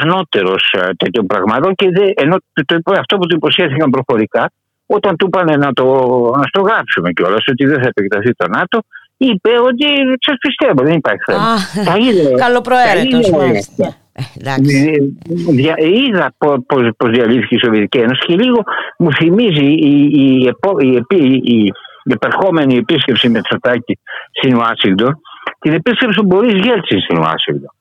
ανώτερος 0.00 0.72
ε, 0.72 0.90
τέτοιων 0.96 1.26
πραγμάτων 1.26 1.74
και 1.74 1.90
δε, 1.90 2.10
ενώ 2.14 2.36
το, 2.66 2.92
αυτό 2.98 3.16
που 3.16 3.26
του 3.26 3.36
υποσχέθηκαν 3.36 3.90
προφορικά 3.90 4.52
όταν 4.86 5.16
του 5.16 5.26
είπαν 5.26 5.58
να 5.58 5.72
το, 5.72 5.84
να 6.36 6.44
το 6.50 6.60
γράψουμε 6.60 7.12
κιόλας 7.12 7.44
ότι 7.50 7.64
δεν 7.66 7.82
θα 7.82 7.88
επεκταθεί 7.88 8.34
το 8.34 8.48
ΝΑΤΟ, 8.48 8.82
είπε 9.16 9.50
ότι 9.64 9.84
σας 10.20 10.36
πιστεύω, 10.40 10.82
δεν 10.84 10.94
υπάρχει 10.94 11.22
θέμα. 11.26 11.44
Καλοπροαίρετος, 12.36 13.30
μάλιστα. 13.30 13.96
Είδα 15.76 16.34
πώ 16.98 17.08
διαλύθηκε 17.08 17.54
η 17.54 17.58
Σοβιετική 17.64 17.98
Ένωση 17.98 18.26
και 18.26 18.34
λίγο 18.34 18.62
μου 18.98 19.12
θυμίζει 19.12 19.64
η, 19.64 20.10
η, 20.12 20.54
η, 21.08 21.32
η 21.42 21.72
επερχόμενη 22.10 22.76
επίσκεψη 22.76 23.28
με 23.28 23.40
Τσοτάκη 23.40 23.98
στην 24.32 24.56
Ουάσιγκτον 24.56 25.20
την 25.58 25.72
επίσκεψη 25.72 26.18
του 26.18 26.24
Μπορίς 26.26 26.64
Γέλτση 26.64 27.00
στην 27.00 27.18
Ουάσιγκτον 27.18 27.72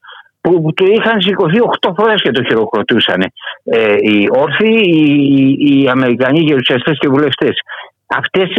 που, 0.42 0.74
του 0.76 0.86
είχαν 0.86 1.22
σηκωθεί 1.22 1.58
8 1.82 1.92
φορές 1.98 2.22
και 2.22 2.32
το 2.32 2.44
χειροκροτούσαν 2.44 3.22
ε, 3.64 3.96
οι 4.00 4.28
όρθιοι, 4.30 4.82
οι, 4.84 5.56
οι 5.60 5.90
Αμερικανοί 5.90 6.40
γερουσιαστές 6.40 6.98
και 7.00 7.08
βουλευτές. 7.08 7.56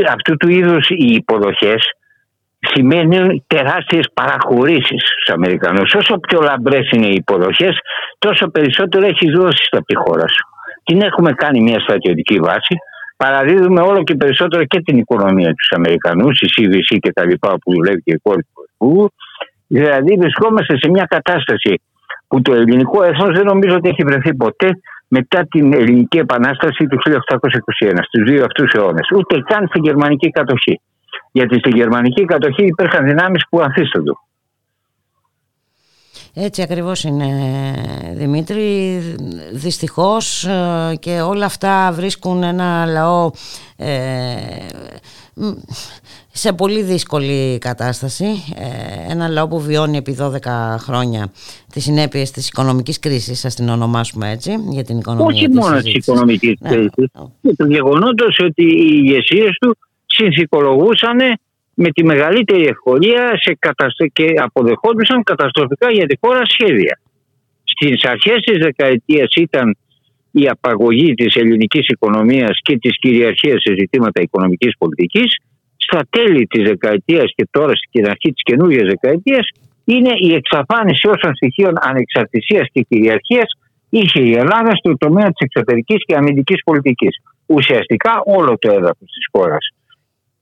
Αυτού 0.08 0.36
του 0.36 0.48
είδους 0.48 0.88
οι 0.88 1.06
υποδοχές 1.06 1.90
σημαίνουν 2.58 3.44
τεράστιες 3.46 4.06
παραχωρήσεις 4.14 5.02
στους 5.02 5.34
Αμερικανούς. 5.34 5.94
Όσο 5.94 6.18
πιο 6.18 6.40
λαμπρές 6.40 6.90
είναι 6.90 7.06
οι 7.06 7.14
υποδοχές, 7.14 7.78
τόσο 8.18 8.46
περισσότερο 8.46 9.06
έχεις 9.06 9.30
δώσει 9.32 9.68
από 9.70 9.84
τη 9.84 9.94
χώρα 9.94 10.28
σου. 10.28 10.44
Την 10.84 11.02
έχουμε 11.02 11.32
κάνει 11.32 11.60
μια 11.60 11.80
στρατιωτική 11.80 12.38
βάση. 12.38 12.74
Παραδίδουμε 13.24 13.80
όλο 13.80 14.02
και 14.02 14.14
περισσότερο 14.14 14.64
και 14.64 14.80
την 14.80 14.96
οικονομία 14.98 15.54
τους 15.54 15.68
Αμερικανούς, 15.76 16.40
η 16.40 16.48
CVC 16.54 16.96
και 17.00 17.12
τα 17.12 17.24
λοιπά 17.24 17.50
που 17.58 17.72
δουλεύει 17.72 18.02
και 18.02 18.12
η 18.12 18.20
κόρη 18.22 18.42
του 18.78 19.12
Δηλαδή 19.66 20.16
βρισκόμαστε 20.18 20.76
σε 20.78 20.90
μια 20.90 21.06
κατάσταση 21.08 21.80
που 22.28 22.42
το 22.42 22.52
ελληνικό 22.54 23.02
έθνος 23.02 23.32
δεν 23.38 23.44
νομίζω 23.44 23.74
ότι 23.76 23.88
έχει 23.88 24.02
βρεθεί 24.04 24.34
ποτέ 24.34 24.68
μετά 25.08 25.46
την 25.50 25.72
ελληνική 25.72 26.18
επανάσταση 26.18 26.86
του 26.86 26.98
1821, 26.98 28.02
στους 28.02 28.22
δύο 28.30 28.44
αυτούς 28.44 28.72
αιώνες. 28.72 29.06
Ούτε 29.16 29.42
καν 29.46 29.66
στην 29.68 29.82
γερμανική 29.84 30.30
κατοχή. 30.30 30.80
Γιατί 31.32 31.58
στη 31.58 31.70
γερμανική 31.74 32.24
κατοχή 32.24 32.64
υπήρχαν 32.64 33.04
δυνάμεις 33.04 33.42
που 33.50 33.60
ανθίστανται. 33.60 34.12
Έτσι 36.34 36.62
ακριβώς 36.62 37.04
είναι 37.04 37.26
Δημήτρη. 38.14 38.98
Δυστυχώς 39.52 40.44
ε, 40.44 40.96
και 41.00 41.20
όλα 41.20 41.44
αυτά 41.44 41.92
βρίσκουν 41.94 42.42
ένα 42.42 42.86
λαό 42.86 43.30
ε, 43.76 44.36
σε 46.32 46.52
πολύ 46.52 46.82
δύσκολη 46.82 47.58
κατάσταση. 47.58 48.24
Ε, 48.56 49.12
ένα 49.12 49.28
λαό 49.28 49.48
που 49.48 49.60
βιώνει 49.60 49.96
επί 49.96 50.16
12 50.20 50.36
χρόνια 50.78 51.32
τις 51.72 51.84
συνέπειες 51.84 52.30
της 52.30 52.48
οικονομικής 52.48 52.98
κρίσης, 52.98 53.44
ας 53.44 53.54
την 53.54 53.68
ονομάσουμε 53.68 54.30
έτσι, 54.30 54.54
για 54.70 54.84
την 54.84 54.98
οικονομία 54.98 55.26
Όχι 55.26 55.48
μόνο 55.48 55.80
της 55.80 55.94
οικονομικής 55.94 56.54
ναι. 56.60 56.68
κρίσης. 56.68 57.10
Και 57.42 57.54
το 57.56 57.66
γεγονότος 57.66 58.38
ότι 58.42 58.62
οι 58.62 59.00
ηγεσίες 59.02 59.56
του 59.60 59.76
συνθηκολογούσαν 60.06 61.18
με 61.82 61.90
τη 61.90 62.04
μεγαλύτερη 62.04 62.64
ευκολία 62.66 63.22
σε 63.42 63.58
και 64.12 64.26
αποδεχόντουσαν 64.36 65.22
καταστροφικά 65.22 65.90
για 65.90 66.06
τη 66.06 66.16
χώρα 66.20 66.42
σχέδια. 66.44 67.00
Στις 67.64 68.04
αρχές 68.04 68.40
της 68.46 68.58
δεκαετίας 68.58 69.30
ήταν 69.34 69.76
η 70.30 70.48
απαγωγή 70.48 71.14
της 71.14 71.34
ελληνικής 71.34 71.86
οικονομίας 71.86 72.58
και 72.62 72.78
της 72.78 72.98
κυριαρχίας 72.98 73.62
σε 73.62 73.74
ζητήματα 73.78 74.20
οικονομικής 74.22 74.72
πολιτικής. 74.78 75.36
Στα 75.76 76.00
τέλη 76.10 76.46
της 76.46 76.62
δεκαετίας 76.62 77.32
και 77.36 77.48
τώρα 77.50 77.72
στην 77.74 78.04
αρχή 78.06 78.32
της 78.32 78.42
καινούργιας 78.42 78.86
δεκαετίας 78.88 79.46
είναι 79.84 80.12
η 80.20 80.34
εξαφάνιση 80.34 81.08
όσων 81.08 81.34
στοιχείων 81.34 81.74
ανεξαρτησίας 81.80 82.66
και 82.72 82.86
κυριαρχίας 82.88 83.48
είχε 83.88 84.20
η 84.20 84.32
Ελλάδα 84.32 84.70
στο 84.74 84.96
τομέα 84.96 85.26
της 85.26 85.40
εξωτερικής 85.46 86.04
και 86.06 86.14
αμυντικής 86.16 86.62
πολιτικής. 86.64 87.14
Ουσιαστικά 87.46 88.22
όλο 88.24 88.58
το 88.58 88.70
έδαφος 88.72 89.08
της 89.14 89.26
χώρας 89.32 89.64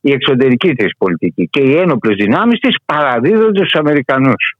η 0.00 0.12
εξωτερική 0.12 0.74
της 0.74 0.96
πολιτική 0.98 1.48
και 1.48 1.60
οι 1.60 1.76
ένοπλες 1.76 2.16
δυνάμεις 2.16 2.58
της 2.60 2.76
παραδίδονται 2.84 3.58
στους 3.58 3.74
Αμερικανούς. 3.74 4.56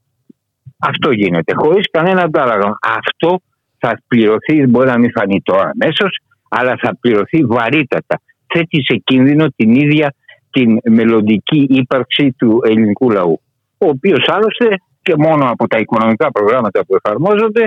Αυτό 0.79 1.11
γίνεται 1.11 1.53
χωρίς 1.57 1.91
κανένα 1.91 2.23
αντάλλαγμα. 2.23 2.79
Αυτό 2.81 3.41
θα 3.79 4.03
πληρωθεί, 4.09 4.67
μπορεί 4.67 4.87
να 4.87 4.99
μην 4.99 5.11
φανεί 5.11 5.43
τώρα 5.43 5.71
αμέσως, 5.75 6.21
αλλά 6.49 6.77
θα 6.81 6.97
πληρωθεί 7.01 7.45
βαρύτατα. 7.45 8.21
Θέτει 8.47 8.85
σε 8.85 8.97
κίνδυνο 8.97 9.47
την 9.57 9.75
ίδια 9.75 10.15
την 10.51 10.79
μελλοντική 10.89 11.67
ύπαρξη 11.71 12.35
του 12.39 12.61
ελληνικού 12.65 13.11
λαού. 13.11 13.41
Ο 13.79 13.87
οποίος 13.87 14.29
άλλωστε 14.29 14.77
και 15.03 15.15
μόνο 15.17 15.51
από 15.51 15.67
τα 15.67 15.79
οικονομικά 15.79 16.31
προγράμματα 16.31 16.85
που 16.85 16.97
εφαρμόζονται 17.03 17.65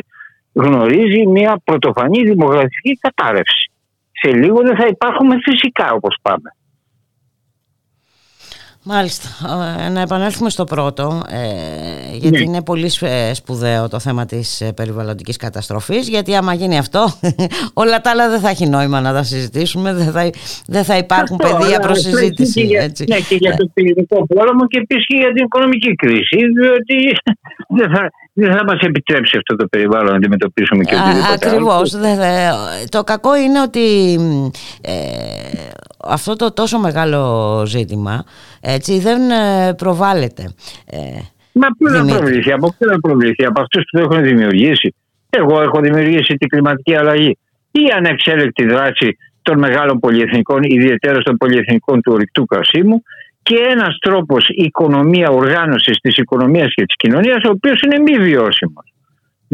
γνωρίζει 0.54 1.28
μια 1.28 1.62
πρωτοφανή 1.64 2.24
δημογραφική 2.24 2.94
κατάρρευση. 2.94 3.72
Σε 4.12 4.36
λίγο 4.36 4.62
δεν 4.62 4.76
θα 4.78 4.88
υπάρχουμε 4.88 5.36
φυσικά 5.44 5.92
όπως 5.92 6.18
πάμε. 6.22 6.56
Μάλιστα. 8.86 9.28
Ε, 9.86 9.90
να 9.90 10.02
επανέλθουμε 10.02 10.50
στο 10.50 10.64
πρώτο, 10.64 11.22
ε, 11.30 12.16
γιατί 12.18 12.38
ναι. 12.38 12.44
είναι 12.44 12.64
πολύ 12.64 12.92
ε, 13.00 13.34
σπουδαίο 13.34 13.88
το 13.88 14.00
θέμα 14.00 14.26
της 14.26 14.72
περιβαλλοντικής 14.76 15.38
καταστροφής, 15.38 16.10
γιατί 16.10 16.36
άμα 16.36 16.54
γίνει 16.54 16.78
αυτό, 16.78 17.06
όλα 17.84 18.02
τα 18.02 18.10
άλλα 18.10 18.30
δεν 18.30 18.40
θα 18.40 18.50
έχει 18.50 18.66
νόημα 18.68 19.02
να 19.02 19.14
τα 19.14 19.24
συζητήσουμε, 19.24 19.94
δεν 19.94 20.12
θα, 20.12 20.30
δεν 20.68 20.84
θα 20.84 20.98
υπάρχουν 20.98 21.38
αυτό, 21.42 21.58
πεδία 21.58 21.80
προς 21.80 22.00
συζήτηση. 22.00 22.62
Και 22.62 22.66
για, 22.66 22.82
ναι, 23.08 23.20
και 23.20 23.36
για 23.36 23.56
το 23.56 23.70
πυρηνικό 23.74 24.28
πόλεμο 24.28 24.68
και 24.68 24.78
επίσης 24.78 25.06
και 25.06 25.18
για 25.18 25.32
την 25.34 25.44
οικονομική 25.44 25.96
κρίση, 25.96 26.38
διότι 26.60 27.18
δεν 27.78 27.96
θα, 27.96 28.12
δεν 28.34 28.52
θα 28.52 28.64
μας 28.64 28.80
επιτρέψει 28.80 29.38
αυτό 29.38 29.56
το 29.56 29.68
περιβάλλον 29.68 30.10
να 30.10 30.16
αντιμετωπίσουμε 30.16 30.84
και 30.84 30.96
οτιδήποτε 30.96 31.48
Ακριβώς. 31.48 31.96
το 32.90 33.04
κακό 33.04 33.36
είναι 33.36 33.62
ότι 33.62 34.14
ε, 34.82 34.94
αυτό 36.08 36.36
το 36.36 36.54
τόσο 36.54 36.80
μεγάλο 36.80 37.64
ζήτημα 37.66 38.24
έτσι, 38.62 39.00
δεν 39.00 39.30
ε, 39.30 39.74
προβάλλεται. 39.74 40.54
Ε, 40.86 40.98
Μα 41.54 41.68
πού 41.78 41.90
να 41.90 42.06
προβληθεί, 42.06 42.52
από 42.52 42.68
πού 42.68 42.86
να 42.86 43.00
προβληθεί, 43.00 43.46
από 43.46 43.62
αυτούς 43.62 43.84
που 43.84 43.98
το 43.98 44.04
έχουν 44.04 44.24
δημιουργήσει. 44.24 44.96
Εγώ 45.30 45.62
έχω 45.62 45.80
δημιουργήσει 45.80 46.36
την 46.36 46.48
κλιματική 46.50 46.96
αλλαγή. 46.96 47.38
Η 47.72 47.82
ανεξέλεκτη 47.98 48.66
δράση 48.66 49.18
των 49.42 49.58
μεγάλων 49.60 50.00
πολυεθνικών, 50.00 50.64
ιδιαίτερα 50.64 51.20
των 51.20 51.38
πολυεθνικών 51.38 52.02
του 52.02 52.12
ορυκτού 52.14 52.46
καυσίμου 52.46 53.04
και 53.44 53.56
ένας 53.70 53.98
τρόπος 54.00 54.46
οικονομία, 54.50 55.30
οργάνωσης 55.30 55.98
της 56.02 56.18
οικονομίας 56.18 56.74
και 56.74 56.86
της 56.86 56.96
κοινωνίας, 56.96 57.44
ο 57.44 57.50
οποίος 57.50 57.82
είναι 57.82 58.00
μη 58.00 58.18
βιώσιμος. 58.18 58.93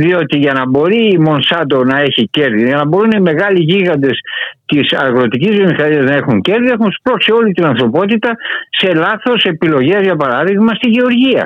Διότι 0.04 0.38
για 0.38 0.54
να 0.54 0.68
μπορεί 0.70 1.12
η 1.12 1.18
Μονσάντο 1.18 1.84
να 1.84 1.98
έχει 2.00 2.30
κέρδη, 2.30 2.64
για 2.66 2.76
να 2.76 2.86
μπορούν 2.86 3.12
οι 3.12 3.20
μεγάλοι 3.20 3.60
γίγαντες 3.60 4.20
της 4.66 4.94
αγροτικής 4.94 5.56
βιομηχανίας 5.56 6.06
να 6.06 6.14
έχουν 6.14 6.42
κέρδη, 6.42 6.70
έχουν 6.70 6.92
σπρώξει 6.92 7.32
όλη 7.32 7.52
την 7.52 7.66
ανθρωπότητα 7.66 8.36
σε 8.70 8.94
λάθος 8.94 9.44
επιλογές, 9.44 10.02
για 10.02 10.16
παράδειγμα, 10.16 10.74
στη 10.74 10.90
γεωργια 10.90 11.46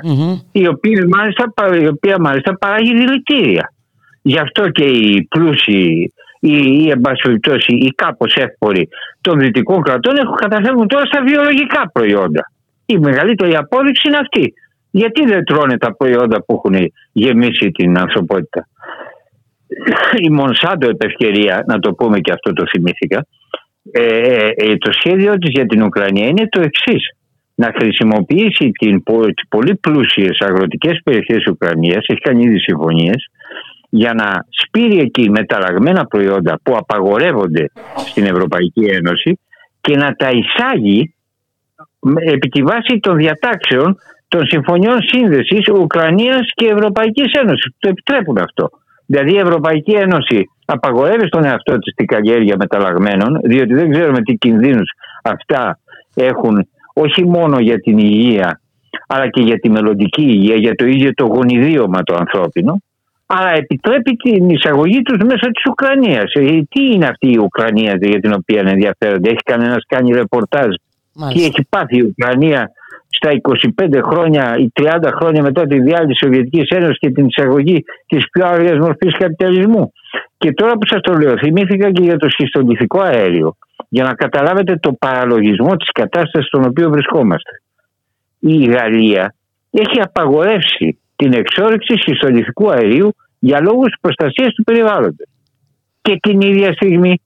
η, 0.52 0.68
οποία 0.68 1.08
μάλιστα, 1.16 1.44
η 1.82 1.88
οποία 1.88 2.16
μάλιστα 2.20 2.58
παράγει 2.58 2.94
δηλητήρια. 2.96 3.74
Γι' 4.22 4.40
αυτό 4.40 4.70
και 4.70 4.84
οι 4.84 5.28
πλούσιοι 5.30 6.14
ή, 6.40 6.56
ή 6.84 6.90
εν 6.90 7.02
πάση 7.02 7.40
οι 7.68 7.90
κάπως 7.96 8.36
εύποροι 8.36 8.90
των 9.22 9.40
δυτικών 9.40 9.82
κρατών 9.82 10.16
έχουν 10.18 10.36
καταφέρουν 10.36 10.88
τώρα 10.88 11.06
στα 11.06 11.22
βιολογικά 11.24 11.90
προϊόντα. 11.94 12.52
Η 12.86 12.98
μεγαλύτερη 12.98 13.56
απόδειξη 13.56 14.08
είναι 14.08 14.18
αυτή. 14.18 14.54
Γιατί 14.95 15.26
δεν 15.26 15.44
τρώνε 15.44 15.78
τα 15.78 15.95
προϊόντα 15.95 16.44
που 16.44 16.53
έχουν 16.53 16.91
γεμίσει 17.11 17.72
την 17.72 17.98
ανθρωπότητα; 17.98 18.68
Η 20.22 20.30
Μονσάντο 20.30 20.90
επευκαιρία, 20.90 21.64
να 21.68 21.80
το 21.80 21.94
πούμε 21.94 22.20
και 22.20 22.32
αυτό 22.32 22.53
το 22.53 22.64
θυμήθηκα, 22.68 23.26
ε, 23.91 24.03
ε, 24.03 24.53
ε, 24.56 24.78
το 24.78 24.91
σχέδιο 24.91 25.38
της 25.38 25.49
για 25.49 25.65
την 25.65 25.84
Ουκρανία 25.84 26.28
είναι 26.28 26.48
το 26.49 26.61
εξής. 26.61 27.15
Να 27.56 27.72
χρησιμοποιήσει 27.78 28.72
την, 28.72 29.03
τις 29.36 29.48
πολύ 29.49 29.76
πλούσιες 29.76 30.40
αγροτικές 30.40 31.02
περιοχές 31.03 31.38
της 31.38 31.48
Ουκρανίας, 31.48 32.06
έχει 32.07 32.20
κάνει 32.20 32.44
ήδη 32.44 32.60
συμφωνίες, 32.60 33.30
για 33.90 34.14
να 34.14 34.45
σπείρει 34.49 34.99
εκεί 34.99 35.30
μεταλλαγμένα 35.30 36.06
προϊόντα 36.06 36.60
που 36.64 36.76
απαγορεύονται 36.78 37.72
στην 37.95 38.26
Ευρωπαϊκή 38.26 38.84
Ένωση 38.84 39.40
και 39.82 39.95
να 39.95 40.15
τα 40.15 40.30
εισάγει 40.30 41.14
επί 42.32 42.49
τη 42.49 42.64
βάση 42.64 42.99
των 42.99 43.18
διατάξεων 43.18 43.98
των 44.34 44.46
συμφωνιών 44.46 44.98
σύνδεσης 45.02 45.68
Ουκρανίας 45.82 46.46
και 46.54 46.66
Ευρωπαϊκής 46.76 47.32
Ένωσης. 47.42 47.72
Το 47.80 47.90
επιτρέπουν 47.90 48.38
αυτό. 48.38 48.70
Δηλαδή 49.06 49.32
η 49.34 49.38
Ευρωπαϊκή 49.38 49.92
Ένωση 49.92 50.50
απαγορεύει 50.66 51.28
στον 51.28 51.44
εαυτό 51.46 51.78
της 51.80 51.94
την 51.94 52.06
καλλιέργεια 52.06 52.56
μεταλλαγμένων, 52.60 53.40
διότι 53.44 53.74
δεν 53.74 53.92
ξέρουμε 53.92 54.22
τι 54.22 54.34
κινδύνους 54.34 54.90
αυτά 55.24 55.80
έχουν 56.16 56.68
όχι 56.94 57.26
μόνο 57.26 57.60
για 57.60 57.80
την 57.80 57.98
υγεία, 57.98 58.62
αλλά 59.08 59.28
και 59.28 59.42
για 59.42 59.60
τη 59.60 59.70
μελλοντική 59.70 60.22
υγεία, 60.22 60.56
για 60.56 60.76
το 60.76 60.86
ίδιο 60.86 61.14
το 61.14 61.26
γονιδίωμα 61.26 62.04
το 62.04 62.16
ανθρώπινο, 62.16 62.82
αλλά 63.26 63.52
επιτρέπει 63.54 64.12
την 64.16 64.50
εισαγωγή 64.50 65.02
τους 65.02 65.18
μέσω 65.18 65.48
της 65.52 65.66
Ουκρανίας. 65.70 66.34
Ε, 66.34 66.42
τι 66.70 66.82
είναι 66.94 67.06
αυτή 67.06 67.32
η 67.32 67.38
Ουκρανία 67.38 67.98
για 68.02 68.20
την 68.20 68.34
οποία 68.34 68.64
ενδιαφέρονται, 68.66 69.30
έχει 69.30 69.44
κανένας 69.44 69.84
κάνει 69.88 70.12
ρεπορτάζ, 70.12 70.72
τι 71.34 71.46
έχει 71.46 71.66
πάθει 71.70 71.98
η 71.98 72.02
Ουκρανία 72.02 72.72
στα 73.15 73.30
25 73.80 73.99
χρόνια 74.03 74.56
ή 74.57 74.72
30 74.81 75.11
χρόνια 75.15 75.41
μετά 75.41 75.65
τη 75.65 75.80
διάλυση 75.80 76.07
της 76.07 76.18
Σοβιετικής 76.18 76.69
Ένωσης 76.69 76.99
και 76.99 77.10
την 77.10 77.26
εισαγωγή 77.26 77.84
της 78.07 78.30
πιο 78.30 78.45
άγριας 78.45 78.77
μορφής 78.77 79.18
καπιταλισμού. 79.18 79.91
Και 80.38 80.53
τώρα 80.53 80.72
που 80.72 80.88
σας 80.88 81.02
το 81.02 81.14
λέω, 81.14 81.38
θυμήθηκα 81.38 81.91
και 81.91 82.03
για 82.03 82.18
το 82.18 82.30
σχιστολιθικό 82.30 82.99
αέριο, 82.99 83.56
για 83.90 84.03
να 84.03 84.14
καταλάβετε 84.14 84.76
το 84.76 84.94
παραλογισμό 84.94 85.76
της 85.76 85.91
κατάστασης 85.91 86.48
στον 86.48 86.64
οποίο 86.65 86.90
βρισκόμαστε. 86.90 87.52
Η 88.40 88.64
Γαλλία 88.65 89.35
έχει 89.72 90.02
απαγορεύσει 90.02 90.99
την 91.15 91.34
εξόρυξη 91.34 91.95
σχιστολιθικού 91.98 92.72
αερίου 92.72 93.15
για 93.40 93.61
λόγους 93.61 93.95
προστασίας 94.02 94.53
του 94.53 94.64
περιβάλλοντος. 94.64 95.27
Και 96.02 96.18
την 96.22 96.41
ίδια 96.41 96.73
στιγμή 96.73 97.22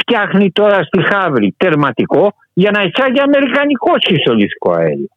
φτιάχνει 0.00 0.50
τώρα 0.50 0.82
στη 0.82 1.02
Χαύρη 1.02 1.54
τερματικό 1.56 2.32
για 2.52 2.70
να 2.70 2.82
εισάγει 2.82 3.20
αμερικανικό 3.20 3.92
σχιστολιθικό 4.00 4.72
αέριο. 4.72 5.08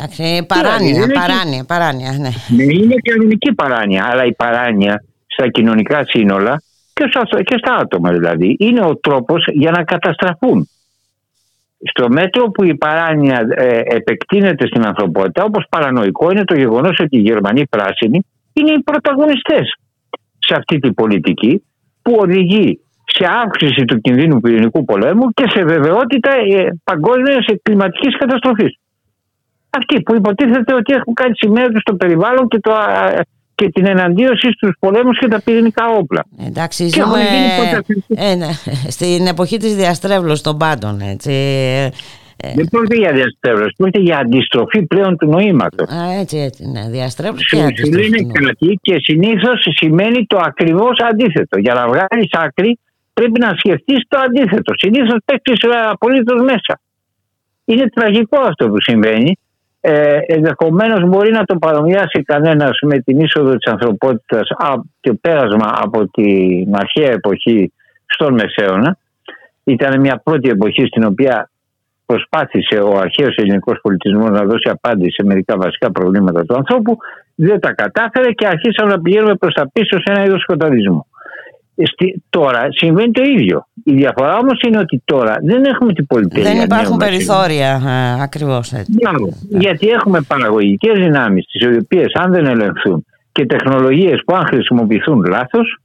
Εντάξει, 0.00 0.46
παράνοια, 0.46 1.06
παράνοια, 1.20 1.64
παράνοια, 1.64 2.10
ναι. 2.10 2.30
ναι. 2.56 2.62
Είναι 2.62 2.94
κανονική 3.02 3.54
παράνοια, 3.54 4.06
αλλά 4.10 4.24
η 4.24 4.32
παράνοια 4.32 5.04
στα 5.26 5.48
κοινωνικά 5.48 6.04
σύνολα 6.04 6.62
και 7.44 7.56
στα 7.58 7.74
άτομα 7.74 8.10
δηλαδή 8.12 8.56
είναι 8.58 8.80
ο 8.80 8.96
τρόπος 8.96 9.46
για 9.52 9.70
να 9.70 9.84
καταστραφούν. 9.84 10.68
Στο 11.90 12.08
μέτρο 12.08 12.50
που 12.50 12.64
η 12.64 12.74
παράνοια 12.76 13.46
ε, 13.56 13.80
επεκτείνεται 13.84 14.66
στην 14.66 14.86
ανθρωπότητα, 14.86 15.44
όπως 15.44 15.64
παρανοϊκό 15.68 16.30
είναι 16.30 16.44
το 16.44 16.54
γεγονός 16.54 16.98
ότι 17.00 17.16
οι 17.16 17.20
Γερμανοί 17.20 17.66
πράσινοι 17.66 18.26
είναι 18.52 18.70
οι 18.70 18.82
πρωταγωνιστές 18.82 19.74
σε 20.38 20.54
αυτή 20.54 20.78
την 20.78 20.94
πολιτική 20.94 21.62
που 22.02 22.16
οδηγεί 22.18 22.80
σε 23.04 23.26
αύξηση 23.44 23.84
του 23.84 24.00
κινδύνου 24.00 24.40
πυρηνικού 24.40 24.84
πολέμου 24.84 25.30
και 25.30 25.44
σε 25.48 25.64
βεβαιότητα 25.64 26.30
ε, 26.30 26.68
παγκόσμιας 26.84 27.44
κλιματικής 27.62 28.16
καταστροφής 28.16 28.78
αυτοί 29.78 30.02
που 30.02 30.14
υποτίθεται 30.14 30.74
ότι 30.74 30.94
έχουν 30.94 31.14
κάνει 31.14 31.34
σημαία 31.36 31.68
τους 31.68 31.80
στο 31.80 31.94
περιβάλλον 31.94 32.48
και, 32.48 32.58
το, 32.60 32.72
και 33.54 33.68
την 33.68 33.86
εναντίωση 33.86 34.52
στους 34.52 34.76
πολέμους 34.78 35.18
και 35.18 35.28
τα 35.28 35.40
πυρηνικά 35.44 35.84
όπλα. 35.86 36.24
Εντάξει, 36.46 36.88
ζούμε 36.88 37.20
ε, 38.08 38.34
ναι, 38.34 38.50
στην 38.88 39.26
εποχή 39.26 39.56
της 39.56 39.76
διαστρέβλωσης 39.76 40.40
των 40.42 40.56
πάντων. 40.56 41.00
Έτσι. 41.00 41.32
Ε, 42.42 42.52
Δεν 42.54 42.68
πρόκειται 42.70 42.96
για 42.96 43.12
διαστρέβλωση, 43.12 43.74
πρόκειται 43.76 44.02
για 44.02 44.18
αντιστροφή 44.18 44.86
πλέον 44.86 45.16
του 45.16 45.26
νοήματος. 45.26 45.88
Έτσι, 46.20 46.38
έτσι, 46.38 46.66
ναι. 46.66 46.88
Διαστρέβλωση 46.90 47.56
και 47.56 47.62
αντιστροφή. 47.62 48.06
είναι 48.06 48.32
κάτι 48.32 48.78
και 48.82 48.96
συνήθως 49.00 49.66
σημαίνει 49.70 50.26
το 50.26 50.38
ακριβώς 50.42 50.98
αντίθετο. 51.10 51.58
Για 51.58 51.74
να 51.74 51.86
βγάλεις 51.86 52.28
άκρη 52.32 52.78
πρέπει 53.12 53.40
να 53.40 53.54
σκεφτείς 53.56 54.04
το 54.08 54.18
αντίθετο. 54.18 54.72
Συνήθως 54.76 55.16
πέφτεις 55.24 55.60
απολύτως 55.90 56.42
μέσα. 56.42 56.80
Είναι 57.64 57.88
τραγικό 57.88 58.38
αυτό 58.40 58.68
που 58.68 58.80
συμβαίνει 58.80 59.38
ε, 59.80 60.18
Ενδεχομένως 60.26 61.08
μπορεί 61.08 61.30
να 61.30 61.44
το 61.44 61.56
παρομοιάσει 61.56 62.22
κανένας 62.22 62.78
με 62.82 62.98
την 62.98 63.20
είσοδο 63.20 63.56
της 63.56 63.72
ανθρωπότητας 63.72 64.48
και 65.00 65.12
πέρασμα 65.12 65.72
από 65.82 66.08
την 66.08 66.74
αρχαία 66.76 67.10
εποχή 67.10 67.72
στον 68.06 68.34
Μεσαίωνα. 68.34 68.98
Ήταν 69.64 70.00
μια 70.00 70.20
πρώτη 70.24 70.48
εποχή 70.48 70.86
στην 70.86 71.04
οποία 71.04 71.50
προσπάθησε 72.06 72.78
ο 72.78 72.98
αρχαίος 72.98 73.36
ελληνικός 73.36 73.78
πολιτισμός 73.82 74.30
να 74.30 74.44
δώσει 74.44 74.68
απάντηση 74.68 75.10
σε 75.10 75.24
μερικά 75.24 75.56
βασικά 75.56 75.92
προβλήματα 75.92 76.44
του 76.44 76.54
ανθρώπου, 76.54 76.96
δεν 77.34 77.60
τα 77.60 77.72
κατάφερε 77.72 78.32
και 78.32 78.46
αρχίσαμε 78.46 78.90
να 78.90 79.00
πηγαίνουμε 79.00 79.34
προς 79.34 79.54
τα 79.54 79.70
πίσω 79.72 79.96
σε 79.98 80.12
ένα 80.12 80.24
είδος 80.24 80.40
σκοταδισμού 80.40 81.06
τώρα 82.30 82.66
συμβαίνει 82.70 83.10
το 83.10 83.22
ίδιο. 83.22 83.66
Η 83.84 83.92
διαφορά 83.92 84.36
όμως 84.36 84.60
είναι 84.66 84.78
ότι 84.78 85.02
τώρα 85.04 85.36
δεν 85.42 85.64
έχουμε 85.64 85.92
την 85.92 86.06
πολυτέλεια. 86.06 86.52
Δεν 86.52 86.62
υπάρχουν 86.62 86.96
περιθώρια 86.96 87.80
ακριβώς 88.20 88.72
έτσι. 88.72 88.92
Γιατί 89.48 89.88
έχουμε 89.88 90.20
παραγωγικές 90.20 90.98
δυνάμεις, 90.98 91.46
τις 91.46 91.66
οποίες 91.82 92.12
αν 92.14 92.32
δεν 92.32 92.46
ελεγχθούν 92.46 93.04
και 93.32 93.46
τεχνολογίες 93.46 94.22
που 94.26 94.34
αν 94.34 94.46
χρησιμοποιηθούν 94.46 95.24
λάθος, 95.24 95.80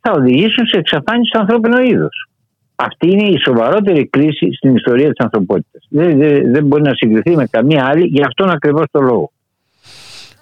θα 0.00 0.12
οδηγήσουν 0.12 0.66
σε 0.66 0.78
εξαφάνιση 0.78 1.30
του 1.32 1.38
ανθρώπινου 1.38 1.82
είδους. 1.82 2.28
Αυτή 2.74 3.10
είναι 3.10 3.28
η 3.28 3.38
σοβαρότερη 3.44 4.06
κρίση 4.06 4.52
στην 4.52 4.74
ιστορία 4.74 5.08
της 5.08 5.18
ανθρωπότητας. 5.18 5.86
Δεν, 5.90 6.18
δεν, 6.18 6.52
δεν 6.52 6.64
μπορεί 6.64 6.82
να 6.82 6.94
συγκριθεί 6.94 7.36
με 7.36 7.46
καμία 7.46 7.84
άλλη 7.86 8.06
για 8.06 8.26
αυτόν 8.26 8.50
ακριβώς 8.50 8.84
το 8.90 9.00
λόγο. 9.00 9.30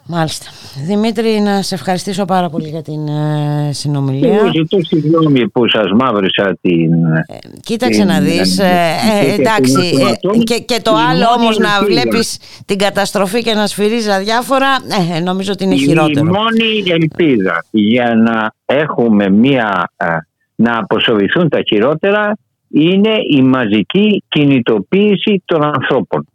Μάλιστα. 0.09 0.47
Δημήτρη, 0.87 1.41
να 1.41 1.63
σε 1.63 1.75
ευχαριστήσω 1.75 2.25
πάρα 2.25 2.49
πολύ 2.49 2.69
για 2.69 2.83
την 2.83 3.09
ε, 3.09 3.73
συνομιλία. 3.73 4.35
Εγώ 4.35 4.51
ζητώ 4.53 4.79
συγγνώμη 4.81 5.49
που 5.49 5.69
σας 5.69 5.93
μαύρισα 5.93 6.59
την... 6.61 7.05
Ε, 7.05 7.25
κοίταξε 7.63 8.05
να 8.05 8.21
δεις. 8.21 8.59
Ε, 8.59 8.65
ε 8.65 9.35
εντάξει. 9.35 9.93
και, 10.45 10.59
και 10.59 10.81
το 10.83 10.91
άλλο 11.11 11.25
όμως 11.39 11.59
να 11.59 11.85
βλέπεις 11.85 12.39
την 12.67 12.79
καταστροφή 12.79 13.43
και 13.43 13.55
να 13.55 13.67
σφυρίζεις 13.67 14.09
αδιάφορα, 14.09 14.67
νομίζω 15.25 15.53
ότι 15.53 15.65
είναι 15.65 15.77
χειρότερο. 15.77 16.27
Η 16.27 16.29
μόνη 16.29 16.83
ελπίδα 16.87 17.65
για 17.71 18.15
να 18.15 18.53
έχουμε 18.77 19.31
μία... 19.31 19.91
να 20.55 20.79
αποσοβηθούν 20.79 21.49
τα 21.49 21.61
χειρότερα 21.67 22.37
είναι 22.69 23.15
η 23.31 23.43
μαζική 23.43 24.23
κινητοποίηση 24.29 25.43
των 25.45 25.63
ανθρώπων 25.63 26.27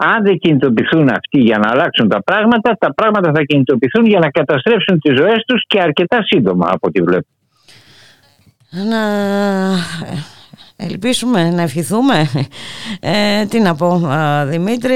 Αν 0.00 0.22
δεν 0.22 0.38
κινητοποιηθούν 0.38 1.08
αυτοί 1.08 1.40
για 1.40 1.58
να 1.58 1.70
αλλάξουν 1.70 2.08
τα 2.08 2.22
πράγματα, 2.22 2.76
τα 2.78 2.94
πράγματα 2.94 3.32
θα 3.34 3.42
κινητοποιηθούν 3.42 4.06
για 4.06 4.18
να 4.18 4.30
καταστρέψουν 4.30 4.98
τις 5.00 5.18
ζωές 5.18 5.44
τους 5.46 5.64
και 5.66 5.80
αρκετά 5.80 6.18
σύντομα 6.22 6.66
από 6.70 6.86
ό,τι 6.86 7.02
βλέπω. 7.02 7.26
Να 8.70 9.02
ελπίσουμε, 10.76 11.50
να 11.50 11.62
ευχηθούμε. 11.62 12.28
Ε, 13.00 13.44
τι 13.44 13.60
να 13.60 13.74
πω, 13.74 14.10
Δημήτρη; 14.46 14.94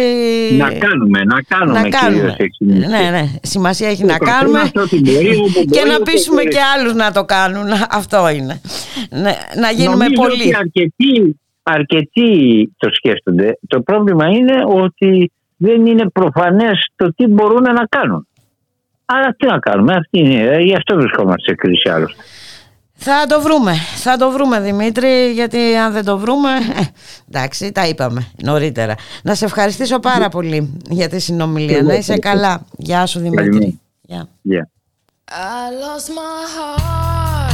Να 0.58 0.72
κάνουμε, 0.72 1.24
να 1.24 1.42
κάνουμε. 1.48 1.80
Να 1.80 1.88
κάνουμε. 1.88 2.36
Ναι, 2.58 3.10
ναι. 3.10 3.24
Σημασία 3.42 3.88
έχει 3.88 4.04
να 4.04 4.18
κάνουμε 4.18 4.60
και 5.74 5.84
να 5.84 6.00
πείσουμε 6.02 6.42
και 6.42 6.58
άλλους 6.76 6.94
να 6.94 7.12
το 7.12 7.24
κάνουν. 7.24 7.66
Αυτό 7.90 8.28
είναι. 8.28 8.60
Να 9.60 9.70
γίνουμε 9.70 10.06
πολύ. 10.14 10.56
αρκετοί, 10.56 11.40
αρκετοί 11.62 12.72
το 12.76 12.88
σκέφτονται. 12.92 13.58
Το 13.66 13.80
πρόβλημα 13.80 14.26
είναι 14.28 14.54
ότι 14.66 15.32
δεν 15.56 15.86
είναι 15.86 16.08
προφανές 16.08 16.90
το 16.96 17.14
τι 17.14 17.26
μπορούν 17.26 17.62
να 17.62 17.86
κάνουν. 17.88 18.26
Άρα 19.04 19.34
τι 19.38 19.46
να 19.46 19.58
κάνουμε, 19.58 19.94
αυτή 19.94 20.18
είναι, 20.18 20.58
γι' 20.60 20.74
αυτό 20.74 20.96
βρισκόμαστε 20.96 21.42
σε 21.50 21.54
κρίση 21.54 21.88
άλλωστε. 21.88 22.22
Θα 23.04 23.26
το 23.28 23.40
βρούμε, 23.40 23.72
θα 23.96 24.16
το 24.16 24.30
βρούμε 24.30 24.60
Δημήτρη, 24.60 25.30
γιατί 25.32 25.76
αν 25.76 25.92
δεν 25.92 26.04
το 26.04 26.18
βρούμε, 26.18 26.50
ε, 26.50 26.82
εντάξει, 27.28 27.72
τα 27.72 27.88
είπαμε 27.88 28.26
νωρίτερα. 28.42 28.94
Να 29.22 29.34
σε 29.34 29.44
ευχαριστήσω 29.44 30.00
πάρα 30.00 30.28
πολύ 30.28 30.80
για 30.88 31.08
τη 31.08 31.20
συνομιλία, 31.20 31.82
να 31.82 31.94
είσαι 31.94 32.18
καλά. 32.18 32.66
Γεια 32.76 33.06
σου 33.06 33.20
Δημήτρη. 33.20 33.80
Γεια. 34.00 34.28
Yeah. 34.48 34.66
I 35.30 35.70
lost 35.82 36.08
my 36.10 36.44
heart 36.54 37.51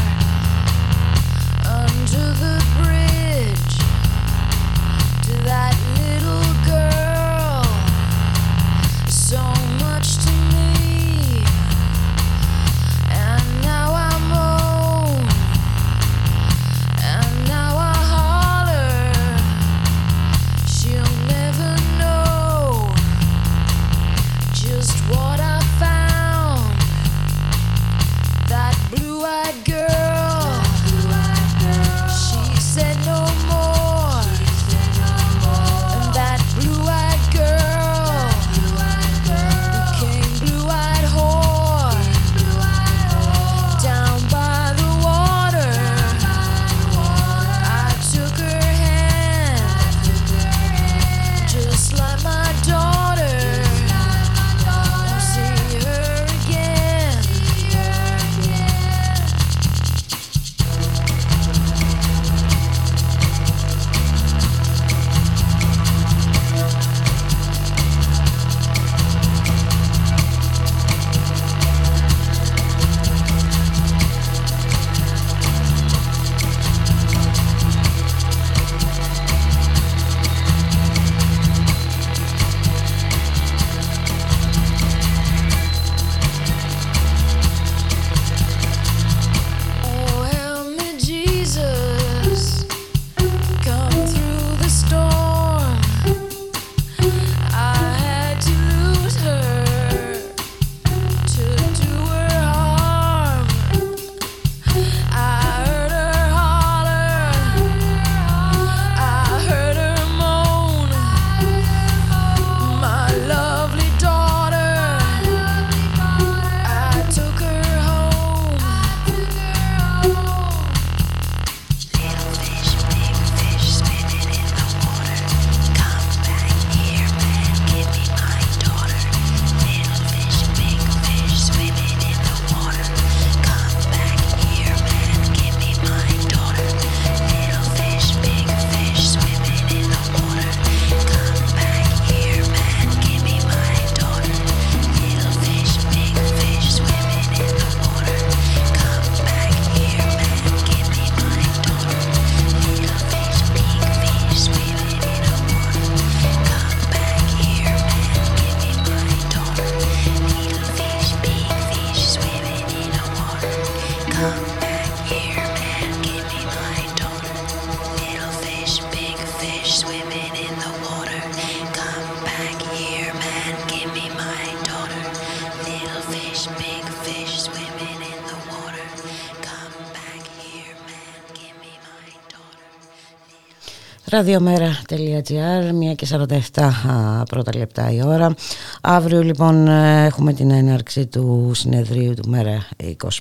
Ραδιομέρα.gr, 184.19 185.91
1 185.93 185.95
και 185.97 186.07
47 186.55 186.63
α, 186.63 187.23
πρώτα 187.23 187.53
λεπτά 187.57 187.91
η 187.93 188.03
ώρα. 188.05 188.35
Αύριο 188.83 189.23
λοιπόν 189.23 189.69
ε, 189.69 190.07
έχουμε 190.07 190.33
την 190.33 190.51
έναρξη 190.51 191.07
του 191.07 191.51
συνεδρίου 191.55 192.15
του 192.15 192.29
Μέρα 192.29 192.67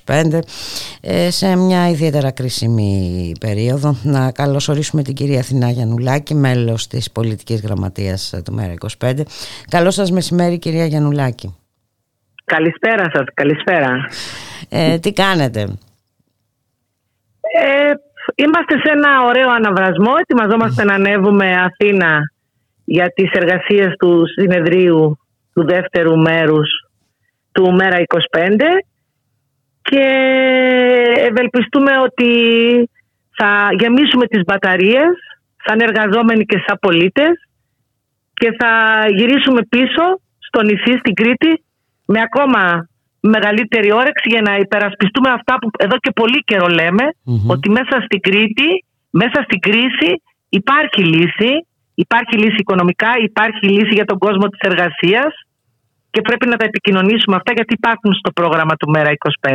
25 0.06 0.38
ε, 1.00 1.30
σε 1.30 1.56
μια 1.56 1.88
ιδιαίτερα 1.88 2.30
κρίσιμη 2.30 3.32
περίοδο. 3.40 3.96
Να 4.02 4.32
καλωσορίσουμε 4.32 5.02
την 5.02 5.14
κυρία 5.14 5.38
Αθηνά 5.38 5.70
Γιαννουλάκη, 5.70 6.34
μέλος 6.34 6.86
της 6.86 7.12
πολιτικής 7.12 7.60
γραμματείας 7.60 8.34
του 8.44 8.52
Μέρα 8.52 8.74
25. 8.98 9.20
Καλό 9.70 9.90
σας 9.90 10.10
μεσημέρι 10.10 10.58
κυρία 10.58 10.86
Γιαννουλάκη. 10.86 11.56
Καλησπέρα 12.44 13.10
σας, 13.12 13.24
καλησπέρα. 13.34 14.08
Ε, 14.68 14.98
τι 14.98 15.12
κάνετε; 15.12 15.60
Ε, 17.40 18.07
είμαστε 18.34 18.78
σε 18.78 18.90
ένα 18.90 19.22
ωραίο 19.24 19.50
αναβρασμό. 19.50 20.12
Ετοιμαζόμαστε 20.20 20.84
να 20.84 20.94
ανέβουμε 20.94 21.56
Αθήνα 21.56 22.20
για 22.84 23.12
τις 23.14 23.30
εργασίες 23.30 23.94
του 23.98 24.22
συνεδρίου 24.38 25.18
του 25.54 25.64
δεύτερου 25.64 26.18
μέρους 26.18 26.68
του 27.52 27.72
Μέρα 27.72 27.96
25 27.96 28.06
και 29.82 30.06
ευελπιστούμε 31.28 31.98
ότι 31.98 32.30
θα 33.36 33.68
γεμίσουμε 33.78 34.26
τις 34.26 34.42
μπαταρίες 34.44 35.14
σαν 35.64 35.80
εργαζόμενοι 35.80 36.44
και 36.44 36.62
σαν 36.66 36.78
πολίτες 36.80 37.48
και 38.34 38.54
θα 38.58 39.04
γυρίσουμε 39.08 39.62
πίσω 39.68 40.20
στο 40.38 40.62
νησί, 40.62 40.98
στην 40.98 41.14
Κρήτη 41.14 41.64
με 42.04 42.20
ακόμα 42.20 42.88
μεγαλύτερη 43.20 43.92
όρεξη 43.92 44.28
για 44.28 44.42
να 44.42 44.56
υπερασπιστούμε 44.56 45.30
αυτά 45.30 45.54
που 45.60 45.68
εδώ 45.78 45.96
και 45.96 46.10
πολύ 46.10 46.40
καιρό 46.44 46.66
λέμε, 46.66 47.04
ότι 47.46 47.70
μέσα 47.70 47.96
στην 48.04 48.20
Κρήτη, 48.20 48.84
μέσα 49.10 49.42
στην 49.46 49.60
κρίση 49.60 50.22
υπάρχει 50.48 51.04
λύση 51.04 51.66
Υπάρχει 52.04 52.34
λύση 52.42 52.60
οικονομικά, 52.64 53.10
υπάρχει 53.28 53.66
λύση 53.68 53.94
για 53.98 54.04
τον 54.04 54.18
κόσμο 54.18 54.46
της 54.48 54.60
εργασίας 54.70 55.32
και 56.10 56.20
πρέπει 56.20 56.46
να 56.46 56.56
τα 56.56 56.64
επικοινωνήσουμε 56.64 57.36
αυτά 57.36 57.52
γιατί 57.52 57.74
υπάρχουν 57.74 58.12
στο 58.14 58.30
πρόγραμμα 58.30 58.74
του 58.76 58.90
Μέρα 58.90 59.10
25. 59.40 59.52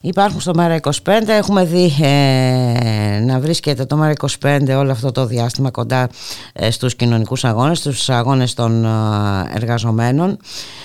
Υπάρχουν 0.00 0.40
στο 0.40 0.54
Μέρα 0.54 0.80
25, 0.82 0.92
έχουμε 1.26 1.64
δει 1.64 1.92
ε, 2.00 3.20
να 3.20 3.40
βρίσκεται 3.40 3.84
το 3.84 3.96
Μέρα 3.96 4.12
25 4.40 4.74
όλο 4.78 4.90
αυτό 4.90 5.12
το 5.12 5.26
διάστημα 5.26 5.70
κοντά 5.70 6.08
ε, 6.52 6.70
στους 6.70 6.96
κοινωνικούς 6.96 7.44
αγώνες, 7.44 7.78
στους 7.78 8.08
αγώνες 8.08 8.54
των 8.54 8.84
ε, 8.84 8.88
εργαζομένων. 9.54 10.38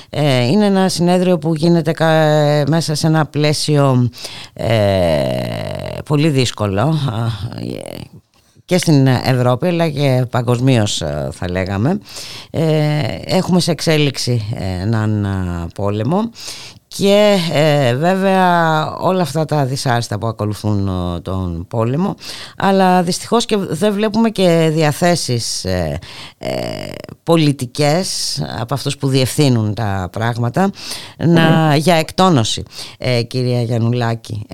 Ε, 0.10 0.46
είναι 0.46 0.66
ένα 0.66 0.90
συνέδριο 0.90 1.38
που 1.38 1.56
γίνεται 1.56 1.94
μέσα 2.68 2.96
σε 2.96 3.08
ένα 3.08 3.26
πλαίσιο 3.26 4.10
πολύ 6.06 6.30
δύσκολο 6.30 6.98
και 8.66 8.78
στην 8.78 9.08
Ευρώπη 9.08 9.68
αλλά 9.68 9.90
και 9.90 10.26
παγκοσμίως 10.30 11.04
θα 11.32 11.50
λέγαμε. 11.50 12.00
Έχουμε 13.26 13.60
σε 13.60 13.72
εξέλιξη 13.72 14.46
έναν 14.82 15.28
πόλεμο 15.76 16.30
και 16.98 17.38
ε, 17.54 17.96
βέβαια 17.96 18.86
όλα 18.96 19.22
αυτά 19.22 19.46
τα 19.46 19.66
δυσάρεστα 19.66 20.20
που 20.20 20.28
ακολουθούν 20.28 20.88
ε, 20.88 21.20
τον 21.20 21.68
πόλεμο. 21.68 22.16
Αλλά 22.58 23.04
δυστυχώς 23.04 23.46
και 23.46 23.58
δεν 23.58 23.94
βλέπουμε 23.94 24.30
και 24.30 24.70
διαθέσεις 24.74 25.66
ε, 25.66 26.00
ε 26.38 26.50
πολιτικές 27.24 28.40
από 28.60 28.74
αυτούς 28.74 28.98
που 28.98 29.08
διευθύνουν 29.08 29.74
τα 29.74 30.10
πράγματα 30.12 30.72
να, 31.18 31.76
για 31.76 31.96
εκτόνωση 31.96 32.64
κυρία 33.28 33.62
Γιαννουλάκη. 33.62 34.46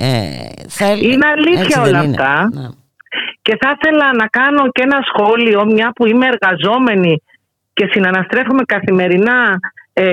Είναι 1.01 1.27
αλήθεια 1.35 1.81
όλα 1.81 1.99
αυτά. 1.99 2.49
Ναι. 2.53 2.68
και 3.41 3.57
θα 3.59 3.77
ήθελα 3.80 4.14
να 4.14 4.27
κάνω 4.27 4.68
και 4.72 4.81
ένα 4.81 4.99
σχόλιο 5.14 5.65
μια 5.65 5.91
που 5.95 6.07
είμαι 6.07 6.26
εργαζόμενη 6.26 7.22
και 7.73 7.88
συναναστρέφουμε 7.91 8.64
καθημερινά 8.64 9.59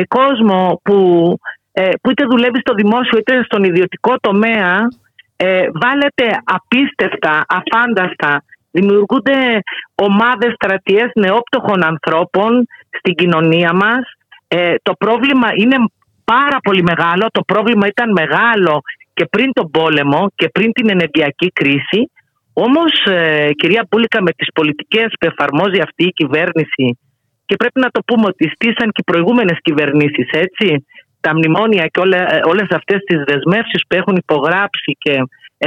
κόσμο 0.08 0.80
που 0.82 0.98
ε, 1.30 1.63
που 2.00 2.10
είτε 2.10 2.24
δουλεύει 2.24 2.58
στο 2.58 2.74
δημόσιο 2.74 3.18
είτε 3.18 3.42
στον 3.42 3.64
ιδιωτικό 3.64 4.14
τομέα 4.20 4.88
ε, 5.36 5.66
βάλετε 5.72 6.26
απίστευτα, 6.44 7.44
αφάνταστα 7.48 8.44
δημιουργούνται 8.70 9.62
ομάδες 9.94 10.52
στρατιές 10.54 11.10
νεόπτωχων 11.14 11.84
ανθρώπων 11.84 12.66
στην 12.98 13.14
κοινωνία 13.14 13.72
μας. 13.72 14.02
Ε, 14.48 14.74
το 14.82 14.92
πρόβλημα 14.98 15.48
είναι 15.54 15.76
πάρα 16.24 16.58
πολύ 16.62 16.82
μεγάλο. 16.82 17.26
Το 17.32 17.42
πρόβλημα 17.46 17.86
ήταν 17.86 18.12
μεγάλο 18.12 18.80
και 19.14 19.24
πριν 19.30 19.52
τον 19.52 19.70
πόλεμο 19.70 20.26
και 20.34 20.48
πριν 20.48 20.72
την 20.72 20.90
ενεργειακή 20.90 21.48
κρίση. 21.52 22.10
Όμως 22.52 22.92
ε, 23.04 23.50
κυρία 23.52 23.86
Πούλικα 23.90 24.22
με 24.22 24.30
τις 24.30 24.48
πολιτικές 24.54 25.06
που 25.18 25.26
εφαρμόζει 25.26 25.80
αυτή 25.80 26.04
η 26.04 26.12
κυβέρνηση 26.12 26.98
και 27.46 27.56
πρέπει 27.56 27.80
να 27.80 27.90
το 27.90 28.00
πούμε 28.06 28.26
ότι 28.26 28.48
στήσαν 28.54 28.88
και 28.94 29.02
οι 29.02 29.10
προηγούμενες 29.12 29.58
κυβερνήσεις 29.62 30.28
έτσι 30.30 30.84
τα 31.26 31.32
μνημόνια 31.36 31.84
και 31.92 32.00
όλε, 32.00 32.20
όλες 32.52 32.68
αυτές 32.78 33.00
τις 33.06 33.18
δεσμεύσεις 33.28 33.80
που 33.86 33.96
έχουν 34.00 34.14
υπογράψει 34.24 34.90
και 35.04 35.14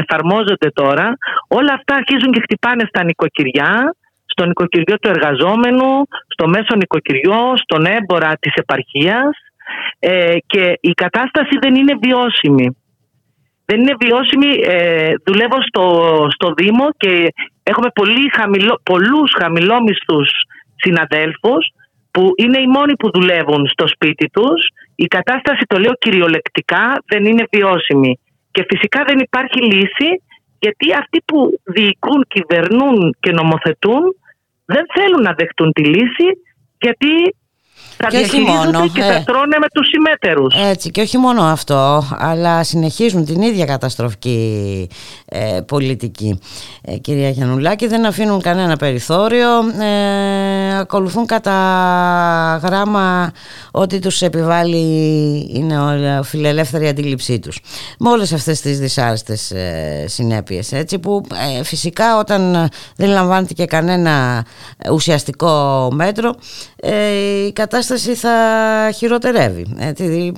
εφαρμόζονται 0.01 0.69
τώρα, 0.81 1.07
όλα 1.47 1.73
αυτά 1.73 1.93
αρχίζουν 2.01 2.31
και 2.33 2.43
χτυπάνε 2.45 2.83
στα 2.91 3.03
νοικοκυριά, 3.03 3.71
στο 4.33 4.45
νοικοκυριό 4.45 4.95
του 4.99 5.09
εργαζόμενου, 5.15 5.91
στο 6.33 6.47
μέσο 6.47 6.73
νοικοκυριό, 6.75 7.41
στον 7.63 7.85
έμπορα 7.85 8.31
της 8.39 8.53
επαρχίας 8.63 9.33
ε, 9.99 10.37
και 10.51 10.63
η 10.81 10.91
κατάσταση 11.03 11.53
δεν 11.61 11.75
είναι 11.75 11.93
βιώσιμη. 12.05 12.67
Δεν 13.65 13.79
είναι 13.81 13.95
βιώσιμη, 14.03 14.49
ε, 14.75 15.13
δουλεύω 15.25 15.57
στο, 15.67 15.85
στο 16.35 16.47
Δήμο 16.57 16.85
και 16.97 17.33
έχουμε 17.63 17.89
πολύ 17.99 18.25
χαμηλό, 18.37 18.81
πολλούς 18.83 19.29
χαμηλόμισθους 19.39 20.29
συναδέλφους 20.75 21.63
που 22.17 22.31
είναι 22.35 22.59
οι 22.61 22.67
μόνοι 22.67 22.95
που 22.95 23.09
δουλεύουν 23.13 23.67
στο 23.67 23.87
σπίτι 23.87 24.29
τους. 24.29 24.61
Η 24.95 25.05
κατάσταση, 25.05 25.63
το 25.67 25.77
λέω 25.79 25.93
κυριολεκτικά, 25.93 27.03
δεν 27.05 27.25
είναι 27.25 27.43
βιώσιμη. 27.51 28.19
Και 28.51 28.65
φυσικά 28.69 29.03
δεν 29.07 29.19
υπάρχει 29.19 29.59
λύση 29.61 30.09
γιατί 30.59 30.93
αυτοί 31.01 31.21
που 31.25 31.59
διοικούν, 31.63 32.25
κυβερνούν 32.27 33.15
και 33.19 33.31
νομοθετούν 33.31 34.03
δεν 34.65 34.85
θέλουν 34.95 35.21
να 35.21 35.33
δεχτούν 35.33 35.71
τη 35.71 35.83
λύση 35.83 36.27
γιατί 36.79 37.11
θα 37.97 38.07
και 38.07 38.17
διαχειρίζονται 38.17 38.87
και 38.93 39.01
θα 39.01 39.13
ε. 39.13 39.23
τρώνε 39.25 39.57
με 39.59 39.67
τους 39.73 39.87
συμμέτερους. 39.87 40.55
Έτσι 40.71 40.91
και 40.91 41.01
όχι 41.01 41.17
μόνο 41.17 41.41
αυτό, 41.41 42.03
αλλά 42.17 42.63
συνεχίζουν 42.63 43.25
την 43.25 43.41
ίδια 43.41 43.65
καταστροφική 43.65 44.89
ε, 45.25 45.59
πολιτική. 45.67 46.39
Ε, 46.81 46.97
κυρία 46.97 47.29
Γιαννουλάκη, 47.29 47.87
δεν 47.87 48.05
αφήνουν 48.05 48.41
κανένα 48.41 48.75
περιθώριο, 48.75 49.49
ε, 49.81 50.77
ακολουθούν 50.77 51.25
κατά 51.25 51.55
γράμμα 52.63 53.31
ότι 53.71 53.99
τους 53.99 54.21
επιβάλλει 54.21 54.77
είναι 55.53 55.75
η 56.19 56.23
φιλελεύθερη 56.23 56.87
αντίληψή 56.87 57.39
τους. 57.39 57.59
Με 57.99 58.09
όλες 58.09 58.33
αυτές 58.33 58.61
τις 58.61 58.79
δυσάρεστες 58.79 59.51
ε, 59.51 60.05
συνέπειες, 60.07 60.71
έτσι, 60.71 60.99
που 60.99 61.21
φυσικά 61.63 62.17
όταν 62.17 62.69
δεν 62.95 63.09
λαμβάνεται 63.09 63.53
και 63.53 63.65
κανένα 63.65 64.45
ουσιαστικό 64.91 65.89
μέτρο, 65.93 66.35
η 66.83 67.51
κατάσταση 67.51 67.75
κατάσταση 67.87 68.15
θα 68.15 68.91
χειροτερεύει. 68.95 69.65
Έτσι, 69.77 70.31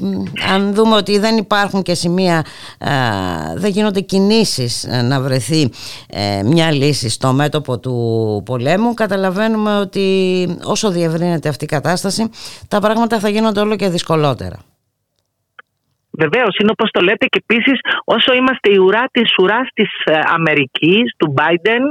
αν 0.53 0.73
δούμε 0.73 0.95
ότι 0.95 1.19
δεν 1.19 1.37
υπάρχουν 1.37 1.81
και 1.81 1.93
σημεία, 1.93 2.45
δεν 3.55 3.71
γίνονται 3.71 3.99
κινήσεις 3.99 4.83
ε, 4.83 5.01
να 5.01 5.21
βρεθεί 5.21 5.69
ε, 6.09 6.43
μια 6.43 6.71
λύση 6.71 7.09
στο 7.09 7.33
μέτωπο 7.33 7.79
του 7.79 8.41
πολέμου, 8.45 8.93
καταλαβαίνουμε 8.93 9.79
ότι 9.79 10.57
όσο 10.63 10.91
διευρύνεται 10.91 11.49
αυτή 11.49 11.63
η 11.63 11.67
κατάσταση, 11.67 12.29
τα 12.67 12.79
πράγματα 12.79 13.19
θα 13.19 13.29
γίνονται 13.29 13.59
όλο 13.59 13.75
και 13.75 13.89
δυσκολότερα. 13.89 14.68
Βεβαίως, 16.11 16.55
είναι 16.57 16.71
όπως 16.71 16.89
το 16.91 17.01
λέτε 17.01 17.25
και 17.25 17.41
επίσης, 17.47 17.79
όσο 18.03 18.33
είμαστε 18.33 18.71
η 18.71 18.77
ουρά 18.77 19.03
της 19.11 19.33
ουράς 19.41 19.67
της 19.73 19.89
ε, 20.03 20.19
Αμερικής, 20.25 21.13
του 21.17 21.33
Biden, 21.37 21.83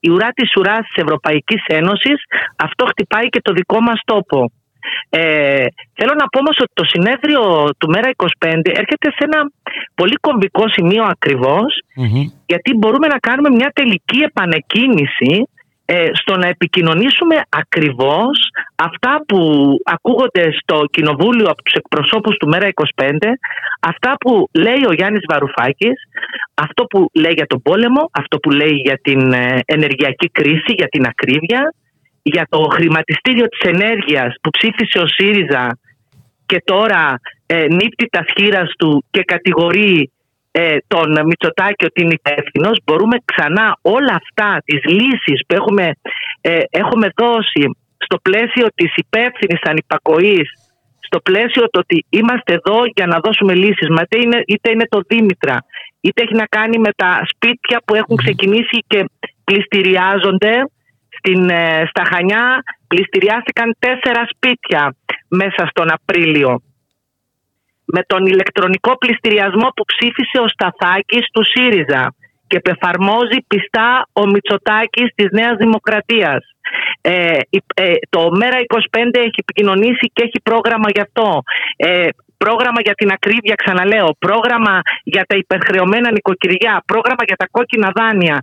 η 0.00 0.10
ουρά 0.10 0.28
της 0.28 0.56
ουράς 0.56 0.78
της 0.86 1.02
Ευρωπαϊκής 1.02 1.62
Ένωσης, 1.66 2.18
αυτό 2.56 2.86
χτυπάει 2.86 3.28
και 3.28 3.40
το 3.40 3.52
δικό 3.52 3.80
μας 3.80 4.00
τόπο. 4.04 4.52
Ε, 5.08 5.66
θέλω 5.94 6.14
να 6.20 6.26
πω 6.28 6.38
όμως 6.38 6.56
ότι 6.60 6.72
το 6.74 6.84
συνέδριο 6.84 7.42
του 7.78 7.88
Μέρα 7.88 8.10
25 8.16 8.26
έρχεται 8.64 9.08
σε 9.16 9.22
ένα 9.28 9.50
πολύ 9.94 10.14
κομβικό 10.20 10.64
σημείο 10.68 11.04
γιατί 12.46 12.74
μπορούμε 12.74 13.06
να 13.06 13.18
κάνουμε 13.18 13.50
μια 13.50 13.70
τελική 13.74 14.18
επανεκκίνηση 14.18 15.32
ε, 15.32 15.51
στο 16.12 16.36
να 16.36 16.46
επικοινωνήσουμε 16.46 17.36
ακριβώς 17.48 18.38
αυτά 18.76 19.24
που 19.28 19.38
ακούγονται 19.84 20.52
στο 20.60 20.84
Κοινοβούλιο 20.90 21.46
από 21.46 21.62
τους 21.62 21.74
εκπροσώπους 21.74 22.36
του 22.36 22.48
Μέρα 22.48 22.68
25 22.94 23.16
αυτά 23.80 24.14
που 24.20 24.48
λέει 24.52 24.82
ο 24.88 24.92
Γιάννης 24.92 25.24
Βαρουφάκης 25.28 25.98
αυτό 26.54 26.84
που 26.84 27.10
λέει 27.14 27.32
για 27.32 27.46
τον 27.46 27.62
πόλεμο 27.62 28.10
αυτό 28.12 28.38
που 28.38 28.50
λέει 28.50 28.74
για 28.84 28.98
την 29.02 29.32
ε, 29.32 29.58
ενεργειακή 29.64 30.28
κρίση, 30.28 30.72
για 30.76 30.88
την 30.88 31.06
ακρίβεια 31.06 31.74
για 32.22 32.46
το 32.48 32.58
χρηματιστήριο 32.58 33.46
της 33.48 33.70
ενέργειας 33.70 34.34
που 34.42 34.50
ψήφισε 34.50 34.98
ο 34.98 35.06
ΣΥΡΙΖΑ 35.06 35.78
και 36.46 36.62
τώρα 36.64 37.20
ε, 37.46 37.66
νύπτει 37.68 38.06
τα 38.10 38.24
σχήρας 38.28 38.72
του 38.78 39.04
και 39.10 39.22
κατηγορεί 39.22 40.12
ε, 40.52 40.76
τον 40.86 41.26
Μητσοτάκη 41.26 41.84
ότι 41.84 42.02
είναι 42.02 42.18
υπεύθυνος, 42.22 42.78
μπορούμε 42.84 43.16
ξανά 43.24 43.76
όλα 43.82 44.14
αυτά 44.22 44.62
τις 44.64 44.84
λύσεις 44.84 45.38
που 45.46 45.54
έχουμε, 45.54 45.92
ε, 46.40 46.60
έχουμε 46.70 47.08
δώσει 47.16 47.64
στο 47.96 48.16
πλαίσιο 48.22 48.66
της 48.74 48.92
υπεύθυνης 48.96 49.60
ανυπακοής 49.62 50.48
στο 51.00 51.20
πλαίσιο 51.20 51.68
το 51.70 51.78
ότι 51.78 52.04
είμαστε 52.08 52.52
εδώ 52.52 52.78
για 52.94 53.06
να 53.06 53.18
δώσουμε 53.24 53.54
λύσεις 53.54 53.88
μα 53.88 54.02
είτε 54.02 54.18
είναι, 54.22 54.42
είτε 54.46 54.70
είναι 54.70 54.86
το 54.88 55.00
Δήμητρα 55.08 55.56
είτε 56.00 56.22
έχει 56.22 56.34
να 56.34 56.46
κάνει 56.46 56.78
με 56.78 56.90
τα 56.96 57.20
σπίτια 57.30 57.82
που 57.84 57.94
έχουν 57.94 58.16
ξεκινήσει 58.16 58.78
και 58.86 59.04
πληστηριάζονται 59.44 60.54
στην, 61.18 61.50
ε, 61.50 61.84
στα 61.90 62.04
Χανιά 62.04 62.62
πληστηριάστηκαν 62.88 63.76
τέσσερα 63.78 64.22
σπίτια 64.34 64.94
μέσα 65.28 65.66
στον 65.70 65.92
Απρίλιο. 65.92 66.62
Με 67.94 68.02
τον 68.10 68.26
ηλεκτρονικό 68.26 68.92
πληστηριασμό 69.02 69.68
που 69.76 69.84
ψήφισε 69.90 70.38
ο 70.44 70.48
Σταθάκης 70.54 71.24
του 71.32 71.42
ΣΥΡΙΖΑ 71.52 72.02
και 72.46 72.60
εφαρμόζει 72.74 73.38
πιστά 73.46 73.90
ο 74.12 74.22
Μητσοτάκης 74.32 75.08
της 75.14 75.28
Νέας 75.30 75.56
Δημοκρατίας. 75.56 76.40
Ε, 77.00 77.38
ε, 77.74 77.94
το 78.14 78.20
ΜΕΡΑ25 78.40 79.18
έχει 79.26 79.38
επικοινωνήσει 79.44 80.06
και 80.12 80.22
έχει 80.26 80.38
πρόγραμμα 80.42 80.88
γι' 80.94 81.04
αυτό. 81.06 81.42
Ε, 81.76 82.08
πρόγραμμα 82.44 82.80
για 82.86 82.94
την 83.00 83.08
ακρίβεια, 83.16 83.56
ξαναλέω, 83.62 84.08
πρόγραμμα 84.18 84.74
για 85.04 85.24
τα 85.28 85.36
υπερχρεωμένα 85.42 86.08
νοικοκυριά, 86.12 86.74
πρόγραμμα 86.86 87.24
για 87.28 87.36
τα 87.36 87.46
κόκκινα 87.50 87.90
δάνεια. 87.98 88.36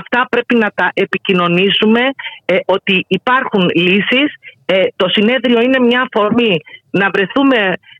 Αυτά 0.00 0.26
πρέπει 0.30 0.54
να 0.64 0.68
τα 0.78 0.90
επικοινωνήσουμε 0.94 2.02
ε, 2.44 2.56
ότι 2.66 3.04
υπάρχουν 3.08 3.64
λύσεις. 3.74 4.28
Ε, 4.66 4.82
το 4.96 5.06
συνέδριο 5.08 5.60
είναι 5.60 5.80
μια 5.88 6.00
αφορμή 6.06 6.54
να 6.90 7.06
βρεθούμε 7.14 7.58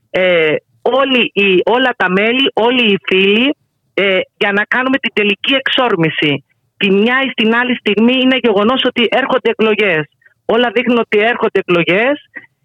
ε, 0.09 0.55
όλοι 0.91 1.31
οι, 1.33 1.61
όλα 1.65 1.91
τα 1.97 2.09
μέλη, 2.11 2.51
όλοι 2.53 2.91
οι 2.91 2.97
φίλοι 3.07 3.55
ε, 3.93 4.19
για 4.37 4.51
να 4.51 4.63
κάνουμε 4.63 4.97
την 4.97 5.13
τελική 5.13 5.53
εξόρμηση. 5.53 6.45
Τη 6.77 6.91
μια 6.91 7.17
ή 7.25 7.29
στην 7.29 7.55
άλλη 7.55 7.75
στιγμή 7.75 8.15
είναι 8.21 8.37
γεγονός 8.41 8.81
ότι 8.85 9.07
έρχονται 9.09 9.49
εκλογές. 9.49 10.03
όλα 10.45 10.71
δείχνουν 10.73 10.97
ότι 10.97 11.17
έρχονται 11.19 11.59
εκλογές 11.59 12.15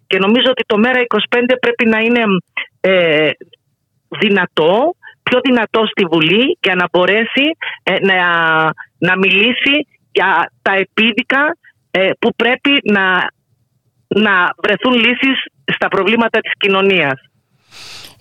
και 0.07 0.17
νομίζω 0.17 0.47
ότι 0.49 0.63
το 0.65 0.75
ΜΕΡΑ25 0.83 1.55
πρέπει 1.59 1.85
να 1.85 1.99
είναι 1.99 2.23
ε, 2.81 3.29
δυνατό, 4.19 4.93
πιο 5.23 5.39
δυνατό 5.43 5.85
στη 5.85 6.05
Βουλή 6.11 6.57
για 6.61 6.75
να 6.75 6.85
μπορέσει 6.91 7.45
ε, 7.83 7.95
να, 7.99 8.17
να 8.97 9.17
μιλήσει 9.17 9.75
για 10.11 10.51
τα 10.61 10.73
επίδικα 10.73 11.57
ε, 11.91 12.09
που 12.19 12.29
πρέπει 12.35 12.71
να, 12.83 13.05
να 14.07 14.33
βρεθούν 14.63 14.93
λύσεις 14.93 15.37
στα 15.65 15.87
προβλήματα 15.87 16.39
της 16.39 16.51
κοινωνίας 16.57 17.30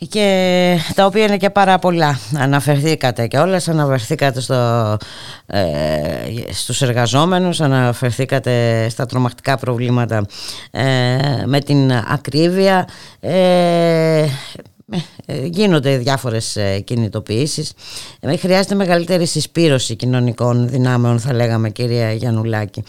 και 0.09 0.77
τα 0.95 1.07
οποία 1.07 1.25
είναι 1.25 1.37
και 1.37 1.51
πάρα 1.51 1.79
πολλά. 1.79 2.19
Αναφερθήκατε 2.39 3.27
και 3.27 3.39
όλες 3.39 3.69
αναφερθήκατε 3.69 4.41
στο, 4.41 4.97
ε, 5.47 6.53
στους 6.53 6.83
εργαζόμενους 6.83 7.61
αναφερθήκατε 7.61 8.87
στα 8.89 9.07
τρομακτικά 9.07 9.59
προβλήματα 9.59 10.27
ε, 10.71 11.17
με 11.47 11.61
την 11.61 11.93
ακρίβεια. 11.93 12.89
Ε, 13.21 14.27
ε 15.27 15.47
γίνονται 15.47 15.97
διάφορες 15.97 16.57
ε, 16.57 16.81
κινητοποιήσεις. 16.81 17.75
Χρειάζεται 18.39 18.75
μεγαλύτερη 18.75 19.27
συσπήρωση 19.27 19.97
κοινωνικών 19.97 20.69
δυνάμεων 20.69 21.19
θα 21.19 21.35
λέγαμε 21.35 21.71
κυρία 21.71 22.13
Γιαννουλάκη. 22.13 22.83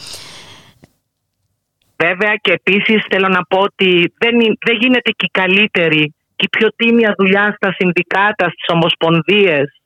Βέβαια 1.96 2.36
και 2.42 2.52
επίσης 2.52 3.06
θέλω 3.10 3.28
να 3.28 3.44
πω 3.44 3.60
ότι 3.60 4.14
δεν, 4.18 4.38
δεν 4.66 4.78
γίνεται 4.80 5.12
και 5.16 5.30
καλύτερη 5.32 6.14
και 6.42 6.48
πιο 6.58 6.68
τίμια 6.76 7.14
δουλειά 7.18 7.54
στα 7.56 7.76
συνδικάτα, 7.78 8.46
στις 8.54 8.68
ομοσπονδίες. 8.68 9.82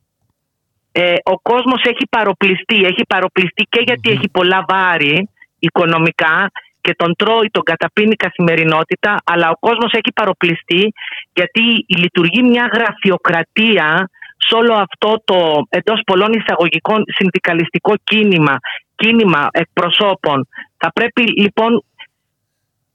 Ε, 0.91 1.14
ο 1.23 1.40
κόσμος 1.41 1.82
έχει 1.84 2.06
παροπληστεί, 2.10 2.77
έχει 2.91 3.03
παροπληστεί 3.07 3.64
και 3.69 3.82
γιατι 3.86 4.10
έχει 4.10 4.30
πολλά 4.30 4.65
βάρη 4.68 5.30
οικονομικά 5.60 6.52
και 6.82 6.94
τον 6.98 7.15
τρώει, 7.15 7.49
τον 7.52 7.64
καταπίνει 7.64 8.15
καθημερινότητα, 8.15 9.15
αλλά 9.26 9.49
ο 9.49 9.57
κόσμος 9.60 9.91
έχει 9.91 10.11
παροπληστεί 10.15 10.94
γιατί 11.34 11.64
λειτουργεί 11.88 12.41
μια 12.44 12.69
γραφειοκρατία 12.73 14.10
σε 14.38 14.56
όλο 14.56 14.73
αυτό 14.73 15.22
το 15.26 15.61
εντός 15.69 16.02
πολλών 16.06 16.32
εισαγωγικών 16.34 17.03
συνδικαλιστικό 17.18 17.94
κίνημα, 18.03 18.56
κίνημα 18.95 19.48
εκπροσώπων. 19.52 20.48
Θα 20.77 20.91
πρέπει 20.94 21.23
λοιπόν 21.41 21.84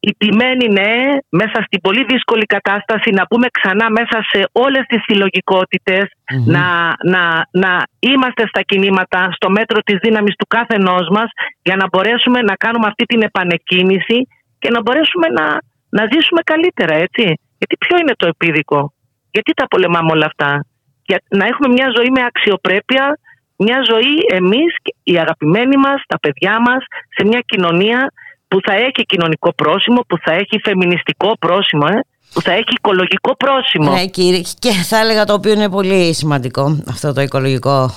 οι 0.01 0.15
τιμένοι 0.19 0.69
ναι, 0.69 0.93
μέσα 1.29 1.59
στην 1.67 1.81
πολύ 1.81 2.05
δύσκολη 2.05 2.47
κατάσταση 2.47 3.11
να 3.11 3.27
πούμε 3.27 3.47
ξανά 3.51 3.91
μέσα 3.91 4.19
σε 4.31 4.49
όλες 4.53 4.85
τις 4.87 5.03
συλλογικοτητε 5.03 6.09
να, 6.47 6.67
να, 7.05 7.23
να 7.51 7.83
είμαστε 7.99 8.47
στα 8.47 8.63
κινήματα 8.63 9.29
στο 9.33 9.51
μέτρο 9.51 9.79
της 9.81 9.99
δύναμης 10.03 10.35
του 10.37 10.47
κάθε 10.47 10.75
ενός 10.75 11.09
μας 11.11 11.29
για 11.63 11.77
να 11.77 11.87
μπορέσουμε 11.91 12.41
να 12.41 12.55
κάνουμε 12.55 12.87
αυτή 12.87 13.05
την 13.05 13.23
επανεκκίνηση 13.23 14.29
και 14.59 14.71
να 14.71 14.81
μπορέσουμε 14.83 15.27
να, 15.39 15.47
να 15.91 16.03
ζήσουμε 16.13 16.41
καλύτερα 16.45 16.95
έτσι. 16.95 17.25
Γιατί 17.59 17.77
ποιο 17.79 17.97
είναι 17.99 18.15
το 18.17 18.27
επίδικο, 18.27 18.93
γιατί 19.31 19.53
τα 19.53 19.67
πολεμάμε 19.67 20.11
όλα 20.11 20.27
αυτά; 20.27 20.65
Για 21.07 21.23
να 21.29 21.45
έχουμε 21.47 21.69
μια 21.69 21.89
ζωή 21.97 22.11
με 22.11 22.23
αξιοπρέπεια, 22.25 23.19
μια 23.57 23.79
ζωή 23.91 24.15
εμείς, 24.33 24.73
οι 25.03 25.19
αγαπημένοι 25.19 25.77
μας, 25.77 26.03
τα 26.07 26.19
παιδιά 26.19 26.61
μας, 26.61 26.85
σε 27.17 27.27
μια 27.27 27.41
κοινωνία 27.47 28.13
που 28.51 28.59
θα 28.67 28.73
έχει 28.73 29.03
κοινωνικό 29.07 29.53
πρόσημο, 29.53 30.01
που 30.09 30.17
θα 30.25 30.33
έχει 30.33 30.61
φεμινιστικό 30.63 31.37
πρόσημο, 31.39 31.87
ε, 31.91 32.01
που 32.33 32.41
θα 32.43 32.53
έχει 32.53 32.73
οικολογικό 32.77 33.37
πρόσημο. 33.37 33.93
Ναι, 33.93 34.07
κύριε, 34.07 34.43
και 34.59 34.71
θα 34.71 34.99
έλεγα 34.99 35.25
το 35.25 35.33
οποίο 35.33 35.53
είναι 35.53 35.69
πολύ 35.69 36.15
σημαντικό 36.15 36.83
αυτό 36.89 37.13
το 37.13 37.21
οικολογικό 37.21 37.91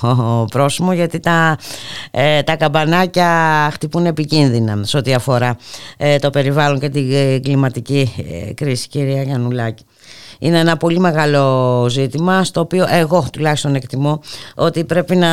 πρόσημο 0.51 0.93
γιατί 0.93 1.19
τα, 1.19 1.57
ε, 2.11 2.43
τα 2.43 2.55
καμπανάκια 2.55 3.69
χτυπούν 3.73 4.05
επικίνδυνα 4.05 4.83
σε 4.83 4.97
ό,τι 4.97 5.13
αφορά 5.13 5.57
ε, 5.97 6.19
το 6.19 6.29
περιβάλλον 6.29 6.79
και 6.79 6.89
την 6.89 7.11
ε, 7.13 7.39
κλιματική 7.39 8.11
κρίση 8.55 8.87
κυρία 8.87 9.23
Γιαννουλάκη. 9.23 9.85
Είναι 10.43 10.59
ένα 10.59 10.77
πολύ 10.77 10.99
μεγάλο 10.99 11.85
ζήτημα 11.89 12.43
στο 12.43 12.59
οποίο 12.59 12.85
εγώ 12.89 13.27
τουλάχιστον 13.31 13.75
εκτιμώ 13.75 14.21
ότι 14.55 14.83
πρέπει 14.83 15.15
να 15.15 15.29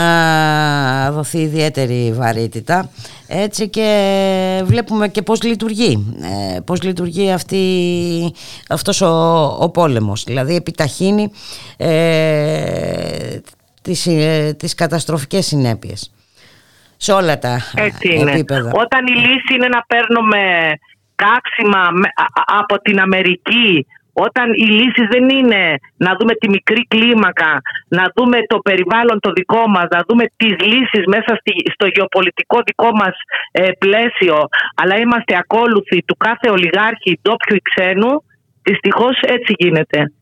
δοθεί 1.10 1.38
ιδιαίτερη 1.38 2.12
βαρύτητα 2.12 2.90
έτσι 3.26 3.68
και 3.68 4.62
βλέπουμε 4.64 5.08
και 5.08 5.22
πώς 5.22 5.42
λειτουργεί 5.42 6.14
ε, 6.54 6.60
πώς 6.60 6.82
λειτουργεί 6.82 7.30
αυτή, 7.30 7.64
αυτός 8.68 9.00
ο, 9.00 9.44
ο 9.60 9.70
πόλεμος 9.70 10.24
δηλαδή 10.24 10.54
επιταχύνει 10.54 11.30
ε, 11.76 13.38
τις, 13.82 14.06
ε, 14.06 14.54
τις 14.58 14.74
καταστροφικές 14.74 15.46
συνέπειες 15.46 16.12
σε 16.96 17.12
όλα 17.12 17.38
τα 17.38 17.60
Έτσι 17.74 18.14
είναι. 18.14 18.30
επίπεδα. 18.30 18.70
Όταν 18.74 19.06
η 19.06 19.14
λύση 19.18 19.54
είναι 19.54 19.68
να 19.68 19.84
παίρνουμε 19.86 20.38
κάξιμα 21.14 21.88
από 22.60 22.80
την 22.80 23.00
Αμερική 23.00 23.86
όταν 24.26 24.46
οι 24.60 24.66
λύσεις 24.78 25.06
δεν 25.14 25.28
είναι 25.28 25.62
να 25.96 26.10
δούμε 26.18 26.34
τη 26.34 26.48
μικρή 26.56 26.82
κλίμακα, 26.92 27.52
να 27.88 28.04
δούμε 28.16 28.38
το 28.52 28.58
περιβάλλον 28.58 29.20
το 29.20 29.30
δικό 29.38 29.64
μας, 29.74 29.86
να 29.90 30.00
δούμε 30.08 30.24
τις 30.36 30.54
λύσεις 30.72 31.04
μέσα 31.14 31.32
στο 31.74 31.86
γεωπολιτικό 31.94 32.58
δικό 32.68 32.90
μας 33.00 33.14
ε, 33.52 33.68
πλαίσιο, 33.78 34.36
αλλά 34.80 34.94
είμαστε 35.02 35.32
ακόλουθοι 35.42 35.98
του 36.06 36.16
κάθε 36.16 36.50
ολιγάρχη, 36.50 37.20
ντόπιου 37.22 37.56
ή 37.56 37.62
ξένου, 37.70 38.12
δυστυχώς 38.62 39.16
έτσι 39.36 39.52
γίνεται. 39.58 40.12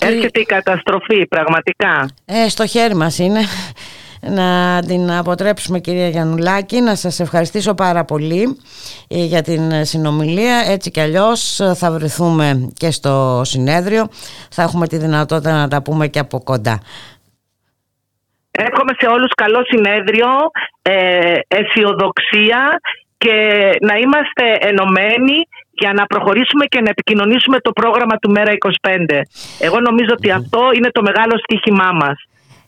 Έρχεται 0.00 0.40
η 0.40 0.44
καταστροφή 0.44 1.26
πραγματικά. 1.26 2.08
Ε, 2.24 2.48
στο 2.48 2.66
χέρι 2.66 2.94
μας 2.94 3.18
είναι 3.18 3.40
να 4.28 4.80
την 4.86 5.10
αποτρέψουμε 5.10 5.78
κυρία 5.78 6.08
Γιαννουλάκη 6.08 6.80
να 6.80 6.94
σας 6.94 7.20
ευχαριστήσω 7.20 7.74
πάρα 7.74 8.04
πολύ 8.04 8.56
ε, 9.08 9.24
για 9.24 9.42
την 9.42 9.84
συνομιλία. 9.84 10.64
Έτσι 10.68 10.90
κι 10.90 11.00
αλλιώς 11.00 11.60
θα 11.74 11.90
βρεθούμε 11.90 12.70
και 12.76 12.90
στο 12.90 13.40
συνέδριο. 13.44 14.08
Θα 14.50 14.62
έχουμε 14.62 14.86
τη 14.86 14.96
δυνατότητα 14.96 15.52
να 15.52 15.68
τα 15.68 15.82
πούμε 15.82 16.06
και 16.06 16.18
από 16.18 16.42
κοντά. 16.42 16.80
Εύχομαι 18.50 18.92
σε 18.98 19.06
όλους 19.06 19.30
καλό 19.34 19.64
συνέδριο, 19.64 20.28
ε, 20.82 21.34
αισιοδοξία 21.48 22.80
και 23.18 23.36
να 23.80 23.94
είμαστε 23.94 24.56
ενωμένοι 24.60 25.36
για 25.70 25.92
να 25.92 26.06
προχωρήσουμε 26.06 26.64
και 26.64 26.80
να 26.80 26.88
επικοινωνήσουμε 26.88 27.60
το 27.60 27.72
πρόγραμμα 27.72 28.16
του 28.16 28.30
Μέρα 28.30 28.52
25. 28.80 29.20
Εγώ 29.60 29.80
νομίζω 29.80 30.10
ότι 30.12 30.30
αυτό 30.30 30.70
είναι 30.76 30.90
το 30.90 31.02
μεγάλο 31.02 31.34
στοίχημά 31.38 31.92
μας 31.92 32.26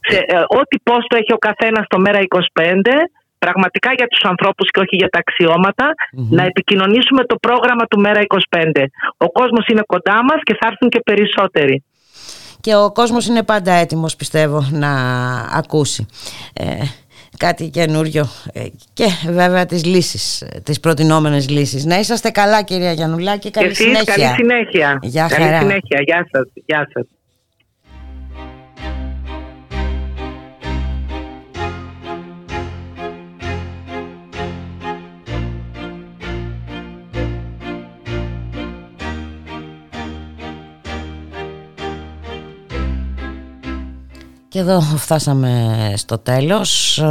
σε, 0.09 0.17
ε, 0.17 0.37
ό,τι 0.61 0.77
πόστο 0.89 1.17
έχει 1.21 1.33
ο 1.33 1.41
καθένας 1.49 1.85
στο 1.85 1.99
μέρα 1.99 2.19
25, 2.21 3.11
πραγματικά 3.39 3.91
για 3.99 4.07
τους 4.07 4.23
ανθρώπους 4.31 4.71
και 4.71 4.81
όχι 4.81 4.97
για 4.97 5.09
τα 5.09 5.19
αξιωματα 5.19 5.87
να 6.31 6.43
επικοινωνήσουμε 6.45 7.25
το 7.25 7.37
πρόγραμμα 7.37 7.85
του 7.91 8.01
μέρα 8.01 8.21
25. 8.21 8.91
Ο 9.17 9.29
κόσμος 9.33 9.67
είναι 9.67 9.83
κοντά 9.87 10.17
μας 10.29 10.41
και 10.43 10.57
θα 10.61 10.67
έρθουν 10.71 10.89
και 10.89 11.01
περισσότεροι. 11.05 11.85
Και 12.61 12.75
ο 12.75 12.93
κόσμος 12.93 13.27
είναι 13.27 13.43
πάντα 13.43 13.73
έτοιμος 13.73 14.17
πιστεύω 14.17 14.69
να 14.71 14.93
ακούσει. 15.61 16.07
Ε, 16.53 16.65
κάτι 17.39 17.69
καινούριο 17.69 18.27
ε, 18.53 18.65
και 18.93 19.05
βέβαια 19.27 19.67
τις 19.67 19.85
λύσεις, 19.85 20.49
τις 20.63 20.81
προτινόμενες 20.81 21.49
λύσεις. 21.49 21.85
Να 21.85 21.99
είσαστε 21.99 22.31
καλά 22.31 22.63
κυρία 22.63 22.93
Γιαννουλάκη, 22.93 23.51
καλή 23.51 23.67
και 23.67 23.73
εσείς, 23.73 23.85
συνέχεια. 23.85 24.15
Καλή 24.15 24.35
συνέχεια. 24.35 24.99
Γεια 25.03 25.27
καλή 25.27 25.57
συνέχεια. 25.57 26.01
Γεια 26.05 26.27
σας. 26.33 26.47
Γεια 26.67 26.89
σας. 26.93 27.07
Και 44.55 44.61
εδώ 44.61 44.81
φτάσαμε 44.81 45.93
στο 45.97 46.19
τέλος. 46.19 46.99
Ε, 46.99 47.05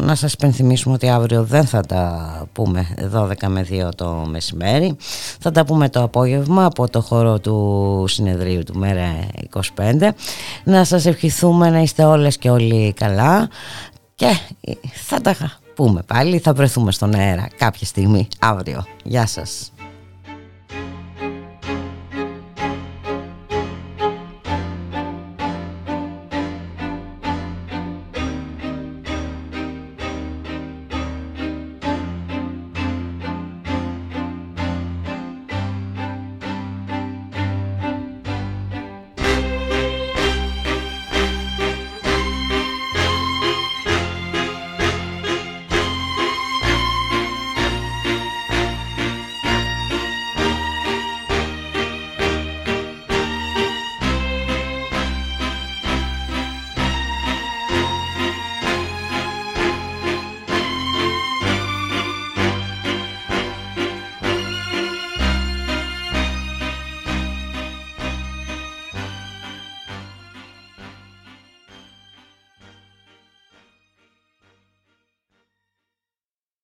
να 0.00 0.14
σας 0.14 0.32
υπενθυμίσουμε 0.32 0.94
ότι 0.94 1.08
αύριο 1.08 1.44
δεν 1.44 1.66
θα 1.66 1.80
τα 1.80 2.46
πούμε 2.52 2.86
12 3.14 3.32
με 3.46 3.66
2 3.70 3.88
το 3.94 4.26
μεσημέρι. 4.30 4.96
Θα 5.40 5.50
τα 5.50 5.64
πούμε 5.64 5.88
το 5.88 6.02
απόγευμα 6.02 6.64
από 6.64 6.88
το 6.88 7.00
χώρο 7.00 7.38
του 7.38 8.04
συνεδρίου 8.08 8.62
του 8.62 8.78
Μέρα 8.78 9.04
25. 9.76 10.08
Να 10.64 10.84
σας 10.84 11.06
ευχηθούμε 11.06 11.70
να 11.70 11.80
είστε 11.80 12.04
όλες 12.04 12.36
και 12.36 12.50
όλοι 12.50 12.92
καλά 12.92 13.48
και 14.14 14.38
θα 14.92 15.20
τα 15.20 15.36
πούμε 15.74 16.02
πάλι. 16.06 16.38
Θα 16.38 16.52
βρεθούμε 16.52 16.92
στον 16.92 17.14
αέρα 17.14 17.48
κάποια 17.56 17.86
στιγμή 17.86 18.28
αύριο. 18.38 18.84
Γεια 19.04 19.26
σας. 19.26 19.72